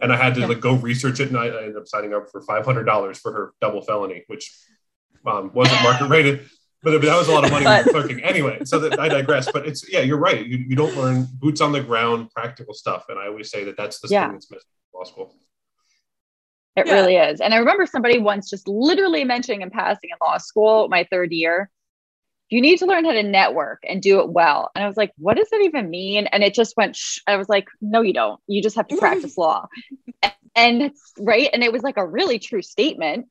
And 0.00 0.12
I 0.12 0.16
had 0.16 0.34
to 0.34 0.40
Yeah. 0.40 0.46
like 0.46 0.60
go 0.60 0.74
research 0.74 1.20
it, 1.20 1.28
and 1.28 1.36
I, 1.36 1.46
I 1.46 1.58
ended 1.62 1.76
up 1.76 1.86
signing 1.86 2.14
up 2.14 2.30
for 2.30 2.40
five 2.42 2.64
hundred 2.64 2.84
dollars 2.84 3.18
for 3.18 3.32
her 3.32 3.52
double 3.60 3.82
felony, 3.82 4.24
which 4.28 4.50
um, 5.26 5.50
wasn't 5.52 5.82
market 5.82 6.06
rated. 6.08 6.48
But 6.82 7.00
that 7.02 7.18
was 7.18 7.28
a 7.28 7.32
lot 7.32 7.44
of 7.44 7.50
money 7.50 7.66
when 7.66 7.84
you're 7.84 7.92
clerking. 7.92 8.20
Anyway, 8.22 8.64
so 8.64 8.78
that 8.78 8.98
I 8.98 9.08
digress. 9.08 9.50
But 9.52 9.66
it's 9.66 9.90
yeah, 9.92 10.00
you're 10.00 10.18
right. 10.18 10.46
You, 10.46 10.56
you 10.58 10.76
don't 10.76 10.96
learn 10.96 11.26
boots 11.34 11.60
on 11.60 11.72
the 11.72 11.80
ground, 11.82 12.30
practical 12.30 12.72
stuff. 12.72 13.04
And 13.10 13.18
I 13.18 13.26
always 13.26 13.50
say 13.50 13.64
that 13.64 13.76
that's 13.76 14.00
the 14.00 14.08
Yeah. 14.08 14.24
thing 14.24 14.32
that's 14.32 14.50
missing 14.50 14.66
in 14.94 14.98
law 14.98 15.04
school. 15.04 15.34
It 16.76 16.86
Yeah. 16.86 16.94
really 16.94 17.16
is. 17.16 17.40
And 17.40 17.52
I 17.52 17.58
remember 17.58 17.84
somebody 17.84 18.18
once 18.18 18.48
just 18.48 18.66
literally 18.66 19.24
mentioning 19.24 19.60
in 19.60 19.70
passing 19.70 20.10
in 20.10 20.16
law 20.22 20.38
school, 20.38 20.88
my 20.88 21.06
third 21.10 21.32
year, 21.32 21.68
you 22.48 22.60
need 22.62 22.78
to 22.78 22.86
learn 22.86 23.04
how 23.04 23.12
to 23.12 23.22
network 23.22 23.80
and 23.86 24.00
do 24.00 24.20
it 24.20 24.30
well. 24.30 24.70
And 24.74 24.82
I 24.82 24.88
was 24.88 24.96
like, 24.96 25.12
what 25.18 25.36
does 25.36 25.50
that 25.50 25.60
even 25.60 25.90
mean? 25.90 26.26
And 26.28 26.42
it 26.42 26.54
just 26.54 26.76
went, 26.76 26.96
shh. 26.96 27.18
I 27.26 27.36
was 27.36 27.48
like, 27.48 27.68
no, 27.82 28.00
you 28.00 28.12
don't. 28.14 28.40
You 28.46 28.62
just 28.62 28.76
have 28.76 28.88
to 28.88 28.96
practice 28.96 29.36
law. 29.38 29.68
And 30.56 30.82
it's 30.82 31.12
right. 31.18 31.48
And 31.52 31.62
it 31.62 31.72
was 31.72 31.82
like 31.82 31.96
a 31.98 32.06
really 32.06 32.38
true 32.38 32.62
statement. 32.62 33.26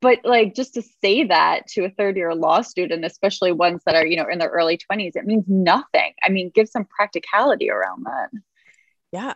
But 0.00 0.20
like 0.24 0.54
just 0.54 0.74
to 0.74 0.82
say 1.02 1.24
that 1.24 1.66
to 1.68 1.84
a 1.84 1.90
third 1.90 2.16
year 2.16 2.34
law 2.34 2.62
student, 2.62 3.04
especially 3.04 3.52
ones 3.52 3.82
that 3.84 3.94
are, 3.94 4.06
you 4.06 4.16
know, 4.16 4.26
in 4.30 4.38
their 4.38 4.48
early 4.48 4.78
20s, 4.78 5.14
it 5.14 5.26
means 5.26 5.44
nothing. 5.46 6.14
I 6.22 6.30
mean, 6.30 6.50
give 6.54 6.68
some 6.68 6.86
practicality 6.86 7.70
around 7.70 8.04
that. 8.04 8.30
Yeah. 9.12 9.34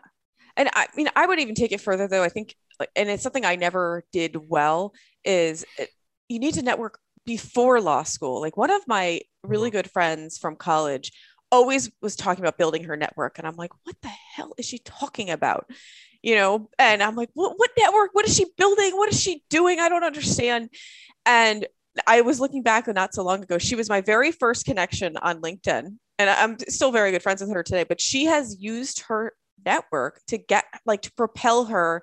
And 0.56 0.70
I 0.72 0.86
mean, 0.96 1.08
I 1.14 1.26
would 1.26 1.38
even 1.40 1.54
take 1.54 1.72
it 1.72 1.80
further 1.80 2.08
though. 2.08 2.22
I 2.22 2.28
think, 2.28 2.54
and 2.96 3.10
it's 3.10 3.22
something 3.22 3.44
I 3.44 3.56
never 3.56 4.04
did 4.12 4.36
well 4.48 4.94
is 5.24 5.66
it, 5.78 5.90
you 6.28 6.38
need 6.38 6.54
to 6.54 6.62
network 6.62 6.98
before 7.26 7.80
law 7.80 8.02
school. 8.02 8.40
Like 8.40 8.56
one 8.56 8.70
of 8.70 8.82
my 8.86 9.20
really 9.42 9.68
mm-hmm. 9.68 9.78
good 9.78 9.90
friends 9.90 10.38
from 10.38 10.56
college 10.56 11.12
always 11.50 11.90
was 12.00 12.16
talking 12.16 12.42
about 12.42 12.58
building 12.58 12.84
her 12.84 12.96
network. 12.96 13.38
And 13.38 13.46
I'm 13.46 13.56
like, 13.56 13.72
what 13.84 13.96
the 14.02 14.08
hell 14.08 14.54
is 14.58 14.66
she 14.66 14.78
talking 14.78 15.30
about? 15.30 15.70
You 16.24 16.36
know, 16.36 16.70
and 16.78 17.02
I'm 17.02 17.16
like, 17.16 17.28
what, 17.34 17.52
what 17.56 17.70
network? 17.76 18.10
What 18.14 18.26
is 18.26 18.34
she 18.34 18.46
building? 18.56 18.96
What 18.96 19.12
is 19.12 19.20
she 19.20 19.42
doing? 19.50 19.78
I 19.78 19.90
don't 19.90 20.04
understand. 20.04 20.70
And 21.26 21.66
I 22.06 22.22
was 22.22 22.40
looking 22.40 22.62
back 22.62 22.86
not 22.86 23.14
so 23.14 23.22
long 23.22 23.42
ago. 23.42 23.58
She 23.58 23.76
was 23.76 23.90
my 23.90 24.00
very 24.00 24.32
first 24.32 24.64
connection 24.64 25.18
on 25.18 25.42
LinkedIn. 25.42 25.96
And 26.18 26.30
I'm 26.30 26.58
still 26.60 26.92
very 26.92 27.10
good 27.10 27.22
friends 27.22 27.42
with 27.42 27.52
her 27.52 27.62
today, 27.62 27.84
but 27.84 28.00
she 28.00 28.24
has 28.24 28.56
used 28.58 29.02
her 29.08 29.34
network 29.66 30.22
to 30.28 30.38
get 30.38 30.64
like 30.86 31.02
to 31.02 31.12
propel 31.12 31.66
her 31.66 32.02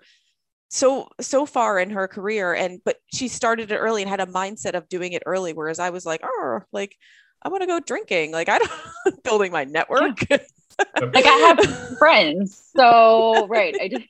so 0.70 1.08
so 1.20 1.46
far 1.46 1.80
in 1.80 1.90
her 1.90 2.08
career 2.08 2.54
and 2.54 2.80
but 2.86 2.98
she 3.14 3.28
started 3.28 3.72
it 3.72 3.78
early 3.78 4.02
and 4.02 4.10
had 4.10 4.22
a 4.22 4.26
mindset 4.26 4.74
of 4.74 4.88
doing 4.88 5.12
it 5.12 5.22
early 5.26 5.54
whereas 5.54 5.80
i 5.80 5.90
was 5.90 6.06
like 6.06 6.22
oh 6.24 6.60
like 6.72 6.96
i 7.44 7.50
want 7.50 7.62
to 7.62 7.68
go 7.68 7.80
drinking 7.80 8.32
like 8.32 8.48
i 8.48 8.58
don't 8.58 9.24
building 9.24 9.52
my 9.52 9.66
network 9.66 10.18
Like 11.14 11.26
I 11.26 11.34
have 11.48 11.60
friends. 11.98 12.72
So, 12.76 13.48
right. 13.50 13.76
I 13.80 13.88
just, 13.90 14.04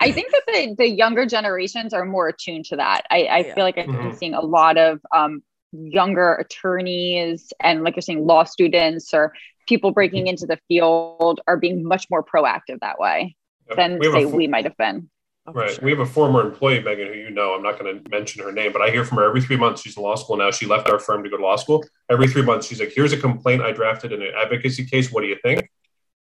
I 0.00 0.12
think 0.12 0.32
that 0.32 0.42
the, 0.46 0.74
the 0.78 0.88
younger 0.88 1.26
generations 1.26 1.92
are 1.92 2.04
more 2.04 2.28
attuned 2.28 2.64
to 2.66 2.76
that. 2.76 3.02
I, 3.10 3.26
I 3.30 3.38
Yeah. 3.38 3.54
feel 3.54 3.64
like 3.64 3.78
I'm 3.78 3.88
Mhm. 3.88 4.14
seeing 4.14 4.34
a 4.34 4.40
lot 4.40 4.78
of 4.78 5.00
um, 5.14 5.42
younger 5.72 6.34
attorneys 6.34 7.52
and 7.60 7.84
like 7.84 7.94
you're 7.96 8.02
saying 8.02 8.26
law 8.26 8.44
students 8.44 9.12
or 9.14 9.32
people 9.68 9.92
breaking 9.92 10.26
into 10.26 10.46
the 10.46 10.58
field 10.68 11.40
are 11.46 11.56
being 11.56 11.84
much 11.84 12.06
more 12.10 12.24
proactive 12.24 12.80
that 12.80 12.98
way 12.98 13.36
than 13.76 13.98
We 13.98 14.10
say 14.10 14.24
fo- 14.24 14.30
we 14.30 14.46
might 14.48 14.64
have 14.64 14.76
been. 14.76 15.08
Oh, 15.50 15.60
Right. 15.60 15.70
sure. 15.72 15.84
We 15.84 15.90
have 15.90 16.00
a 16.00 16.06
former 16.06 16.40
employee, 16.40 16.80
Megan, 16.80 17.08
who 17.08 17.14
you 17.14 17.30
know. 17.30 17.54
I'm 17.54 17.62
not 17.62 17.78
going 17.78 18.02
to 18.02 18.10
mention 18.10 18.42
her 18.42 18.52
name, 18.52 18.72
but 18.72 18.82
I 18.82 18.90
hear 18.90 19.04
from 19.04 19.18
her 19.18 19.24
every 19.24 19.40
three 19.40 19.56
months. 19.56 19.82
She's 19.82 19.96
in 19.96 20.02
law 20.02 20.14
school 20.16 20.36
now. 20.36 20.50
She 20.50 20.66
left 20.66 20.88
our 20.88 20.98
firm 20.98 21.22
to 21.24 21.30
go 21.30 21.36
to 21.36 21.42
law 21.42 21.56
school. 21.56 21.84
Every 22.10 22.28
three 22.28 22.42
months, 22.42 22.66
she's 22.66 22.80
like, 22.80 22.92
"Here's 22.94 23.12
a 23.12 23.16
complaint 23.18 23.62
I 23.62 23.72
drafted 23.72 24.12
in 24.12 24.22
an 24.22 24.32
advocacy 24.36 24.84
case. 24.86 25.10
What 25.12 25.22
do 25.22 25.28
you 25.28 25.36
think? 25.42 25.68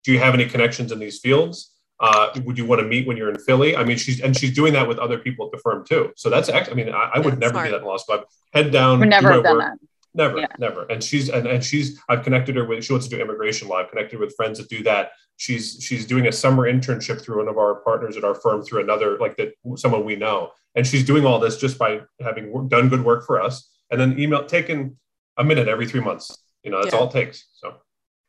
Do 0.03 0.11
you 0.13 0.20
have 0.20 0.34
any 0.34 0.45
connections 0.45 0.91
in 0.91 0.99
these 0.99 1.20
fields? 1.20 1.74
Uh, 1.99 2.30
would 2.45 2.57
you 2.57 2.65
want 2.65 2.80
to 2.82 2.88
meet 2.88 3.07
when 3.07 3.18
you're 3.18 3.30
in 3.32 3.39
Philly? 3.39 3.76
I 3.76 3.84
mean, 3.84 3.97
she's 3.97 4.22
and 4.22 4.38
she's 4.38 4.53
doing 4.53 4.74
that 4.74 4.88
with 4.88 4.99
other 4.99 5.18
people 5.18 5.47
at 5.47 5.51
the 5.51 5.57
firm 5.57 5.84
too. 5.86 6.11
So 6.15 6.30
that's. 6.30 6.49
I 6.49 6.74
mean, 6.74 6.89
I, 6.89 7.11
I 7.15 7.20
would 7.20 7.34
Yeah, 7.36 7.39
never 7.39 7.53
smart. 7.53 7.65
do 7.68 7.72
that 7.72 7.82
in 7.82 7.86
law 7.86 7.97
school. 7.97 8.15
I'd 8.20 8.24
head 8.63 8.72
down. 8.72 8.99
Would 8.99 9.09
never 9.09 9.32
have 9.34 9.43
done 9.43 9.57
work. 9.57 9.65
that. 9.65 9.88
Never, 10.18 10.39
Yeah. 10.39 10.47
never. 10.57 10.84
And 10.89 11.01
she's 11.03 11.30
and, 11.30 11.45
and 11.47 11.63
she's 11.63 11.99
I've 12.09 12.24
connected 12.24 12.55
her 12.55 12.65
with 12.65 12.84
she 12.84 12.91
wants 12.91 13.07
to 13.07 13.15
do 13.15 13.22
immigration 13.22 13.68
law. 13.68 13.78
I've 13.78 13.89
connected 13.89 14.20
with 14.20 14.36
friends 14.36 14.57
that 14.59 14.68
do 14.68 14.82
that. 14.84 15.11
She's 15.38 15.78
she's 15.82 16.05
doing 16.07 16.28
a 16.28 16.32
summer 16.32 16.63
internship 16.72 17.22
through 17.22 17.38
one 17.38 17.47
of 17.47 17.57
our 17.59 17.76
partners 17.76 18.18
at 18.18 18.24
our 18.24 18.34
firm 18.34 18.63
through 18.63 18.82
another 18.82 19.18
like 19.20 19.38
that 19.38 19.53
someone 19.76 20.03
we 20.03 20.15
know. 20.15 20.51
And 20.76 20.86
she's 20.86 21.03
doing 21.05 21.26
all 21.26 21.39
this 21.39 21.57
just 21.57 21.78
by 21.78 22.01
having 22.20 22.51
wor- 22.51 22.63
done 22.68 22.89
good 22.89 23.05
work 23.05 23.26
for 23.26 23.41
us 23.41 23.70
and 23.91 24.01
then 24.01 24.20
email 24.20 24.43
taking 24.45 24.97
a 25.38 25.43
minute 25.43 25.68
every 25.68 25.86
three 25.88 26.01
months. 26.01 26.36
You 26.63 26.72
know, 26.72 26.82
that's 26.82 26.93
Yeah. 26.93 26.99
all 26.99 27.07
it 27.07 27.11
takes. 27.11 27.47
So 27.53 27.76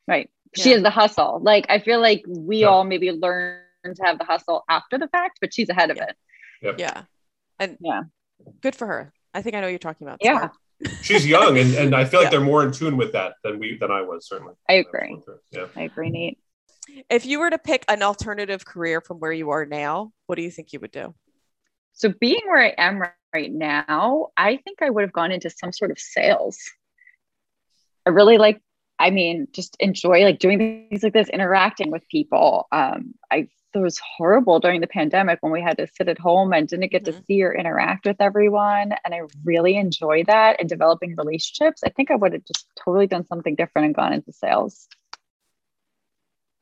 Right. 0.07 0.31
She 0.57 0.71
Yeah. 0.71 0.77
is 0.77 0.83
the 0.83 0.91
hustle. 0.91 1.41
Like 1.43 1.65
I 1.71 1.79
feel 1.79 2.01
like 2.01 2.23
we 2.29 2.59
Yeah. 2.61 2.67
all 2.69 2.85
maybe 2.85 3.11
learn 3.13 3.61
to 3.85 4.03
have 4.05 4.19
the 4.19 4.25
hustle 4.25 4.65
after 4.69 4.99
the 4.99 5.09
fact, 5.09 5.39
but 5.41 5.55
she's 5.55 5.71
ahead 5.71 5.91
of 5.91 5.97
Yeah. 5.97 6.05
it. 6.05 6.79
yeah 6.79 7.03
and 7.59 7.79
Yeah. 7.81 8.03
good 8.61 8.75
for 8.75 8.87
her 8.87 9.13
i 9.33 9.41
think 9.43 9.55
i 9.55 9.61
know 9.61 9.67
what 9.67 9.71
you're 9.71 9.79
talking 9.79 10.07
about 10.07 10.19
Yeah. 10.21 10.49
She's 11.03 11.27
young 11.27 11.59
and, 11.59 11.75
and 11.75 11.95
I 11.95 12.05
feel 12.05 12.21
like 12.21 12.27
Yeah. 12.27 12.39
they're 12.39 12.47
more 12.47 12.65
in 12.65 12.73
tune 12.73 12.97
with 12.97 13.13
that 13.13 13.35
than 13.45 13.59
we 13.59 13.77
than 13.79 13.91
I 13.91 14.03
was 14.03 14.29
certainly. 14.29 14.55
I 14.69 14.75
agree. 14.75 15.19
Yeah. 15.51 15.67
I 15.77 15.83
agree, 15.83 16.11
Nate. 16.11 16.39
if 17.11 17.27
you 17.27 17.39
were 17.41 17.51
to 17.51 17.59
pick 17.59 17.85
an 17.89 18.03
alternative 18.03 18.65
career 18.65 19.01
from 19.01 19.19
where 19.19 19.33
you 19.33 19.51
are 19.51 19.67
now 19.67 20.13
what 20.27 20.37
do 20.37 20.43
you 20.43 20.51
think 20.51 20.73
you 20.73 20.81
would 20.81 20.91
do 20.93 21.15
So 21.93 22.13
being 22.21 22.41
where 22.47 22.63
I 22.63 22.75
am 22.79 23.03
right 23.35 23.53
now, 23.53 24.29
I 24.37 24.57
think 24.65 24.81
I 24.81 24.91
would 24.91 25.03
have 25.03 25.13
gone 25.13 25.33
into 25.33 25.51
some 25.51 25.73
sort 25.73 25.91
of 25.91 25.99
sales. 25.99 26.59
I 28.07 28.11
really 28.11 28.39
like, 28.39 28.63
I 28.99 29.11
mean, 29.11 29.49
just 29.53 29.77
enjoy 29.81 30.23
like 30.25 30.39
doing 30.39 30.59
things 30.59 31.03
like 31.03 31.13
this, 31.13 31.29
interacting 31.29 31.91
with 31.91 32.09
people. 32.09 32.67
Um, 32.73 33.15
I 33.31 33.49
it 33.79 33.83
was 33.83 34.01
horrible 34.17 34.61
during 34.61 34.81
the 34.81 34.87
pandemic 34.87 35.39
when 35.41 35.53
we 35.53 35.63
had 35.63 35.79
to 35.79 35.87
sit 35.87 36.09
at 36.09 36.19
home 36.19 36.53
and 36.53 36.69
didn't 36.69 36.91
get 36.91 37.05
to 37.07 37.13
Mhm. 37.13 37.25
see 37.27 37.43
or 37.43 37.55
interact 37.55 38.07
with 38.07 38.21
everyone. 38.21 38.93
And 39.05 39.15
I 39.15 39.23
really 39.45 39.77
enjoy 39.77 40.25
that 40.25 40.61
and 40.61 40.69
developing 40.69 41.15
relationships. 41.17 41.83
I 41.85 41.91
think 41.91 42.11
I 42.11 42.17
would 42.17 42.33
have 42.33 42.45
just 42.45 42.67
totally 42.77 43.07
done 43.07 43.27
something 43.27 43.55
different 43.55 43.87
and 43.87 43.95
gone 43.95 44.13
into 44.13 44.33
sales. 44.33 44.89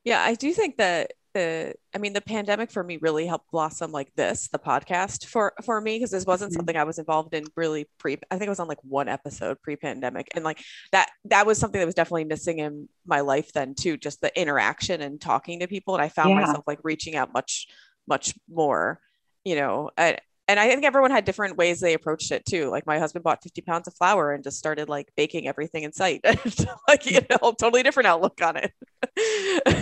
Yeah, 0.05 0.23
I 0.23 0.35
do 0.35 0.53
think 0.53 0.77
that 0.77 1.15
the 1.37 1.75
I 1.95 1.99
mean 1.99 2.15
the 2.15 2.23
pandemic 2.23 2.71
for 2.71 2.83
me 2.83 2.97
really 2.97 3.27
helped 3.27 3.51
blossom 3.51 3.93
like 3.93 4.13
this, 4.15 4.49
the 4.49 4.59
podcast 4.59 5.27
for 5.27 5.53
for 5.63 5.81
me 5.81 5.97
because 5.97 6.11
this 6.11 6.25
wasn't 6.25 6.53
mm-hmm. 6.53 6.59
something 6.59 6.77
I 6.77 6.85
was 6.85 6.99
involved 6.99 7.35
in 7.35 7.45
really 7.57 7.89
pre 7.99 8.17
I 8.31 8.37
think 8.37 8.47
it 8.47 8.49
was 8.49 8.61
on 8.61 8.69
like 8.69 8.83
one 8.83 9.09
episode 9.09 9.61
pre-pandemic 9.61 10.29
and 10.35 10.45
like 10.45 10.63
that 10.93 11.11
that 11.27 11.47
was 11.47 11.59
something 11.59 11.79
that 11.79 11.87
was 11.87 11.95
definitely 11.95 12.25
missing 12.25 12.61
in 12.61 12.89
my 13.07 13.21
life 13.21 13.53
then 13.53 13.75
too, 13.75 13.97
just 13.97 14.21
the 14.23 14.41
interaction 14.41 15.03
and 15.03 15.21
talking 15.21 15.61
to 15.61 15.69
people 15.69 15.95
and 15.95 16.03
I 16.03 16.09
found 16.09 16.31
yeah. 16.31 16.41
myself 16.41 16.65
like 16.67 16.81
reaching 16.83 17.17
out 17.17 17.33
much 17.35 17.69
much 18.09 18.35
more, 18.49 19.01
you 19.45 19.57
know, 19.57 19.91
I, 19.99 20.19
and 20.49 20.61
I 20.61 20.69
think 20.69 20.85
everyone 20.85 21.11
had 21.11 21.25
different 21.25 21.57
ways 21.57 21.81
they 21.81 21.95
approached 21.95 22.31
it 22.31 22.45
too. 22.45 22.71
Like 22.71 22.87
my 22.87 22.99
husband 22.99 23.25
bought 23.25 23.43
50 23.43 23.63
pounds 23.63 23.89
of 23.89 23.95
flour 23.95 24.33
and 24.33 24.45
just 24.45 24.59
started 24.59 24.89
like 24.89 25.09
baking 25.17 25.49
everything 25.49 25.83
in 25.83 25.93
sight. 25.93 26.21
like, 26.89 27.05
you 27.05 27.21
know, 27.29 27.53
totally 27.53 27.83
different 27.83 28.07
outlook 28.07 28.41
on 28.43 28.57
it. 28.57 28.73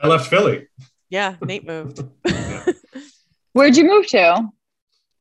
I 0.00 0.08
left 0.08 0.28
Philly. 0.28 0.66
Yeah, 1.10 1.36
Nate 1.42 1.66
moved. 1.66 2.02
yeah. 2.26 2.64
Where'd 3.52 3.76
you 3.76 3.84
move 3.84 4.06
to? 4.08 4.48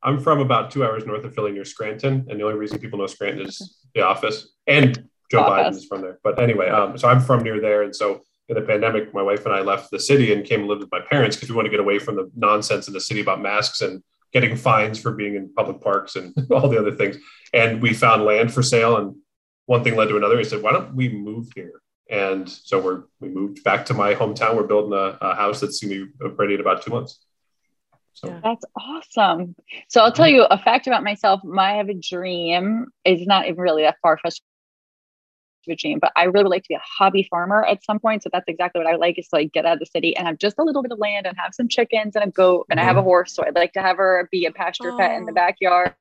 I'm 0.02 0.20
from 0.20 0.40
about 0.40 0.72
two 0.72 0.84
hours 0.84 1.06
north 1.06 1.24
of 1.24 1.34
Philly 1.34 1.52
near 1.52 1.66
Scranton. 1.66 2.26
And 2.30 2.40
the 2.40 2.44
only 2.44 2.58
reason 2.58 2.80
people 2.80 3.00
know 3.00 3.08
Scranton 3.08 3.46
is 3.46 3.78
the 3.94 4.02
office 4.02 4.50
and 4.68 5.08
Joe 5.32 5.42
office. 5.42 5.76
Biden 5.76 5.78
is 5.78 5.86
from 5.86 6.02
there. 6.02 6.20
But 6.24 6.42
anyway, 6.42 6.70
um, 6.70 6.98
so 6.98 7.08
I'm 7.08 7.22
from 7.22 7.44
near 7.44 7.62
there. 7.62 7.84
And 7.84 7.96
so 7.96 8.22
in 8.50 8.56
the 8.56 8.62
pandemic, 8.62 9.14
my 9.14 9.22
wife 9.22 9.46
and 9.46 9.54
I 9.54 9.62
left 9.62 9.92
the 9.92 10.00
city 10.00 10.34
and 10.34 10.46
came 10.46 10.62
and 10.62 10.70
lived 10.70 10.82
with 10.82 10.92
my 10.92 11.00
parents 11.00 11.36
because 11.36 11.50
we 11.50 11.56
want 11.56 11.68
to 11.68 11.72
get 11.72 11.80
away 11.80 12.00
from 12.00 12.16
the 12.16 12.30
nonsense 12.36 12.88
in 12.88 12.94
the 12.94 13.00
city 13.00 13.22
about 13.22 13.42
masks 13.42 13.82
and 13.82 14.04
getting 14.34 14.56
fines 14.56 15.00
for 15.00 15.12
being 15.12 15.36
in 15.36 15.54
public 15.54 15.80
parks 15.80 16.16
and 16.16 16.36
all 16.52 16.68
the 16.68 16.80
other 16.80 16.92
things. 16.92 17.18
And 17.54 17.82
we 17.82 17.94
found 17.94 18.26
land 18.26 18.52
for 18.54 18.64
sale, 18.64 18.98
and 18.98 19.16
one 19.68 19.84
thing 19.84 19.96
led 19.96 20.10
to 20.10 20.18
another. 20.18 20.38
He 20.38 20.44
said, 20.44 20.62
"Why 20.62 20.74
don't 20.74 20.96
we 20.96 21.08
move 21.08 21.50
here?" 21.56 21.83
And 22.10 22.50
so 22.50 22.80
we're 22.80 23.04
we 23.20 23.30
moved 23.30 23.64
back 23.64 23.86
to 23.88 23.94
my 23.94 24.14
hometown. 24.14 24.56
We're 24.56 24.68
building 24.68 24.94
a, 24.94 25.18
a 25.22 25.36
house 25.36 25.62
that's 25.62 25.80
going 25.82 25.94
to 25.94 26.06
be 26.06 26.36
ready 26.36 26.56
in 26.56 26.60
about 26.60 26.82
two 26.82 26.92
months. 26.92 27.20
So. 28.14 28.40
That's 28.44 28.64
awesome. 28.80 29.56
So 29.88 30.02
I'll 30.02 30.12
tell 30.12 30.28
you 30.28 30.44
a 30.44 30.58
fact 30.58 30.86
about 30.86 31.04
myself. 31.04 31.44
My 31.44 31.74
I 31.74 31.78
have 31.78 31.90
a 31.90 31.96
dream. 31.96 32.88
It's 33.04 33.26
not 33.26 33.48
even 33.48 33.58
really 33.58 33.84
that 33.84 33.98
far 34.02 34.20
fetched 34.20 34.44
regime, 35.68 36.00
but 36.00 36.12
I 36.16 36.26
really 36.26 36.44
would 36.44 36.52
like 36.52 36.64
to 36.64 36.70
be 36.70 36.76
a 36.76 36.82
hobby 36.84 37.28
farmer 37.30 37.66
at 37.66 37.84
some 37.84 38.00
point. 38.00 38.24
So 38.24 38.30
that's 38.32 38.48
exactly 38.48 38.84
what 38.84 38.92
I 38.92 38.98
like 38.98 39.18
is 39.18 39.28
to 39.30 39.38
like 39.38 39.52
get 39.52 39.66
out 39.66 39.74
of 39.74 39.80
the 39.80 39.86
city 39.86 40.16
and 40.16 40.28
have 40.28 40.38
just 40.38 40.60
a 40.60 40.64
little 40.64 40.84
bit 40.84 40.92
of 40.92 41.00
land 41.00 41.26
and 41.26 41.36
have 41.38 41.54
some 41.54 41.68
chickens 41.68 42.16
and 42.16 42.26
a 42.26 42.30
goat 42.30 42.68
and 42.70 42.78
mm-hmm. 42.78 42.84
I 42.84 42.88
have 42.88 42.98
a 42.98 43.00
mm-hmm. 43.00 43.08
horse. 43.08 43.34
So 43.34 43.44
I'd 43.44 43.56
like 43.56 43.74
to 43.74 43.82
have 43.82 43.98
her 43.98 44.28
be 44.32 44.46
a 44.46 44.52
pasture 44.52 44.92
oh. 44.92 44.98
pet 44.98 45.14
in 45.14 45.26
the 45.26 45.32
oh. 45.32 45.36
backyard. 45.36 45.96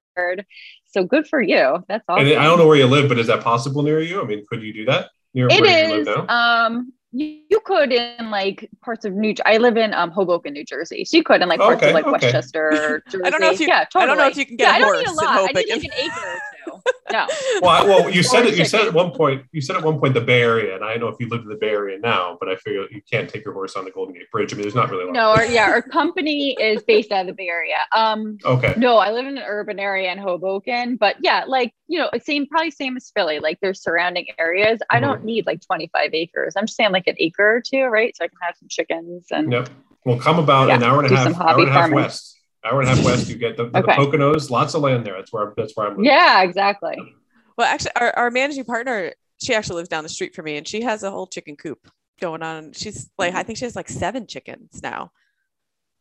So 0.89 1.05
good 1.05 1.27
for 1.27 1.41
you. 1.41 1.83
That's 1.89 2.05
awesome. 2.09 2.27
And 2.27 2.39
I 2.39 2.45
don't 2.45 2.59
know 2.59 2.67
where 2.67 2.77
you 2.77 2.87
live, 2.87 3.09
but 3.09 3.19
is 3.19 3.29
that 3.29 3.43
possible 3.43 3.83
near 3.83 4.01
you? 4.01 4.21
I 4.21 4.25
mean, 4.25 4.45
could 4.49 4.63
you 4.63 4.75
do 4.75 4.85
that 4.87 5.09
near 5.35 5.49
it 5.51 5.61
where 5.61 5.85
is, 5.85 5.91
you 5.91 6.15
live 6.15 6.27
now? 6.29 6.67
Um, 6.67 6.93
you, 7.13 7.41
you 7.51 7.61
could 7.65 7.93
in 7.93 8.31
like 8.31 8.69
parts 8.83 9.05
of 9.05 9.15
New. 9.15 9.35
I 9.45 9.59
live 9.59 9.77
in 9.77 9.93
um 9.95 10.11
Hoboken, 10.11 10.53
New 10.55 10.65
Jersey. 10.65 11.05
So 11.05 11.17
you 11.17 11.23
could 11.23 11.43
in 11.43 11.49
like 11.49 11.61
parts 11.61 11.83
okay, 11.83 11.89
of 11.89 11.95
like 11.95 12.05
okay. 12.05 12.13
Westchester, 12.13 13.03
Jersey. 13.09 13.25
I 13.27 13.31
don't 13.31 13.41
know 13.41 13.51
if 13.51 13.61
you. 13.61 13.67
Yeah, 13.67 13.85
totally. 13.85 14.03
I 14.03 14.07
don't 14.07 14.19
know 14.19 14.27
if 14.29 14.37
you 14.37 14.47
can 14.47 14.57
get 14.57 14.81
yeah, 14.81 14.83
a 14.83 14.85
horse 14.85 15.01
I 15.01 15.03
don't 15.03 15.17
need 15.17 15.23
a 15.23 15.27
lot. 15.27 15.51
I 15.57 15.61
need 15.61 15.71
like 15.71 15.85
an 15.85 15.91
acre 15.99 16.39
no. 17.13 17.27
Well, 17.61 17.87
well, 17.87 18.11
you 18.11 18.23
said 18.23 18.47
it. 18.47 18.57
You 18.57 18.65
said 18.65 18.87
at 18.87 18.95
one 18.95 19.11
point. 19.11 19.45
You 19.53 19.61
said 19.61 19.77
at 19.77 19.85
one 19.85 19.99
point 19.99 20.15
the 20.15 20.21
Bay 20.21 20.43
Area, 20.43 20.75
and 20.75 20.85
I 20.85 20.93
don't 20.93 21.01
know 21.01 21.09
if 21.09 21.17
you 21.21 21.29
live 21.29 21.43
in 21.43 21.49
the 21.49 21.57
Bay 21.57 21.71
Area 21.71 21.99
now, 21.99 22.37
but 22.41 22.49
I 22.49 22.57
figure 22.57 22.87
you 22.91 23.03
can't 23.11 23.29
take 23.29 23.45
your 23.45 23.55
horse 23.55 23.77
on 23.77 23.85
the 23.85 23.91
Golden 23.91 24.15
Gate 24.15 24.31
Bridge. 24.31 24.53
I 24.53 24.57
mean, 24.57 24.63
there's 24.63 24.75
not 24.75 24.91
really. 24.91 25.05
One. 25.05 25.15
No, 25.15 25.31
our, 25.31 25.45
yeah, 25.45 25.69
our 25.69 25.83
company 25.83 26.57
is 26.61 26.83
based 26.83 27.13
out 27.13 27.23
of 27.23 27.27
the 27.29 27.33
Bay 27.35 27.49
Area. 27.49 27.77
Um, 27.95 28.39
okay. 28.45 28.75
No, 28.77 28.99
I 28.99 29.11
live 29.13 29.27
in 29.27 29.39
an 29.39 29.45
urban 29.47 29.79
area 29.79 30.11
in 30.11 30.19
Hoboken, 30.19 30.97
but 30.97 31.17
yeah, 31.21 31.45
like 31.47 31.75
you 31.87 31.99
know, 31.99 32.11
same 32.23 32.47
probably 32.47 32.71
same 32.71 32.97
as 32.97 33.11
Philly. 33.15 33.39
Like 33.39 33.59
there's 33.61 33.83
surrounding 33.83 34.27
areas. 34.39 34.81
I 34.91 34.97
mm-hmm. 34.97 35.05
don't 35.05 35.25
need 35.25 35.47
like 35.47 35.61
25 35.61 36.11
acres. 36.15 36.55
I'm 36.57 36.67
just 36.67 36.77
saying 36.77 36.93
like 36.93 37.07
an 37.07 37.17
acre 37.19 37.57
or 37.57 37.61
two, 37.61 37.85
right? 37.85 38.17
So 38.17 38.25
I 38.25 38.29
can 38.29 38.39
have 38.43 38.57
some 38.59 38.69
chickens 38.69 39.27
and. 39.31 39.53
Yep. 39.53 39.69
Well, 40.05 40.19
come 40.19 40.41
about 40.41 40.67
yeah, 40.67 40.75
an 40.75 40.83
hour 40.83 41.05
and 41.05 41.13
a 41.13 41.17
half, 41.17 41.41
hour 41.41 41.61
and 41.61 41.69
a 41.69 41.73
half 41.73 41.93
west 41.93 42.42
hour 42.65 42.81
and 42.81 42.89
a 42.89 42.95
half 42.95 43.05
west, 43.05 43.29
you 43.29 43.37
get 43.37 43.57
the, 43.57 43.65
okay. 43.65 43.81
the 43.81 43.89
Poconos, 43.89 44.51
lots 44.51 44.75
of 44.75 44.83
land 44.83 45.07
there. 45.07 45.17
That's 45.17 45.33
where 45.33 45.53
that's 45.57 45.77
where 45.77 45.87
I'm. 45.87 45.93
Living. 45.93 46.07
Yeah, 46.07 46.43
exactly. 46.43 46.97
Well, 47.57 47.67
actually, 47.67 47.93
our, 47.97 48.13
our 48.17 48.31
managing 48.31 48.65
partner, 48.65 49.13
she 49.43 49.55
actually 49.55 49.77
lives 49.77 49.89
down 49.89 50.03
the 50.03 50.09
street 50.09 50.35
from 50.35 50.47
me, 50.47 50.57
and 50.57 50.67
she 50.67 50.83
has 50.83 51.03
a 51.03 51.11
whole 51.11 51.27
chicken 51.27 51.57
coop 51.57 51.91
going 52.21 52.43
on. 52.43 52.73
She's 52.73 53.11
like, 53.19 53.35
I 53.35 53.43
think 53.43 53.59
she 53.59 53.65
has 53.65 53.77
like 53.77 53.89
seven 53.89 54.27
chickens 54.27 54.81
now. 54.83 55.13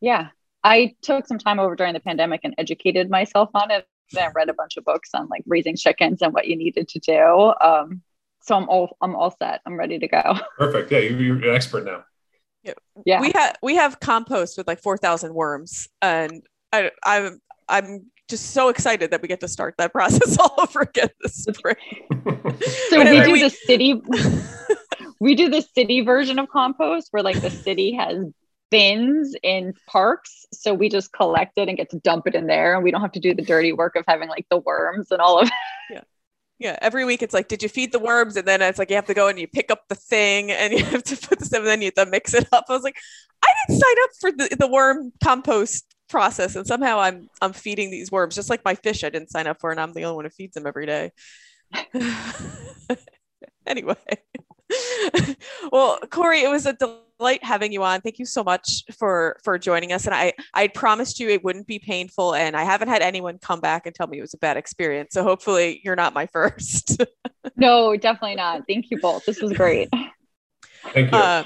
Yeah, 0.00 0.28
I 0.64 0.94
took 1.02 1.26
some 1.26 1.38
time 1.38 1.58
over 1.58 1.76
during 1.76 1.94
the 1.94 2.00
pandemic 2.00 2.40
and 2.44 2.54
educated 2.58 3.10
myself 3.10 3.50
on 3.54 3.70
it. 3.70 3.86
Then 4.12 4.24
I 4.24 4.30
read 4.34 4.48
a 4.48 4.54
bunch 4.54 4.76
of 4.76 4.84
books 4.84 5.10
on 5.14 5.28
like 5.28 5.42
raising 5.46 5.76
chickens 5.76 6.22
and 6.22 6.32
what 6.32 6.46
you 6.46 6.56
needed 6.56 6.88
to 6.88 6.98
do. 6.98 7.52
Um, 7.60 8.02
so 8.42 8.56
I'm 8.56 8.68
all 8.68 8.96
I'm 9.00 9.14
all 9.14 9.34
set. 9.38 9.60
I'm 9.66 9.78
ready 9.78 9.98
to 9.98 10.08
go. 10.08 10.38
Perfect. 10.58 10.90
Yeah, 10.90 10.98
you're 10.98 11.36
an 11.36 11.54
expert 11.54 11.84
now. 11.84 12.04
Yeah. 12.62 12.72
yeah. 13.04 13.20
We 13.20 13.32
have 13.34 13.56
we 13.62 13.76
have 13.76 14.00
compost 14.00 14.58
with 14.58 14.66
like 14.66 14.80
four 14.80 14.96
thousand 14.96 15.34
worms, 15.34 15.88
and 16.00 16.42
I 16.72 16.90
I'm 17.04 17.40
I'm 17.68 18.06
just 18.28 18.50
so 18.50 18.68
excited 18.68 19.10
that 19.10 19.20
we 19.20 19.28
get 19.28 19.40
to 19.40 19.48
start 19.48 19.74
that 19.78 19.92
process 19.98 20.38
all 20.38 20.54
over 20.58 20.80
again 20.80 21.10
this 21.20 21.44
spring. 21.44 21.76
so 22.88 22.98
we 22.98 23.22
do 23.22 23.32
we... 23.32 23.42
the 23.42 23.50
city 23.50 24.00
we 25.20 25.34
do 25.34 25.48
the 25.48 25.62
city 25.74 26.00
version 26.00 26.38
of 26.38 26.48
compost 26.48 27.08
where 27.10 27.22
like 27.22 27.40
the 27.40 27.50
city 27.50 27.92
has 27.92 28.18
bins 28.70 29.36
in 29.42 29.74
parks. 29.86 30.46
So 30.52 30.72
we 30.72 30.88
just 30.88 31.12
collect 31.12 31.58
it 31.58 31.68
and 31.68 31.76
get 31.76 31.90
to 31.90 31.98
dump 31.98 32.26
it 32.26 32.34
in 32.34 32.46
there 32.46 32.74
and 32.74 32.82
we 32.82 32.90
don't 32.90 33.02
have 33.02 33.12
to 33.12 33.20
do 33.20 33.34
the 33.34 33.42
dirty 33.42 33.72
work 33.72 33.96
of 33.96 34.04
having 34.08 34.28
like 34.30 34.46
the 34.50 34.56
worms 34.56 35.10
and 35.10 35.20
all 35.20 35.38
of 35.38 35.48
it. 35.48 35.52
Yeah. 35.90 36.00
Yeah, 36.58 36.78
every 36.80 37.04
week 37.04 37.22
it's 37.22 37.34
like, 37.34 37.48
did 37.48 37.60
you 37.62 37.68
feed 37.68 37.90
the 37.90 37.98
worms? 37.98 38.36
And 38.36 38.46
then 38.46 38.62
it's 38.62 38.78
like 38.78 38.88
you 38.88 38.94
have 38.94 39.06
to 39.06 39.14
go 39.14 39.26
and 39.26 39.36
you 39.36 39.48
pick 39.48 39.70
up 39.72 39.88
the 39.88 39.96
thing 39.96 40.52
and 40.52 40.72
you 40.72 40.84
have 40.84 41.02
to 41.02 41.16
put 41.16 41.40
this 41.40 41.52
in, 41.52 41.58
and 41.58 41.66
then 41.66 41.82
you 41.82 41.86
have 41.86 42.06
to 42.06 42.10
mix 42.10 42.34
it 42.34 42.46
up. 42.52 42.66
I 42.68 42.72
was 42.72 42.84
like, 42.84 42.94
I 43.42 43.48
didn't 43.66 43.80
sign 43.80 43.94
up 44.04 44.10
for 44.20 44.30
the, 44.30 44.56
the 44.56 44.68
worm 44.68 45.12
compost 45.24 45.91
process 46.12 46.54
and 46.54 46.66
somehow 46.66 47.00
i'm 47.00 47.28
i'm 47.40 47.52
feeding 47.52 47.90
these 47.90 48.12
worms 48.12 48.36
just 48.36 48.50
like 48.50 48.64
my 48.64 48.74
fish 48.74 49.02
i 49.02 49.10
didn't 49.10 49.30
sign 49.30 49.48
up 49.48 49.58
for 49.60 49.72
and 49.72 49.80
i'm 49.80 49.92
the 49.94 50.04
only 50.04 50.16
one 50.16 50.24
who 50.24 50.30
feeds 50.30 50.54
them 50.54 50.66
every 50.66 50.86
day. 50.86 51.10
Anyway. 53.66 53.96
Well 55.70 55.98
Corrie 56.10 56.42
it 56.42 56.48
was 56.48 56.64
a 56.64 56.72
delight 56.72 57.44
having 57.44 57.72
you 57.72 57.82
on. 57.82 58.00
Thank 58.00 58.18
you 58.18 58.24
so 58.24 58.42
much 58.42 58.84
for 58.98 59.36
for 59.44 59.58
joining 59.58 59.92
us 59.92 60.06
and 60.06 60.14
i 60.14 60.32
i 60.54 60.66
promised 60.66 61.20
you 61.20 61.28
it 61.28 61.44
wouldn't 61.44 61.66
be 61.66 61.78
painful 61.78 62.34
and 62.34 62.56
i 62.56 62.64
haven't 62.64 62.88
had 62.88 63.02
anyone 63.02 63.38
come 63.38 63.60
back 63.60 63.84
and 63.84 63.94
tell 63.94 64.06
me 64.06 64.18
it 64.18 64.22
was 64.22 64.32
a 64.32 64.38
bad 64.38 64.56
experience 64.56 65.12
so 65.12 65.22
hopefully 65.22 65.82
you're 65.84 65.96
not 65.96 66.14
my 66.14 66.26
first. 66.32 67.02
No 67.56 67.94
definitely 67.96 68.36
not. 68.36 68.62
Thank 68.66 68.90
you 68.90 68.98
both. 68.98 69.26
This 69.26 69.42
was 69.42 69.52
great. 69.52 69.90
Thank 70.94 71.12
you. 71.12 71.18
Uh, 71.18 71.44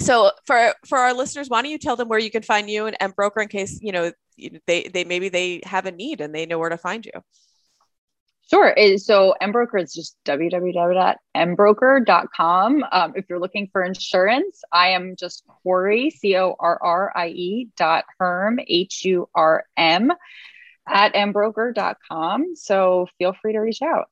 so 0.00 0.30
for 0.46 0.74
for 0.86 0.98
our 0.98 1.14
listeners 1.14 1.48
why 1.48 1.62
don't 1.62 1.70
you 1.70 1.78
tell 1.78 1.96
them 1.96 2.08
where 2.08 2.18
you 2.18 2.30
can 2.30 2.42
find 2.42 2.70
you 2.70 2.86
and 2.86 2.96
Embroker 3.00 3.42
in 3.42 3.48
case 3.48 3.80
you 3.82 3.92
know 3.92 4.12
they 4.66 4.84
they 4.84 5.04
maybe 5.04 5.28
they 5.28 5.60
have 5.64 5.86
a 5.86 5.92
need 5.92 6.20
and 6.20 6.34
they 6.34 6.46
know 6.46 6.58
where 6.58 6.70
to 6.70 6.78
find 6.78 7.06
you 7.06 7.12
Sure. 8.50 8.74
So 8.96 9.34
Embroker 9.42 9.82
is 9.82 9.92
just 9.92 10.16
www.embroker.com. 10.24 12.84
Um, 12.90 13.12
if 13.14 13.26
you're 13.28 13.40
looking 13.40 13.68
for 13.70 13.84
insurance, 13.84 14.62
I 14.72 14.88
am 14.90 15.16
just 15.16 15.44
Corrie, 15.62 16.08
C 16.08 16.34
O 16.36 16.56
R 16.58 16.78
R 16.82 17.12
I 17.14 17.28
E 17.28 17.68
dot 17.76 18.06
Hurm, 18.18 18.58
H 18.66 19.04
U 19.04 19.28
R 19.34 19.64
M, 19.76 20.10
at 20.86 21.14
embroker.com. 21.14 22.56
So 22.56 23.06
feel 23.18 23.34
free 23.42 23.52
to 23.52 23.58
reach 23.58 23.82
out. 23.82 24.08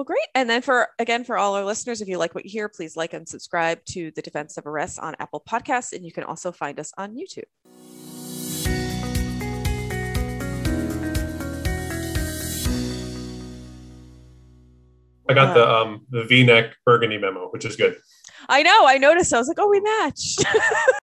Well, 0.00 0.06
great. 0.06 0.28
And 0.34 0.48
then 0.48 0.62
for 0.62 0.88
again, 0.98 1.24
for 1.24 1.36
all 1.36 1.54
our 1.56 1.62
listeners, 1.62 2.00
if 2.00 2.08
you 2.08 2.16
like 2.16 2.34
what 2.34 2.46
you 2.46 2.50
hear, 2.50 2.70
please 2.70 2.96
like 2.96 3.12
and 3.12 3.28
subscribe 3.28 3.84
to 3.90 4.10
the 4.12 4.22
Defense 4.22 4.56
of 4.56 4.64
Rests 4.64 4.98
on 4.98 5.14
Apple 5.18 5.42
Podcasts. 5.46 5.92
And 5.92 6.06
you 6.06 6.10
can 6.10 6.24
also 6.24 6.52
find 6.52 6.80
us 6.80 6.90
on 6.96 7.14
YouTube. 7.14 7.44
I 15.28 15.34
got 15.34 15.52
the 15.52 15.68
uh, 15.68 15.82
um 15.82 16.06
the 16.08 16.24
V-neck 16.24 16.76
burgundy 16.86 17.18
memo, 17.18 17.48
which 17.50 17.66
is 17.66 17.76
good. 17.76 17.98
I 18.48 18.62
know. 18.62 18.86
I 18.86 18.96
noticed. 18.96 19.34
I 19.34 19.38
was 19.38 19.48
like, 19.48 19.58
oh, 19.60 19.68
we 19.68 19.80
matched. 19.80 20.46